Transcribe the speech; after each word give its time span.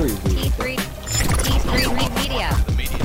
T3, 0.00 0.76
T3 0.78 2.16
Media. 2.16 2.48
The 2.64 2.72
media. 2.72 2.96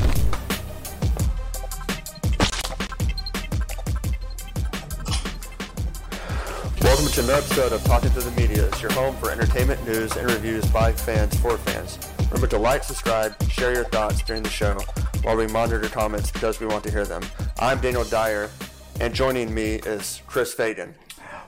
Welcome 6.82 7.08
to 7.08 7.20
another 7.20 7.34
episode 7.34 7.74
of 7.74 7.84
Talking 7.84 8.12
to 8.12 8.22
the 8.22 8.32
Media. 8.40 8.68
It's 8.68 8.82
your 8.82 8.94
home 8.94 9.14
for 9.18 9.30
entertainment 9.30 9.86
news 9.86 10.16
and 10.16 10.32
reviews 10.32 10.66
by 10.68 10.94
fans 10.94 11.38
for 11.42 11.58
fans. 11.58 12.00
Remember 12.30 12.48
to 12.48 12.58
like, 12.58 12.86
subscribe, 12.86 13.36
share 13.50 13.74
your 13.74 13.84
thoughts 13.84 14.22
during 14.22 14.44
the 14.44 14.50
show 14.50 14.78
while 15.24 15.36
we 15.36 15.48
monitor 15.48 15.90
comments 15.90 16.32
because 16.32 16.62
we 16.62 16.66
want 16.66 16.86
to 16.86 16.92
hear 16.92 17.04
them. 17.04 17.24
I'm 17.60 17.82
Daniel 17.82 18.06
Dyer, 18.06 18.50
and 19.02 19.14
joining 19.14 19.54
me 19.54 19.82
is 19.86 20.22
Chris 20.28 20.54
Fagan. 20.54 20.96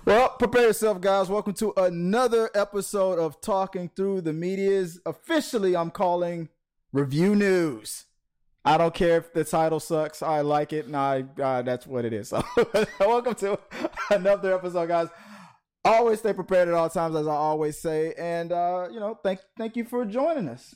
Well, 0.07 0.29
prepare 0.39 0.67
yourself, 0.67 1.01
guys. 1.01 1.27
Welcome 1.27 1.53
to 1.55 1.73
another 1.75 2.49
episode 2.55 3.19
of 3.19 3.41
Talking 3.41 3.91
Through 3.93 4.21
the 4.21 4.31
Media's. 4.31 5.01
Officially, 5.05 5.75
I'm 5.75 5.91
calling 5.91 6.47
Review 6.93 7.35
News. 7.35 8.05
I 8.63 8.77
don't 8.77 8.93
care 8.93 9.17
if 9.17 9.33
the 9.33 9.43
title 9.43 9.81
sucks. 9.81 10.21
I 10.23 10.39
like 10.39 10.71
it, 10.71 10.85
and 10.85 10.95
I 10.95 11.25
uh, 11.43 11.61
that's 11.61 11.85
what 11.85 12.05
it 12.05 12.13
is. 12.13 12.29
So, 12.55 12.85
welcome 13.01 13.35
to 13.35 13.59
another 14.09 14.55
episode, 14.55 14.87
guys. 14.87 15.09
Always 15.83 16.19
stay 16.19 16.31
prepared 16.31 16.69
at 16.69 16.73
all 16.73 16.89
times, 16.89 17.13
as 17.13 17.27
I 17.27 17.35
always 17.35 17.77
say, 17.77 18.13
and 18.17 18.53
uh, 18.53 18.87
you 18.89 19.01
know, 19.01 19.19
thank 19.21 19.41
thank 19.57 19.75
you 19.75 19.83
for 19.83 20.05
joining 20.05 20.47
us. 20.47 20.73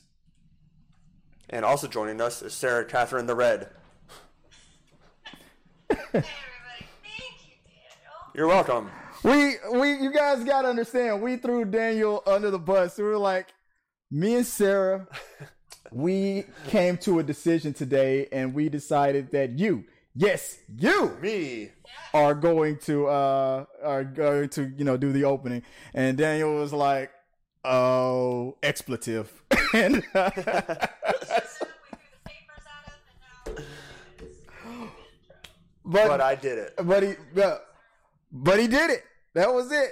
And 1.48 1.64
also 1.64 1.88
joining 1.88 2.20
us 2.20 2.42
is 2.42 2.52
Sarah 2.52 2.84
Catherine 2.84 3.24
the 3.24 3.34
Red. 3.34 3.70
Hey, 5.88 5.96
everybody! 6.12 6.26
Thank 7.02 7.46
you. 7.46 7.54
You're 8.34 8.48
welcome. 8.48 8.90
We 9.22 9.54
we 9.72 9.92
you 10.00 10.12
guys 10.12 10.42
gotta 10.42 10.68
understand. 10.68 11.22
We 11.22 11.36
threw 11.36 11.64
Daniel 11.64 12.22
under 12.26 12.50
the 12.50 12.58
bus. 12.58 12.98
We 12.98 13.04
were 13.04 13.18
like, 13.18 13.48
me 14.10 14.34
and 14.34 14.46
Sarah, 14.46 15.06
we 15.92 16.44
came 16.68 16.96
to 16.98 17.20
a 17.20 17.22
decision 17.22 17.72
today, 17.72 18.26
and 18.32 18.52
we 18.52 18.68
decided 18.68 19.30
that 19.30 19.58
you, 19.58 19.84
yes, 20.14 20.58
you, 20.76 21.16
Me. 21.20 21.70
are 22.12 22.34
going 22.34 22.78
to 22.78 23.06
uh 23.06 23.64
are 23.84 24.04
going 24.04 24.48
to 24.50 24.72
you 24.76 24.84
know 24.84 24.96
do 24.96 25.12
the 25.12 25.24
opening. 25.24 25.62
And 25.94 26.18
Daniel 26.18 26.56
was 26.56 26.72
like, 26.72 27.10
oh, 27.64 28.56
expletive, 28.62 29.30
and. 29.74 30.02
But 35.84 36.20
I 36.20 36.36
did 36.36 36.58
it. 36.58 36.74
but 36.84 37.02
he 37.02 37.14
but, 37.34 37.66
but 38.30 38.60
he 38.60 38.68
did 38.68 38.90
it. 38.90 39.04
That 39.34 39.52
was 39.52 39.72
it. 39.72 39.90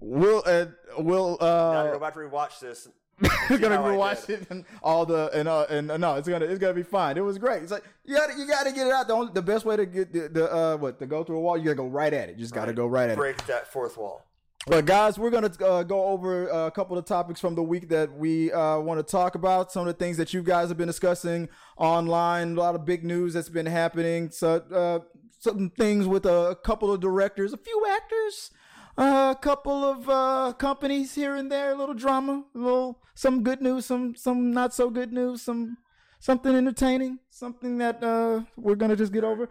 We'll 0.00 0.42
uh, 0.46 0.66
we'll 0.98 1.36
Now 1.40 1.46
uh 1.80 1.84
you're 1.84 1.94
about 1.94 2.14
to 2.14 2.20
rewatch 2.20 2.58
this. 2.60 2.88
we're 3.50 3.58
gonna 3.58 3.76
rewatch 3.76 4.30
it 4.30 4.46
and 4.50 4.64
all 4.82 5.04
the 5.04 5.30
and 5.34 5.46
uh 5.46 5.66
and 5.68 5.90
uh, 5.90 5.96
no 5.98 6.14
it's 6.14 6.26
gonna 6.26 6.46
it's 6.46 6.58
gonna 6.58 6.72
be 6.72 6.82
fine. 6.82 7.18
It 7.18 7.20
was 7.20 7.36
great. 7.36 7.62
It's 7.62 7.70
like 7.70 7.84
you 8.06 8.16
gotta 8.16 8.32
you 8.38 8.46
gotta 8.46 8.72
get 8.72 8.86
it 8.86 8.92
out. 8.94 9.08
The 9.08 9.12
only 9.14 9.32
the 9.34 9.42
best 9.42 9.66
way 9.66 9.76
to 9.76 9.84
get 9.84 10.10
the, 10.10 10.28
the 10.28 10.50
uh 10.50 10.76
what 10.78 10.98
to 11.00 11.06
go 11.06 11.22
through 11.22 11.36
a 11.36 11.40
wall 11.40 11.58
you 11.58 11.64
gotta 11.64 11.76
go 11.76 11.86
right 11.86 12.14
at 12.14 12.30
it. 12.30 12.36
You 12.36 12.42
just 12.42 12.54
gotta 12.54 12.68
Right. 12.68 12.76
go 12.76 12.86
right 12.86 13.04
at 13.10 13.10
it. 13.10 13.16
Break 13.18 13.44
that 13.46 13.70
fourth 13.70 13.98
wall. 13.98 14.24
But 14.66 14.84
guys, 14.86 15.18
we're 15.18 15.30
gonna 15.30 15.50
uh, 15.62 15.82
go 15.82 16.04
over 16.06 16.48
a 16.48 16.70
couple 16.70 16.96
of 16.96 17.04
topics 17.06 17.40
from 17.40 17.54
the 17.54 17.62
week 17.62 17.88
that 17.90 18.12
we 18.14 18.52
uh, 18.52 18.78
want 18.78 18.98
to 19.06 19.10
talk 19.10 19.34
about. 19.34 19.70
Some 19.72 19.82
of 19.82 19.86
the 19.86 19.94
things 20.02 20.16
that 20.18 20.32
you 20.34 20.42
guys 20.42 20.68
have 20.68 20.76
been 20.78 20.86
discussing 20.86 21.48
online. 21.78 22.56
A 22.56 22.60
lot 22.60 22.74
of 22.74 22.84
big 22.84 23.02
news 23.04 23.32
that's 23.34 23.48
been 23.48 23.64
happening. 23.66 24.30
So 24.30 24.56
uh, 24.72 24.98
some 25.38 25.70
things 25.70 26.06
with 26.06 26.26
a 26.26 26.58
couple 26.62 26.92
of 26.92 27.00
directors, 27.00 27.54
a 27.54 27.56
few 27.56 27.86
actors, 27.90 28.50
a 29.00 29.36
couple 29.40 29.82
of 29.84 30.08
uh, 30.08 30.52
companies 30.58 31.14
here 31.14 31.34
and 31.34 31.50
there. 31.50 31.72
A 31.72 31.74
little 31.74 31.94
drama, 31.94 32.44
a 32.54 32.58
little 32.58 33.02
some 33.14 33.42
good 33.42 33.62
news, 33.62 33.86
some 33.86 34.14
some 34.14 34.52
not 34.52 34.74
so 34.74 34.90
good 34.90 35.12
news, 35.12 35.42
some 35.42 35.78
something 36.18 36.54
entertaining, 36.54 37.18
something 37.30 37.78
that 37.78 38.02
uh, 38.04 38.42
we're 38.56 38.74
gonna 38.74 38.96
just 38.96 39.12
get 39.12 39.24
over. 39.24 39.48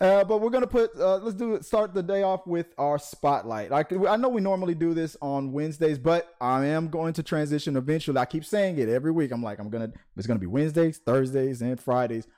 Uh, 0.00 0.22
but 0.22 0.40
we're 0.40 0.50
gonna 0.50 0.68
put 0.68 0.94
uh, 0.96 1.16
let's 1.16 1.36
do. 1.36 1.60
Start 1.62 1.94
the 1.94 2.02
day 2.02 2.22
off 2.22 2.46
with 2.46 2.68
our 2.78 2.98
spotlight. 2.98 3.72
Like 3.72 3.92
I 3.92 4.16
know 4.16 4.28
we 4.28 4.40
normally 4.40 4.74
do 4.74 4.94
this 4.94 5.16
on 5.20 5.52
Wednesdays, 5.52 5.98
but 5.98 6.34
I 6.40 6.66
am 6.66 6.88
going 6.88 7.12
to 7.14 7.24
transition 7.24 7.76
eventually. 7.76 8.18
I 8.18 8.24
keep 8.24 8.44
saying 8.44 8.78
it 8.78 8.88
every 8.88 9.10
week. 9.10 9.32
I'm 9.32 9.42
like 9.42 9.58
I'm 9.58 9.68
gonna 9.68 9.92
it's 10.16 10.28
gonna 10.28 10.38
be 10.38 10.46
Wednesdays, 10.46 10.98
Thursdays, 10.98 11.60
and 11.60 11.80
Fridays. 11.80 12.28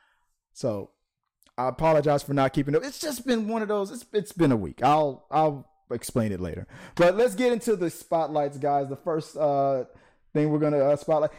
So 0.54 0.92
I 1.58 1.68
apologize 1.68 2.22
for 2.22 2.32
not 2.32 2.54
keeping 2.54 2.74
up. 2.74 2.82
It's 2.84 3.00
just 3.00 3.26
been 3.26 3.48
one 3.48 3.60
of 3.60 3.68
those. 3.68 3.90
It's 3.90 4.06
it's 4.14 4.32
been 4.32 4.50
a 4.50 4.56
week. 4.56 4.82
I'll 4.82 5.26
I'll 5.30 5.70
explain 5.90 6.32
it 6.32 6.40
later. 6.40 6.66
But 6.94 7.16
let's 7.16 7.34
get 7.34 7.52
into 7.52 7.76
the 7.76 7.90
spotlights, 7.90 8.58
guys. 8.58 8.88
The 8.88 8.96
first 8.96 9.36
uh, 9.36 9.84
thing 10.32 10.50
we're 10.50 10.58
gonna 10.58 10.78
uh, 10.78 10.96
spotlight. 10.96 11.30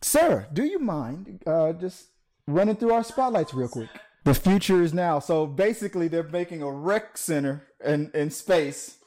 Sarah, 0.00 0.48
do 0.52 0.64
you 0.64 0.78
mind 0.78 1.42
uh, 1.46 1.72
just 1.72 2.08
running 2.46 2.76
through 2.76 2.92
our 2.92 3.04
spotlights 3.04 3.54
real 3.54 3.68
quick? 3.68 3.88
The 4.24 4.34
future 4.34 4.82
is 4.82 4.94
now. 4.94 5.18
So 5.18 5.46
basically, 5.46 6.08
they're 6.08 6.22
making 6.22 6.62
a 6.62 6.70
rec 6.70 7.16
center 7.16 7.66
in, 7.84 8.10
in 8.14 8.30
space. 8.30 8.98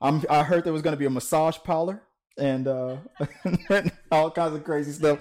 I'm, 0.00 0.22
I 0.28 0.42
heard 0.42 0.64
there 0.64 0.72
was 0.72 0.82
to 0.82 0.96
be 0.96 1.06
a 1.06 1.10
massage 1.10 1.58
parlor 1.62 2.02
and 2.38 2.66
uh, 2.66 2.96
all 4.10 4.30
kinds 4.30 4.54
of 4.54 4.64
crazy 4.64 4.92
stuff. 4.92 5.18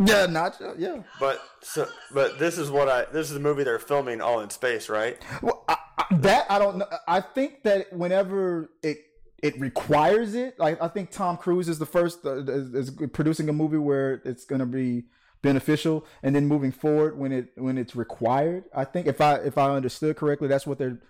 Yeah, 0.00 0.26
nacho. 0.26 0.74
Yeah. 0.78 1.02
But 1.18 1.42
so, 1.60 1.86
but 2.12 2.38
this 2.38 2.56
is 2.56 2.70
what 2.70 2.88
I. 2.88 3.04
This 3.12 3.28
is 3.28 3.34
the 3.34 3.40
movie 3.40 3.64
they're 3.64 3.78
filming 3.78 4.20
all 4.20 4.40
in 4.40 4.48
space, 4.48 4.88
right? 4.88 5.18
Well, 5.42 5.64
I, 5.68 5.76
I, 5.98 6.04
that 6.16 6.46
I 6.50 6.58
don't 6.58 6.78
know. 6.78 6.86
I 7.06 7.20
think 7.20 7.62
that 7.64 7.92
whenever 7.92 8.70
it 8.82 8.98
it 9.42 9.60
requires 9.60 10.34
it, 10.34 10.58
like 10.58 10.80
I 10.80 10.88
think 10.88 11.10
Tom 11.10 11.36
Cruise 11.36 11.68
is 11.68 11.78
the 11.78 11.86
first 11.86 12.24
uh, 12.24 12.42
is, 12.44 12.74
is 12.74 12.90
producing 13.12 13.48
a 13.50 13.52
movie 13.52 13.76
where 13.76 14.22
it's 14.24 14.44
going 14.46 14.60
to 14.60 14.66
be 14.66 15.04
beneficial, 15.42 16.06
and 16.22 16.34
then 16.34 16.46
moving 16.46 16.72
forward 16.72 17.18
when 17.18 17.32
it 17.32 17.52
when 17.56 17.76
it's 17.76 17.94
required. 17.94 18.64
I 18.74 18.84
think 18.84 19.06
if 19.06 19.20
I 19.20 19.34
if 19.36 19.58
I 19.58 19.70
understood 19.70 20.16
correctly, 20.16 20.48
that's 20.48 20.66
what 20.66 20.78
they're 20.78 21.00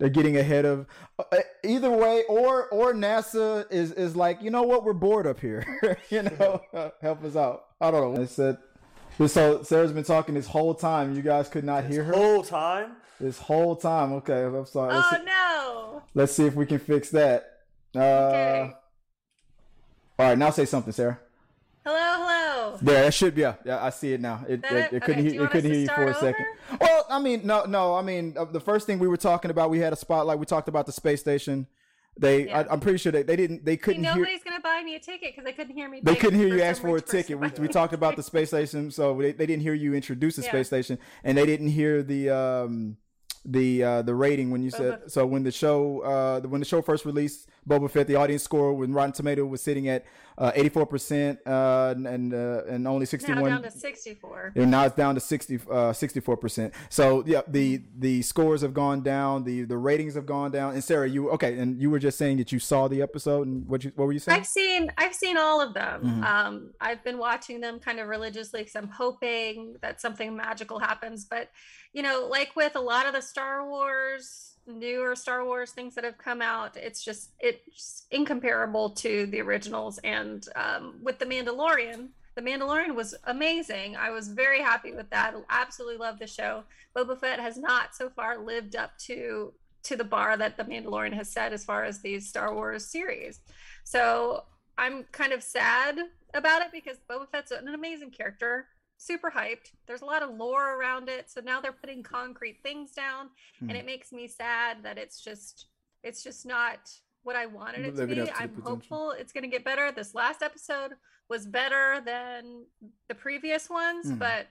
they're 0.00 0.08
getting 0.08 0.36
ahead 0.36 0.64
of. 0.64 0.86
Uh, 1.16 1.24
either 1.62 1.90
way, 1.90 2.24
or 2.28 2.66
or 2.70 2.92
NASA 2.92 3.70
is 3.70 3.92
is 3.92 4.16
like, 4.16 4.42
you 4.42 4.50
know 4.50 4.64
what, 4.64 4.82
we're 4.84 4.92
bored 4.94 5.28
up 5.28 5.38
here. 5.38 5.64
you 6.10 6.22
know, 6.22 6.60
help 7.00 7.22
us 7.22 7.36
out. 7.36 7.66
I 7.80 7.92
don't 7.92 8.14
know. 8.14 8.20
It 8.22 8.30
said. 8.30 8.58
So 9.26 9.62
Sarah's 9.62 9.92
been 9.92 10.02
talking 10.04 10.34
this 10.34 10.46
whole 10.46 10.74
time. 10.74 11.14
You 11.14 11.20
guys 11.22 11.48
could 11.48 11.64
not 11.64 11.84
hear 11.84 12.02
her 12.04 12.12
Whole 12.14 12.42
time. 12.42 12.92
this 13.20 13.38
whole 13.38 13.76
time. 13.76 14.12
Okay, 14.14 14.44
I'm 14.44 14.64
sorry. 14.64 14.94
Let's, 14.94 15.06
Oh 15.12 15.16
see, 15.18 15.24
no! 15.24 16.02
let's 16.14 16.32
see 16.32 16.46
if 16.46 16.54
we 16.54 16.64
can 16.64 16.78
fix 16.78 17.10
that. 17.10 17.58
Uh, 17.94 17.98
Okay. 18.00 18.72
All 20.18 20.26
right, 20.28 20.38
now 20.38 20.50
say 20.50 20.64
something, 20.64 20.92
Sarah. 20.92 21.18
Hello, 21.84 21.96
hello. 21.98 22.39
There, 22.80 23.04
that 23.04 23.14
should 23.14 23.34
be. 23.34 23.42
Yeah, 23.42 23.54
yeah, 23.64 23.84
I 23.84 23.90
see 23.90 24.12
it 24.12 24.20
now. 24.20 24.44
It 24.48 24.64
it, 24.64 24.72
it? 24.72 24.92
it 24.92 25.02
couldn't 25.02 25.20
Okay, 25.20 25.22
hear 25.22 25.32
you 25.34 25.44
it 25.44 25.50
couldn't 25.50 25.70
hear 25.70 25.80
you 25.80 25.88
for 25.88 26.04
a 26.08 26.14
second. 26.14 26.46
Well, 26.80 27.06
I 27.08 27.18
mean, 27.20 27.46
no, 27.46 27.64
no. 27.64 27.94
I 27.94 28.02
mean, 28.02 28.36
uh, 28.38 28.44
the 28.44 28.60
first 28.60 28.86
thing 28.86 28.98
we 28.98 29.08
were 29.08 29.16
talking 29.16 29.50
about, 29.50 29.70
we 29.70 29.78
had 29.78 29.92
a 29.92 29.96
spotlight. 29.96 30.38
We 30.38 30.46
talked 30.46 30.68
about 30.68 30.86
the 30.86 30.92
space 30.92 31.20
station. 31.20 31.66
They, 32.18 32.46
Yeah. 32.46 32.60
I, 32.60 32.72
I'm 32.72 32.80
pretty 32.80 32.98
sure 32.98 33.12
they, 33.12 33.22
they 33.22 33.36
didn't, 33.36 33.64
they 33.64 33.76
couldn't 33.76 34.02
hear. 34.04 34.14
nobody's 34.14 34.42
gonna 34.42 34.60
buy 34.60 34.82
me 34.84 34.96
a 34.96 35.00
ticket 35.00 35.32
because 35.32 35.44
they 35.44 35.52
couldn't 35.52 35.74
hear 35.74 35.88
me. 35.88 36.00
They 36.02 36.16
couldn't 36.16 36.38
hear 36.38 36.48
you 36.48 36.60
ask 36.62 36.82
for 36.82 36.96
a 36.96 37.00
ticket. 37.00 37.38
We, 37.38 37.48
we 37.58 37.68
talked 37.68 37.92
about 37.94 38.16
the 38.16 38.22
space 38.22 38.48
station, 38.48 38.90
so 38.90 39.14
they, 39.20 39.32
they 39.32 39.46
didn't 39.46 39.62
hear 39.62 39.74
you 39.74 39.94
introduce 39.94 40.36
the 40.36 40.42
Yeah. 40.42 40.48
space 40.50 40.66
station, 40.66 40.98
and 41.24 41.38
they 41.38 41.46
didn't 41.46 41.68
hear 41.68 42.02
the 42.02 42.30
um 42.30 42.96
the 43.46 43.82
uh 43.82 44.02
the 44.02 44.14
rating 44.14 44.50
when 44.50 44.62
you 44.62 44.70
said 44.70 45.10
so 45.10 45.24
when 45.24 45.42
the 45.44 45.50
show 45.50 46.00
uh 46.00 46.40
when 46.46 46.60
the 46.60 46.64
show 46.66 46.82
first 46.82 47.06
released 47.06 47.48
Boba 47.70 47.88
Fett 47.90 48.06
the 48.06 48.16
audience 48.16 48.42
score 48.42 48.74
when 48.74 48.92
Rotten 48.92 49.12
Tomato 49.12 49.44
was 49.46 49.62
sitting 49.62 49.88
at 49.88 50.04
uh 50.38 50.52
84 50.54 50.86
percent 50.86 51.38
uh 51.46 51.94
and 51.96 52.32
uh, 52.32 52.62
and 52.68 52.88
only 52.88 53.04
61 53.04 53.36
Now 53.36 53.42
61 53.42 53.50
down 53.62 53.62
to 53.72 53.78
sixty-four. 53.78 54.52
and 54.56 54.70
now 54.70 54.84
it's 54.86 54.94
down 54.96 55.14
to 55.14 55.20
60 55.20 55.60
uh 55.70 55.92
64 55.92 56.36
percent 56.38 56.74
so 56.88 57.22
yeah 57.26 57.42
the 57.46 57.82
the 57.98 58.22
scores 58.22 58.62
have 58.62 58.72
gone 58.72 59.02
down 59.02 59.44
the 59.44 59.64
the 59.64 59.76
ratings 59.76 60.14
have 60.14 60.26
gone 60.26 60.50
down 60.50 60.72
and 60.74 60.82
Sarah 60.82 61.08
you 61.08 61.30
okay 61.30 61.58
and 61.58 61.80
you 61.80 61.90
were 61.90 61.98
just 61.98 62.16
saying 62.16 62.38
that 62.38 62.52
you 62.52 62.58
saw 62.58 62.88
the 62.88 63.02
episode 63.02 63.46
and 63.48 63.66
what 63.68 63.84
you 63.84 63.92
what 63.96 64.06
were 64.06 64.12
you 64.12 64.18
saying 64.18 64.40
I've 64.40 64.46
seen 64.46 64.90
I've 64.96 65.14
seen 65.14 65.36
all 65.36 65.60
of 65.60 65.74
them. 65.74 66.02
Mhm. 66.04 66.24
Um, 66.24 66.70
I've 66.80 67.02
been 67.04 67.18
watching 67.18 67.60
them 67.60 67.78
kind 67.78 67.98
of 68.00 68.08
religiously 68.08 68.60
because 68.62 68.76
I'm 68.76 68.88
hoping 68.88 69.76
that 69.82 70.00
something 70.00 70.34
magical 70.36 70.78
happens. 70.78 71.24
But 71.24 71.50
you 71.92 72.02
know, 72.02 72.26
like 72.30 72.54
with 72.56 72.76
a 72.76 72.80
lot 72.80 73.06
of 73.06 73.12
the 73.12 73.20
Star 73.22 73.68
Wars, 73.68 74.56
newer 74.78 75.16
Star 75.16 75.44
Wars 75.44 75.72
things 75.72 75.94
that 75.94 76.04
have 76.04 76.18
come 76.18 76.40
out, 76.40 76.76
it's 76.76 77.04
just 77.04 77.30
it's 77.40 78.06
incomparable 78.10 78.90
to 78.90 79.26
the 79.26 79.40
originals. 79.40 79.98
And 79.98 80.46
um, 80.56 80.98
with 81.02 81.18
the 81.18 81.26
Mandalorian, 81.26 82.08
the 82.34 82.42
Mandalorian 82.42 82.94
was 82.94 83.14
amazing. 83.24 83.96
I 83.96 84.10
was 84.10 84.28
very 84.28 84.60
happy 84.60 84.92
with 84.92 85.10
that. 85.10 85.34
Absolutely 85.50 85.98
love 85.98 86.18
the 86.18 86.26
show. 86.26 86.64
Boba 86.96 87.18
Fett 87.18 87.40
has 87.40 87.56
not 87.56 87.94
so 87.94 88.08
far 88.08 88.38
lived 88.38 88.76
up 88.76 88.96
to 88.98 89.52
to 89.82 89.96
the 89.96 90.04
bar 90.04 90.36
that 90.36 90.56
the 90.56 90.64
Mandalorian 90.64 91.14
has 91.14 91.30
set 91.30 91.52
as 91.52 91.64
far 91.64 91.84
as 91.84 92.00
these 92.00 92.28
Star 92.28 92.54
Wars 92.54 92.86
series. 92.86 93.40
So 93.84 94.44
I'm 94.76 95.04
kind 95.12 95.32
of 95.32 95.42
sad 95.42 95.98
about 96.34 96.62
it 96.62 96.68
because 96.72 96.98
Boba 97.10 97.28
Fett's 97.30 97.50
an 97.50 97.68
amazing 97.68 98.10
character, 98.10 98.66
super 99.02 99.30
hyped. 99.30 99.72
There's 99.86 100.02
a 100.02 100.04
lot 100.04 100.22
of 100.22 100.36
lore 100.36 100.78
around 100.78 101.08
it. 101.08 101.30
So 101.30 101.40
now 101.40 101.58
they're 101.60 101.72
putting 101.72 102.02
concrete 102.02 102.58
things 102.62 102.92
down, 102.92 103.30
and 103.60 103.70
Hmm. 103.70 103.76
it 103.76 103.86
makes 103.86 104.12
me 104.12 104.28
sad 104.28 104.82
that 104.82 104.98
it's 104.98 105.20
just 105.22 105.66
it's 106.02 106.22
just 106.22 106.44
not 106.46 106.78
what 107.22 107.36
I 107.36 107.46
wanted 107.46 107.84
it 107.86 107.96
to 107.96 108.06
be. 108.06 108.14
to 108.14 108.22
I'm 108.22 108.48
potential. 108.48 108.62
hopeful 108.62 109.10
it's 109.12 109.32
going 109.32 109.42
to 109.42 109.48
get 109.48 109.64
better. 109.64 109.90
This 109.92 110.14
last 110.14 110.42
episode 110.42 110.92
was 111.28 111.46
better 111.46 112.00
than 112.04 112.64
the 113.08 113.14
previous 113.14 113.68
ones, 113.70 114.06
Mhm. 114.06 114.18
but 114.18 114.46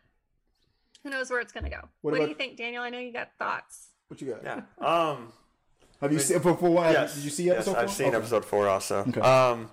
who 1.04 1.10
knows 1.10 1.30
where 1.32 1.40
it's 1.42 1.52
going 1.52 1.64
to 1.66 1.70
go. 1.70 1.88
What 2.02 2.12
What, 2.14 2.22
do 2.22 2.28
you 2.30 2.36
think, 2.36 2.58
Daniel? 2.58 2.84
I 2.84 2.90
know 2.90 3.00
you 3.00 3.12
got 3.14 3.30
thoughts. 3.40 3.90
What 4.08 4.22
you 4.22 4.32
got? 4.34 4.44
Yeah. 4.44 4.62
Um. 4.86 5.32
Have 6.02 6.12
you 6.14 6.18
I 6.18 6.20
mean, 6.20 6.28
seen 6.28 6.40
for, 6.40 6.56
for 6.56 6.70
one? 6.70 6.94
yes, 6.94 7.16
Did 7.16 7.24
you 7.26 7.30
see 7.30 7.44
yes, 7.46 7.56
episode? 7.68 7.76
I've 7.76 7.86
four? 7.90 7.96
seen 7.96 8.08
Okay. 8.10 8.18
episode 8.18 8.46
four 8.46 8.68
also. 8.70 9.00
Okay. 9.08 9.22
Um. 9.22 9.70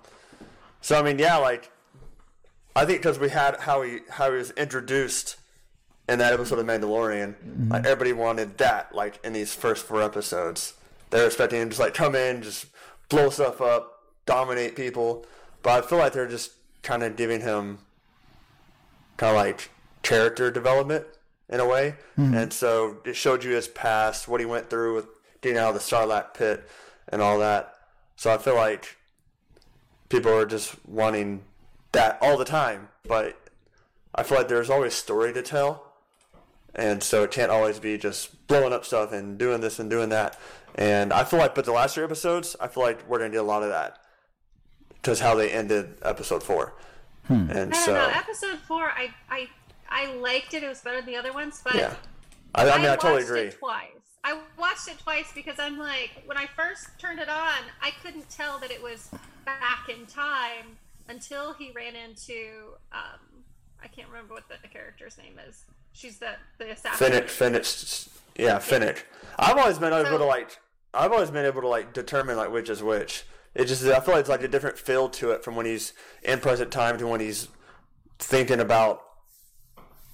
So 0.81 0.99
I 0.99 1.03
mean, 1.03 1.17
yeah, 1.19 1.37
like 1.37 1.71
I 2.77 2.85
think 2.85 2.99
because 3.01 3.19
we 3.19 3.29
had 3.29 3.57
how 3.61 3.81
he 3.81 3.99
how 4.09 4.31
he 4.31 4.37
was 4.37 4.51
introduced 4.51 5.35
in 6.09 6.19
that 6.19 6.33
episode 6.33 6.59
of 6.59 6.65
Mandalorian, 6.65 7.35
Mm-hmm. 7.35 7.71
like 7.71 7.85
everybody 7.85 8.13
wanted 8.13 8.57
that. 8.59 8.93
Like 8.93 9.19
in 9.23 9.33
these 9.33 9.53
first 9.53 9.85
four 9.85 10.01
episodes, 10.01 10.73
they're 11.09 11.25
expecting 11.25 11.61
him 11.61 11.67
to 11.69 11.71
just 11.71 11.79
like 11.79 11.93
come 11.93 12.15
in, 12.15 12.41
just 12.41 12.67
blow 13.09 13.29
stuff 13.29 13.59
up, 13.61 14.03
dominate 14.25 14.75
people. 14.75 15.25
But 15.63 15.83
I 15.83 15.87
feel 15.87 15.97
like 15.97 16.13
they're 16.13 16.27
just 16.27 16.51
kind 16.83 17.03
of 17.03 17.15
giving 17.15 17.41
him 17.41 17.79
kind 19.17 19.31
of 19.31 19.35
like 19.35 19.69
character 20.03 20.51
development 20.51 21.05
in 21.49 21.59
a 21.59 21.65
way. 21.67 21.95
And 22.15 22.53
so 22.53 22.97
it 23.05 23.15
showed 23.15 23.43
you 23.43 23.51
his 23.51 23.67
past, 23.67 24.27
what 24.27 24.39
he 24.39 24.45
went 24.45 24.69
through 24.69 24.95
with 24.95 25.07
getting 25.41 25.57
out 25.57 25.69
of 25.69 25.73
the 25.75 25.79
Sarlacc 25.81 26.33
pit 26.33 26.67
and 27.09 27.21
all 27.21 27.39
that. 27.39 27.73
So 28.15 28.31
I 28.31 28.37
feel 28.37 28.55
like 28.55 28.95
people 30.09 30.31
are 30.31 30.45
just 30.45 30.75
wanting 30.87 31.43
that 31.91 32.17
all 32.21 32.37
the 32.37 32.45
time. 32.45 32.89
But 33.07 33.39
I 34.13 34.23
feel 34.23 34.37
like 34.37 34.47
there's 34.47 34.69
always 34.69 34.93
story 34.93 35.33
to 35.33 35.41
tell. 35.41 35.93
And 36.75 37.01
so 37.01 37.23
it 37.23 37.31
can't 37.31 37.51
always 37.51 37.79
be 37.79 37.97
just 37.97 38.47
blowing 38.47 38.73
up 38.73 38.85
stuff 38.85 39.11
and 39.11 39.37
doing 39.37 39.61
this 39.61 39.79
and 39.79 39.89
doing 39.89 40.09
that. 40.09 40.37
And 40.75 41.11
I 41.11 41.23
feel 41.23 41.39
like, 41.39 41.55
but 41.55 41.65
the 41.65 41.71
last 41.71 41.95
three 41.95 42.03
episodes, 42.03 42.55
I 42.59 42.67
feel 42.67 42.83
like 42.83 43.07
we're 43.09 43.17
going 43.17 43.31
to 43.31 43.35
get 43.35 43.43
a 43.43 43.47
lot 43.47 43.63
of 43.63 43.69
that. 43.69 43.99
Because 44.93 45.19
how 45.19 45.35
they 45.35 45.49
ended 45.49 45.97
episode 46.03 46.43
four. 46.43 46.75
Hmm. 47.25 47.49
And 47.49 47.51
I 47.51 47.63
don't 47.63 47.73
so, 47.75 47.93
know. 47.93 48.11
Episode 48.13 48.59
four, 48.67 48.83
I, 48.83 49.09
I, 49.29 49.47
I 49.89 50.13
liked 50.15 50.53
it. 50.53 50.63
It 50.63 50.67
was 50.67 50.81
better 50.81 50.97
than 50.97 51.07
the 51.07 51.15
other 51.15 51.33
ones, 51.33 51.61
but 51.63 51.75
yeah. 51.75 51.93
I, 52.53 52.69
I 52.69 52.77
mean, 52.77 52.87
I, 52.87 52.95
totally 52.95 53.23
agree. 53.23 53.41
It 53.41 53.57
twice. 53.59 53.89
I 54.23 54.39
watched 54.57 54.87
it 54.87 54.99
twice 54.99 55.31
because 55.33 55.55
I'm 55.59 55.77
like, 55.77 56.23
when 56.25 56.37
I 56.37 56.47
first 56.47 56.87
turned 56.99 57.19
it 57.19 57.29
on, 57.29 57.63
I 57.81 57.91
couldn't 58.03 58.29
tell 58.29 58.59
that 58.59 58.71
it 58.71 58.81
was 58.81 59.09
back 59.45 59.89
in 59.89 60.05
time 60.05 60.77
until 61.09 61.53
he 61.53 61.71
ran 61.75 61.95
into. 61.95 62.73
Um, 62.91 63.43
I 63.81 63.87
can't 63.87 64.07
remember 64.09 64.33
what 64.33 64.45
the 64.49 64.67
character's 64.67 65.17
name 65.17 65.39
is. 65.47 65.63
She's 65.93 66.19
the 66.19 66.31
the 66.57 66.71
assassin. 66.71 66.97
Fennec, 67.07 67.29
Fennec, 67.29 67.65
yeah, 68.37 68.59
Fennec. 68.59 69.05
I've 69.39 69.57
always 69.57 69.77
been 69.79 69.93
able 69.93 70.05
So- 70.05 70.17
to 70.19 70.25
like, 70.25 70.57
I've 70.93 71.11
always 71.11 71.31
been 71.31 71.45
able 71.45 71.61
to 71.61 71.67
like 71.67 71.93
determine 71.93 72.37
like 72.37 72.51
which 72.51 72.69
is 72.69 72.81
which. 72.83 73.23
It 73.55 73.65
just, 73.65 73.83
I 73.85 73.99
feel 74.01 74.13
like 74.13 74.19
it's 74.21 74.29
like 74.29 74.43
a 74.43 74.47
different 74.47 74.77
feel 74.77 75.09
to 75.09 75.31
it 75.31 75.43
from 75.43 75.55
when 75.55 75.65
he's 75.65 75.93
in 76.21 76.39
present 76.39 76.71
time 76.71 76.97
to 76.99 77.07
when 77.07 77.19
he's 77.19 77.47
thinking 78.19 78.59
about. 78.59 79.01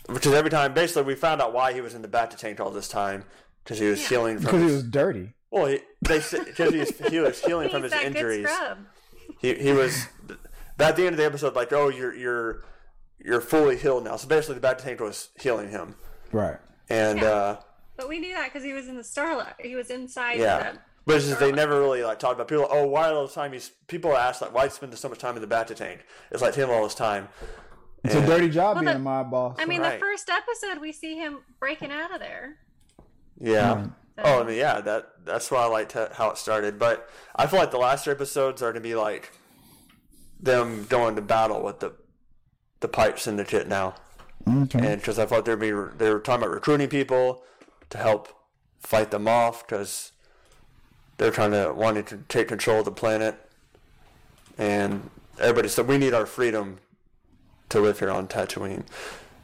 Which 0.07 0.25
is 0.25 0.33
every 0.33 0.49
time, 0.49 0.73
basically, 0.73 1.03
we 1.03 1.15
found 1.15 1.41
out 1.41 1.53
why 1.53 1.71
he 1.73 1.79
was 1.81 1.93
in 1.93 2.01
the 2.01 2.07
Bacta 2.09 2.37
tank 2.37 2.59
all 2.59 2.69
this 2.71 2.87
time 2.89 3.23
because 3.63 3.79
he 3.79 3.87
was 3.87 4.01
Yeah. 4.01 4.09
healing 4.09 4.35
from. 4.37 4.45
because 4.45 4.59
he 4.61 4.75
was 4.75 4.83
dirty. 4.83 5.33
well, 5.51 5.65
he, 5.67 5.79
they 6.01 6.19
because 6.19 6.71
he 6.73 6.77
was, 6.79 6.89
he 7.09 7.19
was 7.19 7.41
healing 7.43 7.69
from 7.69 7.83
his 7.83 7.93
injuries. 7.93 8.47
scrub. 8.49 8.79
He 9.39 9.53
he 9.55 9.71
was. 9.73 10.07
But 10.77 10.89
at 10.89 10.95
the 10.95 11.03
end 11.05 11.13
of 11.13 11.17
the 11.17 11.25
episode, 11.25 11.55
like, 11.55 11.71
oh, 11.73 11.89
you're 11.89 12.13
you're 12.15 12.63
you're 13.23 13.41
fully 13.41 13.77
healed 13.77 14.03
now. 14.03 14.15
So 14.17 14.27
basically, 14.27 14.59
the 14.59 14.67
Bacta 14.67 14.79
tank 14.83 14.99
was 14.99 15.29
healing 15.39 15.69
him, 15.69 15.95
Right. 16.31 16.57
and. 16.89 17.19
Yeah. 17.19 17.27
uh 17.27 17.59
But 17.97 18.09
we 18.09 18.19
knew 18.19 18.33
that 18.33 18.45
because 18.51 18.63
he 18.63 18.73
was 18.73 18.87
in 18.87 18.95
the 18.97 19.03
Sarlacc. 19.03 19.55
He 19.61 19.75
was 19.75 19.89
inside. 19.89 20.39
Yeah. 20.39 20.73
The, 20.73 20.79
But 21.05 21.17
it's 21.17 21.27
just 21.27 21.39
they 21.39 21.51
never 21.51 21.79
really 21.79 22.03
like 22.03 22.17
talked 22.19 22.35
about 22.35 22.47
people. 22.47 22.67
Oh, 22.69 22.87
why 22.87 23.09
all 23.11 23.27
the 23.27 23.33
time? 23.33 23.53
He's 23.53 23.69
people 23.87 24.15
ask 24.17 24.41
like, 24.41 24.53
why 24.53 24.67
spend 24.69 24.97
so 24.97 25.09
much 25.09 25.19
time 25.19 25.35
in 25.35 25.41
the 25.41 25.47
Bacta 25.55 25.75
tank? 25.75 26.05
It's 26.31 26.41
like 26.41 26.55
him 26.55 26.69
all 26.69 26.83
this 26.83 26.95
time. 26.95 27.27
It's 28.03 28.15
a 28.15 28.25
dirty 28.25 28.49
job 28.49 28.75
Well, 28.75 28.83
being 28.83 28.93
the- 28.95 28.99
a 28.99 28.99
mob 28.99 29.31
boss. 29.31 29.55
I 29.59 29.65
mean, 29.65 29.79
Right. 29.81 29.93
the 29.93 29.99
first 29.99 30.29
episode 30.29 30.81
we 30.81 30.91
see 30.91 31.15
him 31.15 31.39
breaking 31.59 31.91
out 31.91 32.13
of 32.13 32.19
there. 32.19 32.57
Yeah. 33.39 33.73
Right. 33.75 33.89
Oh, 34.25 34.41
I 34.41 34.43
mean, 34.43 34.57
yeah. 34.57 34.81
That 34.81 35.09
that's 35.25 35.49
why 35.49 35.59
I 35.63 35.65
liked 35.67 35.93
how 35.93 36.29
it 36.31 36.37
started. 36.37 36.77
But 36.79 37.09
I 37.35 37.47
feel 37.47 37.59
like 37.59 37.71
the 37.71 37.77
last 37.77 38.03
three 38.03 38.13
episodes 38.13 38.61
are 38.61 38.71
going 38.71 38.83
to 38.83 38.87
be 38.89 38.95
like 38.95 39.31
them 40.43 40.85
going 40.89 41.15
to 41.15 41.21
battle 41.21 41.63
with 41.63 41.79
the 41.79 41.93
the 42.81 42.87
Pyke 42.89 43.17
syndicate 43.17 43.67
now, 43.67 43.95
okay. 44.45 44.79
and 44.79 45.01
because 45.01 45.17
I 45.17 45.25
thought 45.25 45.45
they'd 45.45 45.57
be 45.57 45.71
they 45.71 46.11
were 46.11 46.19
talking 46.19 46.43
about 46.43 46.49
recruiting 46.51 46.89
people 46.89 47.43
to 47.89 47.97
help 47.97 48.27
fight 48.81 49.09
them 49.11 49.27
off 49.27 49.65
because 49.65 50.11
they're 51.17 51.31
trying 51.31 51.51
to 51.51 51.73
wanting 51.73 52.03
to 52.05 52.17
take 52.27 52.49
control 52.49 52.79
of 52.79 52.85
the 52.85 52.91
planet, 52.91 53.35
and 54.57 55.09
everybody 55.39 55.69
said 55.69 55.87
we 55.87 55.97
need 55.97 56.13
our 56.13 56.25
freedom 56.25 56.79
to 57.69 57.79
live 57.79 57.99
here 57.99 58.11
on 58.11 58.27
Tatooine, 58.27 58.83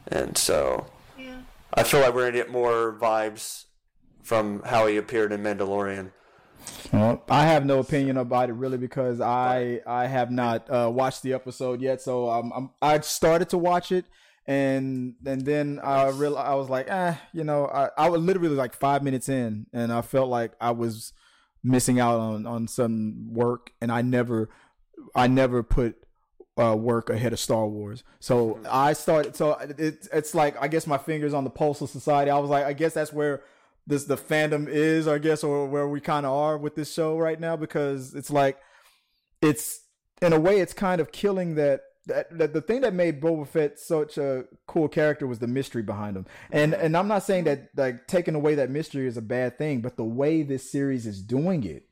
and 0.06 0.36
so 0.36 0.86
Yeah. 1.18 1.38
I 1.72 1.82
feel 1.82 2.00
like 2.00 2.14
we're 2.14 2.26
gonna 2.26 2.36
get 2.44 2.50
more 2.50 2.92
vibes 3.00 3.64
from 4.22 4.62
how 4.64 4.86
he 4.86 4.98
appeared 4.98 5.32
in 5.32 5.42
Mandalorian. 5.42 6.12
Well, 6.92 7.22
I 7.28 7.46
have 7.46 7.64
no 7.64 7.78
opinion 7.78 8.16
about 8.16 8.50
it 8.50 8.54
really 8.54 8.78
because 8.78 9.20
I 9.20 9.80
I 9.86 10.06
have 10.06 10.30
not 10.30 10.68
uh, 10.70 10.90
watched 10.92 11.22
the 11.22 11.32
episode 11.32 11.80
yet. 11.80 12.00
So 12.00 12.28
um, 12.30 12.52
I'm 12.54 12.70
I 12.82 13.00
started 13.00 13.48
to 13.50 13.58
watch 13.58 13.92
it 13.92 14.04
and 14.46 15.14
and 15.24 15.44
then 15.44 15.80
I 15.82 16.08
real 16.08 16.36
I 16.36 16.54
was 16.54 16.68
like, 16.68 16.90
eh, 16.90 17.14
you 17.32 17.44
know, 17.44 17.66
I 17.66 17.90
I 17.96 18.08
was 18.08 18.20
literally 18.20 18.56
like 18.56 18.74
five 18.74 19.02
minutes 19.02 19.28
in 19.28 19.66
and 19.72 19.92
I 19.92 20.02
felt 20.02 20.28
like 20.28 20.52
I 20.60 20.72
was 20.72 21.12
missing 21.62 22.00
out 22.00 22.18
on 22.18 22.46
on 22.46 22.66
some 22.66 23.32
work 23.32 23.70
and 23.80 23.92
I 23.92 24.02
never 24.02 24.48
I 25.14 25.26
never 25.28 25.62
put 25.62 25.96
uh, 26.60 26.74
work 26.74 27.10
ahead 27.10 27.32
of 27.32 27.38
Star 27.38 27.66
Wars. 27.66 28.02
So 28.18 28.60
I 28.68 28.92
started. 28.92 29.36
So 29.36 29.52
it, 29.52 30.08
it's 30.12 30.34
like 30.34 30.60
I 30.60 30.68
guess 30.68 30.86
my 30.86 30.98
fingers 30.98 31.32
on 31.32 31.44
the 31.44 31.50
pulse 31.50 31.80
of 31.80 31.90
society. 31.90 32.30
I 32.30 32.38
was 32.38 32.50
like, 32.50 32.64
I 32.64 32.72
guess 32.72 32.94
that's 32.94 33.12
where 33.12 33.42
this 33.86 34.04
the 34.04 34.16
fandom 34.16 34.68
is. 34.68 35.08
I 35.08 35.18
guess 35.18 35.44
or 35.44 35.66
where 35.66 35.88
we 35.88 36.00
kind 36.00 36.26
of 36.26 36.32
are 36.32 36.58
with 36.58 36.74
this 36.74 36.92
show 36.92 37.18
right 37.18 37.38
now 37.38 37.56
because 37.56 38.14
it's 38.14 38.30
like 38.30 38.58
it's 39.42 39.80
in 40.22 40.32
a 40.32 40.40
way 40.40 40.60
it's 40.60 40.72
kind 40.72 41.00
of 41.00 41.12
killing 41.12 41.54
that. 41.56 41.82
That, 42.06 42.38
that 42.38 42.54
the 42.54 42.62
thing 42.62 42.80
that 42.80 42.94
made 42.94 43.20
Boba 43.20 43.46
Fett 43.46 43.78
such 43.78 44.16
a 44.16 44.44
cool 44.66 44.88
character 44.88 45.26
was 45.26 45.38
the 45.38 45.46
mystery 45.46 45.82
behind 45.82 46.16
him, 46.16 46.26
and 46.50 46.74
and 46.74 46.96
I'm 46.96 47.06
not 47.06 47.22
saying 47.22 47.44
that 47.44 47.68
like 47.76 48.08
taking 48.08 48.34
away 48.34 48.54
that 48.56 48.70
mystery 48.70 49.06
is 49.06 49.18
a 49.18 49.22
bad 49.22 49.58
thing, 49.58 49.80
but 49.80 49.96
the 49.96 50.04
way 50.04 50.42
this 50.42 50.72
series 50.72 51.06
is 51.06 51.22
doing 51.22 51.62
it 51.62 51.84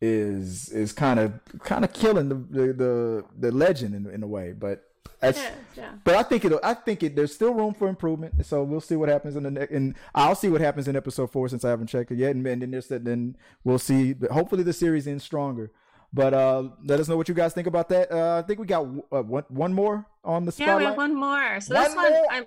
is 0.00 0.68
is 0.68 0.92
kind 0.92 1.18
of 1.18 1.40
kind 1.60 1.82
of 1.84 1.92
killing 1.92 2.28
the 2.28 2.34
the 2.34 2.72
the, 2.72 3.24
the 3.38 3.52
legend 3.52 3.94
in, 3.94 4.06
in 4.12 4.22
a 4.22 4.26
way. 4.26 4.52
But 4.52 4.84
that's 5.20 5.38
Yeah, 5.38 5.50
yeah. 5.76 5.90
but 6.04 6.14
I 6.16 6.22
think 6.22 6.44
it 6.44 6.52
I 6.62 6.74
think 6.74 7.02
it 7.02 7.16
there's 7.16 7.34
still 7.34 7.54
room 7.54 7.74
for 7.74 7.88
improvement. 7.88 8.44
So 8.46 8.62
we'll 8.62 8.80
see 8.80 8.96
what 8.96 9.08
happens 9.08 9.36
in 9.36 9.42
the 9.44 9.50
next 9.50 9.72
and 9.72 9.94
I'll 10.14 10.34
see 10.34 10.48
what 10.48 10.60
happens 10.60 10.88
in 10.88 10.96
episode 10.96 11.30
four 11.32 11.48
since 11.48 11.64
I 11.64 11.70
haven't 11.70 11.86
checked 11.88 12.10
it 12.10 12.18
yet. 12.18 12.34
And, 12.34 12.46
and 12.46 12.62
then 12.62 12.70
there's 12.70 12.88
that 12.88 13.04
then 13.04 13.36
we'll 13.64 13.78
see. 13.78 14.12
But 14.12 14.30
hopefully 14.32 14.62
the 14.62 14.72
series 14.72 15.06
ends 15.06 15.24
stronger. 15.24 15.70
But 16.12 16.32
uh, 16.32 16.68
let 16.84 17.00
us 17.00 17.08
know 17.08 17.16
what 17.16 17.28
you 17.28 17.34
guys 17.34 17.54
think 17.54 17.66
about 17.66 17.88
that. 17.88 18.12
Uh, 18.12 18.38
I 18.38 18.42
think 18.46 18.60
we 18.60 18.66
got 18.66 18.86
uh, 19.12 19.22
one 19.22 19.44
one 19.48 19.72
more 19.72 20.06
on 20.24 20.44
the 20.44 20.52
Yeah, 20.56 20.66
spotlight. 20.66 20.78
we 20.78 20.84
have 20.84 20.96
one 20.96 21.14
more. 21.14 21.60
So 21.60 21.74
One 21.74 21.84
this 21.84 21.96
one? 21.96 22.12
I'm, 22.30 22.44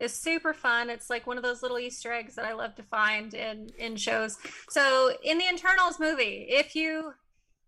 is 0.00 0.12
super 0.12 0.52
fun. 0.52 0.90
It's 0.90 1.08
like 1.08 1.24
one 1.26 1.36
of 1.36 1.44
those 1.44 1.62
little 1.62 1.78
Easter 1.78 2.12
eggs 2.12 2.34
that 2.34 2.44
I 2.44 2.52
love 2.52 2.74
to 2.76 2.82
find 2.82 3.32
in 3.32 3.70
in 3.78 3.94
shows. 3.96 4.36
So 4.70 5.12
in 5.22 5.38
the 5.38 5.44
Eternals 5.44 6.00
movie, 6.00 6.46
if 6.48 6.74
you, 6.74 7.14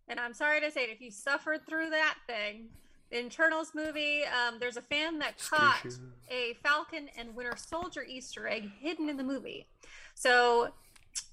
and 0.09 0.18
I'm 0.18 0.35
sorry 0.35 0.61
to 0.61 0.71
say 0.73 0.82
it, 0.85 0.90
if 0.90 1.00
you 1.00 1.12
suffered 1.12 1.61
through 1.68 1.90
that 1.90 2.16
thing, 2.26 2.66
the 3.10 3.25
Eternals 3.25 3.72
movie, 3.75 4.22
um, 4.25 4.56
there's 4.58 4.76
a 4.76 4.82
fan 4.82 5.18
that 5.20 5.38
caught 5.38 5.86
a 6.28 6.54
Falcon 6.62 7.08
and 7.16 7.34
Winter 7.34 7.56
Soldier 7.56 8.02
Easter 8.02 8.48
egg 8.48 8.70
hidden 8.80 9.08
in 9.08 9.16
the 9.16 9.25
movie. 9.25 9.68
So 10.14 10.70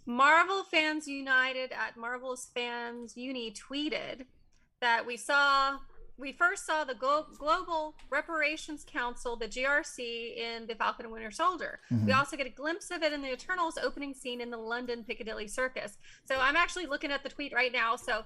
Marvel 0.05 0.63
Fans 0.63 1.07
United 1.07 1.71
at 1.71 1.97
Marvel's 1.97 2.49
Fans 2.53 3.17
Uni 3.17 3.51
tweeted 3.51 4.25
that 4.81 5.05
we 5.05 5.17
saw 5.17 5.77
we 6.15 6.31
first 6.31 6.67
saw 6.67 6.83
the 6.83 6.93
Glo- 6.93 7.25
Global 7.39 7.95
Repatriation 8.11 8.77
Council, 8.85 9.35
the 9.35 9.47
GRC, 9.47 10.37
in 10.37 10.67
the 10.67 10.75
Falcon 10.75 11.05
and 11.05 11.11
Winter 11.13 11.31
Soldier. 11.31 11.79
We 12.05 12.11
also 12.11 12.37
get 12.37 12.45
a 12.45 12.51
glimpse 12.51 12.91
of 12.91 13.01
it 13.01 13.13
in 13.13 13.23
the 13.23 13.31
Eternals 13.31 13.79
opening 13.81 14.13
scene 14.13 14.39
in 14.39 14.51
the 14.51 14.57
London 14.57 15.03
Piccadilly 15.03 15.47
Circus. 15.47 15.97
So 16.25 16.35
I'm 16.39 16.55
actually 16.55 16.85
looking 16.85 17.11
at 17.11 17.23
the 17.23 17.29
tweet 17.29 17.51
right 17.51 17.73
now. 17.73 17.95
So 17.95 18.23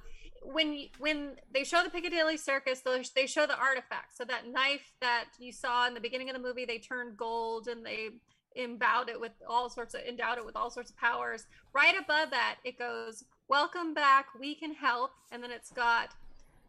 when 0.52 0.88
when 1.00 1.34
they 1.54 1.64
show 1.64 1.84
the 1.84 1.90
Piccadilly 1.90 2.38
Circus, 2.38 2.82
they 2.82 3.04
they 3.16 3.28
show 3.28 3.46
the 3.46 3.58
artifacts. 3.58 4.18
So 4.18 4.24
that 4.26 4.48
knife 4.52 4.94
that 5.02 5.26
you 5.40 5.52
saw 5.52 5.88
in 5.88 5.94
the 5.94 6.00
beginning 6.00 6.30
of 6.30 6.36
the 6.36 6.42
movie, 6.42 6.66
they 6.66 6.78
turned 6.78 7.18
gold 7.18 7.68
and 7.68 7.86
they 7.86 8.10
embowed 8.56 9.10
it 9.10 9.20
with 9.20 9.34
all 9.48 9.70
sorts 9.70 9.94
of 9.94 10.02
endowed 10.02 10.38
it 10.38 10.46
with 10.46 10.56
all 10.56 10.70
sorts 10.70 10.92
of 10.92 10.98
powers. 10.98 11.46
Right 11.74 11.96
above 11.98 12.32
that, 12.32 12.58
it 12.64 12.80
goes, 12.80 13.26
"Welcome 13.48 13.94
back, 13.94 14.28
we 14.40 14.56
can 14.56 14.74
help," 14.74 15.12
and 15.32 15.44
then 15.44 15.52
it's 15.52 15.72
got 15.72 16.10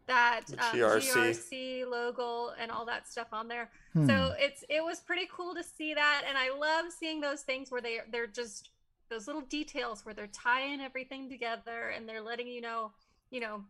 that 0.07 0.45
um, 0.57 0.79
GRC. 0.79 1.13
GRC 1.13 1.89
logo 1.89 2.51
and 2.59 2.71
all 2.71 2.85
that 2.85 3.07
stuff 3.07 3.27
on 3.31 3.47
there. 3.47 3.69
Hmm. 3.93 4.07
So 4.07 4.33
it's 4.37 4.63
it 4.69 4.83
was 4.83 4.99
pretty 4.99 5.27
cool 5.31 5.55
to 5.55 5.63
see 5.63 5.93
that, 5.93 6.23
and 6.27 6.37
I 6.37 6.53
love 6.55 6.91
seeing 6.91 7.21
those 7.21 7.41
things 7.41 7.71
where 7.71 7.81
they 7.81 7.99
they're 8.11 8.27
just 8.27 8.69
those 9.09 9.25
little 9.25 9.41
details 9.41 10.05
where 10.05 10.13
they're 10.13 10.27
tying 10.27 10.81
everything 10.81 11.29
together 11.29 11.89
and 11.95 12.07
they're 12.07 12.21
letting 12.21 12.47
you 12.47 12.61
know 12.61 12.91
you 13.31 13.39
know, 13.39 13.63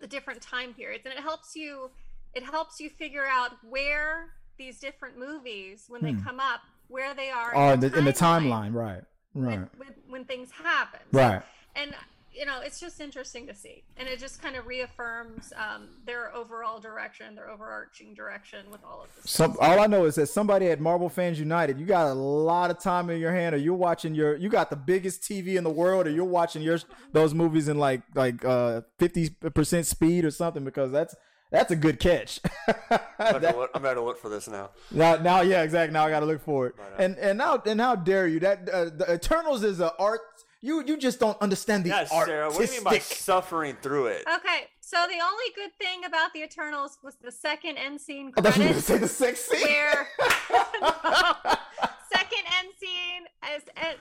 the 0.00 0.06
different 0.06 0.40
time 0.40 0.74
periods, 0.74 1.04
and 1.04 1.14
it 1.14 1.20
helps 1.20 1.54
you. 1.56 1.90
It 2.34 2.44
helps 2.44 2.80
you 2.80 2.88
figure 2.88 3.26
out 3.26 3.50
where 3.68 4.30
these 4.56 4.78
different 4.78 5.18
movies, 5.18 5.84
when 5.88 6.02
they 6.02 6.12
hmm. 6.12 6.24
come 6.24 6.40
up, 6.40 6.60
where 6.88 7.14
they 7.14 7.30
are 7.30 7.52
Oh, 7.54 7.72
in 7.72 7.80
the, 7.80 7.98
in 7.98 8.04
the 8.04 8.12
timeline, 8.12 8.72
right, 8.72 9.02
right, 9.34 9.58
when, 9.58 9.68
when, 9.76 9.94
when 10.08 10.24
things 10.24 10.50
happen. 10.50 11.00
right. 11.12 11.42
And 11.74 11.94
you 12.34 12.46
know, 12.46 12.60
it's 12.60 12.80
just 12.80 13.00
interesting 13.00 13.46
to 13.46 13.54
see, 13.54 13.84
and 13.96 14.08
it 14.08 14.18
just 14.18 14.40
kind 14.40 14.56
of 14.56 14.66
reaffirms 14.66 15.52
um, 15.56 15.88
their 16.06 16.34
overall 16.34 16.80
direction, 16.80 17.34
their 17.34 17.50
overarching 17.50 18.14
direction 18.14 18.70
with 18.70 18.82
all 18.84 19.02
of 19.02 19.08
this. 19.14 19.30
Some 19.30 19.56
all 19.60 19.80
I 19.80 19.86
know 19.86 20.04
is 20.04 20.14
that 20.16 20.26
somebody 20.28 20.68
at 20.68 20.80
Marvel 20.80 21.08
Fans 21.08 21.38
United, 21.38 21.78
you 21.78 21.86
got 21.86 22.06
a 22.06 22.14
lot 22.14 22.70
of 22.70 22.78
time 22.78 23.10
in 23.10 23.20
your 23.20 23.32
hand, 23.32 23.54
or 23.54 23.58
you're 23.58 23.74
watching 23.74 24.14
your, 24.14 24.36
you 24.36 24.48
got 24.48 24.70
the 24.70 24.76
biggest 24.76 25.22
TV 25.22 25.56
in 25.56 25.64
the 25.64 25.70
world, 25.70 26.06
or 26.06 26.10
you're 26.10 26.24
watching 26.24 26.62
your 26.62 26.78
those 27.12 27.34
movies 27.34 27.68
in 27.68 27.78
like 27.78 28.02
like 28.14 28.44
uh 28.44 28.82
fifty 28.98 29.30
percent 29.30 29.86
speed 29.86 30.24
or 30.24 30.30
something, 30.30 30.64
because 30.64 30.90
that's 30.90 31.14
that's 31.52 31.70
a 31.70 31.76
good 31.76 32.00
catch. 32.00 32.40
I'm 33.18 33.40
gonna, 33.40 33.56
look, 33.56 33.70
I'm 33.74 33.82
gonna 33.82 34.02
look 34.02 34.18
for 34.18 34.30
this 34.30 34.48
now. 34.48 34.70
now, 34.90 35.16
now, 35.16 35.40
yeah, 35.42 35.62
exactly. 35.62 35.92
Now 35.92 36.06
I 36.06 36.10
got 36.10 36.20
to 36.20 36.26
look 36.26 36.42
for 36.42 36.68
it. 36.68 36.74
And 36.98 37.18
and 37.18 37.36
now 37.36 37.62
and 37.66 37.78
how 37.78 37.94
dare 37.94 38.26
you? 38.26 38.40
That 38.40 38.68
uh, 38.70 38.84
the 38.86 39.12
Eternals 39.12 39.62
is 39.62 39.78
a 39.78 39.94
art. 39.98 40.20
You 40.64 40.82
you 40.86 40.96
just 40.96 41.18
don't 41.18 41.36
understand 41.42 41.84
the 41.84 41.88
Yes, 41.90 42.10
art. 42.12 42.28
Sarah. 42.28 42.48
What 42.48 42.58
do 42.58 42.64
you 42.64 42.70
mean 42.70 42.84
by 42.84 42.98
suffering 43.00 43.76
through 43.82 44.06
it? 44.06 44.22
Okay, 44.32 44.68
so 44.80 44.96
the 45.08 45.20
only 45.20 45.44
good 45.56 45.72
thing 45.78 46.04
about 46.04 46.32
the 46.32 46.42
Eternals 46.44 46.98
was 47.02 47.16
the 47.16 47.32
second 47.32 47.78
end 47.78 48.00
scene 48.00 48.32
I 48.36 48.40
thought 48.42 48.56
you 48.56 48.62
were 48.62 48.68
gonna 48.68 48.80
say 48.80 48.98
the 48.98 49.08
sex 49.08 49.40
scene. 49.44 49.60
where 49.60 50.06
second 52.14 52.44
end 52.58 52.68
scene 52.80 53.24
as, 53.42 53.62
as 53.76 53.96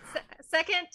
second 0.50 0.88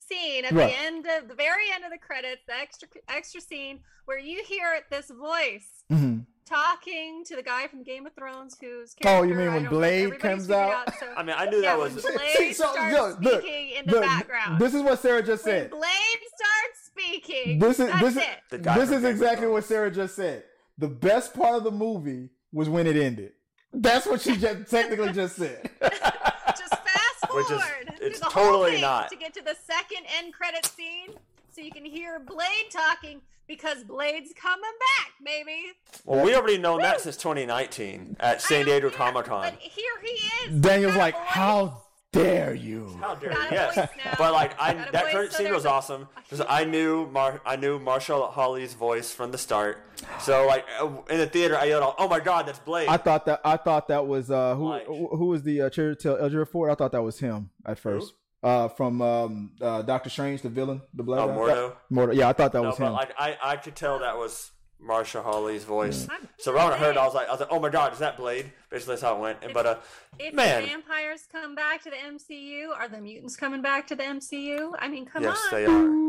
scene 0.00 0.44
at 0.44 0.52
Right. 0.52 0.70
the 0.70 0.78
end 0.80 1.06
of 1.06 1.28
the 1.28 1.34
very 1.34 1.64
end 1.74 1.84
of 1.84 1.90
the 1.90 1.98
credits, 1.98 2.42
the 2.46 2.54
extra 2.54 2.88
extra 3.08 3.40
scene 3.40 3.80
where 4.04 4.18
you 4.18 4.42
hear 4.44 4.80
this 4.90 5.10
voice 5.10 5.84
Mhm. 5.90 6.26
Talking 6.48 7.24
to 7.26 7.36
the 7.36 7.42
guy 7.42 7.66
from 7.66 7.82
Game 7.82 8.06
of 8.06 8.14
Thrones 8.14 8.56
whose 8.60 8.94
Oh, 9.04 9.22
you 9.22 9.34
mean 9.34 9.52
when 9.52 9.66
Blade 9.66 10.18
comes 10.18 10.46
figured 10.46 10.58
out? 10.58 10.92
so- 10.98 11.12
I 11.16 11.22
mean, 11.22 11.36
I 11.38 11.44
knew 11.46 11.56
yeah, 11.58 11.76
that 11.76 11.78
when 11.80 11.94
was. 11.94 12.02
Blade 12.02 12.30
See, 12.36 12.52
so, 12.52 12.72
starts 12.72 12.94
look, 12.94 13.20
look, 13.20 13.42
speaking 13.42 13.70
in 13.76 13.86
the 13.86 13.92
Look, 13.92 14.02
background. 14.02 14.58
This 14.60 14.74
is 14.74 14.82
what 14.82 14.98
Sarah 15.00 15.22
just 15.22 15.44
when 15.44 15.54
said. 15.54 15.70
Blade 15.70 16.20
starts 16.36 16.86
speaking, 16.86 17.58
This 17.58 17.78
is 17.80 17.86
that's 17.88 18.00
this 18.00 18.16
is 18.16 18.22
it. 18.52 18.62
This 18.62 18.90
is 18.90 19.04
exactly 19.04 19.46
what 19.46 19.64
Sarah 19.64 19.90
just 19.90 20.14
said. 20.16 20.44
The 20.78 20.88
best 20.88 21.34
part 21.34 21.56
of 21.56 21.64
the 21.64 21.70
movie 21.72 22.30
was 22.52 22.68
when 22.68 22.86
it 22.86 22.96
ended. 22.96 23.32
That's 23.72 24.06
what 24.06 24.20
she 24.20 24.36
just 24.36 24.66
technically 24.70 25.12
just 25.12 25.36
said. 25.36 25.70
Just 25.80 26.74
fast 26.74 27.34
Which 27.34 27.44
is- 27.44 27.62
forward 27.62 27.94
it's 28.00 28.18
to 28.20 28.24
the 28.24 28.30
whole 28.30 28.44
totally 28.44 28.72
thing 28.72 28.80
not. 28.80 29.10
to 29.10 29.16
get 29.16 29.34
to 29.34 29.42
the 29.42 29.56
second 29.66 30.06
end 30.18 30.32
credit 30.32 30.64
scene, 30.66 31.10
so 31.50 31.60
you 31.60 31.70
can 31.72 31.84
hear 31.84 32.18
Blade 32.20 32.70
talking 32.70 33.20
because 33.48 33.82
Blade's 33.84 34.32
coming 34.40 34.62
back, 34.62 35.12
baby. 35.24 35.72
Well, 36.04 36.24
we 36.24 36.34
already 36.36 36.58
known 36.58 36.80
that 36.82 37.00
since 37.00 37.16
2019 37.16 38.16
at 38.20 38.40
San 38.42 38.66
Diego 38.66 38.90
Comic 38.90 39.24
Con. 39.24 39.42
But 39.50 39.58
here 39.60 39.84
he 40.02 40.08
is. 40.52 40.60
Daniel's 40.60 40.94
like, 40.96 41.14
voice. 41.14 41.24
"How 41.26 41.82
dare 42.12 42.54
you?" 42.54 42.96
How 43.00 43.14
dare 43.14 43.32
you? 43.32 43.38
Yes, 43.50 43.88
but 44.18 44.32
like 44.32 44.52
I 44.60 44.74
that 44.74 45.04
voice, 45.04 45.12
credit 45.12 45.32
so 45.32 45.38
scene 45.42 45.52
was 45.52 45.64
a- 45.64 45.70
awesome 45.70 46.08
because 46.16 46.44
I 46.48 46.64
knew 46.64 47.06
Mar 47.06 47.40
I 47.44 47.56
knew 47.56 47.78
Mahershala 47.80 48.36
Ali's 48.36 48.74
voice 48.74 49.12
from 49.12 49.32
the 49.32 49.38
start. 49.38 49.82
So 50.20 50.46
like 50.46 50.64
uh, 50.80 50.88
in 51.10 51.18
the 51.18 51.26
theater, 51.26 51.56
I 51.56 51.64
yelled, 51.64 51.82
out, 51.82 51.94
"Oh 51.98 52.06
my 52.08 52.20
God, 52.20 52.46
that's 52.46 52.58
Blade!" 52.60 52.88
I 52.88 52.98
thought 52.98 53.26
that 53.26 53.40
I 53.44 53.56
thought 53.56 53.88
that 53.88 54.06
was 54.06 54.30
uh 54.30 54.54
who 54.54 54.68
Like- 54.68 54.86
who 54.86 55.08
who 55.16 55.26
was 55.26 55.42
the 55.42 55.62
uh, 55.62 55.70
Chiwetel 55.70 56.20
Ejiofor 56.22 56.48
Ford? 56.48 56.70
I 56.70 56.74
thought 56.74 56.92
that 56.92 57.02
was 57.02 57.18
him 57.18 57.50
at 57.66 57.78
first. 57.78 58.12
Uh, 58.40 58.68
from 58.68 59.02
um 59.02 59.50
uh, 59.60 59.82
Doctor 59.82 60.10
Strange, 60.10 60.42
the 60.42 60.48
villain, 60.48 60.80
the 60.94 61.02
blood. 61.02 61.18
Oh, 61.18 61.26
guy. 61.26 61.34
Mordo? 61.34 61.74
Mordo. 61.90 62.14
Yeah, 62.14 62.28
I 62.28 62.32
thought 62.32 62.52
that 62.52 62.62
no, 62.62 62.68
was 62.68 62.78
him. 62.78 62.92
like 62.92 63.12
I, 63.18 63.36
I 63.42 63.56
could 63.56 63.74
tell 63.74 63.98
that 63.98 64.16
was 64.16 64.52
Mahershala 64.80 65.24
Ali's 65.24 65.64
voice. 65.64 66.06
I'm 66.08 66.28
So 66.38 66.52
when 66.52 66.62
I 66.62 66.76
heard, 66.76 66.96
I 66.96 67.04
was 67.04 67.14
like, 67.14 67.28
I 67.28 67.32
was 67.32 67.40
like, 67.40 67.48
"Oh 67.50 67.58
my 67.58 67.68
God, 67.68 67.92
is 67.92 67.98
that 67.98 68.16
Blade?" 68.16 68.52
Basically, 68.70 68.92
that's 68.92 69.02
how 69.02 69.16
it 69.16 69.20
went. 69.20 69.38
And, 69.42 69.52
but 69.52 69.66
uh, 69.66 69.76
if 70.18 70.34
man. 70.34 70.62
the 70.62 70.68
vampires 70.68 71.26
come 71.30 71.54
back 71.54 71.82
to 71.82 71.90
the 71.90 71.96
MCU, 71.96 72.68
are 72.68 72.88
the 72.88 73.00
mutants 73.00 73.36
coming 73.36 73.60
back 73.60 73.88
to 73.88 73.96
the 73.96 74.04
MCU? 74.04 74.72
I 74.78 74.88
mean, 74.88 75.04
come 75.04 75.24
yes, 75.24 75.38
on. 75.52 75.58
they 75.58 75.66
are. 75.66 76.07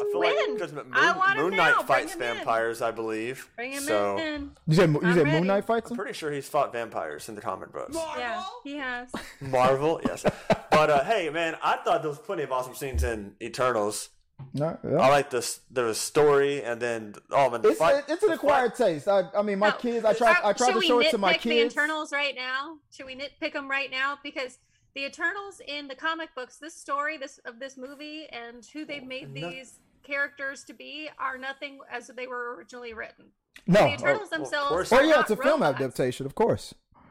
I 0.00 0.04
feel 0.12 0.20
like 0.20 0.36
because 0.54 0.72
Moon, 0.72 0.86
I 0.92 1.12
want 1.16 1.30
'em 1.38 1.44
Moon 1.44 1.50
now. 1.56 1.64
Knight 1.64 1.74
fights 1.76 1.86
fights 1.88 2.14
'em 2.16 2.22
in. 2.22 2.34
vampires, 2.36 2.82
I 2.82 2.90
believe. 2.90 3.50
Bring 3.56 3.72
him 3.72 3.82
so 3.82 4.16
in. 4.18 4.52
You 4.66 4.74
said 4.74 4.90
you 4.90 5.00
I'm 5.02 5.14
said 5.14 5.24
ready. 5.24 5.30
Moon 5.38 5.46
Knight 5.46 5.64
fights 5.66 5.90
I'm 5.90 5.96
pretty 5.96 6.12
sure 6.12 6.30
he's 6.30 6.48
fought 6.48 6.72
vampires 6.72 7.28
in 7.28 7.34
the 7.34 7.40
comic 7.40 7.72
books. 7.72 7.96
Yeah, 8.16 8.42
he 8.64 8.76
has. 8.76 9.10
Marvel, 9.40 10.00
yes. 10.04 10.24
But 10.70 10.90
uh, 10.90 11.04
hey, 11.04 11.30
man, 11.30 11.56
I 11.62 11.76
thought 11.78 12.02
there 12.02 12.10
was 12.10 12.18
plenty 12.18 12.42
of 12.44 12.52
awesome 12.52 12.74
scenes 12.74 13.02
in 13.02 13.34
Eternals. 13.42 14.10
No, 14.54 14.78
I 14.84 15.08
like 15.08 15.30
this. 15.30 15.60
There 15.68 15.84
was 15.84 15.98
story, 15.98 16.62
and 16.62 16.80
then 16.80 17.14
oh 17.32 17.50
man, 17.50 17.60
the 17.60 17.70
It's 17.70 17.78
fight. 17.78 18.04
it's 18.06 18.22
an 18.22 18.28
the 18.28 18.36
acquired 18.36 18.74
taste. 18.76 19.08
I 19.08 19.24
I 19.36 19.42
mean, 19.42 19.58
my 19.58 19.70
No. 19.70 19.76
kids. 19.76 20.04
I 20.04 20.12
tried 20.14 20.36
I 20.44 20.52
tried 20.52 20.66
Should 20.68 20.72
to 20.74 20.78
we 20.78 20.86
show 20.86 21.00
it 21.00 21.10
to 21.10 21.18
my 21.18 21.32
nitpick 21.34 21.42
the 21.42 21.48
kids. 21.50 21.74
Eternals 21.74 22.12
right 22.12 22.34
now? 22.36 22.78
Should 22.92 23.06
we 23.06 23.16
nitpick 23.16 23.52
them 23.54 23.68
right 23.68 23.90
now? 23.90 24.16
Because 24.22 24.58
the 24.94 25.04
Eternals 25.06 25.60
in 25.66 25.88
the 25.88 25.96
comic 25.96 26.32
books, 26.36 26.56
this 26.56 26.74
story, 26.74 27.18
this 27.18 27.38
of 27.44 27.58
this 27.58 27.76
movie, 27.76 28.26
and 28.32 28.64
who 28.72 28.84
they've 28.84 29.02
made 29.04 29.34
No. 29.34 29.50
these 29.50 29.80
characters 30.08 30.64
to 30.64 30.72
be 30.72 31.08
are 31.18 31.38
nothing 31.38 31.78
as 31.92 32.08
they 32.08 32.26
were 32.26 32.54
originally 32.56 32.94
written. 32.94 33.26
No. 33.66 33.84
the 33.84 33.94
Eternals 33.94 34.20
oh, 34.20 34.24
of 34.24 34.30
themselves. 34.30 34.68
course. 34.68 34.92
Oh 34.92 34.96
are 34.96 35.04
yeah, 35.04 35.10
not 35.16 35.20
it's 35.22 35.30
a 35.30 35.36
film 35.36 35.62
adaptation, 35.62 36.26
of 36.26 36.34
course. 36.34 36.74
but, 36.92 37.02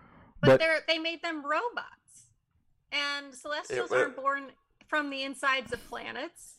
but- 0.42 0.60
they're 0.60 0.80
they 0.88 0.98
made 0.98 1.22
them 1.22 1.44
robots, 1.46 2.32
and 2.92 3.34
Celestials 3.34 3.92
it- 3.92 3.98
aren't 3.98 4.16
born 4.16 4.52
from 4.88 5.10
the 5.10 5.24
insides 5.24 5.72
of 5.74 5.86
planets. 5.88 6.57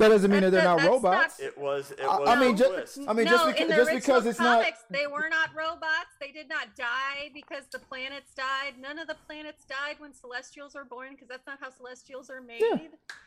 That 0.00 0.08
doesn't 0.08 0.30
mean 0.30 0.40
that 0.40 0.50
That- 0.50 0.56
they're 0.56 0.64
not 0.64 0.78
that's 0.78 0.88
not- 0.88 0.92
robots. 0.92 1.40
It 1.40 1.56
was. 1.58 1.90
It 1.92 2.00
I- 2.00 2.18
was. 2.18 2.28
I 2.28 2.40
mean, 2.40 2.56
just- 2.56 2.98
I 3.06 3.12
mean, 3.12 3.26
no, 3.26 3.30
just 3.32 3.46
beca- 3.56 3.68
just 3.68 3.90
because 3.92 4.26
it's 4.26 4.38
not- 4.38 4.60
comics, 4.62 4.84
they 4.90 5.06
were 5.06 5.28
not 5.28 5.50
robots. 5.54 6.10
They 6.20 6.32
did 6.32 6.48
not 6.48 6.74
die 6.74 7.30
because 7.34 7.66
the 7.70 7.78
planets 7.78 8.32
died. 8.34 8.74
None 8.80 8.98
of 8.98 9.06
the 9.08 9.16
planets 9.26 9.64
died 9.66 9.96
when 9.98 10.12
Celestials 10.14 10.74
are 10.74 10.84
born 10.84 11.10
because 11.10 11.28
that's 11.28 11.46
not 11.46 11.58
how 11.60 11.70
Celestials 11.70 12.30
are 12.30 12.40
made. 12.40 12.62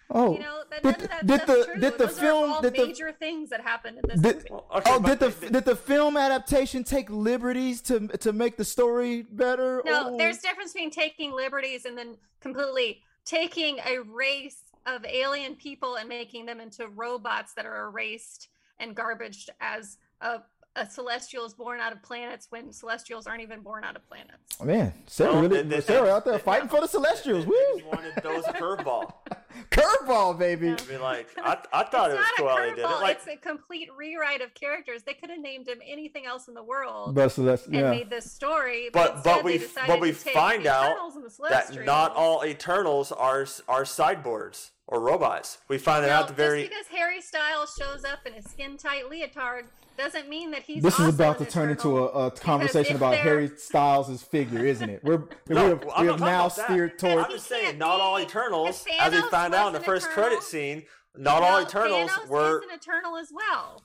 Oh, 0.10 0.34
You 0.34 0.40
know, 0.40 0.64
that, 0.70 0.84
did, 0.84 0.96
of 0.96 1.10
that 1.10 1.26
did 1.28 1.42
the 1.42 1.66
true. 1.66 1.80
did 1.80 1.94
the 1.98 2.08
Those 2.08 2.20
film 2.20 2.52
are 2.52 2.56
all 2.56 2.62
did 2.62 2.74
the 2.76 2.86
major 2.88 3.12
things 3.14 3.50
that 3.52 3.62
happened 3.62 4.00
in 4.00 4.10
this 4.10 4.20
did- 4.20 4.36
movie. 4.38 4.48
Well, 4.52 4.66
okay, 4.76 4.92
oh 4.92 5.00
did 5.00 5.20
the 5.20 5.30
they- 5.30 5.50
did 5.50 5.66
the 5.66 5.76
film 5.76 6.18
adaptation 6.18 6.84
take 6.84 7.10
liberties 7.10 7.82
to 7.84 8.08
to 8.10 8.34
make 8.34 8.58
the 8.58 8.66
story 8.66 9.22
better? 9.22 9.82
No, 9.86 10.12
or- 10.14 10.18
there's 10.18 10.40
difference 10.40 10.74
between 10.74 10.92
taking 10.92 11.32
liberties 11.32 11.86
and 11.86 11.98
then 11.98 12.18
completely 12.42 13.02
taking 13.26 13.80
a 13.86 14.00
race 14.00 14.63
of 14.86 15.06
alien 15.06 15.56
people 15.56 15.96
and 15.96 16.08
making 16.10 16.46
them 16.46 16.60
into 16.60 16.88
robots 16.88 17.54
that 17.54 17.66
are 17.66 17.88
erased 17.88 18.50
and 18.80 18.96
garbaged 18.96 19.50
as 19.62 19.98
a, 20.22 20.40
a 20.76 20.90
celestial 20.90 21.46
is 21.46 21.54
born 21.54 21.80
out 21.80 21.92
of 21.94 22.02
planets 22.04 22.48
when 22.50 22.72
celestials 22.72 23.28
aren't 23.28 23.42
even 23.42 23.62
born 23.62 23.84
out 23.84 23.96
of 23.96 24.06
planets. 24.08 24.58
Oh, 24.60 24.66
man, 24.66 24.94
Sarah 25.08 25.32
Well, 25.34 25.42
really 25.44 25.58
then- 25.58 25.70
then- 25.70 25.82
Sarah 25.82 26.10
out 26.10 26.26
there 26.26 26.40
fighting 26.40 26.68
for 26.70 26.82
the 26.82 26.88
Celestials. 26.88 27.46
They 27.46 27.50
Woo! 27.52 27.82
wanted 27.92 28.14
those 28.24 28.46
a 28.46 28.54
curveball. 28.54 29.14
Curveball, 29.72 30.38
baby. 30.38 30.68
Yeah. 30.68 30.78
I 30.88 30.92
mean, 30.92 31.02
like 31.02 31.28
I, 31.38 31.58
I 31.72 31.84
thought 31.84 32.12
it 32.12 32.18
was 32.18 32.26
not 32.26 32.38
cool 32.38 32.48
a 32.48 32.52
how 32.52 32.60
they 32.62 32.70
did 32.70 32.80
it. 32.80 32.86
curveball. 32.86 33.02
Like 33.02 33.18
it's 33.18 33.28
a 33.28 33.38
complete 33.38 33.90
rewrite 33.98 34.42
of 34.42 34.54
characters. 34.54 35.04
They 35.04 35.14
could 35.14 35.30
have 35.30 35.40
named 35.40 35.68
him 35.68 35.80
anything 35.86 36.26
else 36.26 36.48
in 36.48 36.54
the 36.54 36.64
world 36.64 37.16
But 37.16 37.30
Celest, 37.30 37.66
and 37.68 37.76
yeah. 37.76 37.90
made 37.92 38.10
this 38.10 38.32
story. 38.32 38.90
But- 38.94 39.16
instead 39.18 39.24
but 39.36 39.44
we- 39.44 39.66
but 39.88 40.00
we 40.00 40.12
find 40.12 40.68
out 40.68 40.92
Eternals 40.92 41.16
and 41.16 41.24
the 41.26 41.30
that 41.50 41.66
Celestials. 41.68 41.86
not 41.86 42.16
all 42.16 42.46
Eternals 42.46 43.12
are 43.12 43.42
are 43.68 43.84
cyborgs 43.84 44.72
or 44.88 45.00
robots. 45.00 45.60
We 45.70 45.78
find 45.78 46.04
that 46.04 46.10
No, 46.10 46.14
out 46.16 46.28
the 46.28 46.34
very. 46.34 46.62
just 46.64 46.72
because 46.72 46.88
Harry 46.88 47.22
Styles 47.22 47.76
shows 47.80 48.04
up 48.04 48.20
in 48.26 48.34
a 48.34 48.42
skin 48.42 48.78
tight 48.78 49.10
leotard 49.10 49.66
doesn't 49.96 50.28
mean 50.28 50.50
that 50.52 50.64
he's. 50.64 50.82
This 50.84 51.00
is 51.00 51.08
about 51.08 51.38
to 51.38 51.46
turn 51.46 51.70
into 51.70 52.00
a, 52.00 52.26
a 52.28 52.32
conversation 52.32 52.96
about 52.96 53.12
they're- 53.12 53.22
Harry 53.22 53.52
Styles' 53.58 54.24
figure, 54.24 54.66
isn't 54.66 54.90
it? 54.90 55.04
We're 55.04 55.18
we 55.48 55.56
have, 55.56 55.86
we 56.00 56.08
have 56.08 56.20
now 56.20 56.48
steered 56.48 56.94
Because 56.94 57.04
I'm 57.12 57.16
toward. 57.18 57.30
just 57.30 57.48
saying, 57.48 57.66
can't 57.78 57.84
all 57.84 58.20
Eternals, 58.20 58.86
as 59.00 59.14
we 59.14 59.20
Thanos 59.22 59.30
found 59.44 59.54
out 59.56 59.68
in 59.68 59.74
the 59.74 59.80
first 59.80 60.08
Eternal- 60.08 60.30
credit 60.30 60.44
scene, 60.44 60.84
not 61.16 61.42
all 61.44 61.60
No, 61.62 61.68
Eternals 61.68 62.12
Thanos 62.12 62.28
were, 62.28 62.60
is 62.64 62.70
an 62.70 62.76
Eternal 62.76 63.18
as 63.18 63.32
well. 63.32 63.84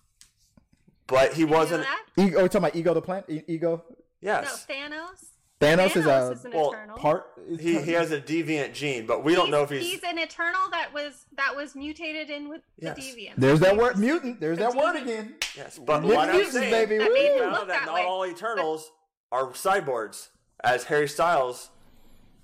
but 1.06 1.32
he 1.34 1.42
Did 1.42 1.50
wasn't. 1.50 1.82
that? 1.84 2.04
Ego, 2.16 2.36
oh, 2.36 2.40
you're 2.40 2.48
talking 2.48 2.58
about 2.58 2.76
Ego 2.76 2.94
the 2.94 3.02
plant? 3.02 3.26
E- 3.28 3.42
Ego? 3.46 3.84
Yes, 4.20 4.66
No, 4.68 4.74
Thanos. 4.74 5.24
Thanos, 5.60 5.88
Thanos 5.90 5.96
is 5.96 6.06
a 6.06 6.30
is 6.32 6.44
an 6.44 6.52
well, 6.52 6.70
Eternal. 6.72 6.96
part. 6.98 7.26
he 7.58 7.80
he 7.82 7.92
has 7.92 8.12
a 8.12 8.20
deviant 8.20 8.74
gene, 8.74 9.06
but 9.06 9.24
we 9.24 9.34
don't 9.34 9.50
know 9.50 9.62
if 9.64 9.70
he's. 9.70 9.82
he's 9.82 10.02
an 10.04 10.16
Eternal 10.18 10.70
that 10.70 10.92
was 10.94 11.26
that 11.36 11.56
was 11.56 11.74
mutated 11.74 12.30
in 12.30 12.48
with 12.48 12.62
Yes. 12.78 12.94
the 12.96 13.02
Deviant. 13.02 13.32
There's 13.36 13.58
that 13.60 13.76
word 13.76 13.98
mutant. 13.98 14.40
There's 14.40 14.58
the 14.58 14.64
that 14.70 14.76
word 14.76 14.94
again. 14.96 15.34
yes, 15.56 15.78
but 15.78 16.02
Mutant 16.02 16.14
what 16.16 16.30
I'm 16.30 16.44
saying, 16.50 16.70
baby. 16.70 16.98
That 16.98 17.08
Woo! 17.08 17.14
made 17.14 17.32
we 17.34 17.40
found 17.40 17.54
that 17.56 17.66
that 17.68 17.86
not 17.86 17.94
way. 17.96 18.04
all 18.04 18.24
Eternals 18.24 18.92
are 19.32 19.46
cyborgs, 19.48 20.28
as 20.62 20.84
Harry 20.84 21.08
Styles 21.08 21.70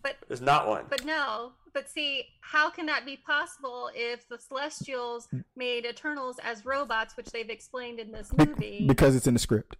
But 0.02 0.16
is 0.28 0.40
not 0.40 0.66
one. 0.66 0.87
But 0.90 1.04
no, 1.04 1.52
but 1.75 1.90
see, 1.90 2.25
how 2.40 2.71
can 2.71 2.87
that 2.87 3.04
be 3.04 3.16
possible 3.16 3.90
if 3.95 4.26
the 4.28 4.38
Celestials 4.38 5.28
mm. 5.35 5.45
made 5.57 5.85
Eternals 5.85 6.38
as 6.43 6.64
robots, 6.64 7.16
which 7.16 7.26
they've 7.26 7.50
explained 7.50 8.00
in 8.00 8.12
this 8.12 8.33
movie? 8.37 8.87
because 8.87 9.14
it's 9.14 9.26
in 9.26 9.35
the 9.35 9.40
script. 9.40 9.76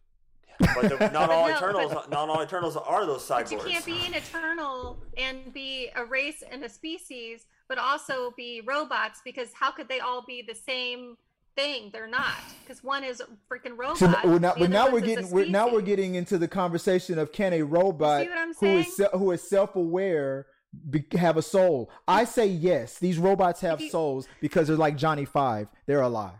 But 0.58 0.88
the, 0.88 1.10
not 1.10 1.30
all 1.30 1.48
no, 1.48 1.56
Eternals, 1.56 1.94
but- 1.94 2.10
not 2.10 2.28
all 2.28 2.42
Eternals 2.42 2.76
are 2.76 3.06
those 3.06 3.26
But 3.26 3.46
cyborgs. 3.46 3.50
you 3.50 3.58
can't 3.58 3.86
be 3.86 4.06
an 4.06 4.14
Eternal 4.14 4.98
and 5.16 5.52
be 5.52 5.88
a 5.96 6.04
race 6.04 6.42
and 6.50 6.64
a 6.64 6.68
species 6.68 7.46
but 7.68 7.78
also 7.78 8.32
be 8.36 8.60
robots 8.66 9.20
because 9.24 9.48
how 9.54 9.70
could 9.70 9.88
they 9.88 10.00
all 10.00 10.22
be 10.22 10.42
the 10.42 10.54
same 10.54 11.16
thing? 11.56 11.90
They're 11.92 12.06
not 12.06 12.34
because 12.62 12.82
one 12.82 13.04
is 13.04 13.20
a 13.20 13.26
freaking 13.50 13.76
robot. 13.76 13.98
So 13.98 14.14
well, 14.24 14.38
now, 14.38 14.54
the 14.54 14.60
but 14.60 14.70
now 14.70 14.86
we're 14.86 15.00
one's 15.00 15.04
is 15.04 15.12
a 15.12 15.14
getting 15.14 15.30
we're, 15.30 15.46
now 15.46 15.68
we're 15.72 15.80
getting 15.80 16.14
into 16.14 16.38
the 16.38 16.48
conversation 16.48 17.18
of 17.18 17.32
can 17.32 17.52
a 17.52 17.62
robot 17.62 18.22
See 18.22 18.28
what 18.28 18.38
I'm 18.38 18.54
who 18.54 18.66
is 18.66 18.96
saying? 18.96 19.10
se- 19.12 19.18
who 19.18 19.30
is 19.32 19.48
self 19.48 19.76
aware 19.76 20.46
be, 20.90 21.04
have 21.16 21.37
a 21.37 21.43
soul? 21.43 21.90
I 22.09 22.25
say 22.25 22.47
yes. 22.47 22.99
These 22.99 23.19
robots 23.19 23.61
have 23.61 23.81
you- 23.81 23.90
souls 23.90 24.28
because 24.40 24.69
they're 24.69 24.76
like 24.76 24.97
Johnny 24.97 25.25
Five. 25.25 25.69
They're 25.87 26.02
alive. 26.02 26.38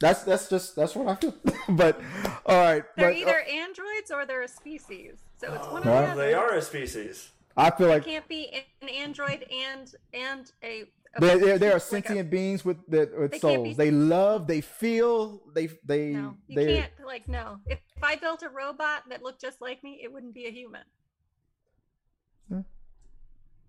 That's 0.00 0.22
that's 0.24 0.48
just 0.48 0.74
that's 0.76 0.94
what 0.96 1.08
I 1.08 1.14
feel. 1.14 1.34
but 1.70 2.00
all 2.44 2.56
right, 2.56 2.84
They're 2.96 3.10
but, 3.10 3.16
uh, 3.16 3.18
either 3.18 3.40
androids 3.40 4.10
or 4.10 4.26
they're 4.26 4.42
a 4.42 4.48
species. 4.48 5.14
So 5.40 5.52
it's 5.54 5.66
one 5.68 5.86
or 5.86 5.90
Well, 5.90 6.02
the 6.02 6.08
other. 6.12 6.22
They 6.22 6.34
are 6.34 6.54
a 6.54 6.62
species. 6.62 7.30
I 7.56 7.70
feel 7.70 7.88
like 7.88 8.04
they 8.04 8.10
can't 8.12 8.28
be 8.28 8.62
an 8.82 8.88
android 8.88 9.44
and 9.52 9.94
and 10.12 10.50
a. 10.62 10.82
a 11.16 11.20
There, 11.20 11.38
there, 11.38 11.58
there 11.58 11.70
are 11.70 11.74
like 11.74 11.82
a- 11.82 11.86
sentient 11.86 12.30
beings 12.30 12.64
with 12.64 12.78
that 12.88 13.16
with 13.18 13.30
They 13.30 13.38
can't 13.38 13.62
be- 13.62 13.70
souls. 13.70 13.76
They 13.76 13.90
love, 13.92 14.46
they 14.48 14.60
feel, 14.60 15.40
they 15.54 15.68
they 15.84 16.08
No, 16.10 16.34
you 16.48 16.56
they. 16.56 16.76
can't. 16.76 16.92
Like, 17.06 17.28
no. 17.28 17.58
If, 17.66 17.78
if 17.96 18.02
I 18.04 18.16
built 18.16 18.42
a 18.42 18.48
robot 18.48 19.02
that 19.08 19.22
looked 19.22 19.40
just 19.40 19.60
like 19.60 19.82
me, 19.84 20.00
it 20.02 20.12
wouldn't 20.12 20.34
be 20.34 20.46
a 20.46 20.50
human. 20.50 20.82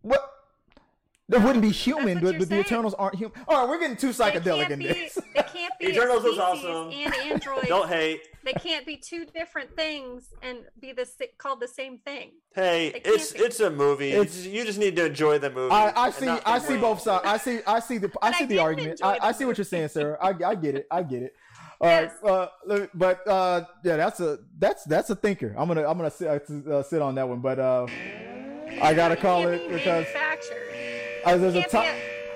What? 0.02 0.28
That 1.30 1.46
wouldn't 1.46 1.62
be 1.62 1.70
human, 1.70 2.20
what 2.20 2.38
but, 2.38 2.50
the. 2.50 2.60
Eternals 2.60 2.94
aren't 2.96 3.16
human. 3.16 3.32
All 3.48 3.62
right, 3.62 3.70
we're 3.70 3.80
getting 3.80 3.96
too 3.96 4.10
psychedelic 4.10 4.70
in 4.70 4.80
this. 4.80 5.18
They 5.34 5.44
can't 5.44 5.74
be. 5.80 5.88
Eternals 5.88 6.26
is 6.26 6.38
awesome. 6.38 6.92
And 6.92 7.14
androids. 7.16 7.70
Don't 7.70 7.88
hate. 7.88 8.28
They 8.44 8.52
can't 8.52 8.86
be 8.86 8.98
two 8.98 9.24
different 9.26 9.74
things 9.78 10.34
and 10.42 10.58
be 10.82 10.92
the 10.92 11.08
called 11.38 11.62
the 11.62 11.70
same 11.70 12.00
thing. 12.00 12.32
Hey, 12.54 13.02
it's 13.06 13.32
be. 13.32 13.40
it's 13.40 13.62
a 13.62 13.70
movie. 13.70 14.10
It's- 14.12 14.36
It's, 14.40 14.46
you 14.46 14.66
just 14.66 14.78
need 14.78 14.98
to 14.98 15.06
enjoy 15.06 15.38
the 15.40 15.50
movie. 15.52 15.74
I, 15.74 16.08
I 16.08 16.10
see, 16.12 16.28
I 16.28 16.60
see 16.60 16.76
both 16.78 17.00
sides. 17.02 17.24
I 17.26 17.38
see, 17.38 17.60
I 17.66 17.80
see 17.80 17.98
the, 17.98 18.12
I 18.22 18.34
see 18.34 18.44
I 18.44 18.48
the 18.48 18.60
argument. 18.60 19.00
I, 19.02 19.14
the 19.14 19.26
I 19.26 19.32
see 19.32 19.46
what 19.46 19.58
you're 19.58 19.64
saying, 19.64 19.84
movie. 19.84 19.94
Sarah. 19.94 20.18
I, 20.22 20.34
I 20.46 20.56
get 20.56 20.76
it. 20.76 20.88
I 20.92 21.04
get 21.04 21.24
it. 21.24 21.34
All 21.82 21.88
right, 21.88 22.12
Yes. 22.12 22.24
uh, 22.24 22.88
but 22.94 23.26
uh, 23.28 23.64
yeah, 23.86 23.96
that's 23.96 24.20
a 24.20 24.40
that's 24.60 24.84
that's 24.84 25.10
a 25.10 25.16
thinker. 25.16 25.56
I'm 25.58 25.68
gonna 25.68 25.88
I'm 25.88 25.98
gonna 25.98 26.12
sit, 26.12 26.28
uh, 26.28 26.84
sit 26.84 27.02
on 27.02 27.16
that 27.16 27.28
one. 27.28 27.40
But 27.40 27.58
uh, 27.58 27.88
I 28.82 28.94
gotta 28.94 29.16
call 29.16 29.48
it 29.48 29.68
be 29.68 29.76
because 29.76 30.06
manufactured. 30.06 30.74
uh, 31.26 31.38
there's 31.38 31.56
a 31.56 31.64
top. 31.64 31.86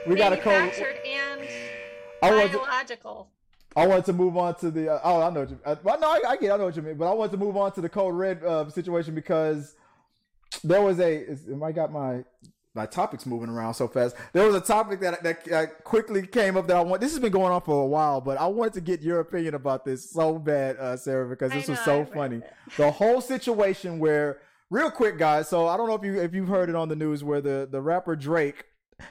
We 0.08 0.16
gotta 0.16 0.38
call. 0.38 0.54
manufactured 0.54 0.98
and 1.06 1.48
I 2.22 2.32
want 2.36 2.52
to, 2.52 2.58
biological. 2.58 3.30
I 3.76 3.88
wanted 3.88 4.06
to 4.06 4.14
move 4.14 4.38
on 4.38 4.56
to 4.56 4.72
the. 4.72 4.94
Uh, 4.94 5.00
oh, 5.04 5.22
I 5.22 5.30
know. 5.30 5.42
What 5.42 5.50
you, 5.50 5.60
uh, 5.66 5.76
well, 5.84 6.00
no, 6.00 6.10
I, 6.10 6.22
I 6.30 6.38
get. 6.38 6.52
I 6.52 6.58
know 6.58 6.66
what 6.66 6.76
you 6.76 6.82
mean. 6.82 6.96
But 6.96 7.10
I 7.10 7.14
want 7.14 7.32
to 7.32 7.38
move 7.38 7.58
on 7.58 7.72
to 7.74 7.82
the 7.82 7.90
code 7.90 8.16
red 8.16 8.44
uh, 8.44 8.70
situation 8.70 9.14
because 9.16 9.76
there 10.64 10.82
was 10.82 11.00
a. 11.00 11.30
Is, 11.30 11.46
I 11.62 11.72
got 11.72 11.92
my 11.92 12.24
my 12.76 12.86
topics 12.86 13.26
moving 13.26 13.50
around 13.50 13.74
so 13.74 13.88
fast. 13.88 14.16
There 14.34 14.46
was 14.46 14.56
a 14.56 14.62
topic 14.62 15.00
that 15.00 15.24
that 15.24 15.52
uh, 15.52 15.66
quickly 15.84 16.26
came 16.28 16.58
up 16.58 16.68
that 16.68 16.78
I 16.78 16.82
want. 16.82 17.02
This 17.02 17.12
has 17.12 17.20
been 17.20 17.32
going 17.32 17.52
on 17.52 17.62
for 17.62 17.84
a 17.84 17.88
while, 17.88 18.22
but 18.22 18.38
I 18.38 18.48
wanted 18.48 18.74
to 18.74 18.82
get 18.82 19.02
your 19.02 19.22
opinion 19.22 19.56
about 19.56 19.86
this 19.86 20.10
so 20.10 20.38
bad, 20.38 20.78
uh, 20.78 20.98
Sarah, 20.98 21.28
because 21.28 21.52
this 21.52 21.68
was 21.68 21.78
know, 21.88 22.02
I 22.02 22.06
so 22.06 22.12
funny. 22.14 22.42
The 22.78 22.92
whole 22.92 23.22
situation 23.22 23.98
where, 24.00 24.40
real 24.70 24.92
quick, 24.92 25.18
guys. 25.18 25.50
So 25.50 25.68
I 25.68 25.78
don't 25.78 25.88
know 25.88 25.96
if 25.96 26.04
you 26.04 26.22
if 26.22 26.34
you've 26.34 26.48
heard 26.48 26.70
it 26.70 26.76
on 26.76 26.90
the 26.90 26.96
news 26.96 27.24
where 27.24 27.42
the 27.42 27.68
the 27.70 27.82
rapper 27.82 28.16
Drake 28.16 28.66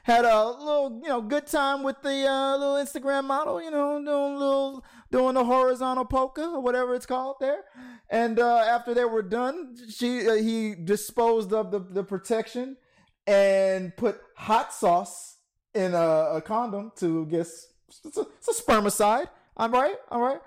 had 0.04 0.24
a 0.24 0.48
little 0.48 1.00
you 1.02 1.08
know 1.08 1.20
good 1.20 1.46
time 1.46 1.82
with 1.82 2.00
the 2.02 2.26
uh, 2.26 2.56
little 2.56 2.76
Instagram 2.76 3.24
model, 3.24 3.62
you 3.62 3.70
know, 3.70 4.02
doing 4.04 4.38
little 4.38 4.84
doing 5.10 5.34
the 5.34 5.44
horizontal 5.44 6.04
polka 6.04 6.42
or 6.42 6.60
whatever 6.60 6.94
it's 6.94 7.06
called 7.06 7.36
there. 7.40 7.64
And 8.10 8.38
uh, 8.38 8.58
after 8.58 8.94
they 8.94 9.04
were 9.04 9.22
done, 9.22 9.76
she 9.88 10.28
uh, 10.28 10.34
he 10.34 10.74
disposed 10.74 11.52
of 11.52 11.70
the 11.70 11.80
the 11.80 12.04
protection 12.04 12.76
and 13.26 13.96
put 13.96 14.20
hot 14.36 14.72
sauce 14.72 15.38
in 15.74 15.94
a, 15.94 16.36
a 16.36 16.42
condom 16.42 16.92
to 16.96 17.26
guess 17.26 17.66
it's 18.04 18.16
a, 18.16 18.26
it's 18.38 18.48
a 18.48 18.62
spermicide. 18.62 19.28
I'm 19.56 19.72
right. 19.72 19.96
All 20.10 20.20
right. 20.20 20.40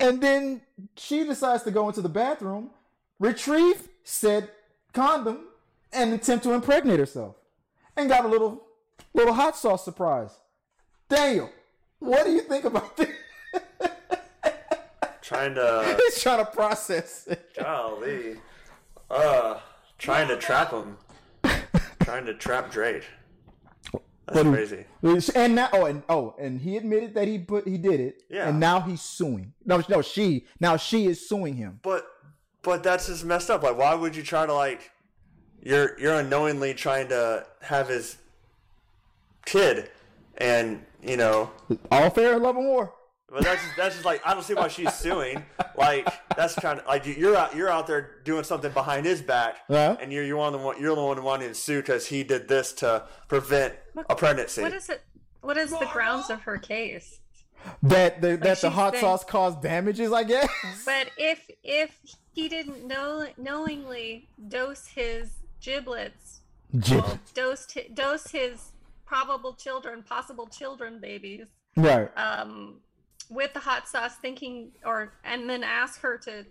And 0.00 0.20
then 0.20 0.62
she 0.96 1.24
decides 1.24 1.64
to 1.64 1.70
go 1.70 1.88
into 1.88 2.00
the 2.00 2.08
bathroom, 2.08 2.70
retrieve 3.18 3.88
said 4.08 4.50
condom, 4.94 5.48
and 5.92 6.12
attempt 6.14 6.44
to 6.44 6.52
impregnate 6.52 6.98
herself, 6.98 7.36
and 7.96 8.08
got 8.08 8.24
a 8.24 8.28
little 8.28 8.62
little 9.12 9.34
hot 9.34 9.56
sauce 9.56 9.84
surprise. 9.84 10.30
Daniel, 11.08 11.50
what 11.98 12.24
do 12.24 12.32
you 12.32 12.40
think 12.40 12.64
about 12.64 12.96
this? 12.96 13.10
Trying 15.22 15.56
to, 15.56 16.00
He's 16.06 16.22
trying 16.22 16.42
to 16.42 16.50
process 16.50 17.26
it. 17.26 17.50
golly, 17.58 18.38
uh, 19.10 19.58
trying 19.98 20.26
to 20.28 20.38
trap 20.38 20.70
him, 20.72 20.96
trying 22.00 22.24
to 22.24 22.32
trap 22.32 22.70
Drake. 22.70 23.04
That's 24.26 24.42
do- 24.42 24.52
crazy. 24.52 24.84
And 25.34 25.54
now, 25.54 25.68
oh, 25.74 25.84
and 25.84 26.02
oh, 26.08 26.34
and 26.38 26.58
he 26.62 26.78
admitted 26.78 27.12
that 27.14 27.28
he 27.28 27.38
put 27.38 27.68
he 27.68 27.76
did 27.76 28.00
it. 28.00 28.22
Yeah. 28.30 28.48
And 28.48 28.58
now 28.58 28.80
he's 28.80 29.02
suing. 29.02 29.52
No, 29.66 29.82
no, 29.90 30.00
she. 30.00 30.46
Now 30.60 30.78
she 30.78 31.04
is 31.06 31.28
suing 31.28 31.56
him. 31.56 31.80
But 31.82 32.06
but 32.68 32.82
that's 32.82 33.06
just 33.06 33.24
messed 33.24 33.48
up. 33.50 33.62
Like, 33.62 33.76
why 33.78 33.94
would 33.94 34.14
you 34.14 34.22
try 34.22 34.44
to 34.46 34.52
like? 34.54 34.90
You're 35.62 35.98
you're 35.98 36.14
unknowingly 36.14 36.74
trying 36.74 37.08
to 37.08 37.46
have 37.62 37.88
his 37.88 38.16
kid, 39.46 39.90
and 40.36 40.84
you 41.02 41.16
know. 41.16 41.50
All 41.90 42.10
fair 42.10 42.36
in 42.36 42.42
love 42.42 42.56
and 42.56 42.66
war. 42.66 42.92
But 43.30 43.42
that's 43.44 43.62
just, 43.62 43.76
that's 43.76 43.94
just 43.96 44.04
like 44.06 44.22
I 44.26 44.32
don't 44.34 44.42
see 44.42 44.54
why 44.54 44.68
she's 44.68 44.92
suing. 44.94 45.44
Like 45.76 46.08
that's 46.36 46.54
kind 46.54 46.80
of 46.80 46.86
like 46.86 47.04
you- 47.06 47.14
you're 47.14 47.36
out 47.36 47.54
you're 47.54 47.68
out 47.68 47.86
there 47.86 48.20
doing 48.24 48.42
something 48.44 48.72
behind 48.72 49.04
his 49.04 49.20
back, 49.20 49.56
Yeah. 49.68 49.96
and 50.00 50.12
you're 50.12 50.24
you're 50.24 50.36
one 50.38 50.54
of 50.54 50.60
the 50.60 50.66
one 50.66 50.80
you're 50.80 50.94
the 50.94 51.02
one 51.02 51.22
wanting 51.22 51.48
to 51.48 51.54
sue 51.54 51.80
because 51.80 52.06
he 52.06 52.22
did 52.22 52.48
this 52.48 52.72
to 52.74 53.06
prevent 53.28 53.74
a 54.08 54.14
pregnancy. 54.14 54.62
What 54.62 54.72
is 54.72 54.88
it? 54.88 55.02
What 55.42 55.56
is 55.56 55.70
the 55.70 55.88
grounds 55.92 56.30
of 56.30 56.40
her 56.42 56.56
case? 56.58 57.20
That 57.82 58.20
the, 58.20 58.36
that 58.38 58.60
the 58.60 58.70
hot 58.70 58.92
been- 58.92 59.00
sauce 59.00 59.24
caused 59.24 59.62
damages, 59.62 60.12
I 60.12 60.24
guess. 60.24 60.48
But 60.84 61.10
if 61.16 61.50
if 61.62 61.98
he 62.32 62.48
didn't 62.48 62.86
know 62.86 63.26
knowingly 63.36 64.28
dose 64.48 64.86
his 64.86 65.30
giblets, 65.60 66.40
well, 66.90 67.18
dosed 67.34 67.76
dose 67.94 68.26
his 68.30 68.72
probable 69.06 69.54
children, 69.54 70.02
possible 70.02 70.46
children, 70.46 70.98
babies, 71.00 71.46
right. 71.76 72.10
um, 72.16 72.76
with 73.30 73.52
the 73.54 73.60
hot 73.60 73.88
sauce, 73.88 74.14
thinking 74.16 74.70
or 74.84 75.12
and 75.24 75.48
then 75.48 75.62
ask 75.64 76.00
her 76.00 76.18
to 76.18 76.44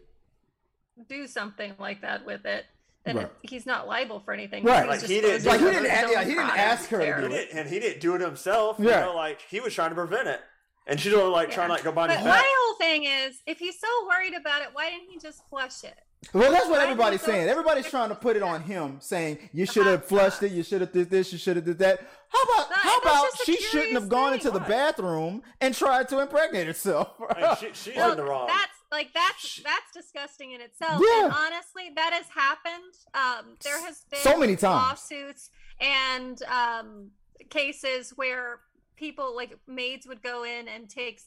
do 1.10 1.27
something 1.27 1.73
like 1.80 2.01
that 2.01 2.25
with 2.25 2.45
it, 2.45 2.65
then 3.06 3.17
Right. 3.17 3.25
it, 3.27 3.49
he's 3.49 3.65
not 3.65 3.88
liable 3.88 4.19
for 4.19 4.34
anything. 4.34 4.63
Right. 4.63 4.88
Like, 4.88 5.01
he 5.01 5.21
didn't- 5.21 5.45
Like, 5.45 5.60
he 5.60 5.65
didn't 5.67 5.84
his 5.89 6.12
yeah, 6.12 6.23
he 6.23 6.30
didn't 6.32 6.49
ask 6.58 6.89
her 6.89 6.99
to 7.21 7.27
do 7.30 7.34
it. 7.36 7.49
and 7.53 7.69
he 7.69 7.80
didn't 7.80 8.01
do 8.01 8.15
it 8.15 8.21
himself. 8.21 8.77
Yeah. 8.80 9.01
You 9.01 9.06
know, 9.08 9.15
like 9.15 9.41
he 9.49 9.60
was 9.60 9.73
trying 9.73 9.89
to 9.89 9.95
prevent 9.95 10.27
it, 10.27 10.41
and 10.88 11.00
she's 11.00 11.13
like 11.13 11.52
trying 11.52 11.67
to 11.67 11.73
like 11.73 11.84
go 11.84 11.91
behind 11.91 12.10
But 12.10 12.17
his 12.17 12.26
my 12.26 12.43
whole 12.43 12.76
thing 12.78 13.04
is, 13.04 13.41
if 13.45 13.60
he's 13.60 13.80
so 13.80 13.88
worried 14.08 14.34
about 14.34 14.62
it, 14.62 14.69
why 14.73 14.89
didn't 14.89 15.10
he 15.10 15.19
just 15.19 15.47
flush 15.50 15.84
it? 15.84 15.97
Well, 16.34 16.52
that's 16.52 16.67
what 16.67 16.80
Why 16.80 16.84
everybody's 16.84 17.19
did 17.19 17.26
he 17.28 17.32
go- 17.32 17.38
saying. 17.38 17.50
Everybody's 17.50 17.86
trying 17.89 18.10
to 18.10 18.15
put 18.15 18.36
it 18.36 18.41
on 18.41 18.63
him, 18.63 18.97
saying 19.00 19.38
you 19.54 19.67
should 19.67 19.86
have 19.86 20.04
flushed 20.04 20.41
it, 20.41 20.52
you 20.52 20.63
should 20.63 20.82
have 20.82 20.91
did 20.91 21.12
this, 21.12 21.32
you 21.32 21.38
should 21.38 21.56
have 21.58 21.65
did 21.65 21.78
that. 21.78 22.00
How 22.30 22.43
about 22.43 22.69
No, 22.71 22.76
how 22.76 22.97
about 23.00 23.28
she 23.45 23.56
shouldn't 23.58 23.93
have 23.93 24.10
gone 24.10 24.32
thing. 24.32 24.39
into 24.39 24.52
the 24.52 24.60
bathroom 24.65 25.43
and 25.62 25.76
tried 25.76 26.10
to 26.10 26.19
impregnate 26.19 26.65
herself? 26.67 27.12
I 27.30 27.41
mean, 27.41 27.56
she, 27.60 27.69
she's 27.91 27.95
Well, 27.95 28.12
in 28.12 28.17
the 28.17 28.23
wrong. 28.23 28.47
That's 28.47 28.71
like 28.91 29.13
that's 29.13 29.62
that's 29.63 29.91
disgusting 29.93 30.52
in 30.54 30.62
itself. 30.62 31.00
Yeah. 31.06 31.26
And 31.26 31.34
honestly, 31.34 31.91
that 31.95 32.13
has 32.13 32.26
happened. 32.30 32.93
Um, 33.13 33.56
there 33.63 33.80
has 33.86 34.02
been 34.10 34.19
So 34.21 34.38
many 34.39 34.56
times. 34.56 34.63
lawsuits 34.89 35.52
and 35.80 36.41
um, 36.43 37.12
cases 37.50 38.12
where 38.15 38.62
people 38.97 39.36
like 39.36 39.57
maids 39.67 40.05
would 40.07 40.21
go 40.21 40.43
in 40.43 40.67
and 40.67 40.89
take 40.89 41.21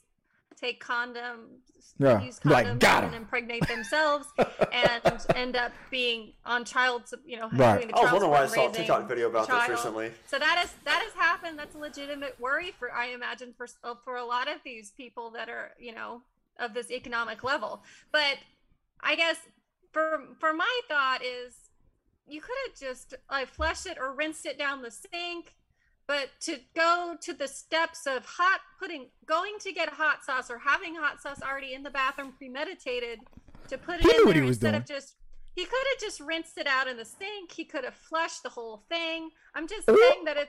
take 0.60 0.82
condoms, 0.84 1.60
Yeah. 1.98 2.20
use 2.20 2.38
Like, 2.44 2.66
condoms 2.66 2.80
got 2.80 3.04
and 3.04 3.14
'em. 3.14 3.22
impregnate 3.22 3.66
themselves, 3.66 4.26
and 4.72 5.02
end 5.34 5.56
up 5.56 5.72
being 5.90 6.34
on 6.44 6.64
child, 6.66 7.04
you 7.24 7.38
know, 7.38 7.48
Right. 7.52 7.76
doing 7.76 7.88
the 7.88 7.94
I 7.96 8.00
was 8.00 8.10
child 8.10 8.12
wondering 8.12 8.30
why 8.32 8.42
I 8.42 8.46
saw 8.46 8.68
a 8.68 8.72
TikTok 8.72 9.08
video 9.08 9.28
about 9.30 9.46
child. 9.46 9.62
this 9.62 9.70
recently. 9.70 10.12
So 10.26 10.38
that 10.38 10.62
is 10.64 10.72
that 10.84 11.00
has 11.02 11.14
happened. 11.14 11.58
That's 11.58 11.74
a 11.74 11.78
legitimate 11.78 12.38
worry 12.38 12.72
for 12.72 12.92
I 12.92 13.06
imagine 13.06 13.54
for 13.56 13.68
uh, 13.84 13.94
for 14.04 14.16
a 14.16 14.24
lot 14.24 14.48
of 14.48 14.56
these 14.64 14.90
people 14.90 15.30
that 15.30 15.48
are 15.48 15.70
you 15.78 15.94
know 15.94 16.22
of 16.58 16.74
this 16.74 16.90
economic 16.90 17.42
level. 17.42 17.82
But 18.12 18.36
I 19.00 19.14
guess 19.14 19.38
for 19.92 20.34
for 20.40 20.52
my 20.52 20.80
thought 20.88 21.22
is 21.24 21.70
you 22.26 22.40
could 22.42 22.56
have 22.66 22.78
just 22.78 23.14
like 23.30 23.48
flushed 23.48 23.86
it 23.86 23.96
or 23.98 24.14
rinsed 24.14 24.44
it 24.44 24.58
down 24.58 24.82
the 24.82 24.90
sink. 24.90 25.54
But 26.10 26.30
to 26.40 26.58
go 26.74 27.14
to 27.20 27.32
the 27.32 27.46
steps 27.46 28.04
of 28.04 28.24
hot 28.24 28.58
putting, 28.80 29.10
going 29.26 29.52
to 29.60 29.72
get 29.72 29.90
hot 29.90 30.24
sauce 30.24 30.50
or 30.50 30.58
having 30.58 30.96
hot 30.96 31.22
sauce 31.22 31.38
already 31.40 31.72
in 31.72 31.84
the 31.84 31.90
bathroom 31.90 32.32
premeditated 32.36 33.20
to 33.68 33.78
put 33.78 34.00
it 34.00 34.02
He 34.02 34.10
in 34.16 34.28
there 34.34 34.42
instead 34.42 34.70
doing. 34.72 34.82
of 34.82 34.86
just 34.88 35.14
he 35.54 35.64
could 35.64 35.84
have 35.92 36.00
just 36.00 36.18
rinsed 36.18 36.58
it 36.58 36.66
out 36.66 36.88
in 36.88 36.96
the 36.96 37.04
sink. 37.04 37.52
He 37.52 37.64
could 37.64 37.84
have 37.84 37.94
flushed 37.94 38.42
the 38.42 38.48
whole 38.48 38.78
thing. 38.88 39.30
I'm 39.54 39.68
just 39.68 39.86
saying 39.86 40.24
that 40.24 40.36
if 40.36 40.48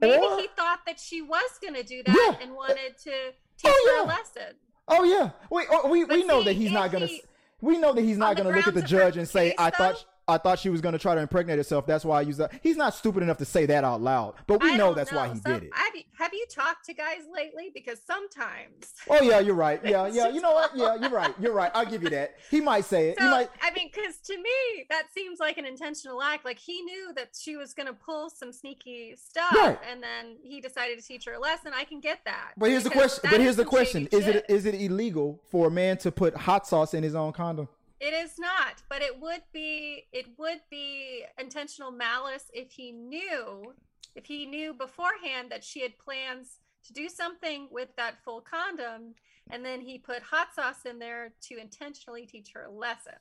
maybe 0.00 0.24
he 0.42 0.46
thought 0.56 0.78
that 0.86 1.00
she 1.00 1.22
was 1.22 1.58
going 1.60 1.74
to 1.74 1.82
do 1.82 2.04
that 2.06 2.36
Yeah. 2.38 2.46
and 2.46 2.54
wanted 2.54 2.96
to 3.02 3.10
oh, 3.10 3.30
teach 3.58 3.72
Oh, 3.74 3.96
her 3.96 3.96
yeah. 3.96 4.04
a 4.04 4.06
lesson. 4.06 4.54
Oh 4.86 5.02
yeah, 5.02 5.30
we 5.50 5.66
oh, 5.72 5.88
we, 5.90 6.04
we 6.04 6.18
But 6.20 6.26
know 6.28 6.44
that 6.44 6.52
he's 6.52 6.70
not 6.70 6.92
gonna. 6.92 7.06
he- 7.06 7.24
we 7.60 7.78
know 7.78 7.92
that 7.92 8.02
he's 8.02 8.16
not 8.16 8.36
gonna 8.36 8.50
look 8.50 8.68
at 8.68 8.74
the 8.74 8.80
her 8.80 8.86
judge 8.86 9.16
and 9.16 9.28
say, 9.28 9.50
case, 9.50 9.56
"I 9.58 9.70
thought." 9.70 10.04
I 10.30 10.38
thought 10.38 10.58
she 10.58 10.70
was 10.70 10.80
going 10.80 10.92
to 10.92 10.98
try 10.98 11.14
to 11.14 11.20
impregnate 11.20 11.58
herself. 11.58 11.86
That's 11.86 12.04
why 12.04 12.18
I 12.18 12.22
used 12.22 12.38
that. 12.38 12.52
He's 12.62 12.76
not 12.76 12.94
stupid 12.94 13.22
enough 13.22 13.38
to 13.38 13.44
say 13.44 13.66
that 13.66 13.84
out 13.84 14.00
loud, 14.00 14.34
but 14.46 14.62
we 14.62 14.72
I 14.72 14.76
know 14.76 14.94
that's 14.94 15.12
why 15.12 15.28
he 15.28 15.38
Some- 15.40 15.52
did 15.54 15.62
it. 15.64 15.70
Have 15.74 15.94
you, 15.94 16.02
have 16.18 16.32
you 16.34 16.46
talked 16.50 16.84
to 16.86 16.94
guys 16.94 17.20
lately? 17.32 17.70
Because 17.74 18.00
sometimes. 18.06 18.94
Oh 19.08 19.22
yeah, 19.22 19.40
you're 19.40 19.54
right. 19.54 19.80
Yeah, 19.90 20.06
yeah. 20.06 20.28
You 20.28 20.40
know 20.40 20.52
what? 20.52 20.76
Yeah, 20.76 20.94
you're 20.96 21.10
right. 21.10 21.34
You're 21.40 21.52
right. 21.52 21.70
I'll 21.74 21.86
give 21.86 22.02
you 22.02 22.10
that. 22.10 22.36
He 22.50 22.60
might 22.60 22.84
say 22.84 23.10
it. 23.10 23.18
So 23.18 23.24
he 23.24 23.30
might. 23.30 23.48
I 23.62 23.70
mean, 23.72 23.90
because 23.92 24.18
to 24.26 24.36
me 24.36 24.84
that 24.90 25.04
seems 25.12 25.40
like 25.40 25.58
an 25.58 25.64
intentional 25.64 26.22
act. 26.22 26.44
Like 26.44 26.58
he 26.58 26.82
knew 26.82 27.12
that 27.16 27.30
she 27.38 27.56
was 27.56 27.74
going 27.74 27.86
to 27.88 27.92
pull 27.92 28.30
some 28.30 28.52
sneaky 28.52 29.16
stuff, 29.16 29.52
Right. 29.54 29.78
and 29.90 30.02
then 30.02 30.36
he 30.42 30.60
decided 30.60 30.98
to 31.00 31.04
teach 31.04 31.24
her 31.24 31.32
a 31.32 31.38
lesson. 31.40 31.72
I 31.74 31.84
can 31.84 32.00
get 32.00 32.20
that. 32.24 32.52
But 32.56 32.70
here's 32.70 32.84
the 32.84 32.90
question. 32.90 33.28
But 33.30 33.40
here's 33.40 33.56
the 33.56 33.64
question: 33.64 34.06
Is 34.12 34.26
it 34.28 34.44
is 34.48 34.66
it 34.66 34.74
illegal 34.74 35.40
for 35.50 35.66
a 35.68 35.70
man 35.70 35.96
to 35.98 36.12
put 36.12 36.36
hot 36.36 36.66
sauce 36.66 36.94
in 36.94 37.02
his 37.02 37.14
own 37.14 37.32
condom? 37.32 37.68
It 38.00 38.14
is 38.14 38.38
not, 38.38 38.82
but 38.88 39.02
it 39.02 39.20
would 39.20 39.42
be 39.52 40.06
it 40.12 40.26
would 40.38 40.60
be 40.70 41.24
intentional 41.38 41.90
malice 41.90 42.50
if 42.52 42.72
he 42.72 42.92
knew 42.92 43.74
if 44.14 44.24
he 44.24 44.46
knew 44.46 44.72
beforehand 44.72 45.50
that 45.50 45.62
she 45.62 45.82
had 45.82 45.98
plans 45.98 46.60
to 46.86 46.92
do 46.92 47.08
something 47.08 47.68
with 47.70 47.94
that 47.96 48.24
full 48.24 48.40
condom 48.40 49.14
and 49.50 49.64
then 49.64 49.80
he 49.80 49.98
put 49.98 50.22
hot 50.22 50.48
sauce 50.54 50.86
in 50.88 50.98
there 50.98 51.32
to 51.42 51.58
intentionally 51.58 52.24
teach 52.24 52.52
her 52.54 52.64
a 52.64 52.70
lesson. 52.70 53.14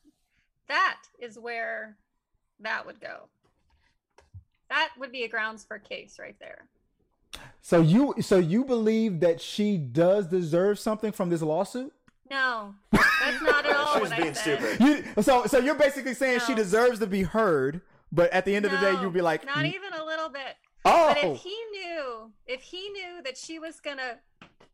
That 0.67 0.99
is 1.19 1.37
where 1.37 1.97
that 2.59 2.85
would 2.85 3.01
go. 3.01 3.27
That 4.69 4.91
would 4.99 5.11
be 5.11 5.23
a 5.23 5.27
grounds 5.27 5.65
for 5.65 5.79
case 5.79 6.17
right 6.19 6.35
there. 6.39 6.69
So 7.61 7.81
you 7.81 8.15
so 8.21 8.37
you 8.37 8.63
believe 8.63 9.19
that 9.19 9.41
she 9.41 9.77
does 9.77 10.27
deserve 10.27 10.79
something 10.79 11.11
from 11.11 11.29
this 11.29 11.41
lawsuit? 11.41 11.91
No, 12.31 12.75
that's 12.91 13.41
not 13.41 13.65
at 13.65 13.75
all 13.75 13.95
She 13.95 13.99
was 14.01 14.09
what 14.11 14.17
being 14.17 14.29
I 14.29 14.33
said. 14.33 14.59
stupid. 14.59 14.79
You 15.15 15.23
so 15.23 15.45
so 15.45 15.57
you're 15.59 15.75
basically 15.75 16.13
saying 16.13 16.41
she 16.45 16.53
deserves 16.53 16.99
to 16.99 17.07
be 17.07 17.23
heard, 17.23 17.81
but 18.11 18.31
at 18.31 18.45
the 18.45 18.55
end 18.55 18.65
of 18.65 18.71
the 18.71 18.77
day, 18.77 18.93
No, 18.93 19.01
you'd 19.01 19.13
be 19.13 19.21
like, 19.21 19.45
not 19.45 19.65
even 19.65 19.93
a 19.93 20.03
little 20.05 20.29
bit. 20.29 20.55
oh, 20.85 21.07
But 21.09 21.17
if 21.17 21.23
oh. 21.25 21.33
he 21.35 21.55
knew, 21.71 22.31
if 22.47 22.61
he 22.61 22.89
knew 22.89 23.21
that 23.23 23.37
she 23.37 23.57
was 23.59 23.79
gonna 23.79 24.17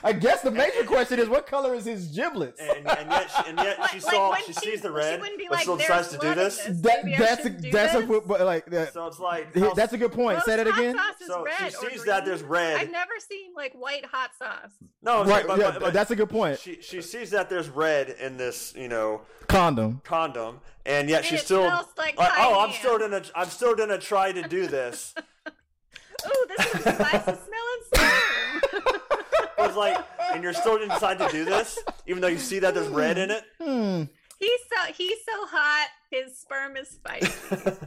I 0.03 0.13
guess 0.13 0.43
the 0.43 0.51
major 0.51 0.85
question 0.85 1.19
is, 1.19 1.29
what 1.29 1.47
color 1.47 1.75
is 1.75 1.85
his 1.85 2.09
giblets? 2.09 2.61
and, 2.61 2.87
and 2.89 3.11
yet, 3.11 3.31
she, 3.31 3.49
and 3.51 3.59
yet 3.59 3.77
she 3.91 4.01
Like- 4.01 4.13
saw, 4.15 4.29
like 4.29 4.41
she 4.45 4.53
when 4.53 4.55
she- 4.63 4.71
sees 4.71 4.81
the 4.81 4.91
red, 4.93 5.21
wouldn't 5.21 5.41
but 5.49 5.51
like, 5.53 5.63
still 5.63 5.77
"There's 5.77 5.89
decides 5.89 6.09
to 6.09 6.19
do 6.19 6.35
this. 6.35 6.57
this." 6.59 6.81
That 6.81 7.05
that's 7.19 7.41
a, 7.41 7.43
shouldn't 7.45 7.63
do 7.63 7.71
that's 7.71 7.95
a 7.95 8.01
this. 8.01 8.21
but 8.27 8.41
like 8.41 8.67
that. 8.67 8.93
So 8.93 9.07
it's 9.07 9.19
like, 9.19 9.55
he- 9.55 9.61
how- 9.61 9.75
that's 9.75 9.93
a 9.93 9.99
good 9.99 10.13
point. 10.13 10.37
Most 10.39 10.47
Say 10.47 10.57
that 10.57 10.67
again. 10.67 10.97
So 11.27 11.45
she 11.59 11.65
red 11.65 11.75
or 11.75 11.91
sees 11.91 12.05
that 12.05 12.25
there's 12.25 12.43
red. 12.43 12.81
I've 12.81 12.91
never 12.91 13.13
seen 13.19 13.53
like 13.55 13.73
white 13.75 14.05
hot 14.07 14.31
sauce. 14.39 14.71
no, 15.03 15.25
Right, 15.25 15.37
saying, 15.37 15.47
but- 15.47 15.59
yeah, 15.59 15.71
but- 15.73 15.81
but 15.81 15.93
that's 15.93 16.11
a 16.11 16.17
good 16.17 16.31
point. 16.31 16.59
She 16.59 16.81
she 16.83 17.01
sees 17.03 17.31
that 17.31 17.49
there's 17.49 17.69
red 17.69 18.11
in 18.11 18.37
this, 18.37 18.75
you 18.77 18.89
know, 18.89 19.23
Condom. 19.49 20.01
condom, 20.05 20.61
and 20.87 21.09
yet 21.09 21.19
And 21.19 21.27
she's 21.27 21.41
it 21.41 21.45
still 21.45 21.65
smells 21.67 21.87
like 21.99 22.15
oh, 22.19 22.61
I'm 22.67 22.73
still 22.73 22.99
gonna 22.99 23.23
I'm 23.35 23.49
still 23.49 23.75
gonna 23.75 23.99
try 23.99 24.33
to 24.33 24.43
do 24.49 24.67
this. 24.67 25.15
Ooh, 26.27 26.47
this 26.57 26.67
is 26.67 26.75
a 26.75 26.95
spicy 26.95 27.23
smelling 27.25 27.39
sperm. 27.93 28.04
I 28.04 28.04
was 29.75 29.77
like, 29.77 30.05
and 30.33 30.43
you're 30.43 30.53
still 30.53 30.77
gonna 30.79 30.93
decide 30.93 31.19
to 31.19 31.29
do 31.31 31.45
this, 31.45 31.79
even 32.07 32.21
though 32.21 32.29
you 32.29 32.39
see 32.39 32.59
that 32.61 32.75
there's 32.75 32.89
red 32.89 33.19
in 33.19 33.31
it. 33.31 33.45
Hmm. 33.63 34.03
he's 34.39 34.61
so 34.73 34.93
he's 34.93 35.19
so 35.25 35.47
hot, 35.47 35.89
his 36.11 36.37
sperm 36.39 36.77
is 36.77 36.89
spicy. 36.89 37.27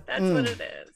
That's 0.08 0.20
Hmm. 0.20 0.34
what 0.34 0.46
it 0.46 0.60
is. 0.62 0.92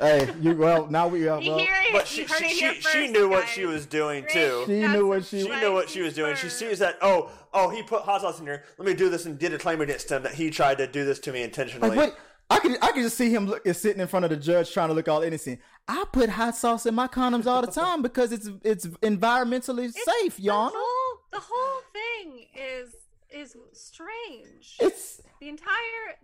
Hey, 0.00 0.28
you 0.40 0.56
well 0.56 0.86
now 0.88 1.06
we 1.06 1.28
uh, 1.28 1.38
You 1.38 1.52
well. 1.52 1.66
But 1.92 2.08
she 2.08 2.26
she, 2.26 2.48
she, 2.48 2.66
first, 2.74 2.88
she 2.92 3.06
knew 3.08 3.28
what 3.28 3.46
she 3.48 3.64
was 3.64 3.86
doing 3.86 4.26
too. 4.28 4.64
She 4.66 4.80
Got 4.80 4.90
knew 4.96 5.06
what 5.06 5.24
she- 5.24 5.42
She 5.42 5.48
knew 5.48 5.72
what 5.72 5.88
she 5.88 6.00
was 6.02 6.14
doing. 6.14 6.34
She 6.34 6.48
sees 6.48 6.80
that 6.80 6.98
oh 7.00 7.30
oh 7.52 7.68
he 7.70 7.82
put 7.84 8.02
hot 8.02 8.22
sauce 8.22 8.40
in 8.40 8.46
here. 8.46 8.64
Let 8.76 8.86
me 8.88 8.94
do 8.94 9.08
this 9.08 9.24
and 9.26 9.38
did 9.38 9.54
a 9.54 9.58
claim 9.58 9.80
against 9.80 10.10
him 10.10 10.24
that 10.24 10.34
he 10.34 10.50
tried 10.50 10.78
to 10.78 10.88
do 10.88 11.04
this 11.04 11.20
to 11.20 11.32
me 11.32 11.42
intentionally. 11.44 11.90
like 11.90 11.96
what? 11.96 12.18
I 12.54 12.58
could 12.60 12.78
I 12.82 12.92
could 12.92 13.02
just 13.02 13.16
see 13.16 13.30
him 13.30 13.46
look, 13.46 13.66
is 13.66 13.80
sitting 13.80 14.00
in 14.00 14.06
front 14.08 14.24
of 14.24 14.30
the 14.30 14.36
judge 14.36 14.72
trying 14.72 14.88
to 14.88 14.94
look 14.94 15.08
all 15.08 15.22
innocent. 15.22 15.60
I 15.88 16.04
put 16.12 16.28
hot 16.30 16.56
sauce 16.56 16.86
in 16.86 16.94
my 16.94 17.08
condoms 17.08 17.46
all 17.46 17.60
the 17.60 17.70
time 17.82 18.02
because 18.02 18.32
it's 18.32 18.48
it's 18.62 18.86
environmentally 18.86 19.92
safe, 19.92 20.38
y'all. 20.40 20.70
whole 20.74 21.20
the 21.32 21.40
whole 21.40 21.80
thing 21.92 22.46
is 22.54 22.94
is 23.30 23.56
strange. 23.72 24.76
It's 24.80 25.20
the 25.40 25.48
entire 25.48 25.72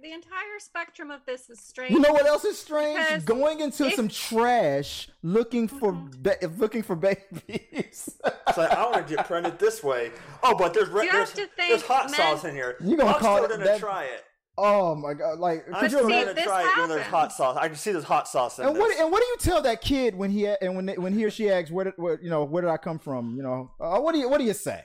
the 0.01 0.13
entire 0.13 0.59
spectrum 0.61 1.11
of 1.11 1.21
this 1.27 1.51
is 1.51 1.59
strange. 1.61 1.91
you 1.93 1.99
know 1.99 2.13
what 2.13 2.25
else 2.27 2.45
is 2.45 2.57
strange? 2.59 2.99
Because 3.01 3.25
Going 3.25 3.61
into 3.61 3.87
if- 3.87 3.95
some 3.95 4.09
trash 4.09 5.09
looking 5.23 5.67
for 5.69 5.93
Mm-hmm. 5.93 6.23
ba- 6.23 6.55
looking 6.59 6.83
for 6.85 6.95
babies. 6.97 8.09
It's 8.49 8.57
like 8.59 8.71
I 8.71 8.85
want 8.85 9.07
to 9.09 9.15
get 9.17 9.27
pregnant 9.27 9.59
this 9.59 9.83
way. 9.83 10.13
Oh, 10.43 10.55
but 10.57 10.73
there's 10.75 10.89
red, 10.89 11.05
You 11.07 11.13
there's, 11.13 11.35
there's 11.57 11.83
hot 11.83 12.07
men- 12.11 12.15
sauce 12.15 12.45
in 12.45 12.55
here. 12.55 12.77
You 12.81 12.97
gonna 12.97 13.13
I'm 13.13 13.21
call 13.21 13.37
still 13.39 13.47
it 13.47 13.51
gonna 13.51 13.65
that- 13.65 13.81
try 13.81 14.05
it. 14.05 14.25
Oh 14.59 14.95
my 14.95 15.15
god! 15.15 15.39
Like, 15.39 15.65
I'm 15.69 15.75
could 15.75 15.83
you 15.85 15.89
still 15.99 16.01
see, 16.01 16.07
imagine? 16.15 16.25
gonna 16.27 16.35
this 16.35 16.45
try 16.45 16.63
it 16.63 16.79
when 16.81 16.89
there's 16.89 17.07
hot 17.07 17.33
sauce. 17.33 17.57
I 17.57 17.69
can 17.69 17.77
see 17.77 17.93
there's 17.93 18.05
hot 18.05 18.29
sauce 18.29 18.59
in 18.59 18.67
And 18.67 18.77
this. 18.77 18.81
what 18.81 18.99
and 18.99 19.11
what 19.13 19.21
do 19.21 19.27
you 19.27 19.37
tell 19.39 19.63
that 19.63 19.81
kid 19.81 20.15
when 20.15 20.31
he 20.31 20.47
and 20.49 20.77
when 20.77 20.89
when 21.01 21.13
he 21.13 21.25
or 21.25 21.31
she 21.31 21.51
asks 21.51 21.71
where 21.71 21.85
did 21.87 21.95
what, 21.97 22.23
you 22.23 22.31
know 22.31 22.45
where 22.45 22.63
did 22.63 22.71
I 22.71 22.77
come 22.77 22.99
from? 22.99 23.37
You 23.37 23.43
know, 23.43 23.71
uh, 23.81 23.99
what 24.01 24.13
do 24.13 24.19
you 24.19 24.29
what 24.29 24.39
do 24.39 24.45
you 24.45 24.53
say? 24.55 24.85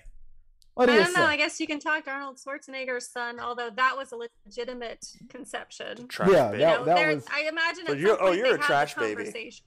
What 0.76 0.88
do 0.88 0.92
I 0.92 0.96
you 0.96 1.04
don't 1.04 1.14
say? 1.14 1.22
know. 1.22 1.28
I 1.28 1.38
guess 1.38 1.60
you 1.62 1.68
can 1.68 1.80
talk 1.80 2.04
to 2.04 2.12
Arnold 2.12 2.38
Schwarzenegger's 2.38 3.08
son, 3.08 3.40
although 3.40 3.70
that 3.70 3.96
was 3.96 4.12
a 4.12 4.18
legitimate 4.18 5.06
conception. 5.30 6.08
Trash 6.10 6.30
Yeah, 6.30 6.48
baby. 6.52 6.58
You 6.64 6.66
that- 6.66 6.80
know, 6.80 6.86
that 6.86 7.16
was- 7.16 7.26
I 7.34 7.42
imagine. 7.44 7.86
So 7.88 7.94
at 7.94 8.00
you're- 8.00 8.18
some 8.18 8.28
oh, 8.28 8.32
you're 8.34 8.44
they 8.44 8.50
a 8.50 8.52
have 8.52 8.60
the 8.62 8.66
trash 8.66 8.96
baby. 8.96 9.16
conversation. 9.24 9.66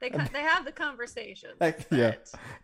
they 0.00 0.08
they 0.32 0.40
have 0.40 0.64
the 0.64 0.72
conversation. 0.72 1.50
Like, 1.60 1.86
yeah, 1.90 2.14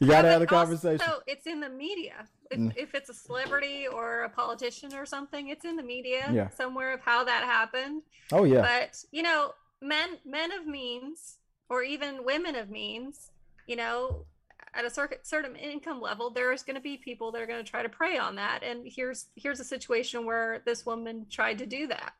you 0.00 0.06
gotta 0.08 0.26
Yeah, 0.28 0.32
have 0.32 0.40
the 0.40 0.46
conversation. 0.46 1.06
Also, 1.06 1.20
it's 1.26 1.46
in 1.46 1.60
the 1.60 1.68
media. 1.68 2.24
If, 2.50 2.60
Mm. 2.60 2.76
if 2.76 2.94
it's 2.94 3.08
a 3.10 3.14
celebrity 3.14 3.86
or 3.88 4.22
a 4.22 4.28
politician 4.28 4.94
or 4.94 5.04
something, 5.06 5.48
it's 5.48 5.64
in 5.64 5.76
the 5.76 5.82
media 5.82 6.30
Yeah. 6.32 6.48
somewhere 6.50 6.92
of 6.92 7.00
how 7.00 7.24
that 7.24 7.44
happened. 7.44 8.02
oh 8.32 8.44
yeah, 8.44 8.62
But 8.62 9.04
you 9.10 9.22
know, 9.22 9.52
men 9.80 10.18
men 10.24 10.52
of 10.52 10.66
means 10.66 11.38
or 11.68 11.82
even 11.82 12.24
women 12.24 12.54
of 12.54 12.70
means, 12.70 13.30
you 13.66 13.76
know, 13.76 14.26
at 14.74 14.84
a 14.84 14.90
certain 14.90 15.18
certain 15.24 15.56
income 15.56 16.00
level, 16.00 16.30
there's 16.30 16.62
going 16.62 16.76
to 16.76 16.80
be 16.82 16.96
people 16.96 17.32
that 17.32 17.42
are 17.42 17.46
going 17.46 17.64
to 17.64 17.70
try 17.70 17.82
to 17.82 17.88
prey 17.88 18.16
on 18.18 18.36
that. 18.36 18.62
And 18.62 18.86
here's 18.86 19.26
here's 19.34 19.58
a 19.60 19.64
situation 19.64 20.24
where 20.24 20.62
this 20.64 20.86
woman 20.86 21.26
tried 21.30 21.58
to 21.58 21.66
do 21.66 21.86
that, 21.88 22.12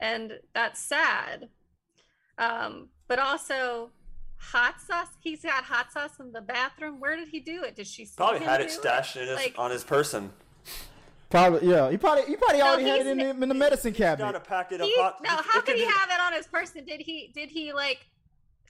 and 0.00 0.38
that's 0.54 0.80
sad. 0.80 1.48
Um, 2.38 2.88
but 3.08 3.18
also. 3.18 3.90
Hot 4.50 4.80
sauce. 4.80 5.06
He's 5.20 5.42
got 5.42 5.64
hot 5.64 5.92
sauce 5.92 6.18
in 6.20 6.32
the 6.32 6.40
bathroom. 6.40 6.98
Where 7.00 7.16
did 7.16 7.28
he 7.28 7.40
do 7.40 7.62
it? 7.62 7.76
Did 7.76 7.86
she 7.86 8.04
see 8.04 8.14
Probably 8.16 8.40
him 8.40 8.48
had 8.48 8.60
it 8.60 8.70
stashed 8.70 9.16
in 9.16 9.28
his, 9.28 9.36
Like- 9.36 9.54
on 9.58 9.70
his 9.70 9.84
person. 9.84 10.32
probably 11.30 11.68
yeah. 11.68 11.90
He 11.90 11.96
probably 11.96 12.24
he 12.26 12.36
probably 12.36 12.58
No, 12.58 12.66
already 12.66 12.84
had 12.88 13.00
it 13.00 13.06
in 13.06 13.18
the, 13.18 13.24
ma- 13.34 13.42
in 13.44 13.48
the 13.48 13.54
medicine 13.54 13.92
Got 13.92 13.98
a 13.98 14.16
cabinet. 14.16 14.44
packet 14.44 14.80
of 14.80 14.88
hot. 14.96 15.22
no, 15.22 15.30
how 15.30 15.42
could 15.60 15.66
could 15.66 15.76
he 15.76 15.84
have 15.86 16.10
it 16.10 16.20
on 16.20 16.32
his 16.32 16.46
person? 16.46 16.84
Did 16.84 17.00
he 17.00 17.30
did 17.34 17.48
he 17.50 17.72
like 17.72 18.06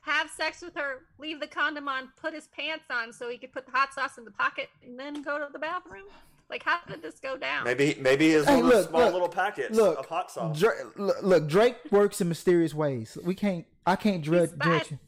have 0.03 0.29
sex 0.31 0.61
with 0.63 0.75
her, 0.75 1.03
leave 1.19 1.39
the 1.41 1.47
condom 1.47 1.89
on, 1.89 2.09
put 2.21 2.35
his 2.35 2.49
pants 2.49 2.85
on 2.91 3.13
so 3.13 3.29
he 3.29 3.39
could 3.39 3.53
put 3.53 3.65
the 3.67 3.73
hot 3.73 3.95
sauce 3.95 4.19
in 4.19 4.25
the 4.25 4.31
pocket 4.33 4.69
and 4.85 4.99
then 4.99 5.23
go 5.23 5.39
to 5.39 5.47
the 5.53 5.59
bathroom? 5.59 6.05
Like 6.51 6.63
how 6.65 6.79
did 6.87 7.03
this 7.03 7.19
go 7.21 7.37
down? 7.37 7.65
Maybe 7.65 7.97
maybe 8.01 8.31
it's 8.33 8.47
Hey, 8.47 8.57
one 8.57 8.65
of 8.67 8.71
those 8.71 8.81
look, 8.83 8.89
small 8.91 9.01
look, 9.05 9.13
little 9.13 9.29
packets 9.29 9.77
Look, 9.77 9.99
of 9.99 10.07
hot 10.07 10.31
sauce. 10.31 10.59
Dra- 10.59 10.75
look, 10.97 11.17
look, 11.23 11.49
Drake 11.49 11.77
works 11.91 12.21
in 12.21 12.29
mysterious 12.29 12.75
ways. 12.75 13.17
We 13.25 13.35
can't. 13.35 13.65
I 13.87 13.97
can't 13.97 14.25
He's 14.25 14.33
judge. 14.33 14.51
judge 14.63 14.87
him. 14.89 15.01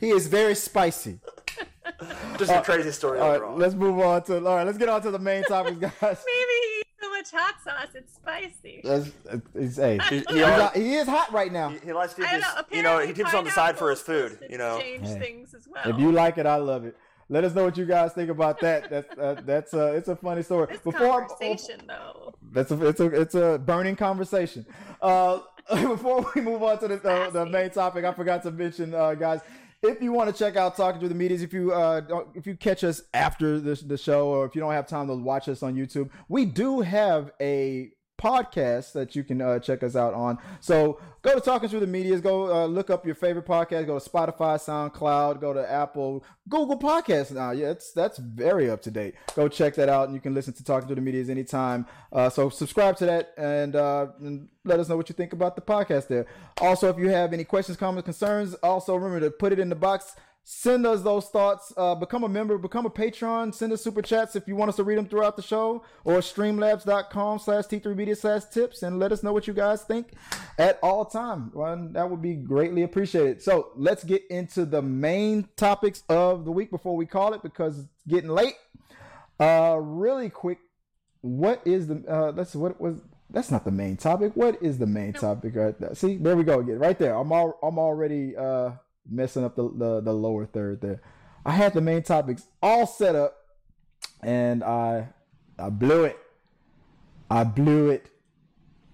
He 0.00 0.10
is 0.10 0.26
very 0.26 0.54
spicy. 0.54 1.20
Just 2.38 2.50
a 2.50 2.56
uh, 2.56 2.62
crazy 2.62 2.90
story 2.90 3.18
All 3.18 3.30
overall. 3.32 3.50
right, 3.52 3.58
let's 3.58 3.74
move 3.74 3.98
on 4.00 4.22
to. 4.24 4.36
All 4.46 4.56
right, 4.56 4.64
let's 4.66 4.78
get 4.78 4.88
on 4.88 5.02
to 5.02 5.10
the 5.10 5.18
main 5.18 5.42
topics, 5.44 5.76
guys. 5.80 5.92
Maybe 6.00 6.12
he 6.22 6.80
eats 6.80 6.88
so 7.00 7.10
much 7.10 7.30
hot 7.32 7.54
sauce 7.64 7.88
it's 7.94 8.14
spicy. 8.14 8.80
That's, 8.84 9.10
it's, 9.54 9.76
hey, 9.76 9.98
He- 10.08 10.16
he's 10.18 10.24
he 10.30 10.40
hot- 10.40 10.76
he 10.76 10.94
is 10.96 11.06
hot 11.08 11.32
right 11.32 11.52
now. 11.52 11.70
he, 11.70 11.78
he 11.78 11.92
likes 11.92 12.14
to 12.14 12.22
just, 12.22 12.40
know. 12.56 12.62
you 12.76 12.82
know, 12.82 12.98
he 12.98 13.10
apparently 13.10 13.14
keeps 13.14 13.34
on 13.34 13.44
the 13.44 13.50
side 13.50 13.76
for 13.78 13.90
his 13.90 14.00
food. 14.00 14.38
You 14.50 14.58
know, 14.58 14.78
change 14.80 15.06
Hey. 15.06 15.18
things 15.18 15.54
as 15.54 15.66
well. 15.68 15.82
If 15.86 15.98
you 15.98 16.12
like 16.12 16.38
it, 16.38 16.46
I 16.46 16.56
love 16.56 16.84
it. 16.84 16.96
Let 17.28 17.44
us 17.44 17.54
know 17.54 17.64
what 17.64 17.76
you 17.76 17.84
guys 17.84 18.12
think 18.12 18.30
about 18.30 18.60
that. 18.60 18.88
That's 18.90 19.18
uh, 19.18 19.40
that's 19.44 19.74
uh, 19.74 19.92
it's 19.92 20.08
a 20.08 20.16
funny 20.16 20.42
story. 20.42 20.66
this 20.70 20.80
Before 20.80 21.26
conversation 21.26 21.80
though. 21.86 22.34
that's 22.52 22.70
a 22.70 22.86
it's 22.86 23.00
a 23.00 23.20
it's 23.20 23.34
a 23.34 23.58
burning 23.64 23.96
conversation. 23.96 24.64
Uh, 25.02 25.40
before 25.70 26.30
we 26.34 26.40
move 26.40 26.62
on 26.62 26.78
to 26.78 26.88
the 26.88 27.10
uh, 27.10 27.30
the 27.30 27.46
main 27.46 27.70
topic, 27.70 28.04
I 28.04 28.12
forgot 28.14 28.42
to 28.44 28.50
mention, 28.50 28.94
uh, 28.94 29.14
guys. 29.14 29.40
If 29.80 30.02
you 30.02 30.12
want 30.12 30.34
to 30.34 30.36
check 30.36 30.56
out 30.56 30.76
talking 30.76 31.00
to 31.02 31.08
the 31.08 31.14
medias, 31.14 31.42
if 31.42 31.52
you 31.52 31.72
uh, 31.72 32.24
if 32.34 32.46
you 32.46 32.56
catch 32.56 32.82
us 32.82 33.02
after 33.14 33.60
the 33.60 33.74
the 33.74 33.98
show, 33.98 34.26
or 34.28 34.46
if 34.46 34.54
you 34.56 34.60
don't 34.60 34.72
have 34.72 34.88
time 34.88 35.06
to 35.08 35.14
watch 35.14 35.48
us 35.48 35.62
on 35.62 35.74
YouTube, 35.76 36.10
we 36.28 36.46
do 36.46 36.80
have 36.80 37.30
a 37.40 37.92
podcast 38.18 38.92
that 38.92 39.14
you 39.14 39.24
can 39.24 39.40
uh, 39.40 39.58
check 39.58 39.82
us 39.82 39.96
out 39.96 40.12
on. 40.12 40.38
So 40.60 41.00
go 41.22 41.34
to 41.34 41.40
Talking 41.40 41.68
Through 41.68 41.80
the 41.80 41.86
Medias, 41.86 42.20
go 42.20 42.52
uh, 42.52 42.66
look 42.66 42.90
up 42.90 43.06
your 43.06 43.14
favorite 43.14 43.46
podcast, 43.46 43.86
go 43.86 43.98
to 43.98 44.10
Spotify, 44.10 44.58
SoundCloud, 44.58 45.40
go 45.40 45.52
to 45.52 45.70
Apple, 45.70 46.24
Google 46.48 46.78
Podcasts 46.78 47.32
now. 47.32 47.52
Yeah, 47.52 47.70
it's, 47.70 47.92
that's 47.92 48.18
very 48.18 48.68
up 48.68 48.82
to 48.82 48.90
date. 48.90 49.14
Go 49.34 49.48
check 49.48 49.74
that 49.76 49.88
out 49.88 50.08
and 50.08 50.14
you 50.14 50.20
can 50.20 50.34
listen 50.34 50.52
to 50.54 50.64
Talking 50.64 50.88
Through 50.88 50.96
the 50.96 51.02
Medias 51.02 51.30
anytime. 51.30 51.86
Uh, 52.12 52.28
so 52.28 52.50
subscribe 52.50 52.96
to 52.96 53.06
that 53.06 53.32
and, 53.36 53.76
uh, 53.76 54.08
and 54.20 54.48
let 54.64 54.80
us 54.80 54.88
know 54.88 54.96
what 54.96 55.08
you 55.08 55.14
think 55.14 55.32
about 55.32 55.56
the 55.56 55.62
podcast 55.62 56.08
there. 56.08 56.26
Also, 56.60 56.88
if 56.90 56.98
you 56.98 57.08
have 57.08 57.32
any 57.32 57.44
questions, 57.44 57.78
comments, 57.78 58.04
concerns, 58.04 58.54
also 58.54 58.94
remember 58.96 59.20
to 59.20 59.30
put 59.30 59.52
it 59.52 59.58
in 59.58 59.68
the 59.68 59.74
box 59.74 60.16
Send 60.50 60.86
us 60.86 61.02
those 61.02 61.26
thoughts. 61.26 61.74
Uh, 61.76 61.94
become 61.94 62.24
a 62.24 62.28
member, 62.28 62.56
become 62.56 62.86
a 62.86 62.90
patron. 62.90 63.52
Send 63.52 63.70
us 63.70 63.82
super 63.82 64.00
chats 64.00 64.34
if 64.34 64.48
you 64.48 64.56
want 64.56 64.70
us 64.70 64.76
to 64.76 64.82
read 64.82 64.96
them 64.96 65.06
throughout 65.06 65.36
the 65.36 65.42
show 65.42 65.84
or 66.04 66.20
streamlabs.com 66.20 67.38
slash 67.38 67.64
T3 67.64 67.94
media 67.94 68.16
slash 68.16 68.46
tips 68.46 68.82
and 68.82 68.98
let 68.98 69.12
us 69.12 69.22
know 69.22 69.34
what 69.34 69.46
you 69.46 69.52
guys 69.52 69.82
think 69.82 70.14
at 70.56 70.78
all 70.82 71.04
time. 71.04 71.50
Well, 71.52 71.90
that 71.92 72.08
would 72.08 72.22
be 72.22 72.32
greatly 72.32 72.82
appreciated. 72.82 73.42
So 73.42 73.72
let's 73.76 74.04
get 74.04 74.22
into 74.30 74.64
the 74.64 74.80
main 74.80 75.50
topics 75.56 76.02
of 76.08 76.46
the 76.46 76.50
week 76.50 76.70
before 76.70 76.96
we 76.96 77.04
call 77.04 77.34
it 77.34 77.42
because 77.42 77.80
it's 77.80 77.88
getting 78.08 78.30
late. 78.30 78.56
Uh, 79.38 79.76
really 79.78 80.30
quick, 80.30 80.60
what 81.20 81.60
is 81.66 81.88
the, 81.88 82.02
uh, 82.08 82.32
let's, 82.34 82.54
what 82.54 82.80
was, 82.80 83.02
that's 83.28 83.50
not 83.50 83.66
the 83.66 83.70
main 83.70 83.98
topic. 83.98 84.32
What 84.34 84.62
is 84.62 84.78
the 84.78 84.86
main 84.86 85.12
topic 85.12 85.54
right 85.54 85.78
there? 85.78 85.94
See, 85.94 86.16
there 86.16 86.38
we 86.38 86.42
go 86.42 86.60
again, 86.60 86.78
right 86.78 86.98
there. 86.98 87.14
I'm 87.14 87.30
all, 87.32 87.58
I'm 87.62 87.78
already, 87.78 88.34
uh, 88.34 88.70
messing 89.08 89.44
up 89.44 89.56
the, 89.56 89.70
the, 89.74 90.00
the 90.00 90.12
lower 90.12 90.46
third 90.46 90.80
there. 90.80 91.00
I 91.44 91.52
had 91.52 91.72
the 91.72 91.80
main 91.80 92.02
topics 92.02 92.44
all 92.62 92.86
set 92.86 93.14
up 93.14 93.36
and 94.22 94.62
I 94.62 95.08
I 95.58 95.70
blew 95.70 96.04
it. 96.04 96.18
I 97.30 97.44
blew 97.44 97.90
it. 97.90 98.10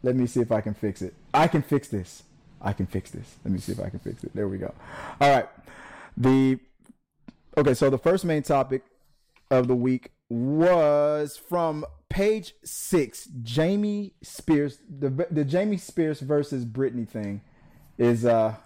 Let 0.02 0.16
me 0.16 0.26
see 0.26 0.40
if 0.40 0.50
I 0.52 0.60
can 0.60 0.74
fix 0.74 1.02
it. 1.02 1.14
I 1.32 1.48
can 1.48 1.62
fix 1.62 1.88
this. 1.88 2.22
I 2.60 2.72
can 2.72 2.86
fix 2.86 3.10
this. 3.10 3.36
Let 3.44 3.52
me 3.52 3.58
see 3.58 3.72
if 3.72 3.80
I 3.80 3.90
can 3.90 3.98
fix 3.98 4.24
it. 4.24 4.34
There 4.34 4.48
we 4.48 4.58
go. 4.58 4.72
All 5.20 5.30
right. 5.30 5.48
The 6.16 6.58
Okay, 7.56 7.74
so 7.74 7.88
the 7.88 7.98
first 7.98 8.24
main 8.24 8.42
topic 8.42 8.82
of 9.50 9.68
the 9.68 9.76
week 9.76 10.10
was 10.28 11.36
from 11.36 11.84
page 12.08 12.54
6. 12.64 13.28
Jamie 13.42 14.14
Spears 14.22 14.78
the 14.88 15.26
the 15.30 15.44
Jamie 15.44 15.76
Spears 15.76 16.20
versus 16.20 16.64
Britney 16.64 17.08
thing 17.08 17.42
is 17.96 18.24
uh 18.24 18.56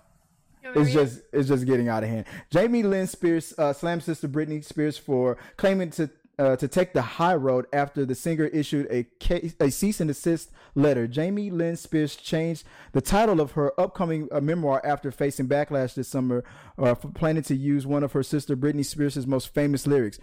it's 0.63 0.93
just 0.93 1.23
it's 1.33 1.49
just 1.49 1.67
getting 1.67 1.89
out 1.89 2.03
of 2.03 2.09
hand. 2.09 2.27
Jamie 2.51 2.83
Lynn 2.83 3.07
Spears 3.07 3.55
uh, 3.59 3.73
slammed 3.73 4.03
sister 4.03 4.29
Britney 4.29 4.65
Spears 4.65 4.99
for 4.99 5.37
claiming 5.57 5.91
to 5.93 6.11
uh, 6.39 6.57
to 6.57 6.69
take 6.69 6.93
the 6.93 7.03
high 7.03 7.35
road 7.35 7.67
after 7.73 8.07
the 8.07 8.15
singer 8.15 8.45
issued 8.47 8.87
a 8.91 9.05
case, 9.19 9.55
a 9.61 9.71
cease 9.71 10.01
and 10.01 10.09
desist 10.09 10.51
letter. 10.75 11.07
Jamie 11.07 11.51
Lynn 11.51 11.77
Spears 11.77 12.15
changed 12.17 12.65
the 12.93 13.01
title 13.01 13.41
of 13.41 13.53
her 13.53 13.79
upcoming 13.79 14.29
uh, 14.31 14.41
memoir 14.41 14.81
after 14.85 15.11
facing 15.11 15.49
backlash 15.49 15.95
this 15.95 16.09
summer 16.09 16.45
uh, 16.79 16.95
for 16.95 17.09
planning 17.09 17.43
to 17.43 17.57
use 17.57 17.87
one 17.87 18.05
of 18.05 18.13
her 18.13 18.23
sister 18.23 18.57
Britney 18.57 18.85
Spears' 18.85 19.27
most 19.27 19.53
famous 19.53 19.87
lyrics. 19.87 20.19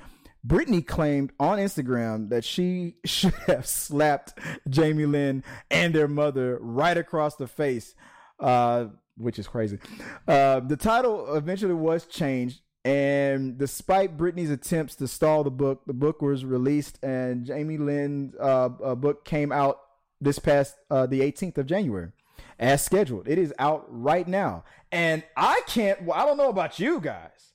Britney 0.45 0.86
claimed 0.86 1.32
on 1.39 1.58
Instagram 1.58 2.30
that 2.30 2.45
she 2.45 2.95
should 3.06 3.34
have 3.48 3.65
slapped 3.65 4.39
Jamie 4.69 5.06
Lynn 5.06 5.43
and 5.71 5.93
their 5.93 6.08
mother 6.08 6.58
right 6.62 6.98
across 6.98 7.36
the 7.36 7.48
face. 7.48 7.95
Uh, 8.39 8.86
which 9.17 9.39
is 9.39 9.47
crazy. 9.47 9.80
Uh, 10.28 10.60
the 10.60 10.78
title 10.78 11.36
eventually 11.36 11.73
was 11.73 12.06
changed, 12.06 12.62
and 12.84 13.58
despite 13.58 14.17
Britney's 14.17 14.49
attempts 14.49 14.95
to 14.95 15.08
stall 15.08 15.43
the 15.43 15.51
book, 15.51 15.82
the 15.86 15.93
book 15.93 16.21
was 16.21 16.45
released, 16.45 17.04
and 17.04 17.45
Jamie 17.45 17.78
Lynn's 17.78 18.36
uh, 18.39 18.69
uh, 18.84 18.95
book 18.95 19.25
came 19.25 19.51
out 19.51 19.80
this 20.21 20.39
past 20.39 20.75
uh, 20.89 21.06
the 21.06 21.21
18th 21.21 21.58
of 21.58 21.65
January, 21.65 22.12
as 22.60 22.84
scheduled. 22.84 23.28
It 23.28 23.38
is 23.38 23.54
out 23.60 23.86
right 23.88 24.28
now, 24.28 24.63
and 24.91 25.23
I 25.36 25.62
can't. 25.67 26.04
Well, 26.04 26.19
I 26.19 26.25
don't 26.25 26.38
know 26.38 26.49
about 26.49 26.80
you 26.80 26.99
guys. 26.99 27.51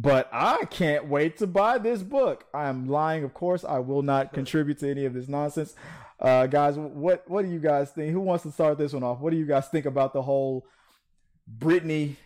But 0.00 0.28
I 0.32 0.64
can't 0.66 1.08
wait 1.08 1.38
to 1.38 1.48
buy 1.48 1.78
this 1.78 2.04
book. 2.04 2.44
I 2.54 2.68
am 2.68 2.86
lying, 2.86 3.24
of 3.24 3.34
course. 3.34 3.64
I 3.64 3.80
will 3.80 4.02
not 4.02 4.32
contribute 4.32 4.78
to 4.78 4.88
any 4.88 5.06
of 5.06 5.12
this 5.12 5.26
nonsense. 5.26 5.74
Uh, 6.20 6.46
guys, 6.46 6.76
what 6.78 7.28
what 7.28 7.44
do 7.44 7.50
you 7.50 7.58
guys 7.58 7.90
think? 7.90 8.12
Who 8.12 8.20
wants 8.20 8.44
to 8.44 8.52
start 8.52 8.78
this 8.78 8.92
one 8.92 9.02
off? 9.02 9.18
What 9.18 9.30
do 9.30 9.36
you 9.36 9.46
guys 9.46 9.66
think 9.66 9.86
about 9.86 10.12
the 10.12 10.22
whole 10.22 10.66
Britney, 11.58 12.16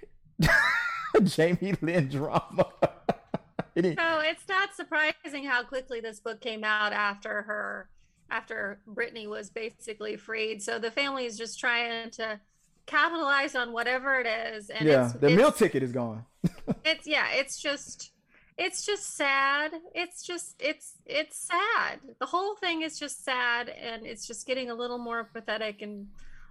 Jamie 1.24 1.74
Lynn 1.80 2.08
drama. 2.08 2.66
so 3.76 4.18
it's 4.20 4.48
not 4.48 4.74
surprising 4.74 5.44
how 5.44 5.62
quickly 5.62 6.00
this 6.00 6.20
book 6.20 6.40
came 6.40 6.64
out 6.64 6.92
after 6.92 7.42
her, 7.42 7.88
after 8.30 8.80
Britney 8.88 9.28
was 9.28 9.50
basically 9.50 10.16
freed. 10.16 10.62
So 10.62 10.78
the 10.78 10.90
family 10.90 11.26
is 11.26 11.38
just 11.38 11.58
trying 11.58 12.10
to 12.12 12.40
capitalize 12.86 13.54
on 13.54 13.72
whatever 13.72 14.20
it 14.20 14.26
is. 14.26 14.70
And 14.70 14.86
yeah, 14.86 15.06
it's, 15.06 15.14
the 15.14 15.28
it's, 15.28 15.36
meal 15.36 15.52
ticket 15.52 15.82
is 15.82 15.92
gone. 15.92 16.24
it's 16.84 17.06
yeah, 17.06 17.28
it's 17.32 17.60
just 17.60 18.12
it's 18.58 18.84
just 18.84 19.16
sad. 19.16 19.72
It's 19.94 20.22
just 20.22 20.56
it's 20.60 20.94
it's 21.06 21.36
sad. 21.36 22.00
The 22.18 22.26
whole 22.26 22.54
thing 22.56 22.82
is 22.82 22.98
just 22.98 23.24
sad 23.24 23.68
and 23.68 24.06
it's 24.06 24.26
just 24.26 24.46
getting 24.46 24.70
a 24.70 24.74
little 24.74 24.98
more 24.98 25.24
pathetic 25.24 25.82
and 25.82 26.08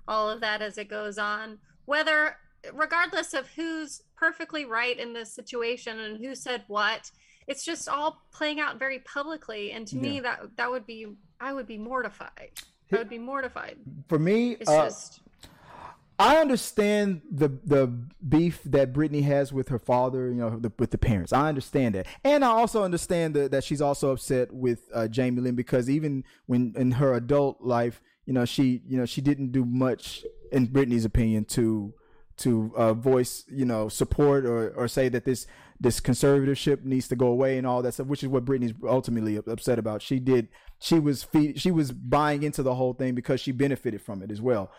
all 0.07 0.29
of 0.29 0.41
that 0.41 0.61
as 0.61 0.77
it 0.77 0.89
goes 0.89 1.17
on. 1.17 1.59
Whether 1.85 2.37
regardless 2.73 3.33
of 3.33 3.47
who's 3.49 4.01
perfectly 4.15 4.65
right 4.65 4.99
in 4.99 5.13
this 5.13 5.33
situation 5.33 5.99
and 5.99 6.23
who 6.23 6.35
said 6.35 6.63
what 6.67 7.11
it's 7.47 7.65
just 7.65 7.89
all 7.89 8.21
playing 8.31 8.59
out 8.59 8.77
very 8.77 8.99
publicly 8.99 9.71
and 9.71 9.87
to 9.87 9.95
yeah. 9.95 10.01
me 10.01 10.19
that 10.19 10.41
that 10.57 10.69
would 10.69 10.85
be 10.85 11.07
i 11.39 11.51
would 11.51 11.67
be 11.67 11.77
mortified 11.77 12.51
i 12.93 12.97
would 12.97 13.09
be 13.09 13.17
mortified 13.17 13.77
for 14.07 14.19
me 14.19 14.51
it's 14.51 14.69
uh, 14.69 14.85
just 14.85 15.21
I 16.19 16.37
understand 16.37 17.23
the 17.31 17.47
the 17.47 17.87
beef 18.29 18.61
that 18.65 18.93
Britney 18.93 19.23
has 19.23 19.51
with 19.51 19.69
her 19.69 19.79
father, 19.79 20.27
you 20.27 20.35
know, 20.35 20.51
the, 20.51 20.71
with 20.77 20.91
the 20.91 20.99
parents. 20.99 21.33
I 21.33 21.49
understand 21.49 21.95
that, 21.95 22.05
and 22.23 22.45
I 22.45 22.49
also 22.49 22.83
understand 22.83 23.33
that, 23.33 23.49
that 23.49 23.63
she's 23.63 23.81
also 23.81 24.11
upset 24.11 24.53
with 24.53 24.87
uh, 24.93 25.07
Jamie 25.07 25.41
Lynn 25.41 25.55
because 25.55 25.89
even 25.89 26.23
when 26.45 26.75
in 26.77 26.91
her 26.91 27.15
adult 27.15 27.61
life, 27.61 28.03
you 28.27 28.33
know, 28.33 28.45
she 28.45 28.83
you 28.87 28.97
know 28.97 29.05
she 29.07 29.19
didn't 29.19 29.51
do 29.51 29.65
much, 29.65 30.23
in 30.51 30.67
Britney's 30.67 31.05
opinion, 31.05 31.45
to 31.45 31.91
to 32.41 32.71
uh, 32.75 32.93
voice, 32.93 33.43
you 33.47 33.65
know, 33.65 33.89
support 33.89 34.45
or, 34.45 34.69
or 34.71 34.87
say 34.87 35.09
that 35.09 35.25
this 35.25 35.47
this 35.79 35.99
conservatorship 35.99 36.83
needs 36.83 37.07
to 37.07 37.15
go 37.15 37.27
away 37.27 37.57
and 37.57 37.65
all 37.65 37.81
that 37.81 37.93
stuff, 37.93 38.05
which 38.05 38.21
is 38.21 38.29
what 38.29 38.45
Britney's 38.45 38.73
ultimately 38.87 39.37
upset 39.37 39.79
about. 39.79 40.03
She 40.03 40.19
did, 40.19 40.47
she 40.77 40.99
was 40.99 41.23
feed, 41.23 41.59
she 41.59 41.71
was 41.71 41.91
buying 41.91 42.43
into 42.43 42.61
the 42.61 42.75
whole 42.75 42.93
thing 42.93 43.15
because 43.15 43.41
she 43.41 43.51
benefited 43.51 43.99
from 43.99 44.21
it 44.21 44.29
as 44.29 44.39
well. 44.39 44.71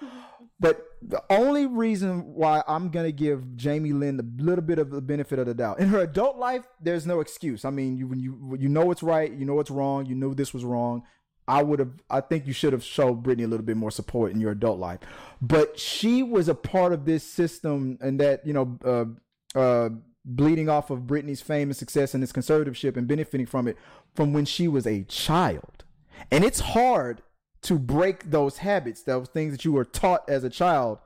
But 0.61 0.81
the 1.03 1.21
only 1.29 1.67
reason 1.67 2.21
why 2.35 2.63
I'm 2.69 2.91
gonna 2.91 3.11
give 3.11 3.57
Jamie 3.57 3.93
Lynn 3.93 4.21
a 4.21 4.43
little 4.43 4.63
bit 4.63 4.79
of 4.79 4.91
the 4.91 5.01
benefit 5.01 5.41
of 5.41 5.47
the 5.47 5.55
doubt 5.55 5.81
in 5.81 5.89
her 5.89 5.99
adult 5.99 6.37
life, 6.37 6.63
there's 6.81 7.05
no 7.05 7.19
excuse. 7.19 7.65
I 7.65 7.71
mean, 7.71 7.97
you 7.97 8.07
when 8.07 8.21
you 8.21 8.57
you 8.61 8.69
know 8.69 8.85
what's 8.85 9.03
right, 9.03 9.33
you 9.33 9.45
know 9.45 9.55
what's 9.55 9.73
wrong, 9.73 10.07
you 10.07 10.15
knew 10.15 10.35
this 10.35 10.55
was 10.55 10.65
wrong. 10.65 11.03
I 11.49 11.63
would 11.63 11.79
have, 11.79 11.93
I 12.09 12.21
think 12.21 12.47
you 12.47 12.53
should 12.53 12.73
have 12.73 12.85
showed 12.85 13.23
Britney 13.23 13.45
a 13.45 13.49
little 13.49 13.67
bit 13.67 13.77
more 13.77 13.91
support 13.91 14.33
in 14.33 14.41
your 14.41 14.53
adult 14.53 14.79
life. 14.79 15.01
But 15.41 15.79
she 15.79 16.23
was 16.23 16.49
a 16.49 16.55
part 16.55 16.93
of 16.93 17.05
this 17.05 17.25
system 17.25 17.99
and 18.01 18.21
that, 18.21 18.47
you 18.47 18.53
know, 18.53 18.79
uh, 18.85 19.59
uh, 19.59 19.91
bleeding 20.25 20.69
off 20.69 20.91
of 20.91 21.01
Britney's 21.01 21.41
fame 21.41 21.69
and 21.69 21.77
success 21.77 22.15
and 22.15 22.23
this 22.23 22.33
conservatorship 22.33 22.97
and 22.97 23.09
benefiting 23.09 23.47
from 23.47 23.67
it 23.67 23.77
from 24.15 24.33
when 24.33 24.45
she 24.45 24.69
was 24.69 24.87
a 24.87 25.03
child. 25.05 25.85
And 26.31 26.45
it's 26.45 26.61
hard 26.61 27.23
to 27.63 27.79
break 27.79 28.31
those 28.31 28.59
habits, 28.59 29.03
those 29.03 29.29
things 29.29 29.53
that 29.53 29.65
you 29.65 29.73
were 29.73 29.85
taught 29.85 30.29
as 30.29 30.45
a 30.45 30.51
child 30.51 30.99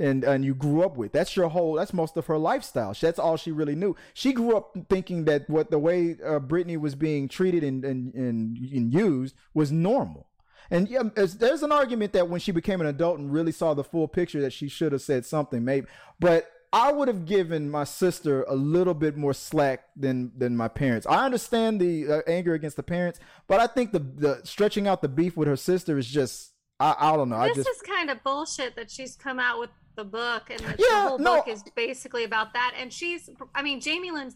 and 0.00 0.24
and 0.24 0.44
you 0.44 0.54
grew 0.54 0.82
up 0.82 0.96
with. 0.96 1.12
That's 1.12 1.36
your 1.36 1.48
whole. 1.48 1.74
That's 1.74 1.92
most 1.92 2.16
of 2.16 2.26
her 2.26 2.38
lifestyle. 2.38 2.94
That's 2.98 3.18
all 3.18 3.36
she 3.36 3.52
really 3.52 3.74
knew. 3.76 3.94
She 4.14 4.32
grew 4.32 4.56
up 4.56 4.76
thinking 4.88 5.26
that 5.26 5.48
what 5.48 5.70
the 5.70 5.78
way 5.78 6.16
uh, 6.24 6.40
Britney 6.40 6.80
was 6.80 6.94
being 6.94 7.28
treated 7.28 7.62
and, 7.62 7.84
and 7.84 8.14
and 8.14 8.56
and 8.56 8.92
used 8.92 9.36
was 9.54 9.70
normal. 9.70 10.26
And 10.70 10.88
yeah, 10.88 11.02
there's 11.14 11.62
an 11.62 11.72
argument 11.72 12.12
that 12.12 12.28
when 12.28 12.40
she 12.40 12.52
became 12.52 12.80
an 12.80 12.86
adult 12.86 13.18
and 13.18 13.32
really 13.32 13.52
saw 13.52 13.74
the 13.74 13.84
full 13.84 14.06
picture, 14.06 14.40
that 14.40 14.52
she 14.52 14.68
should 14.68 14.92
have 14.92 15.02
said 15.02 15.26
something, 15.26 15.64
maybe. 15.64 15.88
But 16.20 16.48
I 16.72 16.92
would 16.92 17.08
have 17.08 17.26
given 17.26 17.68
my 17.68 17.82
sister 17.82 18.44
a 18.44 18.54
little 18.54 18.94
bit 18.94 19.16
more 19.16 19.34
slack 19.34 19.86
than 19.96 20.32
than 20.36 20.56
my 20.56 20.68
parents. 20.68 21.06
I 21.06 21.24
understand 21.24 21.80
the 21.80 22.10
uh, 22.10 22.20
anger 22.26 22.54
against 22.54 22.76
the 22.76 22.84
parents, 22.84 23.18
but 23.48 23.60
I 23.60 23.66
think 23.66 23.92
the 23.92 23.98
the 23.98 24.40
stretching 24.44 24.86
out 24.86 25.02
the 25.02 25.08
beef 25.08 25.36
with 25.36 25.48
her 25.48 25.56
sister 25.56 25.98
is 25.98 26.06
just 26.06 26.52
I, 26.78 26.94
I 26.98 27.16
don't 27.16 27.28
know. 27.28 27.42
This 27.42 27.52
I 27.52 27.54
just, 27.54 27.68
is 27.68 27.82
kind 27.82 28.08
of 28.08 28.22
bullshit 28.22 28.76
that 28.76 28.90
she's 28.90 29.16
come 29.16 29.38
out 29.38 29.58
with 29.58 29.70
the 29.96 30.04
book, 30.04 30.50
and 30.50 30.60
the, 30.60 30.76
yeah, 30.78 31.02
the 31.02 31.08
whole 31.08 31.18
no, 31.18 31.36
book 31.36 31.48
is 31.48 31.62
basically 31.74 32.24
about 32.24 32.52
that. 32.54 32.74
And 32.78 32.92
she's, 32.92 33.30
I 33.54 33.62
mean, 33.62 33.80
Jamie 33.80 34.10
Lynn 34.10 34.32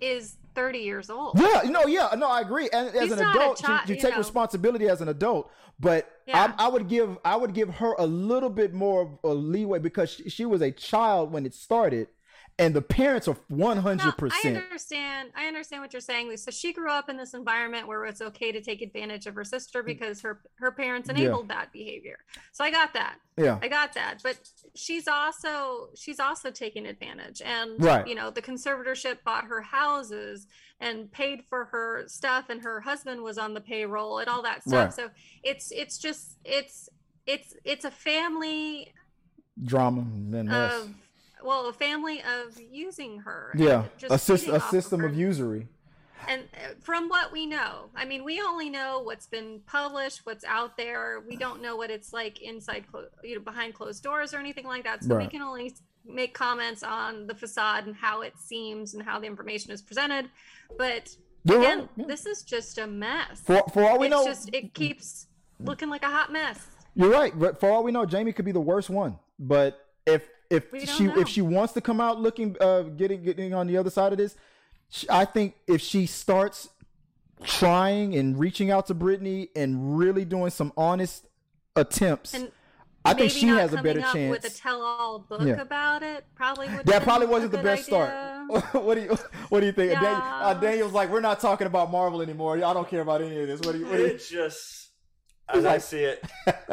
is 0.00 0.36
30 0.54 0.78
years 0.78 1.10
old. 1.10 1.38
Yeah, 1.38 1.62
no, 1.66 1.86
yeah, 1.86 2.14
no, 2.16 2.28
I 2.28 2.40
agree. 2.40 2.68
And 2.72 2.94
as 2.94 3.10
an 3.10 3.18
adult, 3.18 3.58
child, 3.58 3.88
you, 3.88 3.94
you, 3.94 4.00
take 4.00 4.12
know. 4.12 4.18
responsibility 4.18 4.88
as 4.88 5.00
an 5.00 5.08
adult. 5.08 5.50
But 5.80 6.08
yeah. 6.26 6.54
I, 6.58 6.66
I, 6.66 6.68
would 6.68 6.88
give, 6.88 7.18
I 7.24 7.36
would 7.36 7.52
give 7.52 7.68
her 7.76 7.94
a 7.98 8.06
little 8.06 8.50
bit 8.50 8.72
more 8.72 9.02
of 9.02 9.18
a 9.24 9.34
leeway 9.34 9.80
because 9.80 10.10
she, 10.10 10.30
she 10.30 10.46
was 10.46 10.62
a 10.62 10.70
child 10.70 11.32
when 11.32 11.44
it 11.46 11.54
started 11.54 12.08
and 12.58 12.74
the 12.74 12.82
parents 12.82 13.26
are 13.26 13.36
100% 13.50 14.30
I 14.32 14.48
understand 14.48 15.30
I 15.36 15.46
understand 15.46 15.82
what 15.82 15.92
you're 15.92 16.00
saying 16.00 16.36
so 16.36 16.50
she 16.50 16.72
grew 16.72 16.90
up 16.90 17.08
in 17.08 17.16
this 17.16 17.34
environment 17.34 17.88
where 17.88 18.04
it's 18.04 18.20
okay 18.20 18.52
to 18.52 18.60
take 18.60 18.80
advantage 18.80 19.26
of 19.26 19.34
her 19.34 19.44
sister 19.44 19.82
mm. 19.82 19.86
because 19.86 20.20
her 20.22 20.40
her 20.56 20.70
parents 20.70 21.08
enabled 21.08 21.46
yeah. 21.48 21.56
that 21.56 21.72
behavior 21.72 22.18
so 22.52 22.64
I 22.64 22.70
got 22.70 22.94
that 22.94 23.16
yeah 23.36 23.58
I 23.60 23.68
got 23.68 23.94
that 23.94 24.20
but 24.22 24.38
she's 24.74 25.08
also 25.08 25.88
she's 25.96 26.20
also 26.20 26.50
taking 26.50 26.86
advantage 26.86 27.42
and 27.44 27.82
right. 27.82 28.06
you 28.06 28.14
know 28.14 28.30
the 28.30 28.42
conservatorship 28.42 29.18
bought 29.24 29.44
her 29.44 29.60
houses 29.60 30.46
and 30.80 31.10
paid 31.10 31.42
for 31.48 31.66
her 31.66 32.04
stuff 32.06 32.50
and 32.50 32.62
her 32.62 32.80
husband 32.80 33.22
was 33.22 33.38
on 33.38 33.54
the 33.54 33.60
payroll 33.60 34.18
and 34.18 34.28
all 34.28 34.42
that 34.42 34.62
stuff 34.62 34.84
right. 34.84 34.94
so 34.94 35.10
it's 35.42 35.72
it's 35.72 35.98
just 35.98 36.38
it's 36.44 36.88
it's 37.26 37.54
it's 37.64 37.84
a 37.84 37.90
family 37.90 38.92
drama 39.64 40.00
and 40.00 40.52
of 40.52 40.90
well, 41.42 41.68
a 41.68 41.72
family 41.72 42.20
of 42.20 42.58
using 42.70 43.18
her. 43.20 43.52
Yeah, 43.56 43.84
a, 44.08 44.14
a 44.14 44.18
system 44.18 45.00
her. 45.00 45.06
of 45.06 45.14
usury. 45.16 45.68
And 46.26 46.42
uh, 46.54 46.74
from 46.80 47.08
what 47.08 47.32
we 47.32 47.44
know, 47.44 47.90
I 47.94 48.04
mean, 48.06 48.24
we 48.24 48.40
only 48.40 48.70
know 48.70 49.00
what's 49.02 49.26
been 49.26 49.60
published, 49.66 50.20
what's 50.24 50.44
out 50.44 50.76
there. 50.76 51.22
We 51.28 51.36
don't 51.36 51.60
know 51.60 51.76
what 51.76 51.90
it's 51.90 52.12
like 52.14 52.40
inside, 52.40 52.86
clo- 52.90 53.08
you 53.22 53.34
know, 53.36 53.42
behind 53.42 53.74
closed 53.74 54.02
doors 54.02 54.32
or 54.32 54.38
anything 54.38 54.64
like 54.64 54.84
that. 54.84 55.04
So 55.04 55.14
Right. 55.16 55.26
we 55.26 55.30
can 55.30 55.42
only 55.42 55.74
make 56.06 56.32
comments 56.32 56.82
on 56.82 57.26
the 57.26 57.34
facade 57.34 57.86
and 57.86 57.94
how 57.94 58.22
it 58.22 58.38
seems 58.38 58.94
and 58.94 59.02
how 59.02 59.18
the 59.20 59.26
information 59.26 59.70
is 59.70 59.82
presented. 59.82 60.30
But 60.78 61.14
You're 61.44 61.58
again, 61.60 61.78
right, 61.80 61.88
yeah. 61.96 62.04
this 62.06 62.24
is 62.24 62.42
just 62.42 62.78
a 62.78 62.86
mess. 62.86 63.40
For 63.44 63.62
for 63.72 63.84
all 63.88 63.98
we 63.98 64.06
it's 64.06 64.14
know, 64.16 64.24
just 64.24 64.48
it 64.54 64.72
keeps 64.72 65.26
looking 65.60 65.90
like 65.90 66.04
a 66.04 66.10
hot 66.10 66.32
mess. 66.32 66.66
You're 66.94 67.10
right, 67.10 67.38
but 67.38 67.60
for 67.60 67.70
all 67.70 67.82
we 67.84 67.92
know, 67.92 68.06
Jamie 68.06 68.32
could 68.32 68.44
be 68.46 68.52
the 68.52 68.60
worst 68.60 68.88
one. 68.88 69.18
But 69.38 69.78
if 70.06 70.26
if 70.50 70.64
she 70.88 71.04
know. 71.04 71.18
if 71.18 71.28
she 71.28 71.42
wants 71.42 71.72
to 71.74 71.80
come 71.80 72.00
out 72.00 72.20
looking 72.20 72.56
uh 72.60 72.82
getting 72.82 73.22
getting 73.22 73.54
on 73.54 73.66
the 73.66 73.76
other 73.76 73.90
side 73.90 74.12
of 74.12 74.18
this, 74.18 74.36
sh 74.90 75.04
I 75.10 75.24
think 75.24 75.54
if 75.66 75.80
she 75.80 76.06
starts 76.06 76.68
trying 77.42 78.14
and 78.14 78.38
reaching 78.38 78.70
out 78.70 78.86
to 78.86 78.94
Britney 78.94 79.48
and 79.56 79.98
really 79.98 80.24
doing 80.24 80.50
some 80.50 80.72
honest 80.76 81.26
attempts, 81.76 82.32
And 82.34 82.50
I 83.04 83.12
think 83.12 83.32
she 83.32 83.48
has 83.48 83.72
a 83.74 83.82
better 83.82 84.00
up 84.00 84.12
chance. 84.12 84.30
With 84.30 84.44
a 84.50 84.56
tell-all 84.56 85.18
book 85.18 85.42
Yeah. 85.42 85.60
about 85.60 86.02
it, 86.02 86.24
probably 86.34 86.68
would. 86.68 86.86
that 86.86 87.02
probably 87.02 87.26
wasn't 87.26 87.52
the 87.52 87.58
best 87.62 87.84
start. 87.84 88.10
What 88.72 88.94
do 88.94 89.00
you 89.02 89.18
what 89.48 89.60
do 89.60 89.66
you 89.66 89.72
think? 89.72 89.92
Yeah. 89.92 90.00
Dan, 90.00 90.20
uh, 90.22 90.54
Daniel's 90.54 90.92
like, 90.92 91.10
we're 91.10 91.20
not 91.20 91.40
talking 91.40 91.66
about 91.66 91.90
Marvel 91.90 92.22
anymore. 92.22 92.54
I 92.56 92.72
don't 92.72 92.88
care 92.88 93.00
about 93.00 93.20
any 93.22 93.38
of 93.40 93.48
this. 93.48 93.60
What 93.60 93.72
do 93.72 93.78
you? 93.78 93.86
What 93.86 93.96
do 93.96 94.02
you 94.02 94.06
It's 94.06 94.28
just, 94.28 94.90
as 95.48 95.64
I 95.64 95.78
see 95.78 96.00
it, 96.04 96.22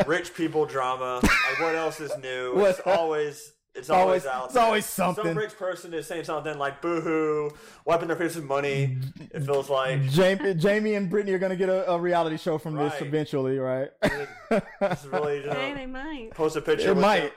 rich 0.06 0.34
people 0.34 0.66
drama. 0.66 1.20
Like, 1.24 1.60
what 1.60 1.76
else 1.76 2.00
is 2.00 2.12
new? 2.18 2.54
What- 2.56 2.72
It's 2.72 2.80
always, 2.86 3.54
it's 3.74 3.90
Always- 3.90 4.26
always, 4.26 4.26
out. 4.26 4.46
it's 4.46 4.54
there. 4.56 4.64
always 4.64 4.86
something. 4.86 5.24
Some 5.26 5.38
rich 5.38 5.56
person 5.58 5.94
is 5.94 6.06
saying 6.08 6.26
something 6.26 6.58
like 6.58 6.82
"boohoo," 6.82 7.50
wiping 7.86 8.08
their 8.10 8.18
face 8.18 8.36
with 8.36 8.44
money. 8.46 8.98
It 9.32 9.42
feels 9.44 9.70
like 9.70 10.04
Jamie, 10.10 10.54
Jamie 10.56 10.96
and 10.96 11.10
Britney 11.12 11.30
are 11.34 11.40
gonna 11.40 11.56
get 11.56 11.70
a, 11.70 11.92
a 11.92 12.00
reality 12.00 12.38
show 12.38 12.58
from 12.58 12.76
this 12.76 12.94
eventually, 13.02 13.58
right? 13.60 13.90
it's 14.52 15.06
really 15.06 15.44
you 15.44 15.50
Hey, 15.50 15.74
they 15.74 15.86
might. 15.86 16.32
post 16.32 16.56
a 16.58 16.62
picture. 16.62 16.88
It 16.90 16.96
with 16.96 17.02
might. 17.02 17.20
the- 17.30 17.32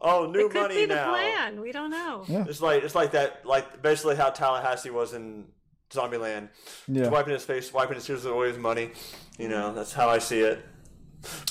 oh, 0.00 0.26
new 0.26 0.46
It 0.46 0.52
could 0.52 0.62
money 0.62 0.74
be 0.74 0.86
the 0.86 0.94
now. 0.96 1.10
plan. 1.10 1.60
We 1.60 1.70
don't 1.72 1.90
know. 1.90 2.24
Yeah. 2.26 2.44
It's 2.48 2.60
like 2.60 2.82
it's 2.82 2.94
like 2.94 3.12
that, 3.12 3.46
like 3.46 3.80
basically 3.82 4.16
how 4.16 4.30
Tallahassee 4.30 4.90
was 4.90 5.14
in 5.14 5.44
Zombieland. 5.90 6.48
yeah. 6.88 7.02
Just 7.02 7.12
wiping 7.12 7.32
his 7.32 7.44
face, 7.44 7.72
wiping 7.72 7.94
his 7.94 8.04
tears 8.06 8.24
with 8.24 8.32
all 8.32 8.42
his 8.42 8.58
money. 8.58 8.90
You 9.38 9.48
know, 9.48 9.72
that's 9.72 9.92
how 9.92 10.08
I 10.08 10.18
see 10.18 10.40
it. 10.40 10.64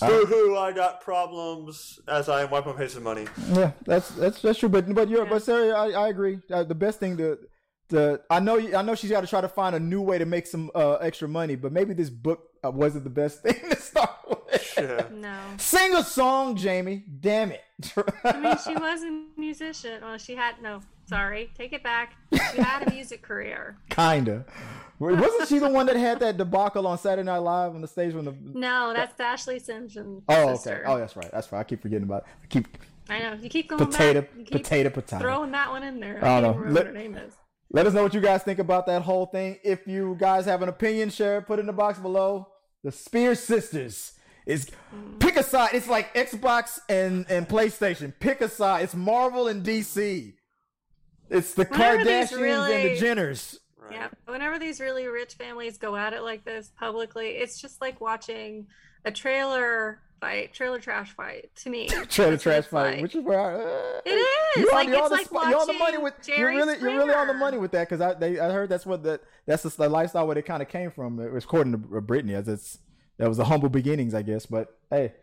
Uh, 0.02 0.08
Boo 0.08 0.26
hoo! 0.26 0.58
I 0.58 0.72
got 0.72 1.02
problems 1.02 2.00
as 2.08 2.30
I 2.30 2.46
wipe 2.46 2.66
my 2.66 2.74
face 2.74 2.96
with 2.96 3.04
money. 3.04 3.26
Yeah, 3.54 3.72
that's 3.86 4.10
that's 4.10 4.42
that's 4.42 4.60
true. 4.60 4.70
But 4.70 4.94
but 4.94 5.10
you're 5.10 5.24
Yeah. 5.24 5.30
but 5.30 5.44
Sarah, 5.44 5.70
I, 5.78 5.90
I 5.92 6.08
agree. 6.10 6.40
Uh, 6.52 6.64
the 6.64 6.76
best 6.76 7.00
thing 7.00 7.18
to 7.18 7.38
to 7.90 8.20
I 8.30 8.40
know 8.40 8.58
I 8.76 8.82
know 8.82 8.96
she's 8.96 9.12
got 9.12 9.22
to 9.22 9.28
try 9.28 9.42
to 9.42 9.48
find 9.50 9.76
a 9.76 9.80
new 9.80 10.02
way 10.02 10.18
to 10.18 10.26
make 10.26 10.48
some 10.48 10.72
uh, 10.76 10.96
extra 10.96 11.28
money. 11.28 11.56
But 11.56 11.72
maybe 11.72 11.94
this 11.94 12.10
book 12.10 12.44
uh, 12.64 12.72
wasn't 12.72 13.04
the 13.04 13.10
best 13.10 13.42
thing 13.44 13.56
to 13.70 13.76
start 13.78 14.10
with. 14.28 14.74
Yeah. 14.78 15.06
No. 15.14 15.40
Sing 15.58 15.96
a 15.96 16.04
song, 16.04 16.56
Jamie. 16.58 17.04
Damn 17.20 17.52
it. 17.52 17.62
I 18.24 18.40
mean, 18.40 18.58
she 18.66 18.74
was 18.76 19.04
a 19.04 19.24
musician. 19.38 20.02
Well, 20.02 20.18
she 20.18 20.36
had 20.36 20.62
no. 20.62 20.82
Sorry, 21.08 21.52
take 21.56 21.72
it 21.72 21.84
back. 21.84 22.16
She 22.34 22.60
had 22.62 22.88
a 22.88 22.92
music 22.92 23.22
career. 23.22 23.78
Kinda. 23.92 24.44
Wasn't 25.00 25.50
she 25.50 25.60
the 25.60 25.70
one 25.70 25.86
that 25.88 25.96
had 25.98 26.20
that 26.22 26.38
debacle 26.38 26.88
on 26.88 26.98
Saturday 26.98 27.26
Night 27.26 27.40
Live 27.40 27.76
on 27.76 27.82
the 27.82 27.88
stage 27.88 28.14
when 28.14 28.26
the? 28.26 28.36
No, 28.42 28.94
that's 28.96 29.20
Ashlee 29.20 29.62
Simpson. 29.62 30.22
Oh, 30.30 30.44
okay. 30.44 30.54
sister. 30.54 30.84
Oh, 30.86 30.98
that's 30.98 31.16
right. 31.16 31.30
That's 31.32 31.52
right. 31.52 31.60
I 31.60 31.64
keep 31.64 31.82
forgetting 31.82 32.04
about. 32.04 32.24
It. 32.24 32.28
I 32.44 32.48
keep 32.48 32.78
I 33.10 33.20
know. 33.20 33.34
You 33.34 33.50
keep 33.50 33.70
going 33.70 33.86
potato, 33.86 34.22
back. 34.22 34.36
Keep 34.38 34.52
potato, 34.52 34.90
potato. 34.90 35.22
throwing 35.22 35.52
that 35.52 35.70
one 35.70 35.84
in 35.84 36.00
there. 36.00 36.24
I 36.24 36.38
I 36.38 36.42
don't 36.42 36.58
know. 36.58 36.64
Let- 36.68 36.74
what 36.74 36.88
her 36.88 36.94
name 36.94 37.16
is. 37.16 37.34
Let 37.72 37.88
us 37.88 37.94
know 37.94 38.04
what 38.04 38.14
you 38.14 38.22
guys 38.22 38.44
think 38.44 38.60
about 38.60 38.86
that 38.86 39.02
whole 39.02 39.26
thing. 39.26 39.58
If 39.64 39.88
you 39.88 40.16
guys 40.20 40.46
have 40.46 40.62
an 40.62 40.70
opinion, 40.70 41.10
share 41.10 41.40
it. 41.40 41.48
Put 41.48 41.60
it 41.60 41.62
in 41.62 41.66
the 41.66 41.74
box 41.74 42.00
below. 42.00 42.48
The 42.84 42.92
Spears 42.92 43.40
sisters 43.40 44.14
is 44.46 44.70
mm. 44.96 45.20
pick 45.20 45.36
a 45.36 45.44
side. 45.44 45.72
It's 45.74 45.88
like 45.88 46.14
Xbox 46.14 46.80
and 46.88 47.26
and 47.30 47.50
PlayStation. 47.50 48.14
Pick 48.20 48.42
a 48.42 48.50
side. 48.50 48.84
It's 48.84 48.96
Marvel 48.96 49.48
and 49.48 49.66
DC. 49.66 50.34
It's 51.30 51.54
the 51.56 51.66
Whenever 51.66 52.04
Kardashians 52.04 52.70
and 52.70 52.86
the 52.86 53.06
Jenners. 53.06 53.58
Right. 53.90 53.96
Yeah. 53.96 54.08
Whenever 54.26 54.60
these 54.60 54.80
really 54.80 55.08
rich 55.08 55.36
families 55.36 55.78
go 55.78 55.96
at 55.96 56.14
it 56.14 56.22
like 56.22 56.44
this 56.44 56.72
publicly, 56.78 57.28
it's 57.30 57.62
just 57.62 57.82
like 57.82 58.02
watching 58.02 58.68
a 59.06 59.12
trailer 59.12 60.00
fight, 60.20 60.54
trailer 60.54 60.80
trash 60.80 61.12
fight 61.12 61.50
to 61.58 61.70
me. 61.70 61.88
Trailer 62.10 62.38
trash 62.38 62.66
fight, 62.66 62.94
like. 62.96 63.02
which 63.02 63.16
is 63.16 63.24
where 63.24 63.40
I, 63.40 63.54
uh, 63.54 64.02
It 64.06 64.10
is. 64.12 64.28
You're 64.58 64.76
on, 64.76 64.88
you're 64.88 65.04
on 65.04 65.10
the 65.10 65.16
like 65.16 65.26
spot- 65.28 65.50
you're 65.50 65.60
on 65.60 65.68
the 65.68 65.74
money 65.74 65.98
with 65.98 66.14
you're 66.28 66.38
Jerry 66.38 66.56
really 66.58 66.80
you're 66.80 66.96
really 66.96 67.14
on 67.14 67.28
the 67.28 67.34
money 67.34 67.58
with 67.58 67.72
that 67.72 67.90
because 67.90 68.02
I 68.02 68.14
they, 68.14 68.40
I 68.40 68.52
heard 68.52 68.70
that's 68.70 68.86
what 68.86 69.04
the 69.04 69.20
that's 69.46 69.64
the, 69.64 69.70
the 69.70 69.90
lifestyle 69.90 70.26
where 70.28 70.38
it 70.38 70.46
kind 70.46 70.62
of 70.62 70.70
came 70.70 70.90
from. 70.92 71.20
It 71.20 71.32
was 71.32 71.44
according 71.44 71.74
to 71.74 71.78
Britney 71.78 72.34
as 72.34 72.48
it's 72.48 72.80
that 73.18 73.28
was 73.28 73.38
the 73.38 73.46
humble 73.46 73.70
beginnings, 73.70 74.14
I 74.14 74.22
guess. 74.22 74.46
But 74.46 74.76
hey, 74.90 75.14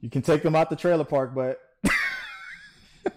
you 0.00 0.10
can 0.10 0.22
take 0.22 0.42
them 0.42 0.54
out 0.56 0.70
the 0.70 0.76
trailer 0.76 1.04
park, 1.04 1.34
but 1.34 1.60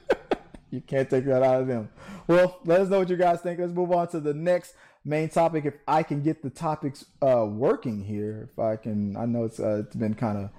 you 0.69 0.81
can't 0.81 1.09
take 1.09 1.25
that 1.25 1.43
out 1.43 1.61
of 1.61 1.67
them. 1.67 1.89
Well, 2.31 2.59
let 2.63 2.79
us 2.79 2.87
know 2.87 2.99
what 2.99 3.09
you 3.09 3.17
guys 3.17 3.41
think. 3.41 3.59
Let's 3.59 3.73
move 3.73 3.91
on 3.91 4.07
to 4.09 4.21
the 4.21 4.33
next 4.33 4.73
main 5.03 5.27
topic. 5.27 5.65
If 5.65 5.73
I 5.85 6.01
can 6.01 6.23
get 6.23 6.41
the 6.41 6.49
topics 6.49 7.03
uh, 7.21 7.45
working 7.45 8.05
here, 8.05 8.47
if 8.49 8.57
I 8.57 8.77
can, 8.77 9.17
I 9.17 9.25
know 9.25 9.43
it's 9.43 9.59
uh, 9.59 9.83
it's 9.85 9.97
been 9.97 10.13
kind 10.13 10.37
of 10.37 10.49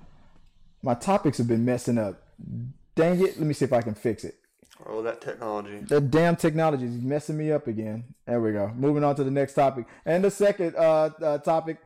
my 0.82 0.92
topics 0.92 1.38
have 1.38 1.48
been 1.48 1.64
messing 1.64 1.96
up. 1.96 2.22
Dang 2.94 3.20
it! 3.20 3.38
Let 3.38 3.46
me 3.46 3.54
see 3.54 3.64
if 3.64 3.72
I 3.72 3.80
can 3.80 3.94
fix 3.94 4.22
it. 4.22 4.34
Oh, 4.84 5.00
that 5.00 5.22
technology. 5.22 5.78
That 5.78 6.10
damn 6.10 6.36
technology 6.36 6.84
is 6.84 7.00
messing 7.00 7.38
me 7.38 7.50
up 7.50 7.66
again. 7.66 8.04
There 8.26 8.42
we 8.42 8.52
go. 8.52 8.70
Moving 8.76 9.02
on 9.02 9.16
to 9.16 9.24
the 9.24 9.30
next 9.30 9.54
topic. 9.54 9.86
And 10.04 10.22
the 10.22 10.30
second 10.30 10.76
uh, 10.76 11.08
uh 11.22 11.38
topic 11.38 11.78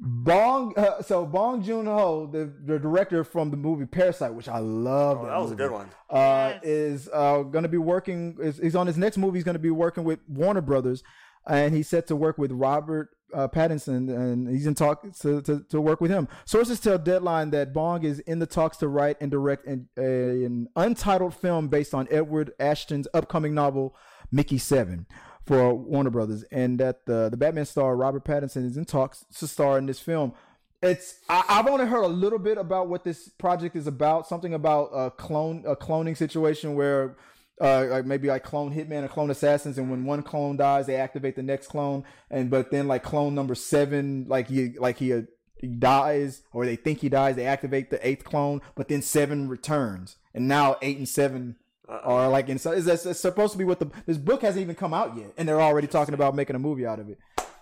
Bong 0.00 0.74
uh, 0.76 1.02
so 1.02 1.26
Bong 1.26 1.62
Joon-ho, 1.62 2.28
the, 2.30 2.52
the 2.64 2.78
director 2.78 3.24
from 3.24 3.50
the 3.50 3.56
movie 3.56 3.84
Parasite, 3.86 4.32
which 4.32 4.48
I 4.48 4.58
love. 4.58 5.18
Oh, 5.22 5.26
that 5.26 5.40
was 5.40 5.50
a 5.50 5.56
good 5.56 5.72
one. 5.72 5.88
Uh, 6.08 6.52
Yes. 6.54 6.64
is 6.64 7.08
uh, 7.12 7.42
going 7.42 7.64
to 7.64 7.68
be 7.68 7.78
working. 7.78 8.36
Is, 8.40 8.58
he's 8.58 8.76
on 8.76 8.86
his 8.86 8.96
next 8.96 9.18
movie. 9.18 9.38
He's 9.38 9.44
going 9.44 9.56
to 9.56 9.58
be 9.60 9.70
working 9.70 10.04
with 10.04 10.20
Warner 10.28 10.60
Brothers, 10.60 11.02
and 11.46 11.74
he's 11.74 11.88
set 11.88 12.06
to 12.08 12.16
work 12.16 12.38
with 12.38 12.52
Robert 12.52 13.10
uh, 13.34 13.48
Pattinson, 13.48 14.08
and 14.08 14.48
he's 14.48 14.66
in 14.68 14.74
talks 14.74 15.18
to, 15.18 15.42
to, 15.42 15.64
to 15.68 15.80
work 15.80 16.00
with 16.00 16.12
him. 16.12 16.28
Sources 16.44 16.78
tell 16.78 16.96
Deadline 16.96 17.50
that 17.50 17.74
Bong 17.74 18.04
is 18.04 18.20
in 18.20 18.38
the 18.38 18.46
talks 18.46 18.76
to 18.78 18.88
write 18.88 19.16
and 19.20 19.30
direct 19.32 19.66
an, 19.66 19.88
an 19.96 20.68
untitled 20.76 21.34
film 21.34 21.66
based 21.68 21.92
on 21.92 22.06
Edward 22.10 22.52
Ashton's 22.60 23.08
upcoming 23.12 23.52
novel 23.52 23.96
Mickey 24.30 24.58
Seven 24.58 25.06
for 25.48 25.72
Warner 25.72 26.10
Brothers, 26.10 26.44
and 26.52 26.78
that 26.78 27.06
the 27.06 27.30
the 27.30 27.36
Batman 27.36 27.64
star 27.64 27.96
Robert 27.96 28.22
Pattinson 28.22 28.66
is 28.66 28.76
in 28.76 28.84
talks 28.84 29.24
to 29.38 29.48
star 29.48 29.78
in 29.78 29.86
this 29.86 29.98
film. 29.98 30.34
It's 30.82 31.20
I, 31.28 31.42
I've 31.48 31.66
only 31.66 31.86
heard 31.86 32.04
a 32.04 32.08
little 32.08 32.38
bit 32.38 32.58
about 32.58 32.88
what 32.88 33.02
this 33.02 33.30
project 33.30 33.74
is 33.74 33.86
about. 33.86 34.28
Something 34.28 34.52
about 34.52 34.90
a 34.92 35.10
clone 35.10 35.64
a 35.66 35.74
cloning 35.74 36.16
situation 36.16 36.74
where 36.74 37.16
uh 37.62 37.86
like 37.88 38.04
maybe 38.04 38.28
like 38.28 38.44
clone 38.44 38.74
hitman 38.74 39.04
or 39.04 39.08
clone 39.08 39.30
assassins, 39.30 39.78
and 39.78 39.90
when 39.90 40.04
one 40.04 40.22
clone 40.22 40.58
dies, 40.58 40.86
they 40.86 40.96
activate 40.96 41.34
the 41.34 41.42
next 41.42 41.68
clone, 41.68 42.04
and 42.30 42.50
but 42.50 42.70
then 42.70 42.86
like 42.86 43.02
clone 43.02 43.34
number 43.34 43.54
seven, 43.54 44.26
like 44.28 44.48
he 44.48 44.74
like 44.78 44.98
he. 44.98 45.12
Uh, 45.12 45.22
he 45.60 45.66
dies, 45.66 46.42
or 46.52 46.64
they 46.64 46.76
think 46.76 47.00
he 47.00 47.08
dies. 47.08 47.34
They 47.34 47.44
activate 47.44 47.90
the 47.90 48.06
eighth 48.06 48.22
clone, 48.22 48.60
but 48.76 48.86
then 48.86 49.02
seven 49.02 49.48
returns, 49.48 50.14
and 50.32 50.46
now 50.46 50.76
eight 50.82 50.98
and 50.98 51.08
seven 51.08 51.56
are 51.88 52.28
like 52.28 52.48
inside. 52.48 52.78
It's, 52.78 52.86
it's, 52.86 53.06
it's 53.06 53.20
supposed 53.20 53.52
to 53.52 53.58
be 53.58 53.64
what 53.64 53.78
the 53.78 53.90
this 54.06 54.18
book 54.18 54.42
hasn't 54.42 54.62
even 54.62 54.74
come 54.74 54.92
out 54.92 55.16
yet, 55.16 55.32
and 55.36 55.48
they're 55.48 55.60
already 55.60 55.86
talking 55.86 56.14
about 56.14 56.34
making 56.34 56.56
a 56.56 56.58
movie 56.58 56.86
out 56.86 56.98
of 56.98 57.08
it. 57.08 57.18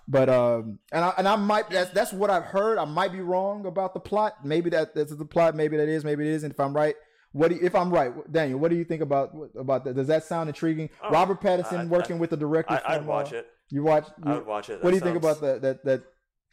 But 0.09 0.29
um, 0.29 0.79
and 0.93 1.05
I 1.05 1.15
and 1.19 1.29
I 1.29 1.37
might 1.37 1.71
that's 1.71 1.91
that's 1.91 2.13
what 2.13 2.31
I've 2.31 2.45
heard. 2.45 2.79
I 2.79 2.85
might 2.85 3.13
be 3.13 3.21
wrong 3.21 3.67
about 3.67 3.95
the 3.95 4.01
plot. 4.01 4.45
Maybe 4.45 4.71
that 4.71 4.95
that's 4.95 5.15
the 5.15 5.25
plot. 5.25 5.57
Maybe 5.57 5.77
that 5.77 5.89
is. 5.89 6.05
Maybe 6.05 6.29
it 6.29 6.33
isn't. 6.35 6.53
If 6.53 6.61
I'm 6.61 6.75
right, 6.75 6.95
what 7.33 7.49
do 7.49 7.57
you, 7.57 7.61
if 7.63 7.75
I'm 7.75 7.91
right, 7.91 8.13
Daniel? 8.33 8.59
What 8.59 8.71
do 8.71 8.77
you 8.77 8.85
think 8.85 9.03
about 9.03 9.31
about 9.59 9.85
that? 9.85 9.95
Does 9.95 10.07
that 10.07 10.25
sound 10.25 10.49
intriguing? 10.49 10.91
Oh, 11.03 11.11
Robert 11.11 11.41
Pattinson 11.41 11.79
I- 11.79 11.85
working 11.87 12.17
I- 12.17 12.21
with 12.21 12.31
the 12.31 12.37
director. 12.37 12.75
I, 12.75 12.95
I'd 12.95 12.99
from, 12.99 13.07
watch 13.07 13.33
uh, 13.33 13.39
it. 13.39 13.47
You 13.71 13.83
watch? 13.83 14.07
I 14.23 14.35
would 14.35 14.47
watch 14.47 14.71
it. 14.71 14.83
what 14.83 14.91
do 14.91 14.97
you 14.97 15.03
think 15.03 15.17
about 15.17 15.41
that 15.41 15.63
that 15.63 15.85
that 15.85 16.03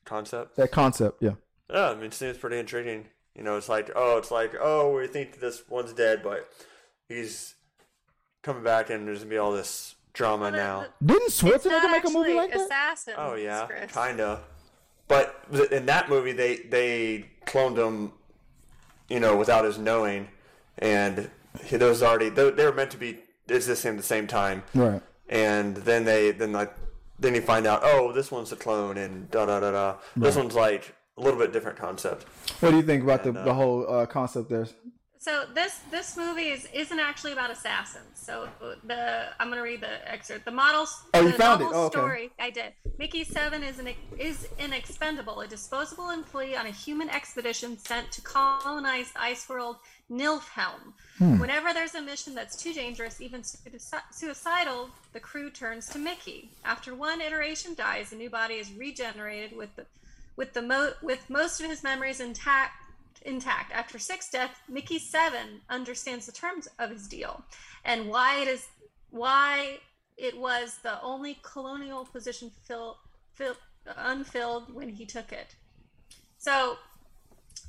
concept? 0.06 0.56
that 0.56 0.72
concept? 0.72 1.22
Yeah. 1.22 1.34
Yeah, 1.70 1.90
I 1.92 1.96
mean, 1.96 2.06
it 2.06 2.14
seems 2.14 2.38
pretty 2.38 2.58
intriguing. 2.60 3.06
You 3.36 3.44
know, 3.44 3.58
it's 3.58 3.70
like, 3.70 3.90
oh, 3.96 4.18
it's 4.18 4.30
like, 4.30 4.54
oh, 4.60 4.96
we 4.96 5.08
think 5.08 5.40
this 5.40 5.64
one's 5.68 5.94
dead, 5.94 6.22
but 6.24 6.48
he's 7.08 7.56
coming 8.44 8.64
back, 8.64 8.90
and 8.90 9.08
there's 9.08 9.20
gonna 9.20 9.30
be 9.30 9.38
all 9.38 9.52
this 9.52 9.96
drama 10.14 10.52
the- 10.52 10.58
now. 10.58 10.86
Didn't 11.04 11.24
It's 11.28 11.42
Schwarzenegger 11.42 11.92
make 11.92 12.06
a 12.06 12.10
movie 12.12 12.34
like 12.34 12.52
that? 12.52 12.62
Assassin. 12.62 13.16
Oh 13.18 13.34
yeah, 13.36 13.68
kinda. 13.92 14.42
But 15.08 15.52
th- 15.52 15.72
in 15.72 15.86
that 15.88 16.10
movie, 16.10 16.34
they 16.34 16.58
they 16.58 17.26
cloned 17.46 17.78
him, 17.78 18.12
you 19.10 19.20
know, 19.20 19.36
without 19.36 19.66
his 19.66 19.78
knowing, 19.78 20.28
and 20.78 21.30
he, 21.64 21.78
those 21.78 22.04
already 22.04 22.30
they, 22.30 22.52
they 22.52 22.66
were 22.66 22.74
meant 22.74 22.92
to 22.92 22.98
be 22.98 23.20
existing 23.50 23.92
at 23.92 23.98
the 23.98 24.04
same 24.04 24.28
time. 24.28 24.64
Right. 24.76 25.02
And 25.30 25.78
then 25.78 26.06
they 26.06 26.32
then 26.32 26.52
like 26.52 26.74
then 27.20 27.36
you 27.36 27.42
find 27.42 27.66
out, 27.66 27.82
oh, 27.84 28.12
this 28.12 28.32
one's 28.32 28.52
a 28.52 28.56
clone, 28.56 28.98
and 28.98 29.30
da 29.32 29.46
da 29.46 29.60
da 29.60 29.72
da. 29.72 29.96
This 30.16 30.36
one's 30.36 30.56
like 30.56 30.94
a 31.18 31.22
little 31.22 31.40
bit 31.40 31.54
different 31.54 31.78
concept. 31.78 32.24
What 32.60 32.72
do 32.72 32.78
you 32.78 32.84
think 32.84 33.04
about 33.04 33.24
the, 33.24 33.30
uh, 33.32 33.44
the 33.44 33.54
whole 33.54 33.88
uh, 33.90 34.06
concept 34.06 34.50
there? 34.50 34.68
So 35.24 35.46
this 35.56 35.80
this 35.90 36.18
movie 36.18 36.50
is 36.50 36.68
isn't 36.74 37.00
actually 37.00 37.32
about 37.32 37.50
assassins. 37.50 38.04
So 38.16 38.50
the 38.84 39.28
I'm 39.40 39.48
gonna 39.48 39.62
read 39.62 39.80
the 39.80 40.12
excerpt. 40.12 40.44
The 40.44 40.52
models. 40.52 41.02
Oh, 41.14 41.22
you 41.22 41.32
found 41.32 41.62
it? 41.62 41.66
novel 41.66 41.80
Oh, 41.80 41.86
okay. 41.86 41.94
story. 41.98 42.32
I 42.42 42.50
did. 42.50 42.74
Mickey 43.00 43.24
Seven 43.24 43.64
is 43.64 43.80
an 43.80 43.88
is 44.20 44.50
an 44.60 44.74
expendable, 44.74 45.40
a 45.40 45.48
disposable 45.48 46.10
employee 46.10 46.58
on 46.58 46.66
a 46.66 46.72
human 46.72 47.10
expedition 47.10 47.78
sent 47.78 48.12
to 48.12 48.22
colonize 48.22 49.14
the 49.14 49.22
ice 49.22 49.48
world 49.48 49.78
Niflheim. 50.12 50.92
Hmm. 51.20 51.40
Whenever 51.40 51.72
there's 51.74 51.96
a 51.96 52.02
mission 52.02 52.36
that's 52.36 52.58
too 52.62 52.74
dangerous, 52.74 53.22
even 53.22 53.44
suicidal, 54.12 54.90
the 55.14 55.22
crew 55.22 55.50
turns 55.50 55.88
to 55.92 56.00
Mickey. 56.00 56.50
After 56.66 56.94
one 56.96 57.22
iteration 57.22 57.76
dies, 57.76 58.12
a 58.12 58.18
new 58.18 58.30
body 58.30 58.56
is 58.56 58.74
regenerated 58.74 59.56
with 59.56 59.74
the 59.78 59.86
with 60.36 60.52
the 60.52 60.62
mo- 60.62 60.96
with 61.02 61.30
most 61.30 61.62
of 61.62 61.70
his 61.70 61.82
memories 61.82 62.20
intact 62.20 62.74
intact. 63.22 63.72
After 63.72 64.00
six 64.00 64.30
deaths, 64.30 64.60
Mickey 64.68 65.00
Seven 65.00 65.62
understands 65.70 66.26
the 66.26 66.32
terms 66.32 66.68
of 66.80 66.90
his 66.90 67.08
deal 67.08 67.44
and 67.86 68.10
why 68.10 68.42
it 68.42 68.48
is 68.48 68.68
why 69.12 69.80
it 70.18 70.38
was 70.38 70.80
the 70.84 71.02
only 71.02 71.38
colonial 71.44 72.06
position 72.06 72.52
fill, 72.66 72.98
fill, 73.34 73.56
unfilled 73.98 74.74
when 74.74 74.90
he 74.90 75.06
took 75.06 75.32
it. 75.32 75.56
So 76.38 76.78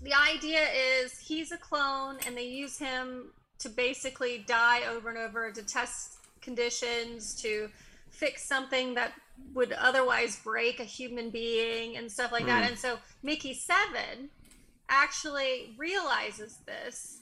the 0.02 0.12
idea 0.12 0.66
is 1.02 1.18
he's 1.18 1.52
a 1.52 1.56
clone 1.56 2.16
and 2.26 2.36
they 2.36 2.46
use 2.46 2.78
him 2.78 3.32
to 3.60 3.68
basically 3.68 4.44
die 4.46 4.82
over 4.90 5.08
and 5.08 5.18
over 5.18 5.50
to 5.50 5.62
test 5.62 6.18
conditions 6.40 7.34
to 7.42 7.68
fix 8.10 8.46
something 8.46 8.94
that 8.94 9.12
would 9.54 9.72
otherwise 9.72 10.38
break 10.44 10.80
a 10.80 10.84
human 10.84 11.30
being 11.30 11.96
and 11.96 12.10
stuff 12.10 12.30
like 12.30 12.46
that 12.46 12.62
hmm. 12.62 12.70
and 12.70 12.78
so 12.78 12.98
mickey 13.22 13.52
7 13.52 14.28
actually 14.88 15.74
realizes 15.78 16.58
this 16.66 17.20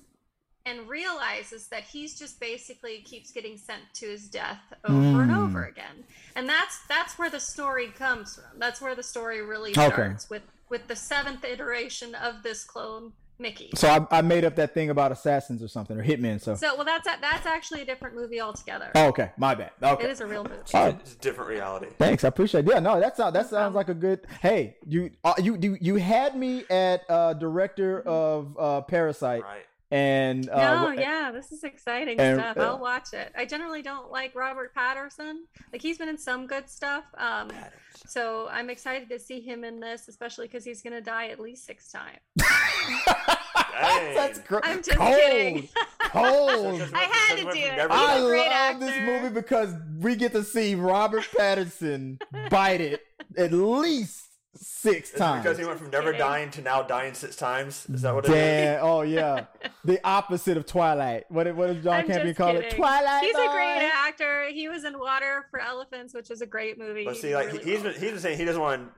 and 0.64 0.88
realizes 0.88 1.68
that 1.68 1.82
he's 1.82 2.16
just 2.18 2.38
basically 2.38 3.02
keeps 3.02 3.32
getting 3.32 3.56
sent 3.56 3.82
to 3.94 4.06
his 4.06 4.28
death 4.28 4.60
over 4.84 5.22
and 5.22 5.32
Mm. 5.32 5.36
over 5.44 5.64
again 5.64 6.04
and 6.36 6.48
that's 6.48 6.78
that's 6.88 7.18
where 7.18 7.30
the 7.30 7.40
story 7.40 7.88
comes 7.88 8.36
from 8.36 8.58
that's 8.58 8.80
where 8.80 8.94
the 8.94 9.02
story 9.02 9.42
really 9.42 9.70
Okay. 9.72 9.88
starts 9.88 10.30
with 10.30 10.42
with 10.70 10.86
the 10.88 10.96
seventh 10.96 11.44
iteration 11.44 12.14
of 12.14 12.42
this 12.42 12.64
clone 12.64 13.12
mickey 13.43 13.70
So 13.74 13.88
I, 13.88 14.18
I 14.18 14.22
made 14.22 14.45
up 14.45 14.57
that 14.57 14.72
thing 14.74 14.90
about 14.90 15.12
assassins 15.12 15.62
or 15.62 15.68
something 15.68 15.99
or 15.99 16.05
hitmen. 16.05 16.40
So. 16.40 16.55
so 16.55 16.74
well 16.76 16.84
that's 16.84 17.07
a, 17.07 17.12
that's 17.20 17.45
actually 17.47 17.82
a 17.82 17.84
different 17.84 18.14
movie 18.16 18.40
altogether 18.40 18.90
Oh, 18.95 19.09
okay, 19.09 19.32
my 19.36 19.55
bad. 19.55 19.72
Okay. 19.82 20.05
it 20.05 20.11
is 20.11 20.20
a 20.20 20.26
real 20.26 20.45
movie 20.45 20.57
All 20.74 20.84
right. 20.86 20.97
It's 21.01 21.14
a 21.14 21.18
different 21.18 21.51
reality. 21.51 21.88
Thanks, 21.99 22.24
I 22.24 22.28
appreciate. 22.28 22.66
it. 22.66 22.70
Yeah, 22.72 22.78
no, 22.78 22.99
that 23.01 23.16
sounds 23.16 23.32
that 23.34 23.43
sounds 23.51 23.51
problem. 23.51 23.74
like 23.74 23.88
a 23.88 23.95
good. 23.95 24.20
Hey, 24.40 24.76
you 24.86 25.11
uh, 25.24 25.34
you 25.38 25.57
you 25.61 25.76
you 25.80 25.97
had 25.97 26.36
me 26.36 26.64
at 26.70 27.03
uh, 27.09 27.34
director 27.34 28.01
of 28.03 28.57
uh, 28.59 28.80
Parasite, 28.82 29.43
Right. 29.43 29.62
And 29.93 30.49
uh, 30.49 30.57
no, 30.57 30.90
wh- 30.93 30.99
yeah, 30.99 31.30
this 31.30 31.53
is 31.53 31.64
exciting 31.64 32.18
and, 32.18 32.40
stuff. 32.40 32.57
uh, 32.57 32.61
I'll 32.62 32.78
watch 32.78 33.12
it. 33.12 33.30
I 33.36 33.45
generally 33.45 33.82
don't 33.82 34.11
like 34.11 34.34
Robert 34.34 34.74
Patterson. 34.74 35.45
Like 35.72 35.82
he's 35.82 35.99
been 35.99 36.09
in 36.09 36.16
some 36.16 36.47
good 36.47 36.70
stuff. 36.70 37.05
Um, 37.18 37.49
Patterns. 37.49 37.72
so 38.07 38.49
I'm 38.51 38.70
excited 38.70 39.09
to 39.11 39.18
see 39.18 39.40
him 39.40 39.64
in 39.64 39.80
this, 39.80 40.09
especially 40.09 40.47
because 40.47 40.64
he's 40.64 40.82
gonna 40.82 41.03
die 41.03 41.28
at 41.28 41.38
least 41.38 41.66
six 41.66 41.93
times. 41.93 42.18
That's 44.14 44.38
great. 44.40 44.62
I'm 44.64 44.82
just 44.82 44.97
cold, 44.97 45.14
kidding. 45.16 45.68
cold. 46.01 46.82
I 46.95 46.99
had 47.01 47.36
to 47.36 47.43
do 47.45 47.49
it. 47.51 47.90
I 47.90 48.14
He's 48.14 48.22
a 48.24 48.26
great 48.26 48.49
love 48.49 48.80
this 48.80 49.01
movie 49.07 49.34
because 49.34 49.74
we 49.99 50.16
get 50.16 50.32
to 50.32 50.43
see 50.43 50.74
Robert 50.74 51.26
Patterson 51.36 52.18
bite 52.51 52.80
it 52.80 53.03
at 53.36 53.53
least 53.53 54.32
six 54.55 55.09
Is 55.11 55.14
it 55.14 55.18
times. 55.18 55.42
because 55.42 55.59
he 55.59 55.64
went 55.64 55.78
from 55.78 55.90
never 55.90 56.12
kidding. 56.12 56.18
dying 56.26 56.50
to 56.53 56.62
now 56.62 56.82
dying 56.82 57.14
six 57.14 57.36
times? 57.36 57.86
Is 57.88 58.03
that 58.03 58.14
what 58.14 58.24
it 58.26 58.28
is? 58.28 58.34
Damn! 58.34 58.84
Oh 58.84 59.03
yeah, 59.03 59.44
the 59.84 60.00
opposite 60.05 60.57
of 60.57 60.66
Twilight. 60.66 61.24
What 61.30 61.44
did- 61.44 61.57
what 61.57 61.68
did 61.68 61.82
John 61.82 61.94
I'm 62.00 62.07
Campion 62.07 62.26
just 62.28 62.38
call 62.38 62.57
it? 62.57 62.70
Twilight. 62.70 63.24
He's 63.24 63.34
a 63.34 63.48
great 63.53 63.90
actor. 63.94 64.46
He 64.53 64.68
was 64.68 64.84
in 64.84 64.98
Water 64.98 65.46
for 65.50 65.61
Elephants, 65.61 66.12
which 66.14 66.30
is 66.30 66.40
a 66.42 66.46
great 66.46 66.78
movie. 66.78 67.05
But 67.05 67.16
see, 67.16 67.34
like 67.34 67.46
really 67.53 67.64
he's 67.64 67.82
well. 67.82 67.92
been, 67.92 68.00
he's 68.00 68.11
been 68.12 68.20
saying 68.20 68.38
he 68.38 68.44
doesn't 68.44 68.61
want. 68.61 68.90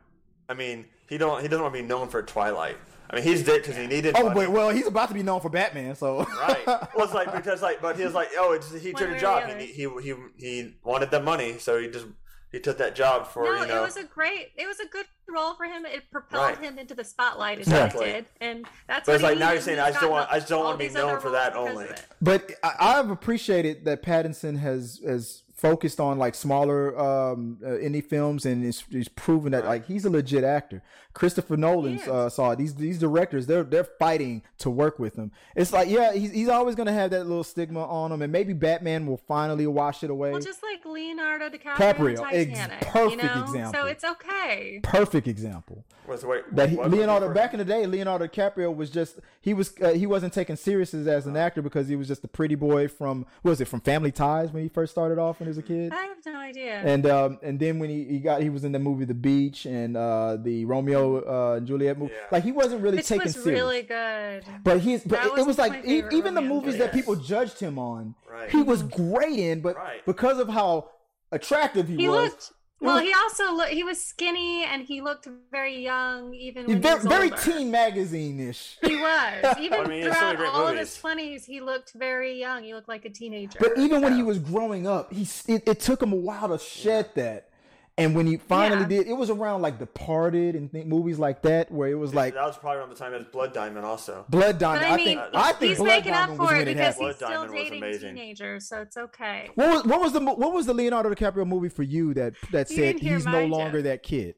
I 0.49 0.55
mean, 0.55 0.87
he 1.09 1.19
don't 1.19 1.41
he 1.43 1.49
doesn't 1.49 1.63
want 1.63 1.75
to 1.75 1.81
be 1.83 1.87
known 1.87 2.09
for 2.09 2.23
Twilight. 2.23 2.77
I 3.11 3.17
mean, 3.17 3.25
he's 3.25 3.43
did 3.45 3.63
because 3.63 3.77
he 3.77 3.87
needed. 3.87 4.15
Oh, 4.17 4.25
money. 4.25 4.35
but 4.47 4.51
well, 4.51 4.71
he's 4.71 4.87
about 4.87 5.09
to 5.09 5.15
be 5.15 5.23
known 5.23 5.41
for 5.41 5.51
Batman, 5.51 5.95
so 5.95 6.25
Right. 6.25 6.59
Well, 6.67 7.05
it's 7.05 7.15
like 7.15 7.33
because 7.33 7.63
like, 7.63 7.81
but 7.81 7.97
he 7.97 8.05
was 8.05 8.15
like, 8.15 8.29
oh, 8.37 8.53
it's, 8.55 8.73
he 8.75 8.93
One 8.93 9.03
took 9.03 9.11
a 9.17 9.21
job. 9.21 9.49
He, 9.59 9.67
he 9.67 9.89
he 10.03 10.15
he 10.39 10.75
wanted 10.83 11.11
the 11.11 11.21
money, 11.21 11.59
so 11.59 11.79
he 11.81 11.89
just 11.89 12.07
he 12.55 12.61
took 12.61 12.79
that 12.79 12.95
job 12.95 13.27
for 13.27 13.45
no, 13.45 13.61
you 13.63 13.67
know. 13.67 13.79
it 13.83 13.85
was 13.85 13.97
a 13.97 14.05
great, 14.05 14.53
it 14.57 14.67
was 14.67 14.79
a 14.81 14.87
good 14.87 15.07
role 15.29 15.55
for 15.55 15.65
him. 15.65 15.85
It 15.85 16.11
propelled 16.11 16.45
Right. 16.45 16.59
him 16.59 16.79
into 16.79 16.95
the 16.95 17.05
spotlight 17.05 17.59
as 17.59 17.67
Exactly. 17.67 18.07
it 18.07 18.13
did, 18.13 18.27
and 18.41 18.67
that's. 18.87 19.07
But 19.07 19.13
what 19.13 19.15
it's 19.17 19.23
he 19.23 19.29
like 19.31 19.39
now 19.39 19.53
you're 19.53 19.61
saying, 19.61 19.81
I 19.81 19.89
just 19.91 20.01
don't 20.01 20.11
want- 20.13 20.31
I 20.31 20.37
just 20.37 20.49
don't 20.49 20.63
want 20.65 20.79
to 20.81 20.87
be 20.89 20.93
known 20.95 21.21
for 21.21 21.31
that 21.31 21.55
only. 21.57 21.87
But 22.23 22.53
I, 22.63 22.75
I've 22.79 23.11
appreciated 23.11 23.85
that 23.87 24.03
Pattinson 24.03 24.59
has 24.59 25.01
has 25.05 25.43
focused 25.55 25.99
on 26.01 26.19
like 26.19 26.35
smaller 26.35 26.99
um, 26.99 27.59
uh, 27.65 27.69
indie 27.71 28.05
films 28.05 28.45
and 28.45 28.65
is, 28.65 28.85
is 28.91 29.09
proven 29.09 29.53
that 29.53 29.65
like 29.65 29.87
he's 29.87 30.05
a 30.05 30.11
legit 30.11 30.45
actor. 30.45 30.83
Christopher 31.15 31.57
Nolan 31.57 31.95
is. 31.95 32.09
uh, 32.09 32.29
saw 32.29 32.51
it. 32.51 32.59
These 32.59 32.75
these 32.75 32.99
directors 32.99 33.47
they're 33.47 33.63
they're 33.63 33.85
fighting 33.85 34.43
to 34.59 34.69
work 34.69 34.99
with 34.99 35.15
him. 35.17 35.31
It's 35.55 35.73
like 35.73 35.89
yeah, 35.89 36.13
he's 36.13 36.33
he's 36.33 36.49
always 36.49 36.75
gonna 36.75 36.93
have 36.93 37.11
that 37.13 37.27
little 37.27 37.45
stigma 37.45 37.85
on 37.85 38.13
him, 38.13 38.21
and 38.21 38.33
maybe 38.33 38.53
Batman 38.53 39.07
will 39.07 39.17
finally 39.17 39.67
wash 39.67 40.03
it 40.03 40.11
away. 40.11 40.33
Well, 40.33 40.41
just 40.41 40.63
like 40.63 40.85
Leonardo 40.85 41.49
DiCaprio 41.49 42.17
DiCaprio, 42.19 42.33
in 42.33 42.51
ex- 42.53 42.87
perfect 42.87 43.23
you 43.23 43.29
know? 43.29 43.43
example. 43.45 43.81
So 43.81 43.87
it's 43.87 44.05
okay. 44.05 44.81
Perfect 44.83 45.29
example. 45.29 45.85
What's 46.07 46.21
the 46.21 46.29
wait, 46.29 46.43
that 46.55 46.69
he, 46.69 46.77
what 46.77 46.87
was 46.91 46.93
it 46.93 46.97
Leonardo 46.99 47.33
back 47.33 47.55
in 47.55 47.59
the 47.59 47.65
day, 47.65 47.87
Leonardo 47.87 48.27
DiCaprio 48.27 48.75
was 48.75 48.91
just 48.91 49.21
he 49.41 49.55
was 49.55 49.73
uh, 49.81 49.91
he 49.93 50.07
wasn't 50.07 50.33
taken 50.35 50.57
serious 50.57 50.93
as, 50.93 51.07
as 51.07 51.27
an 51.27 51.37
actor 51.37 51.63
because 51.63 51.89
he 51.89 51.97
was 51.97 52.09
just 52.09 52.25
a 52.25 52.29
pretty 52.29 52.57
boy 52.57 52.89
from 52.89 53.25
what 53.43 53.51
was 53.53 53.61
it 53.61 53.69
from 53.69 53.81
Family 53.81 54.13
Ties 54.13 54.51
when 54.53 54.63
he 54.65 54.69
first 54.69 54.93
started 54.93 55.19
off 55.19 55.39
when 55.41 55.47
he 55.47 55.51
was 55.51 55.59
a 55.59 55.63
kid, 55.63 55.93
I 55.93 56.03
have 56.03 56.19
no 56.27 56.37
idea. 56.37 56.75
and 56.81 57.07
um 57.07 57.39
and 57.43 57.59
then 57.59 57.79
when 57.79 57.89
he, 57.89 58.05
he 58.05 58.19
got 58.19 58.43
he 58.43 58.51
was 58.51 58.65
in 58.65 58.73
the 58.73 58.79
movie 58.79 59.05
The 59.07 59.15
Beach 59.15 59.65
and 59.65 59.97
uh 59.97 60.37
the 60.37 60.65
Romeo 60.67 61.04
uh, 61.27 61.57
and 61.57 61.67
Juliet 61.67 61.99
movie, 61.99 62.13
Yeah. 62.15 62.27
like 62.33 62.45
he 62.45 62.53
wasn't 62.53 62.81
really 62.83 62.99
Which 62.99 63.07
taken 63.09 63.25
was 63.25 63.35
serious. 63.35 63.61
really 63.61 63.83
good. 63.83 64.45
but 64.63 64.81
he's 64.81 65.03
but 65.03 65.17
That 65.23 65.27
it, 65.27 65.31
it 65.33 65.37
was 65.37 65.47
was 65.47 65.59
like 65.59 65.85
e- 65.87 66.03
even 66.13 66.35
the 66.35 66.41
Romeo 66.41 66.41
and 66.41 66.49
movies 66.49 66.79
that 66.79 66.93
people 66.93 67.15
judged 67.17 67.59
him 67.61 67.79
on, 67.79 68.15
Right. 68.31 68.51
he 68.51 68.63
was 68.63 68.83
great 68.83 69.39
in, 69.39 69.61
but 69.61 69.77
Right. 69.77 70.05
because 70.07 70.39
of 70.39 70.49
how 70.49 70.91
attractive 71.33 71.89
he, 71.89 71.97
He 71.97 72.09
was, 72.09 72.31
looked. 72.31 72.53
Well, 72.81 72.99
he 72.99 73.15
also 73.15 73.55
look, 73.55 73.69
he 73.69 73.83
was 73.83 74.05
skinny 74.05 74.63
and 74.65 74.83
he 74.83 75.01
looked 75.01 75.27
very 75.51 75.83
young, 75.83 76.35
even 76.35 76.67
when 76.67 76.83
very, 76.83 76.99
he 77.01 77.07
was 77.07 77.13
very 77.17 77.31
older. 77.31 77.43
teen 77.43 77.71
magazine 77.71 78.41
ish. 78.41 78.77
He 78.83 78.97
was. 78.97 79.57
Even 79.59 79.81
I 79.81 79.89
mean, 79.89 80.03
it's 80.07 80.09
so 80.09 80.13
throughout 80.21 80.21
many 80.21 80.37
great 80.37 80.49
all 80.53 80.67
of 80.69 80.77
his 80.77 80.95
twenties, 80.99 81.47
he 81.47 81.61
looked 81.63 81.93
very 81.95 82.39
young. 82.39 82.63
He 82.63 82.75
looked 82.75 82.89
like 82.89 83.07
a 83.07 83.11
teenager. 83.11 83.59
But 83.59 83.79
even 83.79 84.03
when 84.03 84.15
he 84.17 84.23
was 84.23 84.39
growing 84.39 84.87
up, 84.87 85.11
he 85.13 85.27
it, 85.51 85.63
it 85.67 85.81
took 85.81 86.03
him 86.03 86.13
a 86.13 86.17
while 86.17 86.49
to 86.49 86.59
shed 86.63 87.09
that. 87.15 87.49
And 87.97 88.17
when 88.17 88.27
he 88.27 88.39
finally 88.39 88.81
Yeah. 88.83 88.89
did, 88.89 89.07
it 89.07 89.13
was 89.13 89.31
around 89.31 89.63
like 89.63 89.79
Departed 89.79 90.57
and 90.57 90.69
th- 90.73 90.85
movies 90.85 91.17
like 91.21 91.43
that, 91.43 91.71
where 91.71 91.89
it 91.89 91.95
was 91.95 92.13
like 92.13 92.35
that 92.35 92.45
was 92.45 92.59
probably 92.59 92.81
around 92.81 92.89
the 92.89 92.97
time 92.97 93.15
as 93.15 93.25
Blood 93.27 93.53
Diamond 93.53 93.87
also. 93.87 94.25
Blood 94.29 94.55
But 94.55 94.59
Diamond. 94.59 94.85
I 94.87 94.89
I, 94.93 94.97
mean, 94.97 95.07
think 95.07 95.21
I 95.33 95.53
think 95.53 95.69
he's 95.71 95.79
Blood 95.79 95.87
making 95.87 96.13
up 96.13 96.19
Diamond 96.23 96.39
was 96.41 96.49
for 96.49 96.55
when 96.55 96.63
it 96.63 96.69
it 96.71 96.75
because 96.75 96.95
happened. 96.95 97.07
he's 97.11 97.17
Blood 97.19 97.29
still 97.29 97.29
Diamond 97.29 97.53
was 97.53 97.63
dating 97.63 97.83
amazing. 97.85 98.15
teenagers, 98.17 98.69
so 98.69 98.81
it's 98.81 98.97
okay. 98.97 99.51
What 99.55 99.69
was 99.71 99.85
what 99.85 100.01
was 100.01 100.13
the 100.13 100.21
what 100.21 100.53
was 100.53 100.67
the 100.67 100.75
Leonardo 100.75 101.15
DiCaprio 101.15 101.47
movie 101.47 101.69
for 101.69 101.85
you 101.85 102.13
that 102.15 102.35
that 102.51 102.69
You 102.71 102.77
said 102.77 102.99
he's 102.99 103.27
no 103.27 103.47
longer 103.47 103.79
Jeff. 103.79 103.85
that 103.85 104.03
kid? 104.03 104.35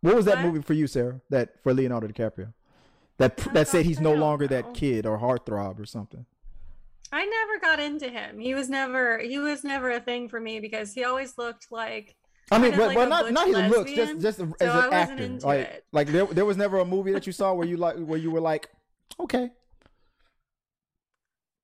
What 0.00 0.16
was 0.16 0.24
that 0.24 0.38
What? 0.38 0.46
movie 0.46 0.62
for 0.62 0.72
you, 0.74 0.88
Sarah? 0.88 1.20
That 1.30 1.62
for 1.62 1.72
Leonardo 1.72 2.08
DiCaprio, 2.08 2.52
that 3.18 3.36
that 3.52 3.68
said 3.68 3.86
he's 3.86 4.00
no 4.00 4.12
longer 4.14 4.46
know. 4.46 4.48
that 4.60 4.74
kid 4.74 5.06
or 5.06 5.18
heartthrob 5.18 5.78
or 5.78 5.86
something. 5.86 6.26
I 7.12 7.26
never 7.26 7.60
got 7.60 7.78
into 7.78 8.08
him. 8.08 8.38
He 8.38 8.54
was 8.54 8.70
never 8.70 9.18
he 9.18 9.38
was 9.38 9.64
never 9.64 9.90
a 9.90 10.00
thing 10.00 10.28
for 10.28 10.40
me 10.40 10.60
because 10.60 10.92
he 10.94 11.04
always 11.04 11.36
looked 11.36 11.66
like 11.70 12.16
I 12.50 12.58
mean, 12.58 12.72
Kind 12.72 12.74
of 12.74 12.78
but, 12.78 12.86
like 12.88 12.96
but 12.96 13.08
not 13.08 13.32
not 13.32 13.46
his 13.46 13.70
looks, 13.70 13.92
just 13.92 14.20
just 14.20 14.38
so 14.38 14.52
as 14.60 14.84
an 14.84 14.92
actor. 14.92 15.22
into 15.22 15.46
like 15.46 15.60
it. 15.60 15.84
like 15.92 16.08
there 16.08 16.26
there 16.26 16.44
was 16.44 16.56
never 16.56 16.78
a 16.78 16.84
movie 16.84 17.12
that 17.12 17.26
you 17.26 17.32
saw 17.32 17.52
where 17.52 17.66
you 17.66 17.76
like 17.76 17.96
where 17.96 18.18
you 18.18 18.30
were 18.30 18.40
like, 18.40 18.68
okay, 19.20 19.50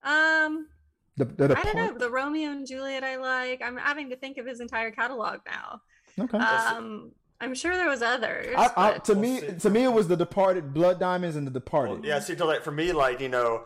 um 0.03 0.69
the 1.17 1.25
the, 1.25 1.49
the 1.49 1.59
I 1.59 1.63
don't 1.63 1.77
know 1.77 1.99
the 1.99 2.11
Romeo 2.11 2.51
and 2.51 2.67
Juliet 2.67 3.03
I 3.03 3.17
like. 3.17 3.61
I'm 3.63 3.77
having 3.77 4.11
to 4.11 4.17
think 4.17 4.39
of 4.39 4.47
his 4.47 4.61
entire 4.61 4.91
catalog 4.91 5.41
now. 5.47 5.81
Okay. 6.25 6.39
Um 6.39 7.13
I'm 7.41 7.55
sure 7.55 7.77
there 7.77 7.89
was 7.89 8.03
others. 8.03 8.55
I, 8.57 8.71
I, 8.77 8.99
to 8.99 9.13
We'll 9.13 9.23
me, 9.23 9.41
see. 9.41 9.53
to 9.53 9.71
me, 9.71 9.85
it 9.85 9.93
was 9.93 10.09
the 10.09 10.17
Departed, 10.17 10.75
Blood 10.75 10.99
Diamonds, 10.99 11.37
and 11.37 11.47
the 11.47 11.53
Departed. 11.53 12.01
Well, 12.01 12.05
yeah, 12.05 12.19
see, 12.19 12.37
so 12.37 12.47
like 12.47 12.65
for 12.65 12.73
me, 12.73 12.91
like 12.91 13.21
you 13.21 13.29
know, 13.29 13.63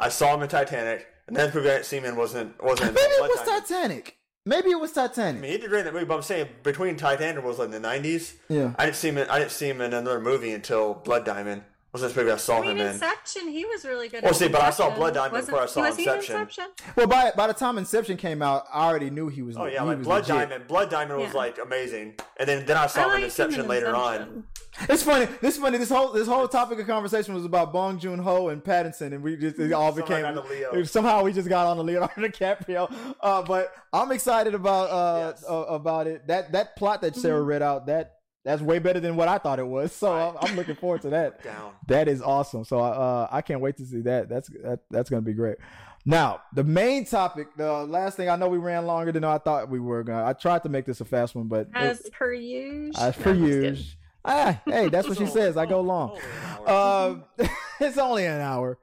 I 0.00 0.08
saw 0.08 0.34
him 0.34 0.42
in 0.42 0.48
Titanic, 0.48 1.06
and 1.28 1.36
then 1.36 1.50
Movie 1.54 1.70
I 1.70 1.74
didn't 1.74 1.86
see 1.86 2.00
wasn't 2.00 2.62
wasn't. 2.62 2.94
Maybe 2.94 3.00
it 3.00 3.22
was 3.22 3.40
Diamond. 3.46 3.66
Titanic. 3.66 4.16
Maybe 4.46 4.70
it 4.70 4.80
was 4.80 4.92
Titanic. 4.92 5.38
I 5.38 5.40
mean, 5.40 5.52
he 5.52 5.58
did 5.58 5.70
great 5.70 5.80
in 5.80 5.84
that 5.86 5.94
movie, 5.94 6.04
but 6.04 6.16
I'm 6.16 6.22
saying 6.22 6.48
between 6.62 6.96
Titanic 6.96 7.42
was 7.44 7.58
like 7.58 7.72
in 7.72 7.82
the 7.82 7.88
'90s. 7.88 8.34
Yeah. 8.48 8.74
I 8.78 8.84
didn't 8.86 8.96
see 8.96 9.08
him. 9.08 9.18
In, 9.18 9.28
I 9.30 9.38
didn't 9.38 9.52
see 9.52 9.68
him 9.68 9.80
in 9.80 9.94
another 9.94 10.20
movie 10.20 10.52
until 10.52 10.94
Blood 10.94 11.24
Diamond. 11.24 11.62
Was 11.92 12.02
this 12.02 12.16
movie 12.16 12.32
I 12.32 12.36
saw 12.38 12.58
I 12.58 12.62
mean, 12.62 12.70
him 12.72 12.78
in? 12.80 12.86
Inception, 12.94 13.48
he 13.48 13.64
was 13.64 13.84
really 13.84 14.08
good. 14.08 14.24
Well, 14.24 14.34
see, 14.34 14.48
but 14.48 14.60
I 14.62 14.70
saw 14.70 14.92
Blood 14.92 15.14
Diamond 15.14 15.32
Wasn't- 15.34 15.46
before 15.46 15.62
I 15.62 15.66
saw 15.66 15.82
was 15.82 15.96
he 15.96 16.02
in 16.02 16.08
Inception. 16.14 16.40
Inception? 16.40 16.64
Well, 16.96 17.06
by 17.06 17.30
by 17.36 17.46
the 17.46 17.54
time 17.54 17.78
Inception 17.78 18.16
came 18.16 18.42
out, 18.42 18.64
I 18.72 18.88
already 18.88 19.10
knew 19.10 19.28
he 19.28 19.42
was. 19.42 19.56
Oh 19.56 19.66
yeah, 19.66 19.80
he 19.80 19.86
like 19.86 19.98
was 19.98 20.06
Blood 20.06 20.28
legit. 20.28 20.48
Diamond. 20.50 20.66
Blood 20.66 20.90
Diamond 20.90 21.20
was 21.20 21.30
Yeah. 21.32 21.38
like 21.38 21.58
amazing, 21.58 22.14
and 22.36 22.48
then 22.48 22.66
then 22.66 22.76
I 22.76 22.88
saw 22.88 23.00
I 23.00 23.02
him 23.04 23.06
in 23.06 23.12
liked 23.12 23.38
him 23.38 23.44
Inception 23.46 23.68
later 23.68 23.86
Inception. 23.94 24.22
on. 24.28 24.44
It's 24.88 25.02
funny. 25.04 25.26
This 25.40 25.56
funny. 25.56 25.78
This 25.78 25.88
whole 25.88 26.12
this 26.12 26.26
whole 26.26 26.48
topic 26.48 26.78
of 26.80 26.86
conversation 26.86 27.32
was 27.34 27.44
about 27.44 27.72
Bong 27.72 27.98
Joon 27.98 28.18
Ho 28.18 28.48
and 28.48 28.62
Pattinson, 28.62 29.12
and 29.14 29.22
we 29.22 29.36
just 29.36 29.58
it 29.58 29.72
all 29.72 29.92
Somehow 29.92 30.06
became 30.06 30.34
got 30.34 30.44
to 30.44 30.52
Leo. 30.52 30.82
somehow 30.84 31.22
we 31.22 31.32
just 31.32 31.48
got 31.48 31.66
on 31.68 31.76
the 31.76 31.84
Leonardo 31.84 32.12
DiCaprio. 32.28 33.14
Uh, 33.20 33.42
but 33.42 33.72
I'm 33.92 34.10
excited 34.10 34.54
about 34.54 34.90
uh, 34.90 35.28
Yes. 35.32 35.44
uh 35.48 35.54
about 35.66 36.06
it. 36.08 36.26
That 36.26 36.52
that 36.52 36.76
plot 36.76 37.02
that 37.02 37.14
Sarah 37.16 37.38
Mm-hmm. 37.40 37.48
read 37.48 37.62
out 37.62 37.86
that 37.86 38.16
that's 38.44 38.60
way 38.60 38.78
better 38.80 39.00
than 39.00 39.16
what 39.16 39.28
I 39.28 39.38
thought 39.38 39.58
it 39.58 39.66
was. 39.66 39.92
So 39.92 40.12
Right. 40.12 40.34
I'm, 40.42 40.50
I'm 40.50 40.56
looking 40.56 40.74
forward 40.74 41.02
to 41.02 41.10
that. 41.10 41.42
Down. 41.44 41.72
That 41.86 42.08
is 42.08 42.20
awesome. 42.20 42.64
So 42.64 42.80
uh, 42.80 43.28
I 43.30 43.42
can't 43.42 43.60
wait 43.60 43.76
to 43.76 43.86
see 43.86 44.00
that. 44.02 44.28
That's 44.28 44.48
that, 44.64 44.80
that's 44.90 45.08
gonna 45.08 45.22
be 45.22 45.34
great. 45.34 45.56
Now 46.04 46.42
the 46.52 46.64
main 46.64 47.04
topic, 47.06 47.46
the 47.56 47.72
last 47.84 48.16
thing 48.16 48.28
I 48.28 48.34
know 48.36 48.48
we 48.48 48.58
ran 48.58 48.86
longer 48.86 49.12
than 49.12 49.22
I 49.24 49.38
thought 49.38 49.70
we 49.70 49.78
were 49.78 50.02
gonna. 50.02 50.26
I 50.26 50.32
tried 50.32 50.64
to 50.64 50.68
make 50.68 50.84
this 50.84 51.00
a 51.00 51.04
fast 51.04 51.34
one, 51.36 51.46
but 51.46 51.68
As 51.74 52.02
per 52.12 52.32
usual. 52.32 53.00
as 53.00 53.14
for 53.14 53.32
you, 53.32 53.76
ah, 54.24 54.60
hey, 54.66 54.88
that's 54.88 55.08
what 55.08 55.18
she 55.18 55.26
says. 55.38 55.56
I 55.56 55.66
go 55.66 55.80
long. 55.80 56.18
Um, 56.66 57.24
it's 57.80 57.98
only 57.98 58.26
an 58.26 58.40
hour. 58.40 58.78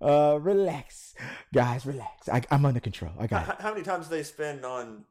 Uh, 0.00 0.38
relax, 0.40 1.14
guys, 1.54 1.86
relax. 1.86 2.28
I, 2.28 2.42
I'm 2.50 2.66
under 2.66 2.80
control. 2.80 3.12
I 3.18 3.26
got 3.28 3.42
it. 3.42 3.46
How, 3.46 3.56
how 3.68 3.72
many 3.72 3.84
times 3.84 4.08
do 4.08 4.16
they 4.16 4.24
spend 4.24 4.64
on 4.64 5.04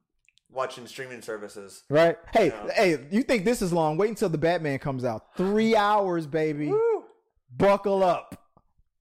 watching 0.52 0.86
streaming 0.86 1.22
services? 1.22 1.84
Right? 1.90 2.18
Hey, 2.34 2.48
Yeah. 2.48 2.74
hey, 2.74 3.08
you 3.10 3.24
think 3.24 3.46
this 3.46 3.62
is 3.62 3.72
long? 3.72 3.96
Wait 3.98 4.10
until 4.10 4.28
the 4.28 4.38
Batman 4.38 4.80
comes 4.80 5.06
out. 5.06 5.36
Three 5.38 5.76
hours, 5.78 6.28
baby. 6.28 6.74
Buckle 7.56 8.04
up. 8.04 8.38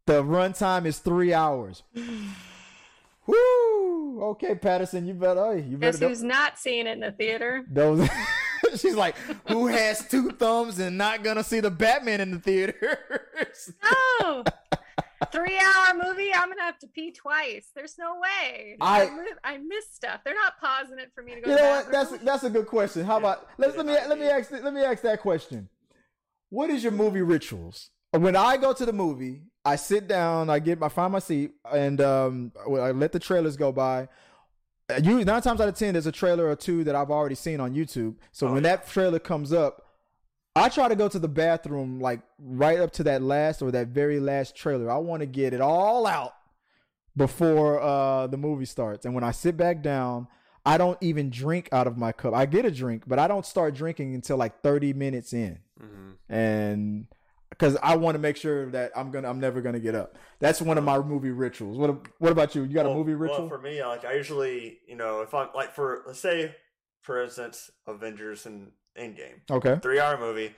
The 0.07 0.23
runtime 0.23 0.87
is 0.87 0.99
three 0.99 1.33
hours. 1.35 1.83
Woo! 3.27 4.23
Okay, 4.23 4.55
Patterson, 4.55 5.07
you 5.07 5.15
better. 5.15 5.55
Hey, 5.57 5.63
you 5.63 5.77
better. 5.77 5.99
Guess 5.99 6.09
who's 6.09 6.23
not 6.23 6.59
seeing 6.59 6.87
it 6.87 6.93
in 6.93 7.01
the 7.01 7.13
theater? 7.13 7.65
Those. 7.71 8.09
She's 8.77 8.95
like, 8.95 9.17
who 9.49 9.67
has 9.69 10.07
two 10.09 10.31
thumbs 10.31 10.79
and 10.79 10.97
not 10.99 11.23
gonna 11.23 11.45
see 11.45 11.61
the 11.61 11.71
Batman 11.71 12.21
in 12.21 12.31
the 12.31 12.39
theaters? 12.39 13.73
No. 14.23 14.45
Three 15.33 15.59
hour 15.59 15.95
movie. 16.03 16.33
I'm 16.33 16.49
gonna 16.49 16.63
have 16.63 16.79
to 16.79 16.87
pee 16.87 17.13
twice. 17.13 17.69
There's 17.75 17.97
no 17.99 18.15
way. 18.21 18.77
I- 18.81 19.03
I 19.07 19.11
mi- 19.11 19.31
I 19.45 19.59
miss 19.59 19.87
stuff. 19.93 20.21
They're 20.25 20.35
not 20.35 20.59
pausing 20.61 20.99
it 20.99 21.11
for 21.15 21.23
me 21.23 21.35
to 21.35 21.41
go. 21.43 21.51
You 21.51 21.57
to 21.57 21.63
know 21.63 21.69
the 21.69 21.77
what? 21.85 21.93
That's 21.93 22.11
bathroom. 22.11 22.25
that's 22.27 22.45
a 22.45 22.51
good 22.51 22.67
question. 22.67 23.05
How 23.05 23.19
about 23.19 23.47
let's 23.59 23.77
let 23.77 23.85
me 23.87 23.93
let 23.93 24.19
me 24.19 24.27
ask 24.27 24.51
let 24.51 24.73
me 24.73 24.83
ask 24.83 25.03
that 25.03 25.21
question. 25.21 25.69
What 26.49 26.71
is 26.71 26.83
your 26.83 26.93
movie 26.93 27.21
rituals? 27.23 27.91
When 28.13 28.35
I 28.35 28.57
go 28.57 28.73
to 28.73 28.85
the 28.87 28.93
movie, 28.95 29.43
I 29.65 29.77
sit 29.77 30.09
down, 30.09 30.49
I 30.51 30.59
get 30.59 30.83
I 30.83 30.89
find 30.89 31.13
my 31.13 31.19
seat, 31.21 31.53
and 31.71 32.01
um, 32.01 32.53
I 32.67 32.91
let 32.93 33.13
the 33.13 33.19
trailers 33.21 33.57
go 33.57 33.73
by. 33.73 34.09
You 34.99 35.25
nine 35.25 35.43
times 35.43 35.61
out 35.61 35.69
of 35.69 35.75
ten, 35.75 35.93
there's 35.95 36.07
a 36.07 36.13
trailer 36.13 36.47
or 36.49 36.57
two 36.57 36.85
that 36.85 36.95
I've 36.95 37.11
already 37.11 37.35
seen 37.35 37.61
on 37.61 37.75
YouTube. 37.75 38.17
So 38.33 38.47
Oh, 38.49 38.53
when 38.53 38.65
yeah. 38.65 38.77
that 38.77 38.89
trailer 38.89 39.19
comes 39.19 39.53
up, 39.53 39.87
I 40.57 40.69
try 40.69 40.89
to 40.89 40.97
go 40.97 41.09
to 41.09 41.19
the 41.19 41.29
bathroom 41.29 42.01
like 42.01 42.21
right 42.39 42.81
up 42.81 42.91
to 42.93 43.05
that 43.05 43.23
last 43.23 43.63
or 43.63 43.71
that 43.71 43.89
very 43.89 44.19
last 44.21 44.57
trailer. 44.57 44.91
I 44.91 44.97
want 44.99 45.21
to 45.21 45.27
get 45.27 45.53
it 45.55 45.61
all 45.61 46.07
out 46.07 46.33
before 47.17 47.81
uh 47.81 48.27
the 48.27 48.37
movie 48.37 48.65
starts. 48.65 49.05
And 49.05 49.15
when 49.15 49.25
I 49.25 49.31
sit 49.33 49.57
back 49.57 49.83
down, 49.83 50.29
I 50.65 50.77
don't 50.79 50.99
even 51.01 51.31
drink 51.31 51.69
out 51.73 51.87
of 51.87 51.97
my 51.97 52.13
cup. 52.13 52.35
I 52.35 52.47
get 52.47 52.65
a 52.65 52.71
drink, 52.71 53.05
but 53.07 53.19
I 53.19 53.29
don't 53.29 53.47
start 53.47 53.75
drinking 53.75 54.15
until 54.15 54.37
like 54.37 54.61
30 54.63 54.93
minutes 54.93 55.33
in. 55.33 55.59
Mm-hmm. 55.83 56.33
And 56.33 57.07
because 57.61 57.77
I 57.83 57.95
want 57.97 58.15
to 58.15 58.19
make 58.19 58.39
sure 58.39 58.71
that 58.71 58.91
I'm 58.97 59.11
gonna, 59.11 59.29
I'm 59.29 59.39
never 59.39 59.61
gonna 59.61 59.81
get 59.81 59.95
up. 59.95 60.17
That's 60.39 60.63
one 60.63 60.79
of 60.79 60.85
my 60.85 60.99
movie 60.99 61.31
rituals. 61.31 61.77
What, 61.77 62.07
what 62.19 62.33
about 62.33 62.55
you? 62.55 62.63
You 62.63 62.75
got 62.75 62.87
a 62.87 62.95
movie 62.95 63.13
ritual? 63.13 63.41
Well, 63.41 63.49
for 63.49 63.59
me, 63.59 63.85
like 63.85 64.07
I 64.07 64.15
usually, 64.15 64.79
you 64.89 64.97
know, 64.97 65.21
if 65.21 65.35
I'm 65.35 65.49
like 65.55 65.75
for 65.75 66.03
let's 66.07 66.21
say, 66.21 66.57
for 67.03 67.23
instance, 67.23 67.71
Avengers 67.87 68.47
and 68.47 68.73
Endgame, 68.99 69.41
okay. 69.51 69.79
three 69.83 70.01
hour 70.01 70.19
movie. 70.19 70.55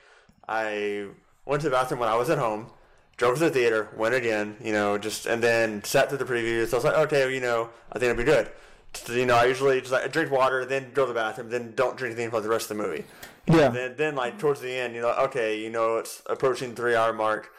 I 0.48 1.08
went 1.44 1.62
to 1.62 1.68
the 1.68 1.74
bathroom 1.74 1.98
when 2.00 2.08
I 2.08 2.16
was 2.16 2.30
at 2.30 2.38
home, 2.38 2.70
drove 3.16 3.34
to 3.38 3.44
the 3.44 3.50
theater, 3.50 3.88
went 3.96 4.14
again, 4.14 4.56
you 4.62 4.72
know, 4.72 4.96
just 4.96 5.26
and 5.26 5.42
then 5.42 5.82
sat 5.82 6.08
through 6.08 6.18
the 6.18 6.24
previews. 6.24 6.72
I 6.72 6.76
was 6.76 6.84
like, 6.84 6.96
okay, 6.96 7.24
well, 7.24 7.34
you 7.34 7.40
know, 7.40 7.70
I 7.90 7.98
think 7.98 8.10
it'll 8.10 8.24
be 8.24 8.24
good. 8.24 8.48
So, 8.94 9.14
you 9.14 9.26
know, 9.26 9.34
I 9.36 9.46
usually 9.46 9.80
just 9.80 9.90
like 9.90 10.12
drink 10.12 10.30
water, 10.30 10.64
then 10.64 10.92
go 10.94 11.06
to 11.06 11.08
the 11.08 11.18
bathroom, 11.18 11.50
then 11.50 11.72
don't 11.74 11.96
drink 11.96 12.14
anything 12.14 12.30
for 12.30 12.40
the 12.40 12.48
rest 12.48 12.70
of 12.70 12.76
the 12.76 12.82
movie. 12.82 13.04
Yeah. 13.46 13.68
Then, 13.68 13.94
then 13.96 14.14
like 14.14 14.38
towards 14.38 14.60
the 14.60 14.72
end, 14.72 14.94
you 14.94 15.02
know, 15.02 15.12
okay, 15.24 15.60
you 15.60 15.70
know, 15.70 15.96
it's 15.96 16.22
approaching 16.26 16.74
three 16.74 16.94
hour 16.94 17.12
mark. 17.12 17.50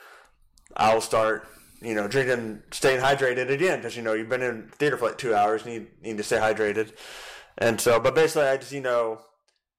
I'll 0.75 1.01
start, 1.01 1.47
you 1.81 1.93
know, 1.93 2.07
drinking, 2.07 2.63
staying 2.71 3.01
hydrated 3.01 3.49
again 3.49 3.79
because 3.79 3.95
you 3.95 4.01
know 4.01 4.13
you've 4.13 4.29
been 4.29 4.41
in 4.41 4.69
theater 4.77 4.97
for 4.97 5.07
like 5.07 5.17
two 5.17 5.35
hours, 5.35 5.65
and 5.65 5.73
you 5.73 5.87
need 6.01 6.17
to 6.17 6.23
stay 6.23 6.37
hydrated. 6.37 6.93
And 7.57 7.79
so, 7.79 7.99
but 7.99 8.15
basically, 8.15 8.47
I 8.47 8.57
just 8.57 8.71
you 8.71 8.81
know, 8.81 9.19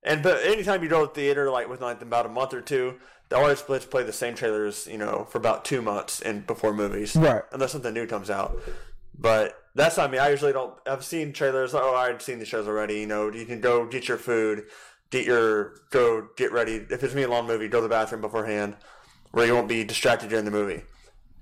and 0.02 0.22
but 0.22 0.44
anytime 0.44 0.82
you 0.82 0.88
go 0.88 1.06
to 1.06 1.12
theater, 1.12 1.50
like 1.50 1.68
within 1.68 1.86
like 1.86 2.02
about 2.02 2.26
a 2.26 2.28
month 2.28 2.54
or 2.54 2.60
two, 2.60 2.96
they 3.28 3.36
always 3.36 3.62
play, 3.62 3.78
play 3.80 4.02
the 4.02 4.12
same 4.12 4.34
trailers, 4.34 4.86
you 4.86 4.98
know, 4.98 5.26
for 5.30 5.38
about 5.38 5.64
two 5.64 5.82
months 5.82 6.20
and 6.20 6.46
before 6.46 6.74
movies, 6.74 7.16
Right. 7.16 7.42
Unless 7.52 7.72
something 7.72 7.94
new 7.94 8.06
comes 8.06 8.30
out. 8.30 8.56
But 9.18 9.56
that's 9.74 9.96
not 9.96 10.10
me. 10.10 10.18
I 10.18 10.30
usually 10.30 10.52
don't. 10.52 10.74
I've 10.86 11.04
seen 11.04 11.32
trailers. 11.32 11.74
Oh, 11.74 11.94
I've 11.94 12.22
seen 12.22 12.38
the 12.38 12.44
shows 12.44 12.68
already. 12.68 13.00
You 13.00 13.06
know, 13.06 13.32
you 13.32 13.46
can 13.46 13.60
go 13.60 13.86
get 13.86 14.08
your 14.08 14.18
food, 14.18 14.64
get 15.14 15.26
your 15.26 15.76
go 15.90 16.28
get 16.36 16.52
ready. 16.52 16.84
If 16.90 17.04
it's 17.04 17.14
me 17.14 17.22
a 17.22 17.28
long 17.28 17.46
movie, 17.46 17.68
go 17.68 17.78
to 17.78 17.82
the 17.82 17.88
bathroom 17.88 18.20
beforehand, 18.20 18.76
where 19.30 19.46
you 19.46 19.54
won't 19.54 19.68
be 19.68 19.84
distracted 19.84 20.28
during 20.28 20.44
the 20.44 20.50
movie. 20.50 20.82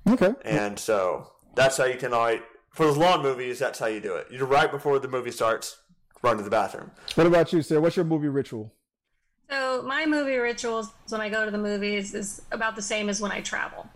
Okay. 0.06 0.34
And 0.44 0.78
so 0.78 1.32
that's 1.54 1.78
how 1.78 1.84
you 1.84 1.96
can 1.96 2.10
like 2.10 2.42
for 2.70 2.86
those 2.86 2.98
long 2.98 3.22
movies. 3.22 3.58
That's 3.58 3.78
how 3.78 3.86
you 3.86 4.00
do 4.00 4.14
it. 4.16 4.26
You're 4.30 4.46
right 4.46 4.70
before 4.70 4.98
the 4.98 5.08
movie 5.08 5.30
starts, 5.30 5.78
run 6.22 6.36
to 6.36 6.42
the 6.42 6.50
bathroom. 6.50 6.90
What 7.14 7.26
about 7.26 7.52
you, 7.52 7.62
Sarah? 7.62 7.80
What's 7.80 7.96
your 7.96 8.04
movie 8.04 8.28
ritual? 8.28 8.72
So 9.50 9.82
my 9.86 10.06
movie 10.06 10.36
rituals 10.36 10.90
when 11.08 11.20
I 11.20 11.28
go 11.28 11.44
to 11.44 11.50
the 11.50 11.58
movies 11.58 12.14
is 12.14 12.42
about 12.52 12.76
the 12.76 12.82
same 12.82 13.08
as 13.08 13.20
when 13.20 13.32
I 13.32 13.40
travel. 13.40 13.86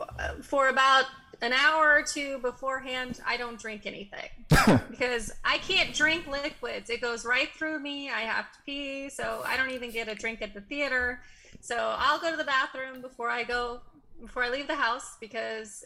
Uh, 0.00 0.34
for 0.40 0.68
about 0.68 1.04
an 1.44 1.52
hour 1.52 1.92
or 1.92 2.02
two 2.02 2.38
beforehand, 2.38 3.20
I 3.26 3.36
don't 3.36 3.60
drink 3.60 3.86
anything 3.86 4.28
because 4.90 5.30
I 5.44 5.58
can't 5.58 5.94
drink 5.94 6.26
liquids. 6.26 6.90
It 6.90 7.00
goes 7.00 7.24
right 7.24 7.50
through 7.56 7.80
me. 7.80 8.10
I 8.10 8.20
have 8.20 8.50
to 8.52 8.58
pee, 8.64 9.10
so 9.10 9.42
I 9.44 9.56
don't 9.56 9.70
even 9.70 9.90
get 9.90 10.08
a 10.08 10.14
drink 10.14 10.42
at 10.42 10.54
the 10.54 10.62
theater. 10.62 11.20
So 11.60 11.94
I'll 11.98 12.18
go 12.18 12.30
to 12.30 12.36
the 12.36 12.44
bathroom 12.44 13.00
before 13.00 13.30
I 13.30 13.44
go 13.44 13.82
before 14.20 14.42
I 14.44 14.48
leave 14.48 14.66
the 14.66 14.74
house 14.74 15.16
because 15.20 15.84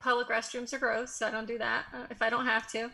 public 0.00 0.28
restrooms 0.28 0.72
are 0.74 0.78
gross, 0.78 1.14
so 1.14 1.26
I 1.26 1.30
don't 1.30 1.46
do 1.46 1.56
that 1.58 1.86
uh, 1.94 2.06
if 2.10 2.20
I 2.20 2.28
don't 2.28 2.44
have 2.44 2.70
to. 2.72 2.90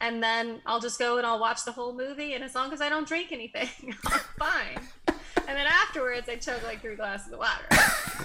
And 0.00 0.22
then 0.22 0.60
I'll 0.64 0.80
just 0.80 0.98
go 0.98 1.18
and 1.18 1.26
I'll 1.26 1.40
watch 1.40 1.64
the 1.64 1.72
whole 1.72 1.92
movie, 1.92 2.34
and 2.34 2.44
as 2.44 2.54
long 2.54 2.72
as 2.72 2.80
I 2.80 2.88
don't 2.88 3.06
drink 3.06 3.32
anything, 3.32 3.68
I'm 4.06 4.20
fine. 4.38 5.11
And 5.48 5.56
then 5.56 5.66
afterwards, 5.66 6.28
I 6.28 6.36
chug 6.36 6.62
like 6.64 6.80
three 6.80 6.96
glasses 6.96 7.32
of 7.32 7.38
water. 7.38 7.64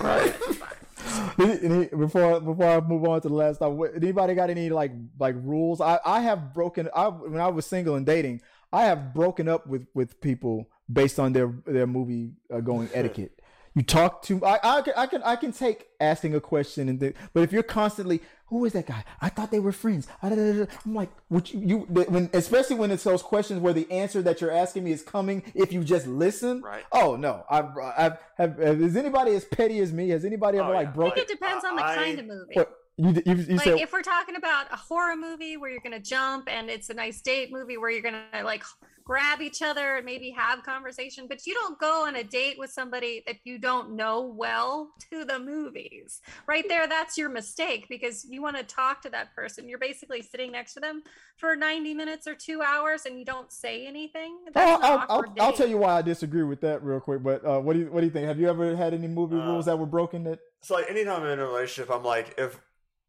Right. 0.02 0.36
Any- 1.40 1.64
any- 1.64 1.86
before 1.86 2.40
before 2.42 2.66
I 2.70 2.80
move 2.82 3.08
on 3.08 3.22
to 3.22 3.28
the 3.30 3.34
last 3.34 3.60
time, 3.60 3.80
anybody 3.96 4.34
got 4.34 4.50
any 4.50 4.70
like 4.70 4.92
like 5.20 5.36
rules? 5.42 5.80
I 5.80 6.00
I 6.06 6.22
have 6.22 6.54
broken. 6.54 6.90
I 6.94 7.08
when 7.08 7.40
I 7.40 7.48
was 7.48 7.66
single 7.66 7.96
and 7.96 8.06
dating, 8.06 8.42
I 8.74 8.86
have 8.86 9.14
broken 9.14 9.48
up 9.48 9.68
with 9.68 9.88
with 9.94 10.20
people 10.22 10.68
based 10.92 11.20
on 11.20 11.34
their 11.34 11.54
their 11.66 11.88
movie 11.88 12.32
uh, 12.52 12.60
going 12.62 12.90
etiquette. 12.94 13.37
You 13.78 13.84
talk 13.84 14.24
to 14.24 14.44
I, 14.44 14.60
I 14.64 14.82
can 14.82 14.94
I 14.98 15.06
can 15.06 15.22
I 15.24 15.36
can 15.36 15.52
take 15.52 15.86
asking 16.02 16.34
a 16.34 16.40
question 16.42 16.90
and 16.90 17.00
th- 17.00 17.16
but 17.32 17.44
if 17.44 17.52
you're 17.52 17.62
constantly 17.62 18.22
who 18.48 18.66
is 18.66 18.74
that 18.74 18.88
guy? 18.88 19.04
I 19.22 19.30
thought 19.30 19.52
they 19.52 19.60
were 19.60 19.72
friends. 19.74 20.08
Ah, 20.24 20.30
da, 20.30 20.36
da, 20.36 20.54
da, 20.54 20.66
da. 20.66 20.72
I'm 20.86 20.96
like, 20.96 21.10
would 21.30 21.54
you, 21.54 21.60
you 21.60 21.78
when 22.06 22.30
especially 22.34 22.78
when 22.78 22.90
it's 22.90 23.04
those 23.04 23.22
questions 23.22 23.60
where 23.60 23.74
the 23.74 23.90
answer 23.92 24.24
that 24.24 24.42
you're 24.42 24.50
asking 24.52 24.84
me 24.86 24.92
is 24.94 25.04
coming 25.04 25.44
if 25.54 25.72
you 25.72 25.84
just 25.84 26.08
listen. 26.08 26.62
Right. 26.64 26.86
Oh 26.92 27.16
no, 27.18 27.44
I've 27.52 27.78
I've 27.78 28.18
have, 28.38 28.58
have 28.58 28.82
is 28.82 28.96
anybody 28.98 29.36
as 29.36 29.46
petty 29.46 29.80
as 29.80 29.94
me? 29.94 30.10
Has 30.10 30.26
anybody 30.26 30.58
ever 30.58 30.70
Oh, 30.72 30.74
like 30.74 30.88
yeah. 30.88 30.92
broken? 30.94 31.12
I 31.12 31.16
think 31.16 31.30
it 31.30 31.34
depends 31.40 31.64
on 31.64 31.76
the 31.76 31.86
I- 31.86 31.96
kind 31.96 32.20
of 32.20 32.26
movie. 32.26 32.54
What 32.54 32.72
you 32.98 33.22
you, 33.26 33.36
you 33.36 33.56
like 33.56 33.64
said? 33.64 33.80
if 33.80 33.92
we're 33.92 34.02
talking 34.02 34.36
about 34.36 34.72
a 34.72 34.76
horror 34.76 35.16
movie 35.16 35.58
where 35.58 35.70
you're 35.70 35.82
gonna 35.82 36.00
jump 36.00 36.48
and 36.52 36.70
it's 36.70 36.90
a 36.90 36.94
nice 36.94 37.22
date 37.22 37.52
movie 37.52 37.78
where 37.78 37.90
you're 37.90 38.02
gonna 38.02 38.24
like 38.44 38.64
grab 39.04 39.42
each 39.42 39.62
other 39.62 39.96
and 39.96 40.06
maybe 40.06 40.30
have 40.32 40.64
conversation 40.64 41.28
but 41.30 41.46
you 41.48 41.54
don't 41.54 41.80
go 41.80 42.06
on 42.06 42.18
a 42.18 42.24
date 42.24 42.58
with 42.60 42.70
somebody 42.70 43.24
that 43.26 43.38
you 43.46 43.58
don't 43.58 43.96
know 43.96 44.22
well 44.22 44.92
to 45.10 45.24
the 45.24 45.40
movies 45.40 46.22
right 46.46 46.66
there 46.68 46.88
that's 46.88 47.18
your 47.18 47.30
mistake 47.30 47.86
because 47.88 48.26
you 48.30 48.42
want 48.42 48.58
to 48.58 48.64
talk 48.64 49.02
to 49.02 49.10
that 49.10 49.34
person 49.34 49.70
you're 49.70 49.80
basically 49.80 50.22
sitting 50.22 50.52
next 50.52 50.74
to 50.74 50.82
them 50.82 51.02
for 51.38 51.56
90 51.56 51.94
minutes 51.94 52.28
or 52.28 52.36
two 52.36 52.62
hours 52.62 53.06
and 53.06 53.18
you 53.18 53.24
don't 53.24 53.52
say 53.52 53.88
anything 53.88 54.40
that's 54.44 54.58
I'll, 54.58 54.76
an 54.76 54.84
I'll, 54.84 54.92
I'll, 54.92 55.20
awkward 55.20 55.40
I'll 55.40 55.54
tell 55.54 55.68
you 55.68 55.78
why 55.78 55.94
I 55.98 56.02
disagree 56.02 56.44
with 56.44 56.62
that 56.62 56.84
real 56.84 57.00
quick. 57.00 57.24
But 57.24 57.46
uh, 57.46 57.60
what 57.60 57.74
do 57.74 57.80
you 57.80 57.92
what 57.92 58.02
do 58.02 58.08
you 58.08 58.12
think? 58.12 58.28
Have 58.28 58.40
you 58.40 58.50
ever 58.50 58.76
had 58.76 58.94
any 58.94 59.08
movie 59.08 59.36
Uh, 59.36 59.46
rules 59.46 59.66
that 59.66 59.78
were 59.78 59.86
broken? 59.86 60.24
That 60.24 60.40
So 60.62 60.76
like 60.76 60.90
anytime 60.90 61.24
I'm 61.24 61.30
in 61.30 61.40
a 61.40 61.46
relationship, 61.46 61.94
I'm 61.94 62.04
like, 62.04 62.36
if 62.38 62.60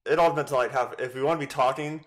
it 0.08 0.18
all 0.18 0.30
depends 0.30 0.52
on 0.52 0.58
like 0.58 0.72
how 0.72 0.92
if 0.98 1.14
we 1.14 1.22
want 1.22 1.40
to 1.40 1.46
be 1.46 1.50
talking 1.50 2.04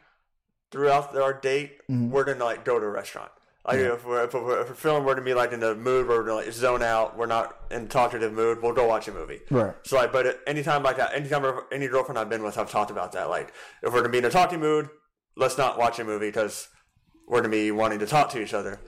throughout 0.71 1.15
our 1.17 1.33
date, 1.33 1.79
Mhm. 1.89 2.09
we're 2.09 2.23
gonna 2.23 2.43
like 2.43 2.63
go 2.65 2.79
to 2.79 2.85
a 2.85 2.89
restaurant. 2.89 3.31
Like 3.65 3.77
Yeah. 3.79 3.93
if 3.93 4.05
we're 4.05 4.23
if 4.23 4.33
we're, 4.33 4.61
if 4.61 4.69
we're 4.69 4.75
feeling 4.75 5.03
we're 5.03 5.13
gonna 5.13 5.25
be 5.25 5.33
like 5.33 5.51
in 5.51 5.59
the 5.59 5.75
mood 5.75 6.07
where 6.07 6.17
we're 6.17 6.23
gonna 6.23 6.37
like 6.45 6.51
zone 6.51 6.81
out, 6.81 7.17
we're 7.17 7.25
not 7.27 7.55
in 7.69 7.87
talkative 7.87 8.33
mood, 8.33 8.61
we'll 8.61 8.73
go 8.73 8.87
watch 8.87 9.07
a 9.07 9.11
movie. 9.11 9.41
right? 9.51 9.75
So 9.85 9.97
like, 9.97 10.11
but 10.11 10.39
anytime 10.47 10.81
like 10.83 10.97
that, 10.97 11.13
anytime 11.13 11.45
any 11.71 11.87
girlfriend 11.87 12.17
I've 12.17 12.29
been 12.29 12.43
with, 12.43 12.57
I've 12.57 12.71
talked 12.71 12.89
about 12.91 13.11
that. 13.13 13.29
Like, 13.29 13.53
if 13.83 13.93
we're 13.93 13.99
gonna 13.99 14.09
be 14.09 14.17
in 14.19 14.25
a 14.25 14.29
talking 14.31 14.59
mood, 14.59 14.89
let's 15.35 15.57
not 15.57 15.77
watch 15.77 15.99
a 15.99 16.03
movie 16.03 16.27
because 16.29 16.69
we're 17.27 17.39
gonna 17.41 17.49
be 17.49 17.71
wanting 17.71 17.99
to 17.99 18.07
talk 18.07 18.29
to 18.31 18.41
each 18.41 18.53
other. 18.53 18.79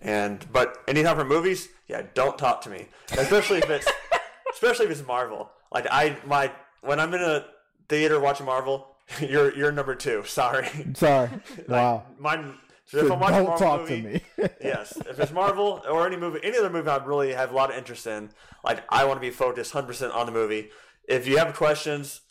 And 0.00 0.46
but 0.52 0.78
anytime 0.86 1.16
for 1.16 1.24
movies, 1.24 1.68
yeah, 1.88 2.02
don't 2.14 2.38
talk 2.38 2.60
to 2.62 2.70
me, 2.70 2.86
especially 3.12 3.58
if 3.58 3.68
it's 3.68 3.88
especially 4.52 4.86
if 4.86 4.92
it's 4.92 5.06
Marvel. 5.06 5.50
Like 5.72 5.86
I 5.90 6.16
my 6.24 6.52
when 6.82 7.00
I'm 7.00 7.12
in 7.14 7.20
a 7.20 7.44
theater 7.90 8.18
watching 8.18 8.46
Marvel, 8.46 8.86
you're 9.20 9.54
you're 9.54 9.72
number 9.72 9.94
two. 9.94 10.22
Sorry. 10.24 10.68
Sorry. 10.94 11.28
wow. 11.68 12.04
Mine. 12.18 12.54
So 12.86 12.98
if 12.98 13.12
I'm 13.12 13.20
watching 13.20 13.36
Don't 13.44 13.48
Marvel 13.48 13.66
talk 13.66 13.80
movie, 13.82 14.02
to 14.36 14.42
me. 14.42 14.48
yes, 14.60 14.96
if 15.08 15.20
it's 15.20 15.30
Marvel 15.30 15.80
or 15.88 16.06
any 16.06 16.16
movie, 16.16 16.40
any 16.42 16.58
other 16.58 16.70
movie 16.70 16.88
I 16.88 16.96
really 17.04 17.32
have 17.34 17.52
a 17.52 17.54
lot 17.54 17.70
of 17.70 17.76
interest 17.76 18.04
in, 18.06 18.30
like 18.64 18.82
I 18.88 19.04
want 19.04 19.18
to 19.18 19.20
be 19.20 19.30
focused 19.30 19.72
100% 19.74 20.12
on 20.12 20.26
the 20.26 20.32
movie. 20.32 20.70
If 21.08 21.28
you 21.28 21.38
have 21.38 21.54
questions, 21.54 22.22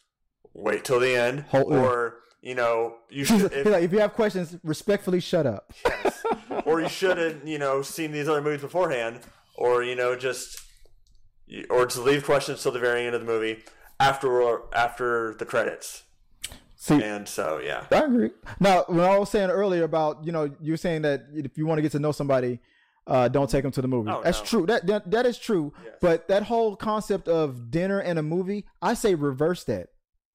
wait 0.54 0.84
till 0.84 1.00
the 1.00 1.16
end, 1.16 1.46
Hold- 1.50 1.72
or 1.72 2.18
you 2.42 2.56
know 2.56 2.96
you 3.10 3.24
should. 3.24 3.54
If, 3.54 3.68
like, 3.68 3.84
if 3.84 3.94
you 3.94 4.00
have 4.00 4.14
questions, 4.14 4.58
respectfully 4.64 5.22
shut 5.22 5.46
up. 5.46 5.72
yes. 5.86 6.24
or 6.66 6.82
you 6.82 6.90
should 6.90 7.18
have, 7.18 7.48
you 7.48 7.58
know, 7.58 7.82
seen 7.82 8.12
these 8.12 8.28
other 8.28 8.42
movies 8.42 8.62
beforehand, 8.62 9.22
or 9.56 9.82
you 9.82 9.96
know, 9.96 10.18
just 10.18 10.60
or 11.70 11.86
to 11.86 12.02
leave 12.02 12.26
questions 12.26 12.62
till 12.62 12.74
the 12.74 12.80
very 12.80 13.06
end 13.06 13.16
of 13.16 13.22
the 13.22 13.28
movie 13.28 13.64
after 14.00 14.62
after 14.74 15.36
the 15.36 15.46
credits. 15.46 16.04
See, 16.76 17.04
And 17.04 17.28
so, 17.28 17.60
yeah, 17.62 17.86
I 17.92 18.06
agree. 18.06 18.32
Now, 18.62 18.86
when 18.88 19.02
I 19.02 19.18
was 19.18 19.30
saying 19.30 19.50
earlier 19.50 19.84
about 19.84 20.26
you 20.26 20.32
know 20.32 20.50
you 20.62 20.72
were 20.74 20.78
saying 20.78 21.02
that 21.02 21.26
if 21.34 21.58
you 21.58 21.66
want 21.66 21.78
to 21.80 21.82
get 21.82 21.92
to 21.92 22.00
know 22.00 22.14
somebody, 22.14 22.60
uh, 23.06 23.28
don't 23.28 23.50
take 23.50 23.64
them 23.64 23.72
to 23.74 23.82
the 23.82 23.88
movie. 23.88 24.10
Oh, 24.10 24.22
That's 24.24 24.40
no. 24.40 24.46
true. 24.46 24.66
That, 24.66 24.88
that 24.88 25.12
that 25.12 25.26
is 25.26 25.38
true. 25.38 25.74
Yes. 25.84 25.96
But 26.00 26.28
that 26.30 26.44
whole 26.44 26.78
concept 26.78 27.28
of 27.28 27.70
dinner 27.70 28.00
and 28.00 28.18
a 28.18 28.24
movie, 28.24 28.66
I 28.82 28.94
say 28.94 29.14
reverse 29.16 29.66
that. 29.66 29.88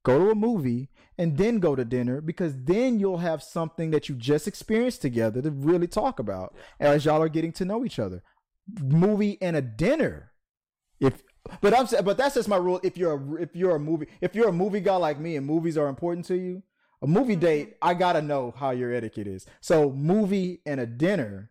Go 0.05 0.19
to 0.19 0.31
a 0.33 0.35
movie 0.35 0.91
and 1.17 1.39
then 1.39 1.61
go 1.61 1.75
to 1.75 1.85
dinner 1.85 2.21
because 2.21 2.53
then 2.65 3.01
you'll 3.01 3.19
have 3.19 3.43
something 3.43 3.91
that 3.93 4.11
you 4.11 4.15
just 4.15 4.47
experienced 4.47 5.01
together 5.01 5.41
to 5.41 5.51
really 5.51 5.87
talk 5.87 6.19
about 6.19 6.55
as 6.79 7.07
y'all 7.07 7.23
are 7.23 7.31
getting 7.31 7.53
to 7.53 7.65
know 7.65 7.87
each 7.87 7.99
other. 7.99 8.23
Movie 8.83 9.39
and 9.41 9.57
a 9.57 9.63
dinner. 9.63 10.33
If 11.01 11.23
but 11.61 11.75
I'm 11.75 11.87
but 12.05 12.17
that's 12.17 12.35
just 12.35 12.49
my 12.49 12.57
rule. 12.57 12.81
If 12.83 12.97
you're 12.97 13.15
a, 13.15 13.43
if 13.43 13.55
you're 13.55 13.77
a 13.77 13.81
movie 13.81 14.07
if 14.21 14.35
you're 14.35 14.49
a 14.49 14.53
movie 14.53 14.81
guy 14.81 14.97
like 14.97 15.19
me 15.19 15.37
and 15.37 15.47
movies 15.47 15.77
are 15.77 15.89
important 15.89 16.27
to 16.27 16.37
you, 16.37 16.63
a 17.03 17.07
movie 17.07 17.35
mm-hmm. 17.35 17.41
date 17.41 17.77
I 17.83 17.95
gotta 17.95 18.23
know 18.23 18.55
how 18.57 18.71
your 18.71 18.93
etiquette 18.93 19.27
is. 19.27 19.47
So 19.61 19.91
movie 19.91 20.61
and 20.67 20.81
a 20.81 20.87
dinner, 20.87 21.51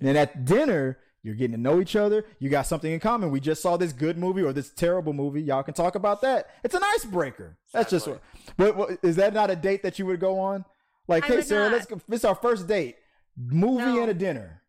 and 0.00 0.16
at 0.16 0.44
dinner 0.44 0.98
you're 1.24 1.34
getting 1.34 1.56
to 1.56 1.60
know 1.60 1.80
each 1.80 1.96
other. 1.96 2.26
You 2.38 2.50
got 2.50 2.66
something 2.66 2.92
in 2.92 3.00
common. 3.00 3.30
We 3.30 3.40
just 3.40 3.62
saw 3.62 3.78
this 3.78 3.94
good 3.94 4.18
movie 4.18 4.42
or 4.42 4.52
this 4.52 4.70
terrible 4.70 5.14
movie. 5.14 5.40
Y'all 5.40 5.62
can 5.62 5.72
talk 5.72 5.94
about 5.94 6.20
that. 6.20 6.50
It's 6.62 6.74
an 6.74 6.82
icebreaker. 6.84 7.56
That's 7.72 7.90
just 7.90 8.06
what, 8.06 8.20
but, 8.58 8.76
what- 8.76 8.98
is 9.02 9.16
that 9.16 9.32
not 9.32 9.50
a 9.50 9.56
date 9.56 9.82
that 9.84 9.98
you 9.98 10.04
would 10.04 10.20
go 10.20 10.38
on? 10.38 10.66
Like, 11.08 11.24
I 11.24 11.36
hey 11.36 11.40
Sarah, 11.40 11.70
not. 11.70 11.72
let's 11.72 11.86
go. 11.86 12.00
This 12.08 12.20
is 12.20 12.24
our 12.26 12.34
first 12.34 12.68
date. 12.68 12.96
Movie 13.36 13.84
No. 13.84 14.02
and 14.02 14.10
a 14.10 14.14
dinner. 14.14 14.62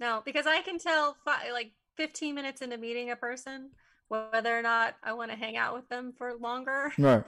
No, 0.00 0.22
because 0.24 0.46
I 0.46 0.62
can 0.62 0.78
tell 0.78 1.16
like 1.26 1.72
15 1.96 2.34
minutes 2.34 2.62
into 2.62 2.78
meeting 2.78 3.10
a 3.10 3.16
person 3.16 3.70
whether 4.08 4.56
or 4.56 4.62
not 4.62 4.96
I 5.02 5.12
want 5.12 5.30
to 5.30 5.36
hang 5.36 5.56
out 5.56 5.74
with 5.74 5.88
them 5.88 6.12
for 6.16 6.34
longer. 6.34 6.92
Right. 6.98 7.24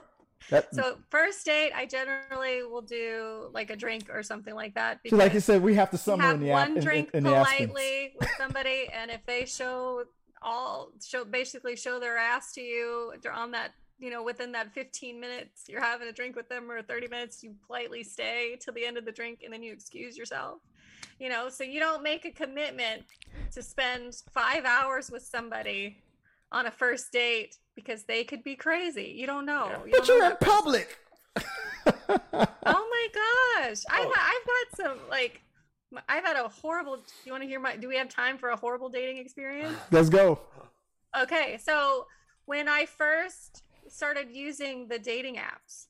That, 0.51 0.73
So 0.73 0.97
first 1.09 1.45
date, 1.45 1.71
I 1.75 1.85
generally 1.87 2.61
will 2.63 2.83
do 2.83 3.49
like 3.53 3.71
a 3.71 3.75
drink 3.75 4.07
or 4.11 4.21
something 4.21 4.53
like 4.53 4.75
that. 4.75 4.99
so 5.07 5.15
like 5.15 5.33
you 5.33 5.39
said, 5.39 5.63
we 5.63 5.73
have 5.75 5.89
to 5.91 5.97
summer 5.97 6.23
have 6.23 6.35
in 6.35 6.41
the 6.41 6.49
one 6.49 6.77
in- 6.77 6.83
drink 6.83 7.09
in, 7.13 7.25
in 7.25 7.33
politely 7.33 8.13
with 8.19 8.29
somebody, 8.37 8.87
and 8.93 9.09
if 9.09 9.25
they 9.25 9.45
show 9.45 10.03
all 10.41 10.91
show 11.03 11.25
basically 11.25 11.75
show 11.75 11.99
their 11.99 12.15
ass 12.17 12.53
to 12.53 12.61
you 12.61 13.11
they're 13.23 13.33
on 13.33 13.49
that 13.49 13.71
you 13.97 14.11
know 14.11 14.21
within 14.21 14.51
that 14.51 14.71
15 14.73 15.19
minutes 15.19 15.63
you're 15.67 15.81
having 15.81 16.07
a 16.07 16.11
drink 16.11 16.35
with 16.35 16.47
them 16.47 16.69
or 16.69 16.81
30 16.83 17.07
minutes 17.07 17.43
you 17.43 17.55
politely 17.65 18.03
stay 18.03 18.55
till 18.61 18.73
the 18.73 18.85
end 18.85 18.97
of 18.97 19.05
the 19.05 19.11
drink 19.11 19.41
and 19.43 19.51
then 19.51 19.63
you 19.63 19.73
excuse 19.73 20.15
yourself 20.15 20.59
you 21.19 21.27
know 21.27 21.49
so 21.49 21.63
you 21.63 21.79
don't 21.79 22.03
make 22.03 22.23
a 22.25 22.31
commitment 22.31 23.03
to 23.51 23.63
spend 23.63 24.21
five 24.31 24.63
hours 24.63 25.09
with 25.09 25.23
somebody 25.23 25.97
on 26.51 26.65
a 26.65 26.71
first 26.71 27.11
date 27.11 27.57
because 27.75 28.03
they 28.03 28.23
could 28.23 28.43
be 28.43 28.55
crazy 28.55 29.13
you 29.17 29.25
don't 29.27 29.45
know 29.45 29.67
Yeah. 29.69 29.85
You 29.85 29.91
but 29.91 30.05
don't 30.05 30.17
you're 30.17 30.31
in 30.31 30.37
public. 30.37 30.97
oh 32.09 32.47
my 32.65 33.07
gosh 33.13 33.81
I've, 33.89 34.07
Oh. 34.07 34.13
I've 34.15 34.47
had 34.47 34.75
some 34.85 34.97
like 35.09 35.41
I've 36.09 36.23
had 36.25 36.35
a 36.35 36.47
horrible 36.49 36.97
do 36.97 37.03
you 37.25 37.31
want 37.31 37.43
to 37.43 37.47
hear 37.49 37.59
my 37.59 37.75
do 37.77 37.87
we 37.87 37.95
have 37.97 38.09
time 38.09 38.37
for 38.37 38.49
a 38.49 38.55
horrible 38.57 38.89
dating 38.89 39.17
experience 39.17 39.77
Let's 39.91 40.09
go. 40.09 40.39
okay 41.19 41.57
so 41.61 42.05
when 42.45 42.67
i 42.67 42.85
first 42.85 43.63
started 43.87 44.27
using 44.31 44.87
the 44.89 44.99
dating 44.99 45.35
apps 45.35 45.85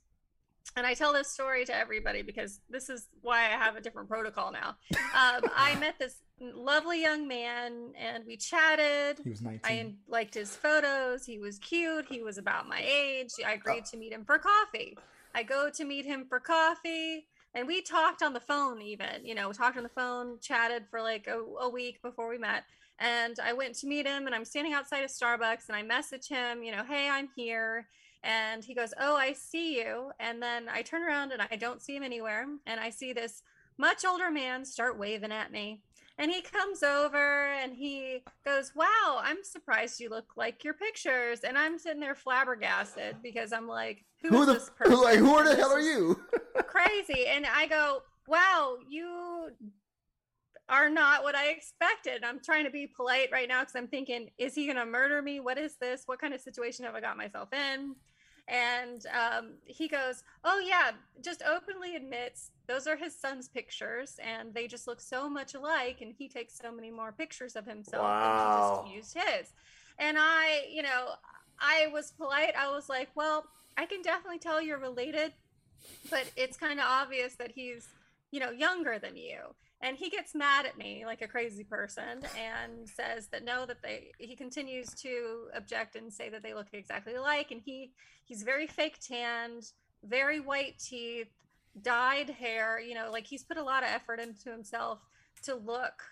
and 0.75 0.85
i 0.85 0.93
tell 0.93 1.13
this 1.13 1.29
story 1.29 1.65
to 1.65 1.75
everybody 1.75 2.21
because 2.21 2.59
this 2.69 2.89
is 2.89 3.07
why 3.21 3.39
i 3.45 3.49
have 3.57 3.75
a 3.75 3.81
different 3.81 4.07
protocol 4.09 4.51
now 4.51 4.75
um, 5.15 5.49
i 5.55 5.75
met 5.79 5.95
this 5.99 6.15
lovely 6.39 7.01
young 7.01 7.27
man 7.27 7.93
and 7.97 8.23
we 8.25 8.37
chatted 8.37 9.19
He 9.23 9.29
was 9.29 9.41
19. 9.41 9.61
I 9.63 9.93
liked 10.07 10.33
his 10.33 10.55
photos. 10.55 11.25
He 11.25 11.39
was 11.39 11.57
cute. 11.59 12.05
He 12.09 12.21
was 12.21 12.37
about 12.37 12.67
my 12.67 12.81
age. 12.81 13.31
I 13.45 13.53
oh. 13.53 13.55
agreed 13.55 13.85
to 13.85 13.97
meet 13.97 14.13
him 14.13 14.23
for 14.25 14.37
coffee. 14.37 14.97
I 15.33 15.43
go 15.43 15.69
to 15.69 15.85
meet 15.85 16.05
him 16.05 16.25
for 16.27 16.39
coffee, 16.39 17.27
and 17.53 17.67
we 17.67 17.81
talked 17.81 18.23
on 18.23 18.33
the 18.33 18.39
phone, 18.39 18.81
even. 18.81 19.23
You 19.23 19.35
know, 19.35 19.49
we 19.49 19.53
talked 19.53 19.77
on 19.77 19.83
the 19.83 19.89
phone, 19.89 20.39
chatted 20.41 20.85
for 20.89 21.01
like 21.01 21.27
a, 21.27 21.39
a 21.61 21.69
week 21.69 22.01
before 22.01 22.27
we 22.27 22.39
met. 22.39 22.63
And 22.97 23.37
I 23.39 23.53
went 23.53 23.75
to 23.75 23.87
meet 23.87 24.07
him, 24.07 24.25
and 24.25 24.33
I'm 24.33 24.45
standing 24.45 24.73
outside 24.73 25.03
of 25.03 25.11
Starbucks, 25.11 25.67
and 25.67 25.75
I 25.75 25.83
message 25.83 26.27
him, 26.27 26.63
you 26.63 26.71
know, 26.71 26.83
hey, 26.83 27.07
I'm 27.07 27.29
here. 27.35 27.87
And 28.23 28.65
he 28.65 28.73
goes, 28.73 28.95
oh, 28.99 29.15
I 29.15 29.33
see 29.33 29.77
you. 29.77 30.11
And 30.19 30.41
then 30.41 30.67
I 30.69 30.81
turn 30.81 31.03
around 31.03 31.31
and 31.31 31.41
I 31.51 31.55
don't 31.55 31.83
see 31.83 31.95
him 31.95 32.03
anywhere. 32.03 32.47
And 32.65 32.79
I 32.79 32.89
see 32.89 33.13
this 33.13 33.43
much 33.77 34.03
older 34.03 34.31
man 34.31 34.65
start 34.65 34.97
waving 34.97 35.31
at 35.31 35.51
me. 35.51 35.81
And 36.19 36.31
he 36.31 36.41
comes 36.41 36.81
over 36.81 37.47
and 37.53 37.73
he 37.73 38.23
goes, 38.43 38.73
Wow, 38.75 39.19
I'm 39.21 39.43
surprised 39.43 39.99
you 39.99 40.09
look 40.09 40.33
like 40.35 40.63
your 40.63 40.73
pictures. 40.73 41.41
And 41.41 41.57
I'm 41.57 41.77
sitting 41.77 41.99
there 41.99 42.15
flabbergasted 42.15 43.17
because 43.21 43.53
I'm 43.53 43.67
like, 43.67 44.03
Who, 44.23 44.29
who 44.29 44.41
is 44.41 44.47
the 44.47 44.53
this 44.53 44.71
person? 44.75 45.01
like 45.01 45.19
who 45.19 45.43
the 45.43 45.55
hell 45.55 45.71
are 45.71 45.79
you? 45.79 46.19
Crazy. 46.67 47.27
And 47.27 47.45
I 47.45 47.67
go, 47.67 48.01
Wow, 48.27 48.77
you 48.89 49.49
are 50.69 50.89
not 50.89 51.23
what 51.23 51.35
I 51.35 51.49
expected. 51.49 52.23
I'm 52.23 52.39
trying 52.43 52.65
to 52.65 52.71
be 52.71 52.87
polite 52.87 53.29
right 53.31 53.47
now 53.47 53.61
because 53.61 53.75
I'm 53.75 53.87
thinking, 53.87 54.29
Is 54.39 54.55
he 54.55 54.65
going 54.65 54.77
to 54.77 54.85
murder 54.87 55.21
me? 55.21 55.39
What 55.39 55.59
is 55.59 55.75
this? 55.79 56.03
What 56.07 56.19
kind 56.19 56.33
of 56.33 56.41
situation 56.41 56.83
have 56.85 56.95
I 56.95 57.01
got 57.01 57.15
myself 57.15 57.49
in? 57.53 57.95
And 58.47 59.05
um, 59.07 59.53
he 59.65 59.87
goes, 59.87 60.23
Oh, 60.43 60.59
yeah, 60.65 60.91
just 61.23 61.43
openly 61.43 61.95
admits 61.95 62.49
those 62.67 62.85
are 62.85 62.97
his 62.97 63.17
son's 63.17 63.47
pictures 63.47 64.19
and 64.23 64.53
they 64.53 64.67
just 64.67 64.87
look 64.87 64.99
so 64.99 65.29
much 65.29 65.55
alike. 65.55 65.97
And 66.01 66.13
he 66.17 66.27
takes 66.27 66.57
so 66.57 66.71
many 66.71 66.91
more 66.91 67.11
pictures 67.11 67.55
of 67.55 67.65
himself. 67.65 68.03
Wow. 68.03 68.81
And 68.83 68.89
he 68.91 68.99
just 68.99 69.15
used 69.15 69.27
his. 69.27 69.53
And 69.99 70.17
I, 70.19 70.65
you 70.69 70.83
know, 70.83 71.11
I 71.59 71.87
was 71.93 72.11
polite. 72.11 72.55
I 72.57 72.69
was 72.69 72.89
like, 72.89 73.09
Well, 73.15 73.45
I 73.77 73.85
can 73.85 74.01
definitely 74.01 74.39
tell 74.39 74.61
you're 74.61 74.79
related, 74.79 75.33
but 76.09 76.29
it's 76.35 76.57
kind 76.57 76.79
of 76.79 76.85
obvious 76.87 77.35
that 77.35 77.51
he's, 77.51 77.87
you 78.31 78.39
know, 78.39 78.51
younger 78.51 78.99
than 78.99 79.15
you. 79.15 79.39
And 79.81 79.95
he 79.95 80.09
gets 80.09 80.33
mad 80.33 80.65
at 80.65 80.77
me 80.77 81.05
like 81.05 81.21
a 81.21 81.27
crazy 81.27 81.63
person 81.63 82.23
and 82.35 82.89
says 82.89 83.27
that 83.27 83.45
no, 83.45 83.65
that 83.67 83.83
they 83.83 84.11
he 84.17 84.35
continues 84.35 84.87
to 85.01 85.49
object 85.55 85.95
and 85.95 86.11
say 86.11 86.29
that 86.29 86.41
they 86.41 86.55
look 86.55 86.67
exactly 86.73 87.13
alike. 87.13 87.51
And 87.51 87.61
he 87.63 87.91
he's 88.25 88.41
very 88.41 88.65
fake 88.65 88.97
tanned, 88.99 89.71
very 90.03 90.39
white 90.39 90.79
teeth, 90.79 91.31
dyed 91.81 92.29
hair, 92.29 92.79
you 92.79 92.93
know, 92.95 93.09
like 93.11 93.27
he's 93.27 93.43
put 93.43 93.57
a 93.57 93.63
lot 93.63 93.83
of 93.83 93.89
effort 93.89 94.19
into 94.19 94.49
himself 94.51 94.99
to 95.43 95.55
look 95.55 96.03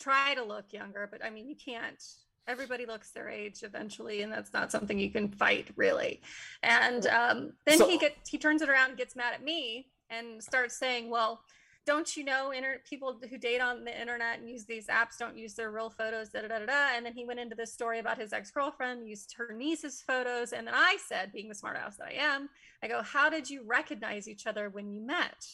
try 0.00 0.34
to 0.34 0.42
look 0.42 0.72
younger, 0.72 1.08
but 1.10 1.24
I 1.24 1.30
mean 1.30 1.46
you 1.48 1.54
can't 1.56 2.02
everybody 2.48 2.86
looks 2.86 3.12
their 3.12 3.28
age 3.28 3.62
eventually 3.62 4.22
and 4.22 4.32
that's 4.32 4.52
not 4.52 4.72
something 4.72 4.98
you 4.98 5.10
can 5.10 5.28
fight 5.30 5.68
really. 5.76 6.20
And 6.62 7.06
um, 7.06 7.52
then 7.66 7.78
So- 7.78 7.88
he 7.88 7.98
gets 7.98 8.28
he 8.28 8.38
turns 8.38 8.62
it 8.62 8.68
around 8.68 8.90
and 8.90 8.98
gets 8.98 9.14
mad 9.14 9.34
at 9.34 9.44
me 9.44 9.88
and 10.10 10.42
starts 10.42 10.76
saying 10.76 11.08
well 11.08 11.42
don't 11.84 12.16
you 12.16 12.24
know 12.24 12.50
inter- 12.50 12.80
people 12.88 13.18
who 13.28 13.38
date 13.38 13.60
on 13.60 13.84
the 13.84 14.00
internet 14.00 14.38
and 14.38 14.48
use 14.48 14.64
these 14.64 14.86
apps 14.86 15.18
don't 15.18 15.36
use 15.36 15.54
their 15.54 15.70
real 15.70 15.90
photos 15.90 16.28
da, 16.28 16.42
da, 16.42 16.48
da, 16.48 16.64
da, 16.64 16.88
and 16.96 17.04
then 17.04 17.12
he 17.12 17.24
went 17.24 17.40
into 17.40 17.54
this 17.54 17.72
story 17.72 17.98
about 17.98 18.18
his 18.18 18.32
ex-girlfriend 18.32 19.08
used 19.08 19.34
her 19.36 19.52
niece's 19.52 20.02
photos 20.02 20.52
and 20.52 20.66
then 20.66 20.74
i 20.76 20.96
said 21.06 21.32
being 21.32 21.48
the 21.48 21.54
smart 21.54 21.76
ass 21.76 21.96
that 21.96 22.08
i 22.08 22.12
am 22.12 22.48
i 22.82 22.88
go 22.88 23.02
how 23.02 23.28
did 23.28 23.48
you 23.48 23.62
recognize 23.66 24.28
each 24.28 24.46
other 24.46 24.68
when 24.70 24.90
you 24.90 25.00
met? 25.00 25.46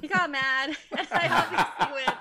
He 0.00 0.06
got 0.06 0.30
mad 0.30 0.76
and 0.96 1.08
i 1.10 1.28
obviously 1.28 2.04
went 2.04 2.18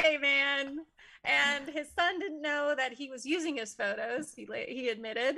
okay 0.00 0.18
man. 0.18 0.80
And 1.24 1.68
his 1.68 1.86
son 1.96 2.18
didn't 2.18 2.42
know 2.42 2.74
that 2.76 2.94
he 2.94 3.08
was 3.08 3.24
using 3.24 3.56
his 3.56 3.74
photos 3.74 4.34
he 4.34 4.48
he 4.66 4.88
admitted 4.88 5.36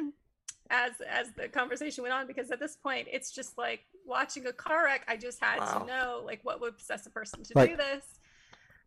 as 0.70 0.92
as 1.07 1.30
the 1.36 1.48
conversation 1.48 2.02
went 2.02 2.14
on 2.14 2.26
because 2.26 2.50
at 2.50 2.59
this 2.59 2.76
point 2.76 3.07
it's 3.11 3.30
just 3.30 3.59
like 3.59 3.80
watching 4.07 4.46
a 4.46 4.52
car 4.52 4.84
wreck 4.84 5.02
i 5.09 5.16
just 5.16 5.40
had 5.42 5.59
Wow. 5.61 5.78
to 5.80 5.86
know 5.86 6.22
like 6.24 6.40
what 6.42 6.61
would 6.61 6.76
possess 6.76 7.07
a 7.07 7.11
person 7.11 7.42
to 7.42 7.52
Like- 7.55 7.70
do 7.70 7.76
this 7.76 8.05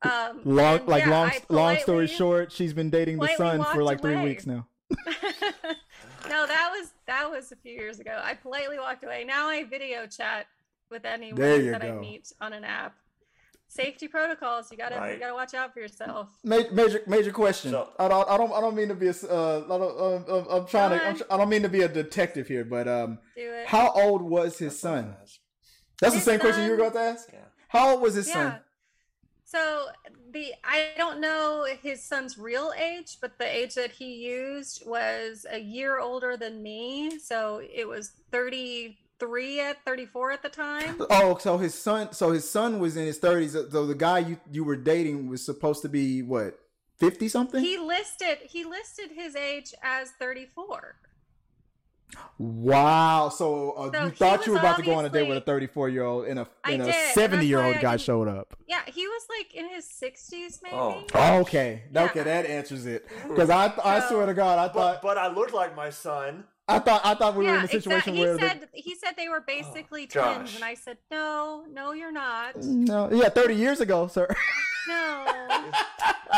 um 0.03 0.41
Long 0.45 0.85
like 0.85 1.05
yeah, 1.05 1.09
long 1.09 1.31
long 1.49 1.77
story 1.79 2.05
short, 2.07 2.51
she's 2.51 2.73
been 2.73 2.89
dating 2.91 3.17
the 3.17 3.27
son 3.35 3.63
for 3.73 3.81
like 3.83 3.99
three 4.01 4.13
away. 4.13 4.25
weeks 4.25 4.45
now. 4.45 4.67
no 6.29 6.45
that 6.45 6.71
was 6.77 6.91
that 7.07 7.29
was 7.29 7.51
a 7.51 7.55
few 7.55 7.71
years 7.73 7.99
ago 7.99 8.19
i 8.23 8.33
politely 8.33 8.77
walked 8.77 9.03
away 9.03 9.23
now 9.23 9.47
i 9.49 9.63
video 9.63 10.05
chat 10.05 10.45
with 10.91 11.03
anyone 11.05 11.71
that 11.71 11.81
i 11.83 11.91
meet 11.91 12.31
on 12.41 12.53
an 12.53 12.63
app 12.63 12.95
safety 13.67 14.07
protocols. 14.07 14.71
You 14.71 14.77
gotta 14.77 14.95
Right. 14.95 15.13
you 15.13 15.19
gotta 15.19 15.33
watch 15.33 15.53
out 15.53 15.73
for 15.73 15.79
yourself. 15.79 16.29
Ma- 16.43 16.63
major 16.71 17.01
major 17.07 17.31
question. 17.31 17.71
So- 17.71 17.89
I 17.99 18.07
don't 18.07 18.29
I 18.29 18.37
don't 18.37 18.51
I 18.53 18.61
don't 18.61 18.75
mean 18.75 18.87
to 18.89 18.95
be 18.95 19.07
a 19.07 19.11
s- 19.11 19.23
uh, 19.23 19.63
I 19.65 19.67
don't, 19.67 19.99
uh, 19.99 20.33
I'm- 20.35 20.47
I'm 20.49 20.65
trying 20.67 20.91
to 20.91 20.97
Go 20.97 21.03
I'm, 21.03 21.09
on. 21.11 21.15
tr- 21.17 21.23
I 21.31 21.37
don't 21.37 21.49
mean 21.49 21.63
to 21.63 21.69
be 21.69 21.81
a 21.81 21.87
detective 21.87 22.47
here, 22.47 22.63
but 22.65 22.87
um, 22.87 23.19
how 23.65 23.91
old 23.91 24.21
was 24.21 24.57
his 24.57 24.79
son? 24.79 25.15
That's 25.99 26.13
the 26.13 26.19
His 26.19 26.23
same 26.23 26.39
question 26.39 26.63
you 26.65 26.71
were 26.71 26.77
son- 26.77 26.87
about 26.87 26.93
to 26.99 27.05
ask. 27.05 27.29
Yeah. 27.33 27.39
How 27.69 27.91
old 27.91 28.01
was 28.01 28.13
his 28.15 28.27
yeah. 28.27 28.33
son? 28.33 28.59
So 29.45 29.87
the 30.31 30.53
I 30.63 30.89
don't 30.97 31.19
know 31.21 31.65
his 31.81 32.03
son's 32.03 32.37
real 32.37 32.73
age, 32.77 33.17
but 33.21 33.37
the 33.37 33.45
age 33.47 33.75
that 33.75 33.91
he 33.91 34.13
used 34.15 34.83
was 34.85 35.45
a 35.49 35.59
year 35.59 35.99
older 35.99 36.35
than 36.37 36.61
me. 36.61 37.17
So 37.19 37.61
it 37.73 37.87
was 37.87 38.11
33 39.19 39.59
at 39.61 39.85
34 39.85 40.31
at 40.31 40.41
the 40.43 40.49
time. 40.49 41.01
Oh, 41.09 41.37
so 41.37 41.57
his 41.57 41.73
son 41.73 42.11
so 42.13 42.31
his 42.31 42.49
son 42.49 42.79
was 42.79 42.97
in 42.97 43.05
his 43.05 43.19
30s. 43.19 43.71
So 43.71 43.85
the 43.85 43.95
guy 43.95 44.19
you 44.19 44.39
you 44.51 44.63
were 44.63 44.75
dating 44.75 45.29
was 45.29 45.43
supposed 45.43 45.81
to 45.83 45.89
be 45.89 46.21
what 46.21 46.59
50 46.97 47.27
something? 47.27 47.63
He 47.63 47.77
listed 47.77 48.39
he 48.43 48.63
listed 48.63 49.11
his 49.15 49.35
age 49.35 49.73
as 49.83 50.11
34. 50.19 50.95
Wow. 52.37 53.29
So, 53.29 53.71
uh, 53.71 53.91
So 53.91 54.05
you 54.05 54.11
thought 54.11 54.45
you 54.45 54.53
were 54.53 54.59
about 54.59 54.77
to 54.77 54.83
go 54.83 54.93
on 54.93 55.05
a 55.05 55.09
date 55.09 55.27
with 55.27 55.37
a 55.37 55.41
34 55.41 55.89
year 55.89 56.03
old 56.03 56.25
and 56.25 56.39
a 56.39 56.47
I 56.63 56.71
and 56.71 56.83
a 56.83 56.93
70 57.13 57.45
year 57.45 57.61
old 57.61 57.79
guy 57.81 57.97
showed 57.97 58.27
up. 58.27 58.55
Yeah, 58.67 58.79
he 58.87 59.05
was 59.07 59.23
like 59.37 59.53
in 59.53 59.69
his 59.69 59.85
60s 59.85 60.59
maybe. 60.63 60.75
Oh. 60.75 61.03
Oh, 61.13 61.39
okay. 61.41 61.83
Yeah. 61.91 62.05
Okay, 62.05 62.23
that 62.23 62.45
answers 62.45 62.85
it. 62.85 63.07
Because 63.27 63.49
I 63.49 63.73
I 63.83 63.99
So- 63.99 64.09
swear 64.09 64.25
to 64.27 64.33
God, 64.33 64.57
I 64.59 64.71
thought 64.71 65.01
but 65.01 65.17
I 65.17 65.27
looked 65.27 65.53
like 65.53 65.75
my 65.75 65.89
son. 65.89 66.45
I 66.69 66.79
thought 66.79 67.01
I 67.05 67.13
thought 67.15 67.35
we 67.35 67.45
were 67.45 67.51
yeah, 67.53 67.59
in 67.59 67.65
a 67.65 67.67
situation 67.69 68.15
exactly. 68.15 68.19
where 68.19 68.33
He 68.33 68.39
the- 68.39 68.47
said 68.49 68.69
he 68.73 68.95
said 68.95 69.13
they 69.17 69.29
were 69.29 69.41
basically 69.41 70.03
oh, 70.15 70.21
twins, 70.35 70.51
gosh. 70.51 70.55
and 70.55 70.63
I 70.65 70.73
said 70.73 70.97
no, 71.09 71.65
no, 71.71 71.93
you're 71.93 72.11
not. 72.11 72.57
no, 72.61 73.09
yeah, 73.11 73.29
30 73.29 73.55
years 73.55 73.79
ago, 73.79 74.07
sir. 74.07 74.27
No, 74.89 75.25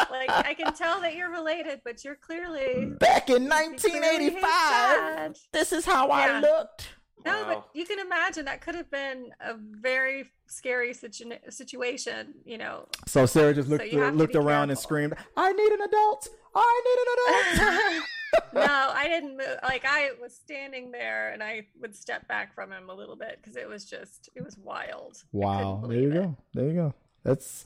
like 0.10 0.28
I 0.32 0.56
can 0.56 0.74
tell 0.74 1.02
that 1.02 1.14
you're 1.16 1.30
related, 1.30 1.82
but 1.86 2.04
you're 2.04 2.16
clearly 2.16 2.86
Back 3.00 3.30
in 3.30 3.44
you're 3.44 3.78
clearly 3.78 4.32
his 4.32 4.42
dad. 4.42 5.38
this 5.54 5.72
is 5.72 5.86
how 5.86 6.08
Yeah. 6.08 6.40
looked. 6.42 6.90
No, 7.26 7.34
Wow. 7.44 7.46
but 7.48 7.70
you 7.76 7.86
can 7.86 8.00
imagine 8.00 8.46
that 8.46 8.62
could 8.62 8.74
have 8.74 8.90
been 8.90 9.30
a 9.40 9.54
very 9.56 10.32
scary 10.48 10.94
situ- 10.96 11.30
situation. 11.50 12.34
You 12.44 12.58
know, 12.58 12.88
So 13.06 13.28
Sarah 13.28 13.54
just 13.54 13.70
looked 13.70 13.86
you 13.86 14.00
have 14.00 14.16
looked 14.16 14.34
be 14.34 14.40
around 14.40 14.72
and 14.72 14.80
screamed, 14.80 15.14
"I 15.38 15.52
need 15.52 15.72
an 15.72 15.82
adult! 15.82 16.28
I 16.56 16.82
need 16.88 17.00
an 17.06 17.92
adult!" 17.94 18.04
no, 18.54 18.62
I 18.94 19.08
didn't 19.08 19.38
move. 19.38 19.58
Like 19.64 19.86
I 19.86 20.12
was 20.22 20.34
standing 20.34 20.92
there, 20.92 21.30
and 21.32 21.42
I 21.44 21.66
would 21.82 21.96
step 21.96 22.28
back 22.28 22.54
from 22.54 22.72
him 22.72 22.90
a 22.90 22.94
little 22.94 23.16
bit 23.16 23.40
because 23.42 23.56
it 23.58 23.68
was 23.68 23.86
just 23.86 24.30
it 24.36 24.44
was 24.44 24.58
wild. 24.58 25.18
I 25.24 25.28
wow, 25.32 25.84
there 25.88 26.00
you 26.00 26.12
it. 26.12 26.14
go. 26.14 26.38
There 26.54 26.66
you 26.66 26.74
go. 26.74 26.94
That's 27.24 27.66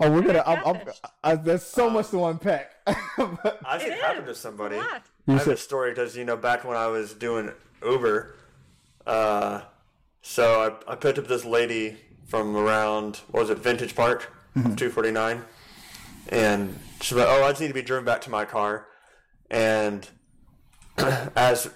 oh, 0.00 0.10
we're 0.10 0.22
gonna. 0.22 0.42
I'm, 0.46 0.58
I'm, 0.66 0.74
catfished. 0.76 1.00
I, 1.22 1.32
uh, 1.32 1.36
there's 1.36 1.62
so 1.62 1.90
much 1.90 2.10
to 2.10 2.24
uh, 2.24 2.30
unpack. 2.30 2.72
I've 2.86 3.80
seen 3.82 3.92
It 3.92 3.98
it 3.98 4.00
happen 4.02 4.24
is. 4.24 4.36
to 4.36 4.42
somebody. 4.42 4.76
A. 4.76 4.80
I 4.80 5.00
You 5.26 5.34
have 5.34 5.42
said- 5.42 5.54
a 5.54 5.56
story 5.56 5.90
because 5.90 6.16
you 6.16 6.24
know 6.24 6.36
back 6.36 6.64
when 6.64 6.76
I 6.76 6.86
was 6.86 7.14
doing 7.14 7.52
Uber, 7.84 8.34
uh, 9.06 9.62
so 10.22 10.78
I, 10.88 10.92
I 10.92 10.96
picked 10.96 11.18
up 11.18 11.26
this 11.28 11.44
lady 11.44 11.96
from 12.26 12.56
around 12.56 13.16
what 13.30 13.40
was 13.40 13.50
it 13.50 13.58
Vintage 13.58 13.94
Park, 13.94 14.32
mm-hmm. 14.56 14.74
two 14.74 14.90
forty 14.90 15.10
nine, 15.10 15.44
and 16.28 16.78
she's 17.00 17.16
like, 17.16 17.26
"Oh, 17.28 17.44
I 17.44 17.50
just 17.50 17.60
need 17.60 17.68
to 17.68 17.74
be 17.74 17.82
driven 17.82 18.04
back 18.04 18.20
to 18.22 18.30
my 18.30 18.44
car," 18.44 18.86
and 19.54 20.08
as 21.36 21.70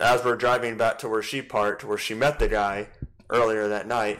as 0.00 0.24
we're 0.24 0.36
driving 0.36 0.78
back 0.78 0.98
to 1.00 1.08
where 1.08 1.22
she 1.22 1.42
parked, 1.42 1.84
where 1.84 1.98
she 1.98 2.14
met 2.14 2.38
the 2.38 2.48
guy 2.48 2.88
earlier 3.28 3.68
that 3.68 3.86
night, 3.86 4.18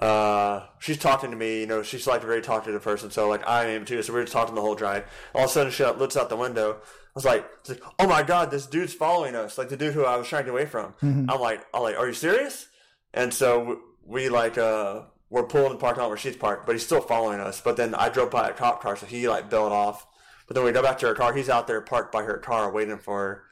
uh, 0.00 0.66
she's 0.80 0.98
talking 0.98 1.30
to 1.30 1.36
me. 1.36 1.60
You 1.60 1.66
know, 1.66 1.82
she's 1.82 2.06
like 2.06 2.24
a 2.24 2.26
very 2.26 2.42
talkative 2.42 2.82
person, 2.82 3.10
so 3.10 3.28
like 3.28 3.46
I 3.46 3.66
am 3.66 3.84
too. 3.84 4.02
So 4.02 4.12
we 4.12 4.18
are 4.18 4.24
just 4.24 4.32
talking 4.32 4.56
the 4.56 4.60
whole 4.60 4.74
drive. 4.74 5.04
All 5.34 5.44
of 5.44 5.50
a 5.50 5.52
sudden, 5.52 5.72
she 5.72 5.84
looks 5.84 6.16
out 6.16 6.28
the 6.28 6.36
window. 6.36 6.78
I 6.82 7.10
was 7.14 7.24
like, 7.24 7.48
like, 7.68 7.82
"Oh 7.98 8.08
my 8.08 8.22
god, 8.24 8.50
this 8.50 8.66
dude's 8.66 8.92
following 8.92 9.36
us!" 9.36 9.56
Like 9.56 9.68
the 9.68 9.76
dude 9.76 9.94
who 9.94 10.04
I 10.04 10.16
was 10.16 10.26
trying 10.26 10.42
to 10.42 10.46
get 10.46 10.52
away 10.52 10.66
from. 10.66 10.94
I'm 11.30 11.40
like, 11.40 11.64
"I'm 11.72 11.82
like, 11.82 11.96
are 11.96 12.08
you 12.08 12.14
serious?" 12.14 12.66
And 13.14 13.32
so 13.32 13.80
we 14.04 14.28
like 14.28 14.58
uh 14.58 15.02
we're 15.30 15.44
pulling 15.44 15.72
the 15.72 15.78
parking 15.78 16.02
lot 16.02 16.08
where 16.08 16.18
she's 16.18 16.36
parked, 16.36 16.66
but 16.66 16.72
he's 16.72 16.84
still 16.84 17.00
following 17.00 17.38
us. 17.38 17.60
But 17.60 17.76
then 17.76 17.94
I 17.94 18.08
drove 18.08 18.30
by 18.30 18.48
a 18.48 18.52
cop 18.52 18.82
car, 18.82 18.96
so 18.96 19.06
he 19.06 19.28
like 19.28 19.48
bailed 19.48 19.72
off. 19.72 20.06
But 20.52 20.56
then 20.56 20.66
we 20.66 20.72
go 20.72 20.82
back 20.82 20.98
to 20.98 21.06
her 21.06 21.14
car. 21.14 21.32
He's 21.32 21.48
out 21.48 21.66
there 21.66 21.80
parked 21.80 22.12
by 22.12 22.24
her 22.24 22.36
car, 22.36 22.70
waiting 22.70 22.98
for 22.98 23.18
her 23.18 23.44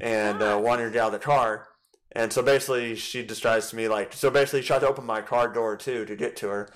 and 0.00 0.40
uh, 0.40 0.60
wanted 0.62 0.82
her 0.82 0.88
to 0.90 0.92
get 0.92 1.02
out 1.02 1.06
of 1.12 1.20
the 1.20 1.26
car. 1.26 1.66
And 2.12 2.32
so 2.32 2.40
basically, 2.40 2.94
she 2.94 3.24
describes 3.24 3.70
to 3.70 3.76
me 3.76 3.88
like, 3.88 4.12
so 4.12 4.30
basically, 4.30 4.60
she 4.60 4.68
tried 4.68 4.78
to 4.82 4.88
open 4.88 5.04
my 5.04 5.22
car 5.22 5.52
door 5.52 5.76
too 5.76 6.04
to 6.04 6.14
get 6.14 6.36
to 6.36 6.48
her, 6.48 6.68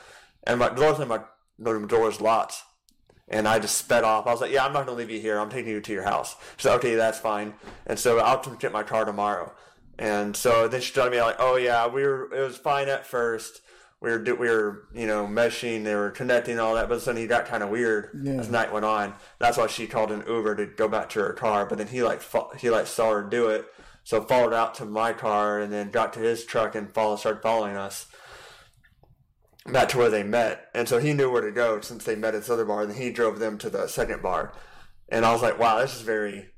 and 0.43 0.59
my 0.59 0.75
luckily 0.75 1.07
my 1.07 1.21
the 1.57 1.87
door 1.87 2.07
was 2.07 2.21
locked, 2.21 2.57
and 3.29 3.47
I 3.47 3.61
just 3.61 3.79
sped 3.79 4.03
off. 4.03 4.27
I 4.27 4.33
was 4.33 4.41
like, 4.41 4.51
yeah, 4.51 4.67
I'm 4.67 4.73
not 4.73 4.87
gonna 4.87 4.99
leave 4.99 5.09
you 5.09 5.21
here. 5.21 5.39
I'm 5.39 5.51
taking 5.51 5.71
you 5.71 5.81
to 5.81 5.93
your 5.93 6.03
house. 6.03 6.35
She 6.57 6.65
said, 6.65 6.75
okay, 6.79 6.97
that's 6.97 7.21
fine. 7.21 7.55
And 7.87 7.97
so 7.97 8.19
I'll 8.19 8.39
come 8.39 8.57
get 8.57 8.73
my 8.73 8.83
car 8.83 9.05
tomorrow. 9.05 9.53
And 10.01 10.37
so 10.37 10.67
then 10.67 10.81
she 10.81 10.93
told 10.93 11.13
me 11.13 11.23
like, 11.23 11.37
oh 11.39 11.55
yeah, 11.55 11.87
we 11.87 12.03
were 12.03 12.29
it 12.35 12.41
was 12.41 12.57
fine 12.57 12.89
at 12.89 13.07
first. 13.07 13.61
We 14.03 14.11
were 14.11 14.19
we 14.25 14.49
were 14.49 14.89
you 14.95 15.07
know 15.07 15.27
meshing, 15.27 15.85
they 15.85 15.95
were 15.95 16.11
connecting 16.11 16.59
all 16.59 16.75
that, 16.75 16.89
but 16.89 17.05
then 17.05 17.17
he 17.17 17.27
got 17.27 17.45
kind 17.47 17.63
of 17.63 17.69
weird 17.69 18.11
Yeah. 18.23 18.35
as 18.41 18.49
night 18.51 18.73
went 18.73 18.87
on. 18.87 19.15
That's 19.39 19.59
why 19.59 19.67
she 19.67 19.87
called 19.87 20.11
an 20.11 20.25
Uber 20.27 20.57
to 20.57 20.67
go 20.67 20.89
back 20.89 21.11
to 21.11 21.21
her 21.21 21.33
car. 21.35 21.67
But 21.67 21.79
then 21.79 21.89
he 21.89 22.03
like 22.03 22.21
fo- 22.23 22.51
he 22.59 22.71
like 22.71 22.87
saw 22.87 23.11
her 23.13 23.23
do 23.23 23.49
it, 23.49 23.67
so 24.05 24.23
followed 24.23 24.55
out 24.55 24.75
to 24.77 24.87
my 24.87 25.13
car 25.13 25.61
and 25.61 25.71
then 25.73 25.91
got 25.91 26.15
to 26.15 26.21
his 26.21 26.45
truck 26.47 26.75
and 26.75 26.93
follow 26.95 27.17
started 27.17 27.43
following 27.43 27.77
us 27.77 28.07
back 29.71 29.91
to 29.91 29.99
where 29.99 30.11
they 30.11 30.23
met. 30.23 30.67
And 30.75 30.89
so 30.89 30.99
he 30.99 31.13
knew 31.13 31.31
where 31.31 31.43
to 31.43 31.53
go 31.53 31.81
since 31.83 32.05
they 32.05 32.17
met 32.17 32.35
at 32.35 32.41
this 32.41 32.51
other 32.51 32.65
bar. 32.65 32.81
And 32.83 32.91
then 32.91 32.97
he 32.99 33.11
drove 33.13 33.39
them 33.39 33.59
to 33.59 33.69
the 33.71 33.87
second 33.87 34.23
bar. 34.23 34.55
And 35.11 35.25
I 35.27 35.33
was 35.33 35.43
like, 35.43 35.59
wow, 35.59 35.79
this 35.79 35.95
is 35.95 36.01
very 36.03 36.49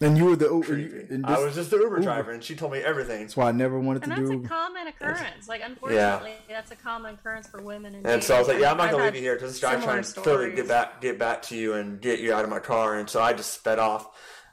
and 0.00 0.16
you 0.16 0.26
were 0.26 0.36
the 0.36 0.46
Uber. 0.46 0.64
creepy. 0.66 1.14
and 1.14 1.26
I 1.26 1.38
was 1.40 1.54
just 1.54 1.70
the 1.70 1.78
Uber 1.78 2.00
driver, 2.00 2.30
and 2.30 2.42
she 2.42 2.54
told 2.54 2.72
me 2.72 2.78
everything. 2.78 3.22
That's 3.22 3.36
why 3.36 3.48
I 3.48 3.52
never 3.52 3.78
wanted 3.80 4.04
And 4.04 4.14
to 4.14 4.20
that's 4.20 4.30
do. 4.30 4.44
a 4.44 4.48
common 4.48 4.86
occurrence. 4.86 5.48
Like, 5.48 5.62
unfortunately, 5.64 6.34
that's 6.48 6.70
a 6.70 6.76
common 6.76 7.14
occurrence 7.14 7.46
for 7.48 7.60
women. 7.62 7.94
In 7.94 8.06
And 8.06 8.22
so 8.22 8.36
I 8.36 8.38
was 8.38 8.48
like, 8.48 8.60
yeah, 8.60 8.70
I'm 8.70 8.76
not 8.76 8.86
I've 8.86 8.92
gonna 8.92 9.04
leave 9.04 9.14
you 9.16 9.20
here 9.22 9.34
because 9.34 9.52
this 9.52 9.60
guy's 9.60 9.82
trying 9.82 10.02
to 10.02 10.12
clearly 10.20 10.54
get 10.54 10.68
back, 10.68 11.00
get 11.00 11.18
back 11.18 11.42
to 11.42 11.56
you 11.56 11.74
and 11.74 12.00
get 12.00 12.20
you 12.20 12.32
out 12.32 12.44
of 12.44 12.50
my 12.50 12.60
car. 12.60 12.98
And 12.98 13.08
so 13.10 13.20
I 13.22 13.32
just 13.32 13.52
sped 13.54 13.78
off. 13.78 14.08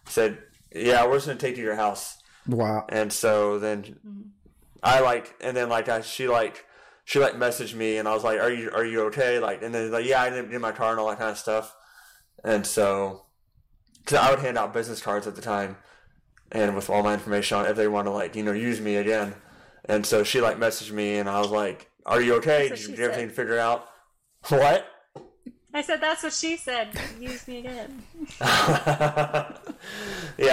Said, 0.08 0.38
yeah, 0.72 1.06
we're 1.06 1.16
just 1.16 1.28
gonna 1.28 1.40
take 1.40 1.52
you 1.58 1.64
to 1.64 1.68
your 1.68 1.76
house. 1.76 2.18
Wow. 2.48 2.86
And 2.90 3.12
so 3.12 3.60
then 3.60 3.84
Mm-hmm. 3.84 4.22
I 4.84 5.00
like, 5.00 5.34
and 5.42 5.58
then 5.58 5.68
like 5.68 5.90
I, 5.90 6.02
she 6.02 6.28
like, 6.28 6.64
she 7.06 7.20
like 7.20 7.34
messaged 7.34 7.74
me, 7.74 7.98
and 7.98 8.08
I 8.08 8.14
was 8.14 8.24
like, 8.24 8.40
"Are 8.40 8.52
you 8.52 8.70
are 8.72 8.86
you 8.86 9.02
okay?" 9.06 9.40
Like, 9.40 9.64
and 9.64 9.74
then 9.74 9.90
like, 9.90 10.06
yeah, 10.06 10.22
I 10.22 10.30
didn't 10.30 10.52
get 10.52 10.62
my 10.62 10.72
car 10.74 10.92
and 10.92 11.00
all 11.00 11.08
that 11.10 11.18
kind 11.18 11.32
of 11.32 11.38
stuff. 11.40 11.76
And 12.44 12.66
so, 12.68 13.25
because 14.06 14.20
I 14.20 14.30
would 14.30 14.40
hand 14.40 14.58
out 14.58 14.74
business 14.74 15.02
cards 15.02 15.26
at 15.28 15.36
the 15.36 15.42
time, 15.42 15.78
and 16.52 16.76
with 16.76 16.90
all 16.90 17.04
my 17.04 17.14
information 17.14 17.58
on, 17.58 17.66
if 17.66 17.76
they 17.76 17.88
want 17.88 18.06
to 18.08 18.12
like 18.12 18.36
you 18.36 18.44
know 18.44 18.54
use 18.54 18.80
me 18.80 18.96
again. 18.98 19.34
And 19.88 20.06
so 20.06 20.24
she 20.24 20.42
like 20.42 20.58
messaged 20.58 20.92
me, 20.92 21.18
and 21.18 21.28
I 21.30 21.40
was 21.40 21.52
like, 21.52 21.90
"Are 22.06 22.22
you 22.22 22.36
okay? 22.36 22.70
That's 22.70 22.82
Did 22.82 22.90
you 22.90 22.96
she 22.96 22.98
get 22.98 23.12
everything 23.12 23.30
said. 23.30 23.36
figured 23.36 23.60
out?" 23.60 23.88
What? 24.50 24.88
I 25.74 25.82
said, 25.82 26.00
that's 26.00 26.24
what 26.24 26.32
she 26.32 26.56
said. 26.56 26.88
Use 27.20 27.46
me 27.50 27.58
again. 27.60 28.02
yeah, 28.40 29.50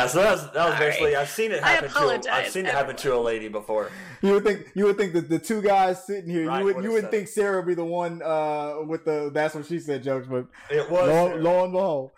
so 0.08 0.18
that 0.20 0.32
was, 0.32 0.52
that 0.52 0.54
was 0.54 0.74
Sorry. 0.74 0.78
basically 0.78 1.14
I've 1.14 1.28
seen 1.28 1.52
it 1.52 1.62
I 1.62 1.68
happen 1.74 1.90
to 1.90 1.96
a, 1.96 2.00
I've 2.00 2.04
apologize, 2.20 2.52
seen 2.52 2.66
it 2.66 2.74
happen 2.74 2.96
to 2.96 3.14
a 3.14 3.20
lady 3.20 3.46
before. 3.46 3.92
You 4.20 4.32
would 4.32 4.42
think 4.42 4.66
you 4.74 4.84
would 4.86 4.96
think 4.96 5.12
that 5.12 5.28
the 5.28 5.38
two 5.38 5.62
guys 5.62 6.04
sitting 6.04 6.28
here, 6.28 6.48
Right, 6.48 6.58
you 6.58 6.64
would 6.64 6.74
would've 6.76 6.90
you 6.90 6.96
would 6.96 7.10
think 7.12 7.28
Sarah 7.28 7.58
would 7.58 7.66
be 7.68 7.74
the 7.74 7.84
one 7.84 8.20
uh, 8.20 8.78
with 8.84 9.04
the 9.04 9.30
that's 9.32 9.54
what 9.54 9.64
she 9.66 9.78
said 9.78 10.02
jokes, 10.02 10.26
but 10.28 10.46
It 10.70 10.90
was 10.90 11.08
lo, 11.08 11.36
lo 11.36 11.64
and 11.64 11.72
behold. 11.72 12.10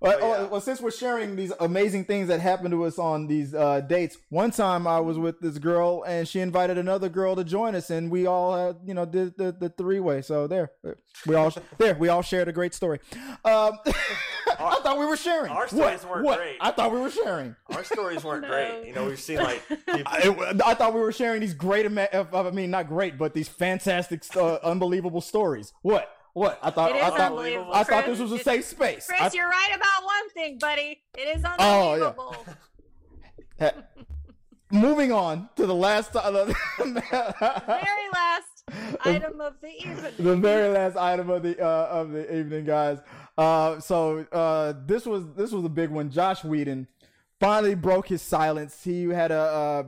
Well, 0.00 0.18
Oh, 0.20 0.28
yeah. 0.28 0.36
oh, 0.40 0.46
well, 0.48 0.60
since 0.60 0.80
we're 0.80 0.90
sharing 0.90 1.36
these 1.36 1.52
amazing 1.58 2.04
things 2.04 2.28
that 2.28 2.40
happened 2.40 2.70
to 2.72 2.84
us 2.84 2.98
on 2.98 3.26
these 3.26 3.54
uh, 3.54 3.80
dates, 3.80 4.18
one 4.28 4.50
time 4.50 4.86
I 4.86 5.00
was 5.00 5.18
with 5.18 5.40
this 5.40 5.58
girl 5.58 6.04
and 6.06 6.28
she 6.28 6.40
invited 6.40 6.76
another 6.78 7.08
girl 7.08 7.34
to 7.36 7.44
join 7.44 7.74
us, 7.74 7.88
and 7.90 8.10
we 8.10 8.26
all 8.26 8.54
had, 8.56 8.76
you 8.84 8.92
know, 8.94 9.06
did 9.06 9.36
the, 9.38 9.52
the 9.52 9.68
three 9.70 10.00
way. 10.00 10.20
So 10.22 10.46
there, 10.46 10.70
we 11.26 11.34
all 11.34 11.52
there, 11.78 11.94
we 11.94 12.08
all 12.08 12.22
shared 12.22 12.48
a 12.48 12.52
great 12.52 12.74
story. 12.74 13.00
Um, 13.44 13.78
I 14.58 14.80
thought 14.82 14.98
we 14.98 15.06
were 15.06 15.16
sharing. 15.16 15.50
our 15.50 15.60
What? 15.62 15.70
stories 15.70 16.04
weren't 16.04 16.24
What? 16.24 16.38
great. 16.38 16.56
I 16.60 16.70
thought 16.70 16.92
we 16.92 17.00
were 17.00 17.10
sharing. 17.10 17.56
Our 17.74 17.84
stories 17.84 18.22
weren't 18.24 18.42
No. 18.46 18.48
great. 18.48 18.86
You 18.86 18.94
know, 18.94 19.04
we've 19.06 19.20
seen 19.20 19.38
like 19.38 19.66
people. 19.68 20.02
I, 20.06 20.54
I 20.64 20.74
thought 20.74 20.94
we 20.94 21.00
were 21.00 21.12
sharing 21.12 21.40
these 21.40 21.54
great, 21.54 21.86
uh, 21.86 22.24
I 22.32 22.50
mean, 22.50 22.70
not 22.70 22.88
great, 22.88 23.18
but 23.18 23.34
these 23.34 23.48
fantastic, 23.48 24.22
uh, 24.36 24.56
unbelievable 24.62 25.20
stories. 25.20 25.72
What? 25.82 26.10
What? 26.36 26.58
I 26.62 26.70
thought. 26.70 26.92
I 26.92 27.08
thought. 27.08 27.38
I 27.74 27.82
thought 27.82 28.04
Chris. 28.04 28.18
this 28.18 28.30
was 28.30 28.38
a 28.38 28.44
safe 28.44 28.66
space. 28.66 29.06
Chris, 29.06 29.20
I- 29.22 29.30
you're 29.32 29.48
right 29.48 29.70
about 29.74 30.04
one 30.04 30.28
thing, 30.34 30.58
buddy. 30.58 31.00
It 31.16 31.34
is 31.34 31.42
unbelievable. 31.42 32.36
Oh, 32.38 32.54
yeah. 33.58 33.70
moving 34.70 35.12
on 35.12 35.48
to 35.56 35.64
the 35.66 35.74
last. 35.74 36.12
The, 36.12 36.20
Very 36.78 38.08
last 38.12 38.64
item 39.06 39.40
of 39.40 39.54
the 39.62 39.70
evening. 39.78 40.12
the 40.18 40.36
very 40.36 40.68
last 40.74 40.98
item 40.98 41.30
of 41.30 41.42
the 41.42 41.58
uh, 41.58 41.86
of 41.86 42.10
the 42.10 42.38
evening, 42.38 42.66
guys. 42.66 42.98
Uh, 43.38 43.80
so 43.80 44.26
uh, 44.30 44.74
this 44.84 45.06
was 45.06 45.24
this 45.36 45.52
was 45.52 45.64
a 45.64 45.70
big 45.70 45.88
one. 45.88 46.10
Josh 46.10 46.44
Whedon 46.44 46.86
finally 47.40 47.74
broke 47.74 48.08
his 48.08 48.20
silence. 48.20 48.84
He 48.84 49.04
had 49.04 49.30
a 49.30 49.40
uh, 49.40 49.82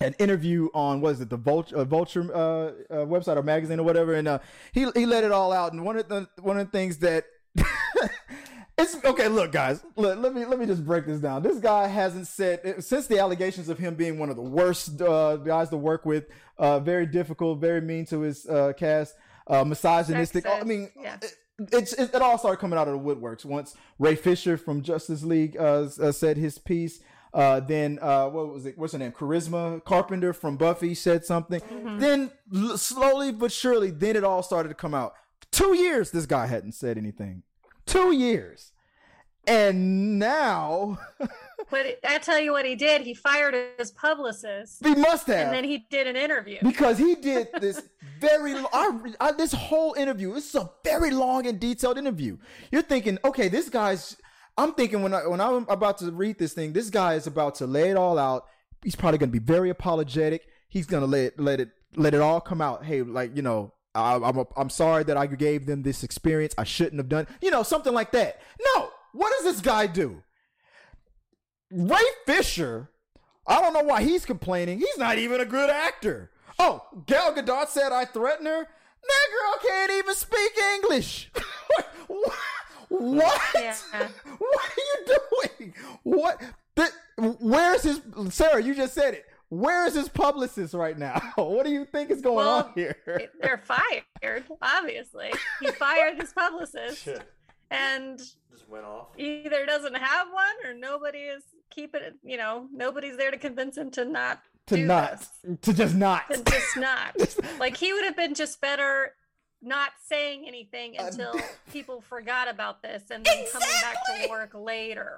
an 0.00 0.14
interview 0.18 0.68
on 0.74 1.00
what 1.00 1.12
is 1.12 1.20
it 1.20 1.30
the 1.30 1.36
Vulture 1.36 1.76
uh, 1.76 1.84
Vulture 1.84 2.34
uh, 2.34 2.38
uh, 2.38 3.06
website 3.06 3.36
or 3.36 3.42
magazine 3.42 3.80
or 3.80 3.82
whatever, 3.82 4.14
and 4.14 4.28
uh, 4.28 4.38
he 4.72 4.86
he 4.94 5.06
let 5.06 5.24
it 5.24 5.32
all 5.32 5.52
out. 5.52 5.72
And 5.72 5.84
one 5.84 5.96
of 5.96 6.08
the 6.08 6.28
one 6.40 6.58
of 6.58 6.66
the 6.66 6.72
things 6.72 6.98
that 6.98 7.24
it's 8.78 9.04
okay. 9.04 9.28
Look, 9.28 9.52
guys, 9.52 9.84
look, 9.96 10.18
let 10.18 10.34
me 10.34 10.44
let 10.44 10.58
me 10.58 10.66
just 10.66 10.84
break 10.84 11.06
this 11.06 11.20
down. 11.20 11.42
This 11.42 11.58
guy 11.58 11.86
hasn't 11.86 12.26
said 12.26 12.82
since 12.82 13.06
the 13.06 13.18
allegations 13.18 13.68
of 13.68 13.78
him 13.78 13.94
being 13.94 14.18
one 14.18 14.30
of 14.30 14.36
the 14.36 14.42
worst 14.42 15.00
uh, 15.02 15.36
guys 15.36 15.68
to 15.70 15.76
work 15.76 16.04
with, 16.06 16.26
uh, 16.58 16.80
very 16.80 17.06
difficult, 17.06 17.60
very 17.60 17.80
mean 17.80 18.06
to 18.06 18.20
his 18.20 18.46
uh, 18.46 18.72
cast, 18.76 19.14
uh, 19.46 19.64
misogynistic. 19.64 20.46
I 20.46 20.62
mean, 20.64 20.90
yeah. 21.00 21.16
it, 21.20 21.34
it's 21.72 21.92
it, 21.92 22.14
it 22.14 22.22
all 22.22 22.38
started 22.38 22.58
coming 22.58 22.78
out 22.78 22.88
of 22.88 22.94
the 22.94 23.00
woodworks 23.00 23.44
once 23.44 23.74
Ray 23.98 24.14
Fisher 24.14 24.56
from 24.56 24.82
Justice 24.82 25.22
League 25.22 25.56
uh, 25.58 25.88
uh, 26.00 26.12
said 26.12 26.36
his 26.36 26.58
piece. 26.58 27.00
Uh, 27.32 27.60
then 27.60 27.98
uh, 28.02 28.28
what 28.28 28.52
was 28.52 28.66
it? 28.66 28.76
What's 28.76 28.92
her 28.92 28.98
name? 28.98 29.12
Charisma 29.12 29.84
Carpenter 29.84 30.32
from 30.32 30.56
Buffy 30.56 30.94
said 30.94 31.24
something. 31.24 31.60
Then 31.98 32.30
l- 32.54 32.76
slowly 32.76 33.30
but 33.32 33.52
surely, 33.52 33.90
then 33.90 34.16
it 34.16 34.24
all 34.24 34.42
started 34.42 34.68
to 34.70 34.74
come 34.74 34.94
out. 34.94 35.14
Two 35.52 35.74
years, 35.76 36.10
this 36.10 36.26
guy 36.26 36.46
hadn't 36.46 36.72
said 36.72 36.98
anything. 36.98 37.42
Two 37.86 38.12
years, 38.12 38.72
and 39.46 40.18
now 40.18 40.98
But 41.70 42.00
I 42.04 42.18
tell 42.18 42.40
you 42.40 42.50
what 42.50 42.64
he 42.66 42.74
did. 42.74 43.02
He 43.02 43.14
fired 43.14 43.54
his 43.78 43.92
publicist, 43.92 44.84
he 44.84 44.94
must 44.96 45.28
have. 45.28 45.46
and 45.46 45.52
then 45.54 45.62
he 45.64 45.86
did 45.90 46.06
an 46.08 46.16
interview. 46.16 46.58
because 46.62 46.98
he 46.98 47.14
did 47.14 47.48
this 47.60 47.80
very 48.18 48.54
I, 48.72 48.98
I, 49.20 49.32
this 49.32 49.52
whole 49.52 49.94
interview 49.94 50.34
this 50.34 50.48
is 50.48 50.54
a 50.56 50.70
very 50.84 51.10
long 51.10 51.46
and 51.46 51.58
detailed 51.60 51.96
interview 51.96 52.36
you're 52.72 52.82
thinking 52.82 53.18
okay 53.24 53.48
this 53.48 53.68
guy's 53.70 54.16
i'm 54.56 54.72
thinking 54.74 55.02
when 55.02 55.14
i 55.14 55.26
when 55.26 55.40
i'm 55.40 55.66
about 55.68 55.98
to 55.98 56.10
read 56.10 56.38
this 56.38 56.52
thing 56.52 56.72
this 56.72 56.90
guy 56.90 57.14
is 57.14 57.26
about 57.26 57.54
to 57.54 57.66
lay 57.66 57.90
it 57.90 57.96
all 57.96 58.18
out 58.18 58.46
he's 58.82 58.96
probably 58.96 59.18
going 59.18 59.30
to 59.30 59.38
be 59.38 59.44
very 59.44 59.70
apologetic 59.70 60.46
he's 60.68 60.86
going 60.86 61.02
to 61.02 61.06
let 61.06 61.38
let 61.38 61.60
it 61.60 61.70
let 61.96 62.14
it 62.14 62.20
all 62.20 62.40
come 62.40 62.60
out 62.60 62.84
hey 62.84 63.02
like 63.02 63.34
you 63.36 63.42
know 63.42 63.72
I, 63.94 64.14
i'm 64.14 64.38
a, 64.38 64.46
i'm 64.56 64.70
sorry 64.70 65.04
that 65.04 65.16
i 65.16 65.26
gave 65.26 65.66
them 65.66 65.82
this 65.82 66.02
experience 66.04 66.54
i 66.56 66.64
shouldn't 66.64 66.98
have 66.98 67.08
done 67.08 67.26
you 67.42 67.50
know 67.50 67.62
something 67.62 67.92
like 67.92 68.12
that 68.12 68.40
no 68.76 68.90
what 69.12 69.32
does 69.36 69.52
this 69.52 69.60
guy 69.60 69.86
do 69.86 70.22
ray 71.70 71.98
fisher 72.26 72.90
I 73.50 73.60
don't 73.60 73.72
know 73.72 73.82
why 73.82 74.02
he's 74.04 74.24
complaining. 74.24 74.78
He's 74.78 74.96
not 74.96 75.18
even 75.18 75.40
a 75.40 75.44
good 75.44 75.70
actor. 75.70 76.30
Oh, 76.60 76.84
Gal 77.06 77.34
Gadot 77.34 77.66
said 77.66 77.90
I 77.90 78.04
threatened 78.04 78.46
her. 78.46 78.60
That 79.02 79.26
girl 79.32 79.70
can't 79.70 79.92
even 79.92 80.14
speak 80.14 80.52
English. 80.76 81.32
what? 82.90 83.24
What? 83.24 83.40
Yeah. 83.54 83.76
What 84.38 84.60
are 84.60 84.82
you 85.08 85.18
doing? 85.58 85.74
What? 86.02 86.40
Th- 86.76 86.90
where's 87.40 87.82
his 87.82 88.00
Sarah? 88.30 88.62
You 88.62 88.74
just 88.74 88.94
said 88.94 89.14
it. 89.14 89.24
Where 89.48 89.84
is 89.86 89.94
his 89.94 90.08
publicist 90.08 90.74
right 90.74 90.96
now? 90.98 91.20
What 91.36 91.64
do 91.66 91.72
you 91.72 91.84
think 91.84 92.10
is 92.10 92.20
going 92.20 92.36
Well, 92.36 92.64
on 92.66 92.72
here? 92.74 92.96
They're 93.40 93.62
fired, 93.64 94.44
obviously. 94.62 95.32
He 95.60 95.66
fired 95.72 96.20
his 96.20 96.32
publicist, 96.32 97.02
Shit. 97.02 97.22
and 97.70 98.18
Just 98.18 98.68
went 98.68 98.84
off. 98.84 99.08
either 99.18 99.66
doesn't 99.66 99.96
have 99.96 100.28
one 100.32 100.54
or 100.70 100.74
nobody 100.74 101.18
is 101.18 101.42
keeping 101.70 102.02
it. 102.02 102.14
You 102.22 102.36
know, 102.36 102.68
nobody's 102.72 103.16
there 103.16 103.30
to 103.30 103.38
convince 103.38 103.76
him 103.76 103.90
to 103.92 104.04
not 104.04 104.40
to 104.68 104.76
do 104.76 104.86
not, 104.86 105.18
this. 105.18 105.58
to 105.62 105.72
just 105.72 105.94
not. 105.96 106.28
To 106.30 106.42
just 106.44 106.76
not. 106.76 107.16
like 107.58 107.76
he 107.76 107.92
would 107.92 108.04
have 108.04 108.16
been 108.16 108.34
just 108.34 108.60
better 108.60 109.14
not 109.62 109.90
saying 110.06 110.44
anything 110.46 110.96
Uh, 110.98 111.04
until 111.06 111.34
people 111.72 112.00
forgot 112.00 112.48
about 112.48 112.82
this 112.82 113.04
and 113.10 113.24
then 113.24 113.44
coming 113.52 113.68
back 113.82 113.96
to 114.06 114.28
work 114.28 114.54
later. 114.54 115.16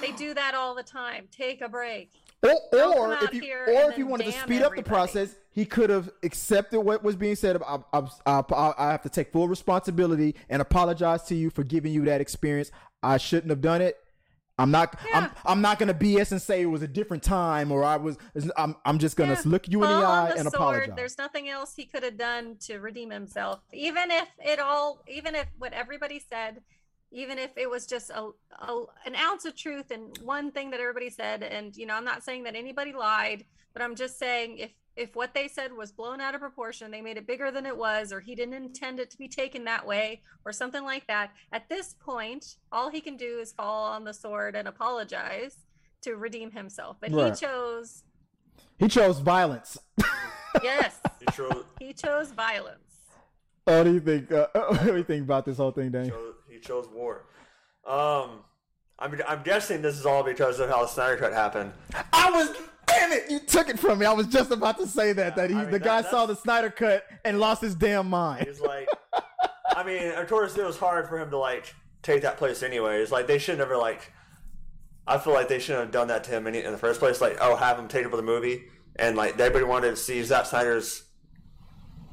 They 0.00 0.12
do 0.12 0.34
that 0.34 0.54
all 0.54 0.74
the 0.74 0.82
time. 0.82 1.28
Take 1.30 1.60
a 1.60 1.68
break. 1.68 2.10
Or, 2.42 2.50
or 2.72 3.18
if 3.22 3.34
you, 3.34 3.54
or 3.54 3.90
if 3.90 3.98
you 3.98 4.06
wanted 4.06 4.24
to 4.26 4.32
speed 4.32 4.62
up 4.62 4.74
the 4.74 4.82
process, 4.82 5.34
he 5.50 5.66
could 5.66 5.90
have 5.90 6.10
accepted 6.22 6.80
what 6.80 7.02
was 7.02 7.16
being 7.16 7.34
said. 7.36 7.60
I, 7.62 7.78
I, 7.92 8.02
I, 8.26 8.74
I 8.78 8.90
have 8.92 9.02
to 9.02 9.10
take 9.10 9.30
full 9.32 9.46
responsibility 9.48 10.34
and 10.48 10.62
apologize 10.62 11.24
to 11.24 11.34
you 11.34 11.50
for 11.50 11.64
giving 11.64 11.92
you 11.92 12.04
that 12.06 12.20
experience. 12.20 12.70
I 13.02 13.18
shouldn't 13.18 13.50
have 13.50 13.60
done 13.60 13.82
it. 13.82 13.98
I'm 14.60 14.70
not. 14.70 14.98
I'm. 15.14 15.30
I'm 15.44 15.60
not 15.60 15.78
gonna 15.78 15.94
BS 15.94 16.32
and 16.32 16.40
say 16.40 16.62
it 16.62 16.66
was 16.66 16.82
a 16.82 16.88
different 16.88 17.22
time 17.22 17.72
or 17.72 17.82
I 17.82 17.96
was. 17.96 18.18
I'm. 18.56 18.76
I'm 18.84 18.98
just 18.98 19.16
gonna 19.16 19.32
Yeah, 19.32 19.42
look 19.44 19.68
you 19.68 19.82
in 19.82 19.88
the 19.88 19.94
eye 19.96 20.28
the 20.32 20.38
and 20.38 20.50
sword. 20.50 20.54
apologize. 20.54 20.96
There's 20.96 21.18
nothing 21.18 21.48
else 21.48 21.74
he 21.74 21.86
could 21.86 22.02
have 22.02 22.18
done 22.18 22.56
to 22.66 22.78
redeem 22.78 23.10
himself. 23.10 23.60
Even 23.72 24.10
if 24.10 24.28
it 24.38 24.58
all, 24.60 25.02
even 25.08 25.34
if 25.34 25.46
what 25.58 25.72
everybody 25.72 26.18
said, 26.20 26.60
even 27.10 27.38
if 27.38 27.50
it 27.56 27.68
was 27.68 27.86
just 27.86 28.10
a, 28.10 28.30
a 28.60 28.82
an 29.06 29.16
ounce 29.16 29.44
of 29.44 29.56
truth 29.56 29.90
in 29.90 30.12
one 30.22 30.52
thing 30.52 30.70
that 30.70 30.80
everybody 30.80 31.10
said, 31.10 31.42
and 31.42 31.76
you 31.76 31.86
know, 31.86 31.94
I'm 31.94 32.04
not 32.04 32.22
saying 32.22 32.44
that 32.44 32.54
anybody 32.54 32.92
lied, 32.92 33.44
but 33.72 33.82
I'm 33.82 33.94
just 33.94 34.18
saying 34.18 34.58
if 34.58 34.70
if 34.96 35.14
what 35.16 35.34
they 35.34 35.48
said 35.48 35.72
was 35.72 35.92
blown 35.92 36.20
out 36.20 36.34
of 36.34 36.40
proportion, 36.40 36.90
they 36.90 37.00
made 37.00 37.16
it 37.16 37.26
bigger 37.26 37.50
than 37.50 37.64
it 37.66 37.76
was, 37.76 38.12
or 38.12 38.20
he 38.20 38.34
didn't 38.34 38.54
intend 38.54 39.00
it 39.00 39.10
to 39.10 39.16
be 39.18 39.28
taken 39.28 39.64
that 39.64 39.86
way, 39.86 40.22
or 40.44 40.52
something 40.52 40.84
like 40.84 41.06
that. 41.06 41.30
At 41.52 41.68
this 41.68 41.94
point, 42.00 42.56
all 42.72 42.90
he 42.90 43.00
can 43.00 43.16
do 43.16 43.38
is 43.40 43.52
fall 43.52 43.84
on 43.92 44.04
the 44.04 44.12
sword 44.14 44.54
and 44.56 44.66
apologize 44.68 45.56
to 46.02 46.16
redeem 46.16 46.50
himself. 46.50 46.96
But 47.00 47.12
Right. 47.12 47.32
he 47.34 47.40
chose, 47.40 48.02
he 48.78 48.88
chose 48.88 49.20
violence. 49.20 49.78
yes, 50.62 50.98
He 51.20 51.26
chose, 51.32 51.64
he 51.78 51.92
chose 51.92 52.32
violence. 52.32 52.98
what 53.64 53.84
do 53.84 53.92
you 53.94 54.00
think? 54.00 54.32
Uh, 54.32 54.46
what 54.54 54.84
do 54.84 54.96
you 54.96 55.04
think 55.04 55.22
about 55.24 55.44
this 55.44 55.56
whole 55.58 55.70
thing, 55.72 55.90
Danny? 55.90 56.10
chose 56.10 56.34
he 56.48 56.58
chose 56.58 56.88
war. 56.88 57.26
Um, 57.86 58.40
I'm 58.98 59.18
I'm 59.26 59.42
guessing 59.42 59.80
this 59.82 59.98
is 59.98 60.04
all 60.04 60.22
because 60.22 60.60
of 60.60 60.68
how 60.68 60.82
the 60.82 60.88
Snyder 60.88 61.16
Cut 61.16 61.32
happened. 61.32 61.72
I 62.12 62.30
was. 62.30 62.50
Damn 62.90 63.12
it! 63.12 63.30
You 63.30 63.40
took 63.40 63.68
it 63.68 63.78
from 63.78 63.98
me. 63.98 64.06
I 64.06 64.12
was 64.12 64.26
just 64.26 64.50
about 64.50 64.78
to 64.78 64.86
say 64.86 65.12
that. 65.14 65.36
That 65.36 65.50
he, 65.50 65.56
I 65.56 65.62
mean, 65.62 65.70
the 65.70 65.78
that- 65.78 65.84
guy 65.84 66.02
saw 66.02 66.26
the 66.26 66.36
Snyder 66.36 66.70
cut 66.70 67.04
and 67.24 67.38
lost 67.40 67.62
his 67.62 67.74
damn 67.74 68.08
mind. 68.08 68.46
He's 68.46 68.60
like, 68.60 68.88
I 69.74 69.82
mean, 69.84 70.12
of 70.12 70.28
course, 70.28 70.56
it 70.56 70.64
was 70.64 70.76
hard 70.78 71.08
for 71.08 71.18
him 71.18 71.30
to 71.30 71.38
like 71.38 71.74
take 72.02 72.22
that 72.22 72.36
place 72.36 72.62
anyways. 72.62 73.10
Like 73.10 73.26
they 73.26 73.38
should 73.38 73.58
never 73.58 73.76
like. 73.76 74.12
I 75.06 75.18
feel 75.18 75.32
like 75.32 75.48
they 75.48 75.58
shouldn't 75.58 75.84
have 75.86 75.92
done 75.92 76.08
that 76.08 76.24
to 76.24 76.30
him 76.30 76.46
in, 76.46 76.54
in 76.54 76.70
the 76.72 76.78
first 76.78 77.00
place. 77.00 77.20
Like, 77.20 77.38
oh, 77.40 77.56
have 77.56 77.78
him 77.78 77.88
take 77.88 78.06
over 78.06 78.16
the 78.16 78.22
movie, 78.22 78.64
and 78.96 79.16
like 79.16 79.32
everybody 79.40 79.64
wanted 79.64 79.90
to 79.90 79.96
see 79.96 80.22
Zack 80.22 80.46
Snyder's 80.46 81.04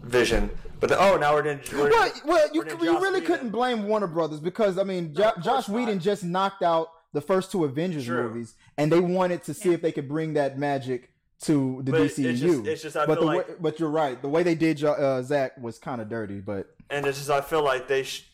vision, 0.03 0.49
but 0.80 0.89
then, 0.89 0.97
oh, 1.01 1.17
now 1.17 1.34
we're. 1.34 1.43
We're, 1.73 1.89
Well, 1.89 2.11
well, 2.25 2.47
you, 2.53 2.63
you 2.65 2.78
really 2.99 3.19
Whedon. 3.19 3.25
couldn't 3.25 3.49
blame 3.49 3.84
Warner 3.88 4.07
Brothers 4.07 4.39
because 4.39 4.78
I 4.78 4.84
mean, 4.84 5.13
jo- 5.13 5.23
of 5.30 5.34
course 5.36 5.45
Josh 5.45 5.69
Whedon 5.69 5.95
not. 5.95 6.03
just 6.03 6.23
knocked 6.23 6.63
out 6.63 6.88
the 7.13 7.21
first 7.21 7.51
two 7.51 7.63
Avengers 7.63 8.05
True. 8.05 8.23
movies, 8.30 8.55
and 8.78 8.91
they 8.91 8.99
wanted 8.99 9.43
to 9.43 9.53
see 9.53 9.73
if 9.73 9.82
they 9.82 9.91
could 9.91 10.07
bring 10.07 10.34
that 10.34 10.57
magic 10.57 11.11
to 11.43 11.82
the 11.84 11.91
But 11.91 12.01
it's 12.01 12.17
DCU. 12.17 12.38
just- 12.38 12.65
it's 12.67 12.82
just 12.82 12.97
I 12.97 13.05
but 13.05 13.19
feel 13.19 13.28
the 13.30 13.36
like- 13.36 13.47
way, 13.47 13.55
but 13.59 13.80
you're 13.80 13.89
right. 13.89 14.19
The 14.21 14.30
way 14.30 14.43
they 14.43 14.55
did 14.55 14.84
uh, 14.84 15.21
Zack 15.21 15.57
was 15.61 15.78
kind 15.78 16.01
of 16.01 16.09
dirty, 16.09 16.39
but 16.39 16.67
and 16.89 17.05
it's 17.05 17.17
just 17.17 17.30
I 17.30 17.41
feel 17.41 17.63
like 17.63 17.88
they. 17.88 18.03
Sh- 18.03 18.25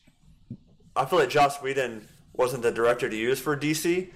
I 0.95 1.05
feel 1.05 1.19
like 1.19 1.29
Joss 1.29 1.61
Whedon 1.61 2.07
wasn't 2.33 2.61
the 2.63 2.71
director 2.71 3.09
to 3.09 3.15
use 3.15 3.39
for 3.39 3.57
DC 3.57 4.09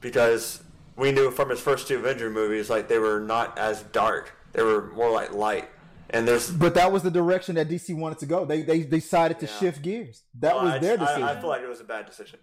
because 0.00 0.62
we 0.96 1.12
knew 1.12 1.30
from 1.30 1.50
his 1.50 1.60
first 1.60 1.88
two 1.88 1.96
Avenger 1.98 2.30
movies 2.30 2.70
like 2.70 2.88
they 2.88 2.98
were 2.98 3.20
not 3.20 3.58
as 3.58 3.82
dark. 3.84 4.32
They 4.52 4.62
were 4.62 4.90
more 4.92 5.10
like 5.10 5.32
light. 5.32 5.68
And 6.10 6.28
there's 6.28 6.50
but 6.50 6.74
that 6.74 6.92
was 6.92 7.02
the 7.02 7.10
direction 7.10 7.54
that 7.56 7.68
DC 7.68 7.96
wanted 7.96 8.18
to 8.18 8.26
go. 8.26 8.44
They 8.44 8.62
they 8.62 8.82
decided 8.82 9.38
to 9.40 9.46
Yeah. 9.46 9.58
shift 9.58 9.82
gears. 9.82 10.22
That 10.40 10.54
well, 10.54 10.64
was 10.64 10.74
I, 10.74 10.78
their 10.78 10.94
I- 10.94 10.96
decision. 11.04 11.22
I, 11.24 11.40
feel 11.40 11.48
like 11.48 11.62
it 11.62 11.68
was 11.68 11.80
a 11.80 11.84
bad 11.84 12.06
decision. 12.06 12.38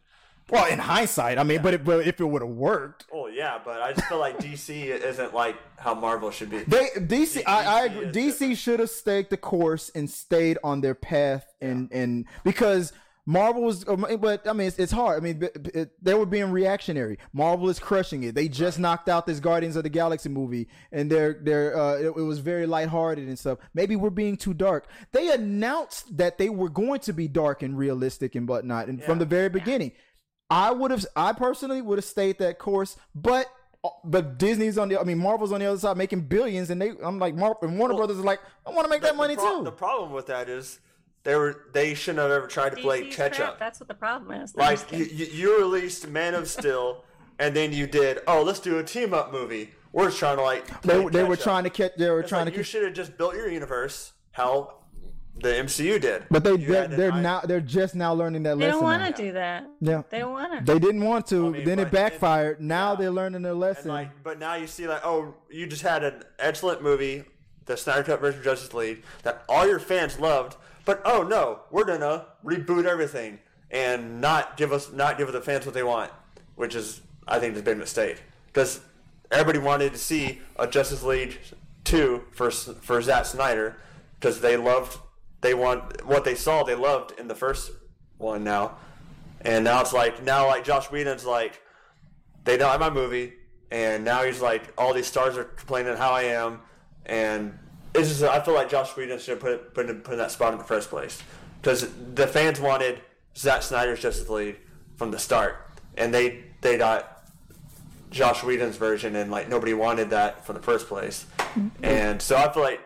Well, 0.50 0.66
in 0.72 0.80
hindsight, 0.80 1.38
I 1.38 1.44
mean, 1.44 1.62
but 1.62 1.74
it, 1.74 1.84
but 1.84 2.06
if 2.08 2.20
it 2.20 2.26
would 2.26 2.42
have 2.42 2.52
worked, 2.52 3.06
Oh 3.12 3.28
yeah, 3.28 3.60
but 3.64 3.82
I 3.82 3.94
just 3.94 4.08
feel 4.08 4.20
like 4.20 4.38
DC 4.40 4.86
isn't 4.86 5.34
like 5.34 5.56
how 5.78 5.94
Marvel 5.94 6.32
should 6.32 6.50
be. 6.50 6.60
They 6.60 6.88
DC, 6.96 7.44
I, 7.46 7.64
I 7.64 7.86
agree. 7.86 8.06
DC 8.08 8.58
should 8.58 8.80
have 8.80 8.90
staked 8.90 9.30
the 9.30 9.38
course 9.38 9.90
and 9.96 10.10
stayed 10.10 10.58
on 10.64 10.82
their 10.82 10.96
path, 10.96 11.46
and 11.62 11.92
and 11.92 12.26
because 12.44 12.94
Marvel 13.30 13.62
was, 13.62 13.88
um, 13.88 14.08
but 14.20 14.48
I 14.48 14.54
mean, 14.54 14.68
it's, 14.68 14.80
it's 14.80 14.92
hard. 14.92 15.22
I 15.22 15.24
mean, 15.24 15.38
b- 15.38 15.50
it, 15.76 15.92
they 16.04 16.16
were 16.16 16.26
being 16.26 16.50
reactionary. 16.52 17.20
Marvel 17.32 17.70
is 17.70 17.78
crushing 17.78 18.24
it. 18.24 18.34
They 18.34 18.48
just 18.48 18.80
knocked 18.80 19.08
out 19.08 19.28
this 19.28 19.40
Guardians 19.40 19.76
of 19.76 19.84
the 19.84 19.90
Galaxy 19.90 20.30
movie, 20.30 20.68
and 20.92 21.12
they're 21.12 21.38
they're 21.40 21.78
uh, 21.78 21.94
it, 21.98 22.06
it 22.08 22.22
was 22.22 22.40
very 22.40 22.66
lighthearted 22.66 23.28
and 23.28 23.38
stuff. 23.38 23.60
Maybe 23.76 23.96
we're 23.96 24.10
being 24.10 24.36
too 24.36 24.56
dark. 24.56 24.88
They 25.12 25.30
announced 25.32 26.18
that 26.18 26.40
they 26.40 26.50
were 26.50 26.70
going 26.70 27.02
to 27.02 27.14
be 27.14 27.28
dark 27.28 27.62
and 27.62 27.78
realistic 27.78 28.34
and 28.34 28.48
whatnot, 28.48 28.88
and 28.88 29.04
from 29.04 29.20
the 29.20 29.26
very 29.26 29.50
beginning. 29.50 29.92
I 30.50 30.72
would 30.72 30.92
have, 30.92 31.06
I 31.16 31.34
personally 31.34 31.82
would 31.82 31.98
have 31.98 32.06
stayed 32.06 32.40
that 32.40 32.58
course, 32.60 32.98
but 33.14 33.48
uh, 33.84 33.90
but 34.04 34.38
Disney's 34.38 34.78
on 34.78 34.90
the, 34.90 35.00
I 35.00 35.04
mean, 35.04 35.18
Marvel's 35.20 35.52
on 35.54 35.60
the 35.62 35.66
other 35.68 35.80
side 35.80 35.96
making 35.96 36.22
billions, 36.22 36.70
and 36.70 36.82
they, 36.82 36.92
I'm 37.02 37.18
like, 37.20 37.34
Mar- 37.36 37.58
and 37.62 37.78
Warner 37.80 37.94
Well, 37.94 38.00
Brothers 38.00 38.18
is 38.18 38.26
like, 38.26 38.40
I 38.66 38.72
want 38.72 38.84
to 38.84 38.90
make 38.90 39.02
that 39.04 39.16
money 39.16 39.36
the 39.36 39.42
pro- 39.42 39.60
too. 39.60 39.64
The 39.64 39.72
problem 39.72 40.12
with 40.12 40.26
that 40.28 40.50
is 40.50 40.80
they 41.24 41.36
were 41.36 41.66
they 41.74 41.94
shouldn't 41.94 42.20
have 42.20 42.32
ever 42.32 42.48
tried 42.48 42.72
to 42.72 42.78
play 42.78 43.10
catch 43.10 43.38
crap, 43.38 43.50
up. 43.50 43.60
That's 43.60 43.80
what 43.80 43.88
the 43.88 43.94
problem 43.94 44.42
is. 44.42 44.56
No, 44.56 44.64
Like 44.64 44.92
you, 44.92 45.06
you, 45.06 45.26
you 45.28 45.58
released 45.60 46.08
Man 46.10 46.34
of 46.34 46.50
Steel, 46.50 47.04
and 47.40 47.56
then 47.56 47.72
you 47.72 47.88
did 47.88 48.20
oh 48.28 48.42
let's 48.44 48.60
do 48.60 48.80
a 48.80 48.84
team 48.84 49.14
up 49.14 49.32
movie. 49.32 49.70
We're 49.94 50.06
just 50.08 50.20
trying 50.20 50.38
to 50.38 50.44
like 50.44 50.66
they, 50.82 51.02
play 51.02 51.10
they 51.12 51.24
were 51.24 51.34
up. 51.34 51.40
trying 51.40 51.64
to 51.64 51.70
catch, 51.70 51.92
they 51.98 52.10
were 52.10 52.20
It's 52.22 52.30
trying 52.30 52.46
like 52.46 52.54
to 52.54 52.58
you 52.60 52.64
catch. 52.64 52.72
should 52.72 52.84
have 52.84 52.94
just 52.94 53.18
built 53.18 53.36
your 53.36 53.50
universe 53.50 54.14
how 54.32 54.79
the 55.42 55.50
MCU 55.50 56.00
did. 56.02 56.24
But 56.30 56.44
they 56.44 56.52
You 56.52 56.68
they're, 56.68 56.88
they're 56.88 57.12
I- 57.12 57.22
now 57.22 57.42
they're 57.42 57.62
just 57.62 57.96
now 57.96 58.14
learning 58.14 58.44
that 58.44 58.58
They 58.58 58.66
lesson. 58.66 58.68
They 58.68 58.72
don't 58.72 59.00
want 59.02 59.16
to 59.16 59.24
do 59.24 59.32
that. 59.34 59.66
Yeah. 59.82 60.02
They 60.10 60.20
don't 60.20 60.32
want 60.32 60.66
to. 60.66 60.74
They 60.74 60.80
didn't 60.80 61.04
want 61.04 61.28
to. 61.28 61.48
I 61.48 61.50
mean, 61.50 61.66
then 61.66 61.80
it 61.80 61.86
but- 61.86 61.92
backfired. 61.94 62.62
Now 62.62 62.92
yeah. 62.92 62.96
they're 62.98 63.12
learning 63.12 63.42
their 63.42 63.52
And 63.52 63.60
lesson. 63.62 63.90
like, 63.90 64.24
but 64.24 64.40
now 64.40 64.56
you 64.56 64.68
see 64.68 64.88
like, 64.88 65.02
oh, 65.06 65.34
you 65.50 65.68
just 65.68 65.82
had 65.82 66.04
an 66.04 66.24
excellent 66.40 66.82
movie, 66.84 67.24
the 67.66 67.78
Snyder 67.78 68.04
Cut 68.04 68.20
version 68.22 68.40
of 68.40 68.46
Justice 68.46 68.74
League, 68.74 69.04
that 69.24 69.44
all 69.50 69.68
your 69.68 69.80
fans 69.80 70.20
loved. 70.20 70.56
But 70.86 71.02
oh 71.06 71.24
no, 71.24 71.60
we're 71.72 71.86
gonna 71.86 72.26
reboot 72.44 72.86
everything 72.86 73.40
and 73.72 74.20
not 74.22 74.58
give 74.58 74.72
us 74.74 74.92
not 74.92 75.18
give 75.18 75.32
the 75.32 75.42
fans 75.42 75.66
what 75.66 75.76
they 75.76 75.84
want, 75.84 76.12
which 76.56 76.74
is 76.76 77.02
I 77.28 77.40
think 77.40 77.54
has 77.54 77.62
been 77.64 77.78
a 77.78 77.80
mistake 77.80 78.24
because 78.48 78.82
everybody 79.30 79.60
wanted 79.60 79.92
to 79.94 80.00
see 80.00 80.42
a 80.58 80.66
Justice 80.66 81.04
League 81.04 81.38
two 81.84 82.24
for 82.32 82.50
for 82.50 83.00
Zack 83.04 83.26
Snyder 83.26 83.76
because 84.20 84.42
they 84.42 84.58
loved 84.58 84.98
they 85.42 85.54
want 85.54 86.06
what 86.06 86.24
they 86.24 86.36
saw 86.36 86.64
they 86.64 86.76
loved 86.76 87.20
in 87.20 87.28
the 87.28 87.36
first 87.36 87.72
one 88.18 88.44
now, 88.44 88.78
and 89.42 89.64
now 89.64 89.82
it's 89.82 89.94
like 89.94 90.24
now 90.24 90.48
like 90.48 90.64
Josh 90.64 90.92
Whedon's 90.92 91.26
like 91.26 91.62
they 92.44 92.58
don't 92.58 92.72
have 92.72 92.80
my 92.80 92.90
movie, 92.90 93.34
and 93.72 94.04
now 94.04 94.24
he's 94.24 94.42
like, 94.42 94.74
all 94.78 94.94
these 94.94 95.08
stars 95.08 95.38
are 95.38 95.44
complaining 95.44 95.96
how 95.96 96.12
I 96.12 96.24
am, 96.24 96.62
and 97.06 97.58
it's 97.94 98.10
just 98.10 98.24
I 98.24 98.40
feel 98.42 98.54
like 98.54 98.70
Josh 98.70 98.96
Whedon 98.96 99.20
should 99.20 99.40
put 99.40 99.74
put 99.74 99.90
in, 99.90 100.02
put 100.02 100.14
in 100.14 100.18
that 100.20 100.32
spot 100.32 100.54
in 100.54 100.60
the 100.60 100.66
first 100.66 100.90
place. 100.90 101.22
Because 101.62 101.90
the 102.14 102.26
fans 102.26 102.60
wanted 102.60 103.02
Zack 103.36 103.64
Snyder's 103.64 104.00
Justice 104.00 104.30
League 104.30 104.60
from 104.96 105.12
the 105.12 105.20
start, 105.20 105.68
and 105.98 106.14
they 106.14 106.44
they 106.62 106.78
got 106.78 107.24
Josh 108.10 108.44
Whedon's 108.44 108.78
version, 108.78 109.16
and 109.16 109.32
like 109.32 109.50
nobody 109.50 109.74
wanted 109.74 110.10
that 110.12 110.46
from 110.46 110.56
the 110.56 110.62
first 110.62 110.88
place, 110.88 111.26
mm-hmm. 111.38 111.68
and 111.84 112.22
so 112.22 112.38
I 112.38 112.52
feel 112.52 112.64
like 112.64 112.82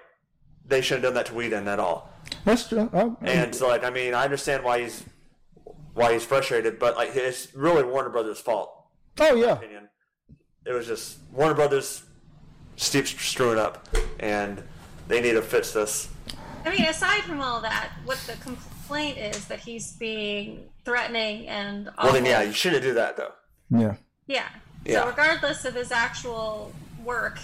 they 0.65 0.81
shouldn't 0.81 1.03
have 1.03 1.13
done 1.13 1.23
that 1.23 1.27
to 1.27 1.33
Whedon 1.33 1.67
at 1.67 1.79
all. 1.79 2.12
That's 2.45 2.67
true. 2.67 2.89
I- 2.93 3.25
And 3.25 3.55
so, 3.55 3.67
like, 3.67 3.83
I 3.83 3.89
mean, 3.89 4.13
I 4.13 4.23
understand 4.23 4.63
why 4.63 4.81
he's 4.81 5.03
why 5.93 6.13
he's 6.13 6.25
frustrated, 6.25 6.79
but 6.79 6.95
like, 6.95 7.15
it's 7.15 7.53
really 7.53 7.83
Warner 7.83 8.09
Brothers' 8.09 8.39
fault 8.39 8.73
oh 9.19 9.35
yeah. 9.35 9.51
opinion. 9.53 9.89
It 10.65 10.71
was 10.71 10.87
just 10.87 11.17
Warner 11.31 11.53
Brothers 11.53 12.03
keeps 12.77 13.11
screwing 13.11 13.59
up, 13.59 13.87
and 14.19 14.63
they 15.07 15.21
need 15.21 15.33
to 15.33 15.41
fix 15.41 15.71
this. 15.71 16.09
I 16.65 16.71
mean, 16.71 16.81
aside 16.85 17.21
from 17.23 17.41
all 17.41 17.61
that, 17.61 17.91
what 18.05 18.17
the 18.25 18.33
complaint 18.41 19.17
is 19.19 19.45
that 19.45 19.59
he's 19.59 19.91
being 19.93 20.63
threatening 20.85 21.47
and 21.47 21.89
awful. 21.89 22.03
Well, 22.05 22.13
then, 22.13 22.25
yeah, 22.25 22.41
you 22.41 22.53
shouldn't 22.53 22.81
do 22.81 22.93
that 22.95 23.17
though. 23.17 23.33
Yeah. 23.69 23.95
Yeah. 24.27 24.47
Yeah. 24.85 25.01
So 25.03 25.07
regardless 25.09 25.65
of 25.65 25.75
his 25.75 25.91
actual 25.91 26.73
work, 27.03 27.37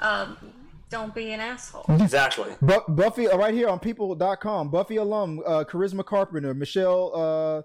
um, 0.00 0.36
don't 0.90 1.14
be 1.14 1.32
an 1.32 1.40
asshole. 1.40 1.84
Exactly. 1.88 2.52
Bu- 2.60 2.84
Buffy, 2.88 3.28
uh, 3.28 3.36
right 3.36 3.54
here 3.54 3.68
on 3.68 3.78
people.com, 3.78 4.70
Buffy 4.70 4.96
alum, 4.96 5.40
uh, 5.46 5.64
Charisma 5.64 6.04
Carpenter, 6.04 6.52
Michelle, 6.52 7.12
uh, 7.14 7.62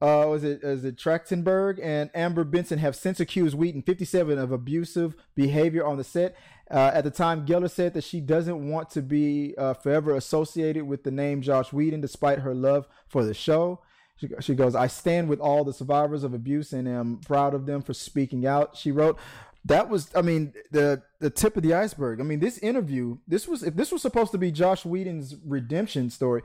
uh, 0.00 0.28
was 0.28 0.44
it, 0.44 0.62
is 0.62 0.84
it 0.84 0.96
Trachtenberg 0.96 1.80
and 1.82 2.10
Amber 2.14 2.44
Benson 2.44 2.78
have 2.78 2.94
since 2.94 3.18
accused 3.18 3.56
Whedon, 3.56 3.82
57, 3.82 4.38
of 4.38 4.52
abusive 4.52 5.16
behavior 5.34 5.84
on 5.84 5.96
the 5.96 6.04
set. 6.04 6.36
Uh, 6.70 6.90
at 6.94 7.02
the 7.02 7.10
time, 7.10 7.46
Gellar 7.46 7.70
said 7.70 7.94
that 7.94 8.04
she 8.04 8.20
doesn't 8.20 8.70
want 8.70 8.90
to 8.90 9.02
be 9.02 9.54
uh, 9.56 9.74
forever 9.74 10.14
associated 10.14 10.86
with 10.86 11.02
the 11.02 11.10
name 11.10 11.40
Josh 11.40 11.72
Whedon, 11.72 12.00
despite 12.00 12.40
her 12.40 12.54
love 12.54 12.86
for 13.08 13.24
the 13.24 13.34
show. 13.34 13.80
She, 14.16 14.28
she 14.40 14.54
goes, 14.54 14.74
I 14.74 14.88
stand 14.88 15.28
with 15.28 15.40
all 15.40 15.64
the 15.64 15.72
survivors 15.72 16.24
of 16.24 16.34
abuse 16.34 16.72
and 16.72 16.88
am 16.88 17.20
proud 17.24 17.54
of 17.54 17.66
them 17.66 17.82
for 17.82 17.94
speaking 17.94 18.46
out. 18.46 18.76
She 18.76 18.90
wrote, 18.90 19.18
that 19.64 19.88
was, 19.90 20.10
I 20.14 20.22
mean, 20.22 20.52
the 20.70 21.02
the 21.20 21.30
tip 21.30 21.56
of 21.56 21.62
the 21.62 21.74
iceberg. 21.74 22.20
I 22.20 22.22
mean, 22.24 22.40
this 22.40 22.58
interview, 22.58 23.18
this 23.26 23.48
was, 23.48 23.62
if 23.62 23.74
this 23.74 23.90
was 23.90 24.00
supposed 24.02 24.30
to 24.32 24.38
be 24.38 24.52
Josh 24.52 24.84
Whedon's 24.84 25.34
redemption 25.44 26.10
story, 26.10 26.42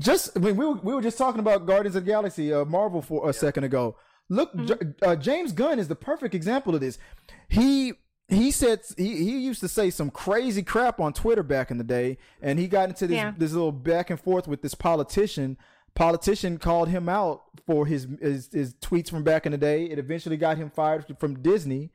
just, 0.00 0.36
I 0.36 0.40
mean, 0.40 0.56
we 0.56 0.66
were, 0.66 0.74
we 0.74 0.92
were 0.92 1.00
just 1.02 1.16
talking 1.18 1.38
about 1.40 1.66
Guardians 1.66 1.94
of 1.96 2.04
the 2.04 2.10
Galaxy, 2.10 2.52
uh, 2.52 2.64
Marvel 2.64 3.00
for 3.00 3.30
a 3.30 3.32
second 3.32 3.64
ago. 3.64 3.96
Look, 4.28 4.54
J- 4.66 4.74
uh, 5.02 5.16
James 5.16 5.52
Gunn 5.52 5.78
is 5.78 5.88
the 5.88 5.94
perfect 5.94 6.34
example 6.34 6.74
of 6.74 6.80
this. 6.80 6.98
He 7.48 7.94
he 8.28 8.50
said 8.50 8.80
he, 8.98 9.16
he 9.16 9.38
used 9.38 9.60
to 9.60 9.68
say 9.68 9.88
some 9.88 10.10
crazy 10.10 10.62
crap 10.62 11.00
on 11.00 11.12
Twitter 11.14 11.42
back 11.42 11.70
in 11.70 11.78
the 11.78 11.84
day, 11.84 12.18
and 12.42 12.58
he 12.58 12.66
got 12.68 12.90
into 12.90 13.06
this 13.06 13.16
Yeah. 13.16 13.32
this 13.38 13.52
little 13.52 13.72
back 13.72 14.10
and 14.10 14.20
forth 14.20 14.46
with 14.46 14.60
this 14.62 14.74
politician. 14.74 15.56
Politician 15.94 16.58
called 16.58 16.88
him 16.90 17.08
out 17.08 17.44
for 17.66 17.86
his, 17.86 18.06
his 18.20 18.50
his 18.52 18.74
tweets 18.74 19.08
from 19.08 19.24
back 19.24 19.46
in 19.46 19.52
the 19.52 19.58
day. 19.58 19.84
It 19.84 19.98
eventually 19.98 20.36
got 20.36 20.58
him 20.58 20.70
fired 20.70 21.06
from 21.18 21.40
Disney. 21.40 21.90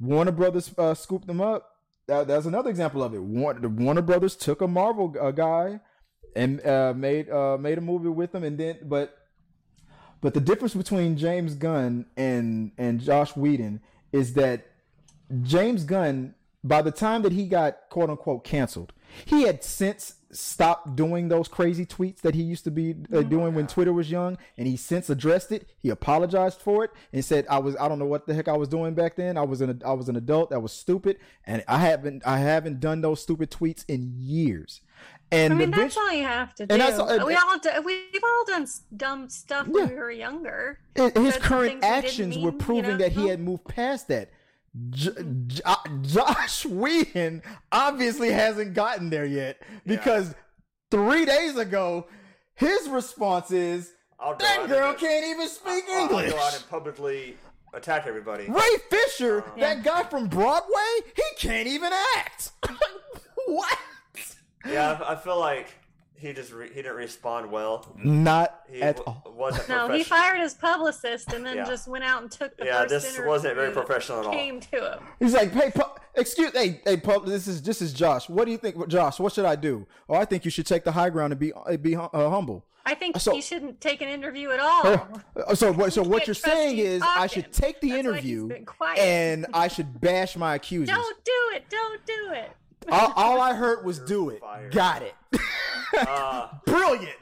Warner 0.00 0.32
Brothers 0.32 0.72
uh, 0.76 0.94
scooped 0.94 1.26
them 1.26 1.40
up. 1.40 1.70
That, 2.06 2.26
that's 2.28 2.46
another 2.46 2.70
example 2.70 3.02
of 3.02 3.14
it. 3.14 3.22
Warner, 3.22 3.68
Warner 3.68 4.02
Brothers 4.02 4.36
took 4.36 4.60
a 4.60 4.68
Marvel 4.68 5.14
uh, 5.20 5.30
guy 5.30 5.80
and 6.36 6.64
uh, 6.66 6.92
made 6.94 7.30
uh, 7.30 7.56
made 7.58 7.78
a 7.78 7.80
movie 7.80 8.08
with 8.08 8.34
him, 8.34 8.44
and 8.44 8.58
then 8.58 8.78
but 8.84 9.16
but 10.20 10.34
the 10.34 10.40
difference 10.40 10.74
between 10.74 11.16
James 11.16 11.54
Gunn 11.54 12.06
and 12.16 12.72
and 12.76 13.00
Josh 13.00 13.36
Whedon 13.36 13.80
is 14.12 14.34
that 14.34 14.66
James 15.42 15.84
Gunn, 15.84 16.34
by 16.62 16.82
the 16.82 16.90
time 16.90 17.22
that 17.22 17.32
he 17.32 17.46
got 17.46 17.88
quote 17.90 18.10
unquote 18.10 18.44
canceled, 18.44 18.92
he 19.24 19.42
had 19.42 19.62
since 19.64 20.14
stopped 20.30 20.96
doing 20.96 21.28
those 21.28 21.46
crazy 21.46 21.86
tweets 21.86 22.20
that 22.22 22.34
he 22.34 22.42
used 22.42 22.64
to 22.64 22.70
be 22.70 22.94
uh, 23.12 23.22
doing 23.22 23.54
when 23.54 23.66
Twitter 23.66 23.92
was 23.92 24.10
young, 24.10 24.36
and 24.58 24.66
he 24.66 24.76
since 24.76 25.08
addressed 25.08 25.52
it. 25.52 25.68
He 25.78 25.90
apologized 25.90 26.60
for 26.60 26.84
it 26.84 26.90
and 27.12 27.24
said, 27.24 27.46
"I 27.48 27.58
was 27.58 27.76
I 27.76 27.88
don't 27.88 27.98
know 27.98 28.06
what 28.06 28.26
the 28.26 28.34
heck 28.34 28.48
I 28.48 28.56
was 28.56 28.68
doing 28.68 28.94
back 28.94 29.16
then. 29.16 29.36
I 29.38 29.42
was 29.42 29.60
an 29.60 29.80
I 29.84 29.92
was 29.92 30.08
an 30.08 30.16
adult. 30.16 30.50
That 30.50 30.60
was 30.60 30.72
stupid, 30.72 31.18
and 31.46 31.62
I 31.68 31.78
haven't 31.78 32.26
I 32.26 32.38
haven't 32.38 32.80
done 32.80 33.00
those 33.00 33.22
stupid 33.22 33.50
tweets 33.50 33.84
in 33.88 34.14
years." 34.18 34.80
And 35.30 35.52
I 35.52 35.56
mean, 35.56 35.70
that's 35.70 35.94
eventu- 35.96 35.98
all 35.98 36.12
you 36.12 36.24
have 36.24 36.54
to 36.56 36.66
do. 36.66 36.72
And 36.72 36.82
that's 36.82 36.98
all- 36.98 37.26
we 37.26 37.34
all 37.34 37.58
do, 37.58 37.70
we've 37.84 38.22
all 38.22 38.44
done 38.46 38.66
dumb 38.96 39.28
stuff 39.28 39.66
when 39.66 39.88
we 39.88 39.94
were 39.94 40.10
younger. 40.10 40.78
his 40.94 41.36
current 41.38 41.40
things 41.40 41.46
we 41.46 41.70
didn't 41.70 41.84
actions 41.84 42.36
mean, 42.36 42.44
were 42.44 42.52
you 42.52 42.58
proving 42.58 42.98
that 42.98 43.12
he 43.12 43.28
had 43.28 43.40
moved 43.40 43.64
past 43.64 44.08
that. 44.08 44.30
J- 44.90 45.10
J- 45.46 45.62
uh, 45.64 45.76
Josh 46.02 46.64
Whedon 46.66 47.42
obviously 47.70 48.30
hasn't 48.32 48.74
gotten 48.74 49.08
there 49.10 49.24
yet 49.24 49.60
because 49.86 50.34
three 50.90 51.24
days 51.24 51.56
ago, 51.56 52.06
his 52.54 52.88
response 52.88 53.50
is, 53.50 53.92
I'll 54.18 54.36
"That 54.36 54.66
girl 54.68 54.94
can't 54.94 55.24
even 55.26 55.48
speak 55.48 55.84
I'll, 55.88 55.94
I'll 55.96 56.02
English." 56.02 56.32
go 56.32 56.38
out 56.38 56.54
and 56.56 56.68
publicly 56.68 57.36
attack 57.72 58.06
everybody. 58.06 58.46
Ray 58.48 58.62
Fisher, 58.90 59.42
Uh, 59.44 59.60
that 59.60 59.82
guy 59.84 60.02
from 60.04 60.28
Broadway, 60.28 61.00
he 61.16 61.22
can't 61.38 61.66
even 61.68 61.92
act. 62.16 62.50
what? 63.46 63.78
Yeah, 64.66 64.98
I, 65.04 65.12
I 65.12 65.16
feel 65.16 65.38
like 65.38 65.68
he 66.16 66.32
just 66.32 66.52
re- 66.52 66.68
he 66.68 66.76
didn't 66.76 66.96
respond 66.96 67.50
well. 67.50 67.86
Not 68.02 68.62
He 68.70 68.80
at 68.80 68.96
w- 68.96 69.18
all. 69.24 69.32
wasn't 69.36 69.68
No, 69.68 69.88
he 69.88 70.02
fired 70.04 70.40
his 70.40 70.54
publicist 70.54 71.32
and 71.32 71.44
then 71.44 71.56
Yeah. 71.58 71.64
just 71.64 71.86
went 71.88 72.04
out 72.04 72.22
and 72.22 72.30
took 72.30 72.56
the 72.56 72.64
Yeah, 72.66 72.82
first 72.86 72.90
this 73.06 73.20
wasn't 73.26 73.54
very 73.56 73.72
professional 73.72 74.20
at 74.20 74.26
all. 74.26 74.32
Came 74.32 74.60
to 74.60 74.92
him. 74.92 74.98
He's 75.18 75.34
like, 75.34 75.52
hey, 75.52 75.70
pu- 75.70 75.82
excuse, 76.14 76.52
hey, 76.52 76.80
hey, 76.84 76.96
pub, 76.96 77.26
this 77.26 77.46
is 77.48 77.62
this 77.62 77.82
is 77.82 77.92
Josh. 77.92 78.28
What 78.28 78.44
do 78.46 78.52
you 78.52 78.58
think, 78.58 78.86
Josh? 78.88 79.18
What 79.20 79.32
should 79.32 79.44
I 79.44 79.56
do? 79.56 79.86
Oh, 80.08 80.14
I 80.14 80.24
think 80.24 80.44
you 80.44 80.50
should 80.50 80.66
take 80.66 80.84
the 80.84 80.92
high 80.92 81.10
ground 81.10 81.32
and 81.32 81.40
be 81.40 81.52
uh, 81.52 81.76
be 81.76 81.96
uh, 81.96 82.08
humble. 82.12 82.64
I 82.86 82.94
think 82.94 83.18
So- 83.18 83.32
he 83.32 83.40
shouldn't 83.40 83.80
take 83.80 84.02
an 84.02 84.08
interview 84.10 84.50
at 84.50 84.60
all. 84.60 84.86
Uh, 85.36 85.54
So 85.54 85.72
what? 85.72 85.92
So 85.94 86.02
what 86.02 86.26
you're 86.26 86.34
saying 86.34 86.76
you 86.76 86.84
is 86.84 87.02
I 87.02 87.26
should 87.28 87.50
take 87.52 87.80
the 87.80 87.88
That's 87.88 88.00
interview 88.00 88.64
quiet. 88.66 88.98
and 88.98 89.46
I 89.54 89.68
should 89.74 90.00
bash 90.02 90.36
my 90.36 90.54
accusers. 90.56 90.94
Don't 90.94 91.24
do 91.24 91.32
it. 91.54 91.64
Don't 91.70 92.04
do 92.06 92.32
it. 92.34 92.50
All, 92.90 93.12
all 93.16 93.40
I 93.40 93.54
heard 93.54 93.84
was 93.84 93.98
do 93.98 94.30
it. 94.30 94.42
Got 94.70 95.02
it. 95.02 95.14
Uh, 95.96 96.48
Brilliant. 96.66 97.14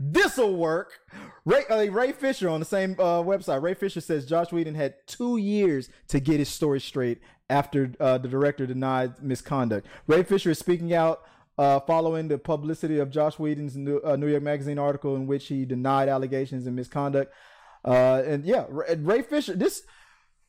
This'll 0.00 0.56
work. 0.56 0.98
Ray, 1.44 1.62
uh, 1.70 1.92
Ray 1.92 2.10
Fisher 2.10 2.48
on 2.48 2.58
the 2.58 2.66
same 2.66 2.96
uh, 2.98 3.22
website. 3.22 3.62
Ray 3.62 3.74
Fisher 3.74 4.00
says 4.00 4.26
Josh 4.26 4.50
Whedon 4.50 4.74
had 4.74 4.94
two 5.06 5.36
years 5.36 5.90
to 6.08 6.18
get 6.18 6.40
his 6.40 6.48
story 6.48 6.80
straight 6.80 7.20
after 7.48 7.92
uh, 8.00 8.18
the 8.18 8.28
director 8.28 8.66
denied 8.66 9.22
misconduct. 9.22 9.86
Ray 10.08 10.22
Fisher 10.24 10.50
is 10.50 10.58
speaking 10.58 10.92
out 10.92 11.22
uh, 11.58 11.80
following 11.80 12.28
the 12.28 12.38
publicity 12.38 12.98
of 12.98 13.10
Josh 13.10 13.38
Whedon's 13.38 13.76
New, 13.76 14.00
uh, 14.04 14.16
New 14.16 14.28
York 14.28 14.42
Magazine 14.42 14.78
article 14.78 15.14
in 15.16 15.26
which 15.26 15.46
he 15.46 15.64
denied 15.64 16.08
allegations 16.08 16.66
of 16.66 16.72
misconduct. 16.72 17.32
Uh, 17.84 18.22
and 18.26 18.44
yeah, 18.44 18.64
Ray 18.68 19.22
Fisher. 19.22 19.54
This 19.54 19.82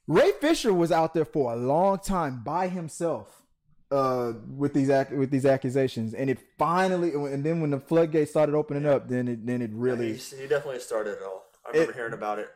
Ray 0.08 0.32
Fisher 0.40 0.74
was 0.74 0.92
out 0.92 1.14
there 1.14 1.26
for 1.26 1.52
a 1.52 1.56
long 1.56 2.00
time 2.00 2.42
by 2.44 2.70
himself 2.70 3.44
uh 3.92 4.34
with 4.48 4.74
these 4.74 4.90
ac- 4.90 5.14
with 5.16 5.30
these 5.30 5.46
accusations 5.46 6.14
and 6.16 6.30
it 6.30 6.40
finally 6.58 7.12
and 7.14 7.44
then 7.44 7.62
when 7.62 7.70
the 7.70 7.80
floodgates 7.80 8.32
started 8.32 8.56
opening 8.56 8.86
up 8.86 9.08
then 9.08 9.28
it 9.28 9.46
then 9.46 9.62
it 9.62 9.70
really 9.74 10.14
he, 10.14 10.36
he 10.42 10.48
definitely 10.48 10.80
started 10.80 11.12
it 11.14 11.20
all. 11.24 11.46
I 11.66 11.70
remember 11.70 11.92
It- 11.92 11.96
hearing 11.96 12.14
about 12.14 12.40
it. 12.40 12.50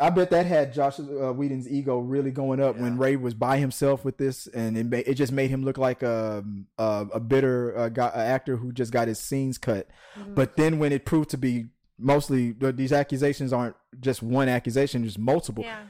I 0.00 0.10
bet 0.10 0.30
that 0.30 0.44
had 0.46 0.72
Josh 0.72 0.98
uh, 0.98 1.32
Whedon's 1.32 1.68
ego 1.70 1.98
really 1.98 2.32
going 2.32 2.58
up 2.60 2.76
when 2.78 2.98
Ray 2.98 3.14
was 3.14 3.32
by 3.32 3.58
himself 3.58 4.04
with 4.04 4.16
this, 4.18 4.48
and 4.48 4.76
it, 4.76 4.84
ma- 4.90 5.02
it 5.06 5.14
just 5.14 5.30
made 5.30 5.50
him 5.50 5.62
look 5.64 5.78
like 5.78 6.02
a 6.02 6.42
a, 6.78 7.06
a 7.14 7.20
bitter 7.20 7.78
uh, 7.78 7.88
guy, 7.88 8.10
a 8.12 8.18
actor 8.18 8.56
who 8.56 8.72
just 8.72 8.90
got 8.92 9.06
his 9.06 9.20
scenes 9.20 9.58
cut. 9.58 9.86
But 10.34 10.56
then 10.56 10.80
when 10.80 10.90
it 10.90 11.04
proved 11.04 11.30
to 11.30 11.38
be 11.38 11.66
mostly 11.96 12.56
these 12.58 12.92
accusations 12.92 13.52
aren't 13.52 13.76
just 14.00 14.20
one 14.20 14.48
accusation, 14.48 15.02
there's 15.02 15.16
multiple. 15.18 15.62
Yeah. 15.62 15.82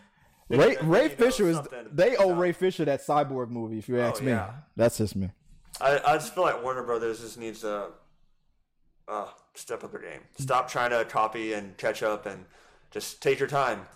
Ray 0.53 0.77
Ray 0.83 1.09
Fisher 1.09 1.49
is. 1.49 1.59
They 1.93 2.17
owe 2.17 2.35
Ray 2.35 2.53
Fisher 2.53 2.85
that 2.85 3.05
cyborg 3.05 3.49
movie. 3.49 3.79
If 3.79 3.89
you 3.89 4.01
ask 4.01 4.23
me, 4.23 4.33
yeah. 4.33 4.51
that's 4.77 4.99
just 4.99 5.17
me. 5.17 5.31
I, 5.81 6.01
I 6.07 6.15
just 6.15 6.35
feel 6.35 6.45
like 6.45 6.63
Warner 6.63 6.83
Brothers 6.83 7.21
just 7.21 7.39
needs 7.39 7.61
to 7.61 7.87
uh, 9.09 9.27
step 9.55 9.83
up 9.83 9.93
their 9.93 10.01
game. 10.01 10.21
Stop 10.39 10.69
trying 10.69 10.91
to 10.91 11.05
copy 11.05 11.55
and 11.55 11.77
catch 11.77 12.03
up, 12.03 12.27
and 12.27 12.45
just 12.91 13.23
take 13.23 13.39
your 13.39 13.49
time. 13.49 13.87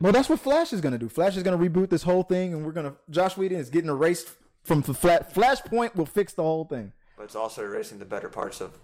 Well, 0.00 0.12
that's 0.12 0.28
what 0.28 0.40
Flash 0.40 0.72
is 0.72 0.80
gonna 0.80 0.98
do. 0.98 1.08
Flash 1.08 1.36
is 1.36 1.42
gonna 1.42 1.58
reboot 1.58 1.88
this 1.88 2.02
whole 2.02 2.22
thing, 2.22 2.52
and 2.52 2.64
we're 2.64 2.72
gonna. 2.72 2.94
Josh 3.10 3.36
Whedon 3.36 3.58
is 3.58 3.70
getting 3.70 3.90
erased 3.90 4.30
from 4.64 4.82
the 4.82 4.94
flat. 4.94 5.34
Flashpoint 5.34 5.94
will 5.96 6.06
fix 6.06 6.34
the 6.34 6.42
whole 6.42 6.64
thing. 6.64 6.92
But 7.16 7.24
it's 7.24 7.36
also 7.36 7.62
erasing 7.62 7.98
the 7.98 8.04
better 8.04 8.28
parts 8.28 8.60
of. 8.60 8.76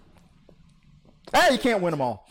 Hey, 1.35 1.53
you 1.53 1.59
can't 1.59 1.83
win 1.83 1.91
them 1.91 2.01
all. 2.01 2.27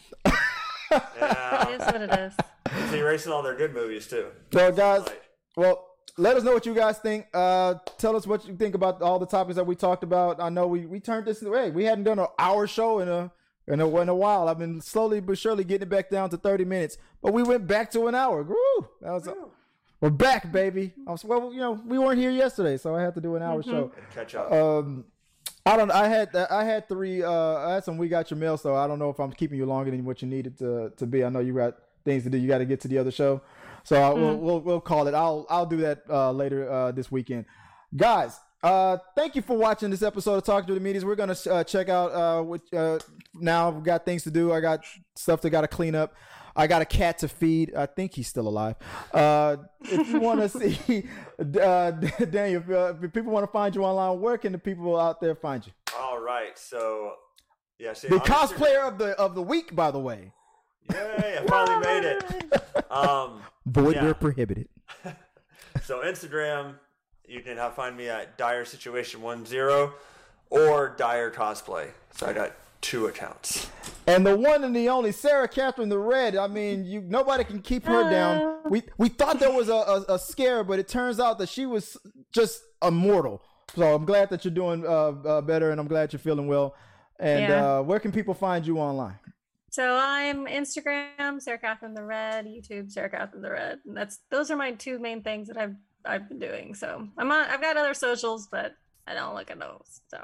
Yeah, 0.91 1.69
It 1.69 1.81
is 1.81 1.85
what 1.85 2.01
it 2.01 2.19
is. 2.19 2.33
it's 2.65 2.93
erasing 2.93 3.31
all 3.31 3.41
their 3.43 3.55
good 3.55 3.73
movies 3.73 4.07
too. 4.07 4.27
So, 4.53 4.71
guys, 4.71 5.01
Like, 5.01 5.23
well, 5.55 5.85
let 6.17 6.35
us 6.38 6.43
know 6.43 6.53
what 6.53 6.65
you 6.65 6.73
guys 6.73 6.97
think. 6.99 7.27
Uh, 7.33 7.75
tell 7.97 8.15
us 8.15 8.25
what 8.25 8.47
you 8.47 8.55
think 8.55 8.73
about 8.75 9.01
all 9.01 9.19
the 9.19 9.25
topics 9.25 9.55
that 9.55 9.65
we 9.67 9.75
talked 9.75 10.03
about. 10.03 10.41
I 10.41 10.49
know 10.49 10.67
we, 10.67 10.85
we 10.85 10.99
turned 10.99 11.25
this 11.25 11.41
way. 11.41 11.69
We 11.71 11.83
hadn't 11.83 12.05
done 12.05 12.19
an 12.19 12.27
hour 12.39 12.65
show 12.67 12.99
in 12.99 13.07
a 13.09 13.31
in 13.67 13.81
a, 13.81 13.97
in 13.99 14.07
a 14.09 14.15
while. 14.15 14.47
I've 14.47 14.57
been 14.59 14.79
slowly 14.81 15.19
but 15.19 15.38
surely 15.38 15.63
getting 15.63 15.83
it 15.88 15.89
back 15.89 16.09
down 16.09 16.29
to 16.31 16.38
thirty 16.38 16.63
minutes, 16.65 16.97
but 17.21 17.33
we 17.33 17.43
went 17.43 17.67
back 17.67 17.91
to 17.91 18.07
an 18.07 18.15
hour. 18.15 18.41
Woo! 18.43 18.88
That 19.01 19.11
was 19.11 19.29
we're 19.99 20.09
back, 20.11 20.51
baby. 20.51 20.93
Was, 21.05 21.25
well, 21.25 21.51
you 21.51 21.59
know, 21.59 21.71
we 21.85 21.97
weren't 21.99 22.19
here 22.19 22.29
yesterday, 22.31 22.77
so 22.77 22.95
I 22.95 23.01
had 23.01 23.13
to 23.15 23.21
do 23.21 23.35
an 23.35 23.41
hour 23.43 23.61
show. 23.63 23.91
and 23.97 24.09
catch 24.13 24.35
up. 24.35 24.51
Um, 24.51 25.05
I 25.68 25.78
don't. 25.78 25.91
I 25.91 26.07
had 26.07 26.36
I 26.36 26.63
had 26.63 26.88
three. 26.88 27.24
Uh, 27.24 27.32
I 27.32 27.74
had 27.76 27.84
some. 27.84 27.97
We 27.97 28.07
got 28.07 28.32
your 28.32 28.38
mail, 28.38 28.57
so 28.57 28.76
I 28.76 28.88
don't 28.88 28.99
know 28.99 29.09
if 29.09 29.20
I'm 29.20 29.32
keeping 29.32 29.57
you 29.57 29.65
longer 29.65 29.91
than 29.91 30.05
what 30.05 30.22
you 30.22 30.28
needed 30.28 30.57
to 30.59 30.91
to 30.95 31.05
be. 31.05 31.24
I 31.24 31.30
know 31.30 31.39
you 31.39 31.53
got 31.53 31.78
things 32.05 32.24
to 32.24 32.30
do. 32.30 32.38
You 32.38 32.47
got 32.47 32.59
to 32.59 32.65
get 32.65 32.80
to 32.82 32.88
the 32.88 32.97
other 32.97 33.11
show, 33.11 33.41
so 33.84 34.01
I, 34.01 34.13
we'll, 34.13 34.38
we'll 34.38 34.59
we'll 34.61 34.82
call 34.82 35.07
it. 35.07 35.13
I'll 35.13 35.45
I'll 35.49 35.65
do 35.65 35.78
that 35.78 36.03
uh, 36.09 36.32
later 36.32 36.72
uh, 36.72 36.91
this 36.91 37.11
weekend, 37.11 37.45
guys. 37.95 38.39
Uh, 38.63 38.97
thank 39.15 39.36
you 39.36 39.41
for 39.41 39.55
watching 39.55 39.89
this 39.91 40.01
episode 40.01 40.36
of 40.36 40.43
Talking 40.43 40.68
to 40.68 40.74
the 40.74 40.80
Medias. 40.80 41.05
We're 41.05 41.15
gonna 41.15 41.36
uh, 41.49 41.63
check 41.63 41.89
out 41.89 42.11
uh, 42.11 42.41
what, 42.41 42.61
uh, 42.74 42.99
now. 43.36 43.70
We 43.70 43.82
got 43.84 44.05
things 44.05 44.24
to 44.24 44.32
do. 44.32 44.51
I 44.51 44.61
got 44.61 44.84
stuff 45.15 45.41
that 45.41 45.51
got 45.51 45.61
to 45.61 45.68
clean 45.68 45.95
up. 45.95 46.15
I 46.58 46.68
got 46.68 46.82
a 46.82 46.86
cat 46.86 47.20
to 47.20 47.28
feed. 47.28 47.74
I 47.76 47.86
think 47.86 48.14
he's 48.16 48.28
still 48.28 48.47
alive. 48.47 48.76
Uh, 49.14 49.58
if 49.82 50.10
you 50.10 50.20
want 50.20 50.39
to 50.41 50.49
see 50.60 51.05
uh, 51.39 51.91
Daniel, 52.32 52.62
if, 52.64 52.70
uh, 52.70 52.93
if 53.01 53.14
people 53.14 53.32
want 53.32 53.45
to 53.45 53.51
find 53.51 53.76
you 53.76 53.84
online, 53.84 54.20
where 54.20 54.38
can 54.39 54.51
the 54.51 54.58
people 54.58 54.99
out 54.99 55.22
there 55.22 55.36
find 55.36 55.66
you? 55.66 55.72
all 55.97 56.20
right, 56.20 56.58
so 56.58 57.14
yeah, 57.80 57.93
see, 57.93 58.08
The 58.08 58.16
on 58.16 58.22
Instagram- 58.22 58.47
cosplayer 58.58 58.88
of 58.88 58.97
the 58.97 59.12
of 59.20 59.36
the 59.36 59.41
week, 59.41 59.76
by 59.76 59.91
the 59.91 59.99
way. 59.99 60.32
Yay! 60.91 61.39
I 61.39 61.45
finally 61.47 61.86
made 61.86 62.03
it. 62.05 62.91
Um, 62.91 63.41
Void 63.66 63.95
Yeah. 63.95 64.03
where 64.05 64.14
prohibited. 64.14 64.70
so 65.84 66.01
Instagram, 66.01 66.76
you 67.28 67.41
can 67.41 67.58
have, 67.58 67.74
find 67.76 67.95
me 67.97 68.08
at 68.10 68.38
Dire 68.38 68.64
Situation 68.66 69.22
One 69.22 69.45
Zero 69.45 69.93
or 70.49 70.95
Dire 70.97 71.30
Cosplay. 71.32 71.89
So 72.16 72.26
I 72.28 72.34
got 72.34 72.53
two 72.82 73.07
accounts. 73.07 73.69
And 74.05 74.25
the 74.25 74.38
one 74.38 74.63
and 74.63 74.75
the 74.75 74.89
only 74.89 75.11
Sarah 75.11 75.47
Catherine 75.47 75.89
the 75.89 75.99
Red. 75.99 76.36
I 76.36 76.47
mean, 76.47 76.86
you 76.86 77.01
nobody 77.01 77.43
can 77.43 77.61
keep 77.61 77.86
her 77.86 78.09
down. 78.09 78.41
We 78.69 78.84
we 78.97 79.09
thought 79.09 79.39
there 79.39 79.51
was 79.51 79.69
a, 79.69 79.73
a, 79.73 80.05
a 80.15 80.19
scare, 80.19 80.63
but 80.63 80.80
it 80.80 80.88
turns 80.88 81.19
out 81.19 81.38
that 81.39 81.49
she 81.49 81.65
was 81.65 81.97
just 82.34 82.61
immortal. 82.82 83.41
So 83.75 83.93
I'm 83.93 84.05
glad 84.05 84.30
that 84.30 84.45
you're 84.45 84.53
doing 84.53 84.86
uh, 84.86 84.89
uh, 84.89 85.41
better, 85.41 85.71
and 85.71 85.80
I'm 85.80 85.88
glad 85.88 86.13
you're 86.13 86.19
feeling 86.19 86.47
well. 86.47 86.75
And 87.19 87.47
Yeah. 87.49 87.80
uh, 87.80 87.82
where 87.82 87.99
can 87.99 88.11
people 88.11 88.34
find 88.34 88.65
you 88.65 88.78
online? 88.78 89.19
So 89.71 89.99
I'm 90.01 90.45
Instagram, 90.47 91.41
Sarah 91.41 91.57
Catherine 91.59 91.93
the 91.93 92.03
Red, 92.03 92.45
YouTube, 92.45 92.89
Sarah 92.91 93.09
Catherine 93.09 93.41
the 93.41 93.51
Red. 93.51 93.80
And 93.86 93.95
that's 93.97 94.19
those 94.32 94.49
are 94.49 94.55
my 94.55 94.71
two 94.71 94.97
main 94.99 95.21
things 95.23 95.47
that 95.49 95.57
I've 95.57 95.75
I've 96.05 96.30
been 96.30 96.39
doing. 96.39 96.73
So 96.73 97.07
I'm 97.17 97.32
on 97.32 97.45
I've 97.49 97.61
got 97.61 97.75
other 97.75 97.93
socials, 97.93 98.47
but 98.49 98.73
I 99.05 99.13
don't 99.13 99.36
look 99.36 99.51
at 99.51 99.59
those. 99.59 100.01
So 100.07 100.17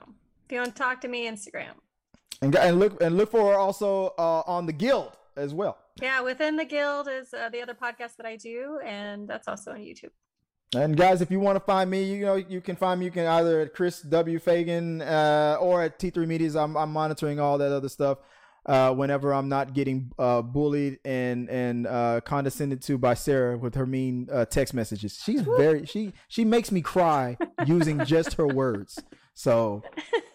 if 0.45 0.51
you 0.51 0.57
want 0.59 0.75
to 0.75 0.81
talk 0.81 1.01
to 1.01 1.07
me, 1.07 1.27
Instagram. 1.29 1.73
And, 2.41 2.55
and 2.55 2.79
look 2.79 3.01
and 3.01 3.17
look 3.17 3.31
for 3.31 3.53
her 3.53 3.57
also 3.57 4.13
uh, 4.17 4.43
on 4.45 4.65
the 4.65 4.73
Guild 4.73 5.13
as 5.35 5.53
well. 5.53 5.77
Yeah, 6.01 6.21
within 6.21 6.55
the 6.55 6.65
guild 6.65 7.07
is 7.07 7.33
uh, 7.33 7.49
the 7.49 7.61
other 7.61 7.73
podcast 7.73 8.17
that 8.17 8.25
I 8.25 8.35
do, 8.35 8.79
and 8.83 9.27
that's 9.27 9.47
also 9.47 9.71
on 9.71 9.77
YouTube. 9.77 10.09
And 10.75 10.97
guys, 10.97 11.21
if 11.21 11.29
you 11.29 11.39
want 11.39 11.55
to 11.55 11.59
find 11.59 11.89
me, 11.89 12.03
you 12.03 12.25
know 12.25 12.35
you 12.35 12.61
can 12.61 12.75
find 12.75 12.99
me. 12.99 13.05
You 13.05 13.11
can 13.11 13.27
either 13.27 13.61
at 13.61 13.73
Chris 13.73 14.01
W 14.01 14.39
Fagan 14.39 15.01
uh, 15.01 15.57
or 15.59 15.83
at 15.83 15.99
T3 15.99 16.27
Medias. 16.27 16.55
I'm, 16.55 16.75
I'm 16.75 16.91
monitoring 16.91 17.39
all 17.39 17.59
that 17.59 17.71
other 17.71 17.89
stuff. 17.89 18.17
Uh, 18.65 18.93
whenever 18.93 19.33
I'm 19.33 19.49
not 19.49 19.73
getting 19.73 20.11
uh, 20.17 20.41
bullied 20.41 20.99
and 21.05 21.49
and 21.49 21.85
uh, 21.85 22.21
condescended 22.21 22.81
to 22.83 22.97
by 22.97 23.13
Sarah 23.13 23.57
with 23.57 23.75
her 23.75 23.85
mean 23.85 24.29
uh, 24.31 24.45
text 24.45 24.73
messages, 24.73 25.21
she's 25.23 25.41
very 25.41 25.85
she 25.85 26.13
she 26.27 26.43
makes 26.43 26.71
me 26.71 26.81
cry 26.81 27.37
using 27.67 28.03
just 28.05 28.33
her 28.35 28.47
words. 28.47 28.99
So 29.33 29.83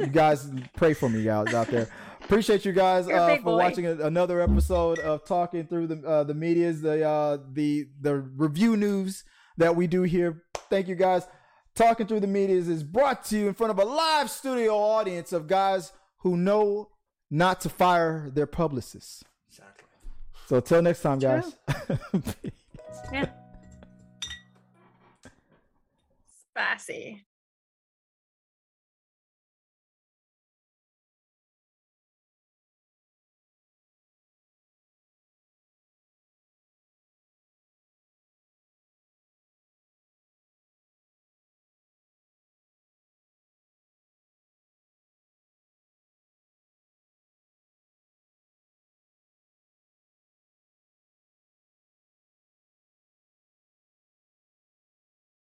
you 0.01 0.07
guys 0.07 0.51
pray 0.77 0.93
for 0.95 1.09
me, 1.09 1.23
guys 1.25 1.55
out 1.55 1.69
there. 1.69 1.89
Appreciate 2.25 2.65
you 2.65 2.73
guys 2.73 3.09
uh, 3.09 3.37
for 3.37 3.43
boy. 3.43 3.57
watching 3.57 3.87
a- 3.87 3.95
another 4.07 4.41
episode 4.41 4.99
of 4.99 5.25
talking 5.25 5.67
through 5.67 5.87
the 5.87 6.07
uh, 6.07 6.25
the 6.25 6.35
media's 6.35 6.81
the 6.83 7.07
uh, 7.09 7.39
the 7.53 7.87
the 8.01 8.17
review 8.17 8.77
news 8.77 9.25
that 9.57 9.75
we 9.77 9.87
do 9.87 10.03
here. 10.03 10.43
Thank 10.69 10.89
you 10.89 10.95
guys. 10.95 11.27
Talking 11.75 12.07
through 12.09 12.21
the 12.21 12.27
medias 12.27 12.69
is 12.69 12.83
brought 12.83 13.25
to 13.27 13.39
you 13.39 13.47
in 13.49 13.55
front 13.55 13.71
of 13.71 13.79
a 13.79 13.85
live 13.85 14.29
studio 14.31 14.75
audience 14.77 15.33
of 15.33 15.47
guys 15.47 15.93
who 16.19 16.37
know 16.37 16.89
not 17.31 17.61
to 17.61 17.69
fire 17.69 18.31
their 18.35 18.47
publicists. 18.47 19.23
Exactly. 19.49 19.85
So 20.49 20.61
till 20.61 20.83
next 20.83 21.03
time, 21.03 21.19
guys. 21.21 21.55
Yeah. 23.13 23.31
Spicy. 26.51 27.25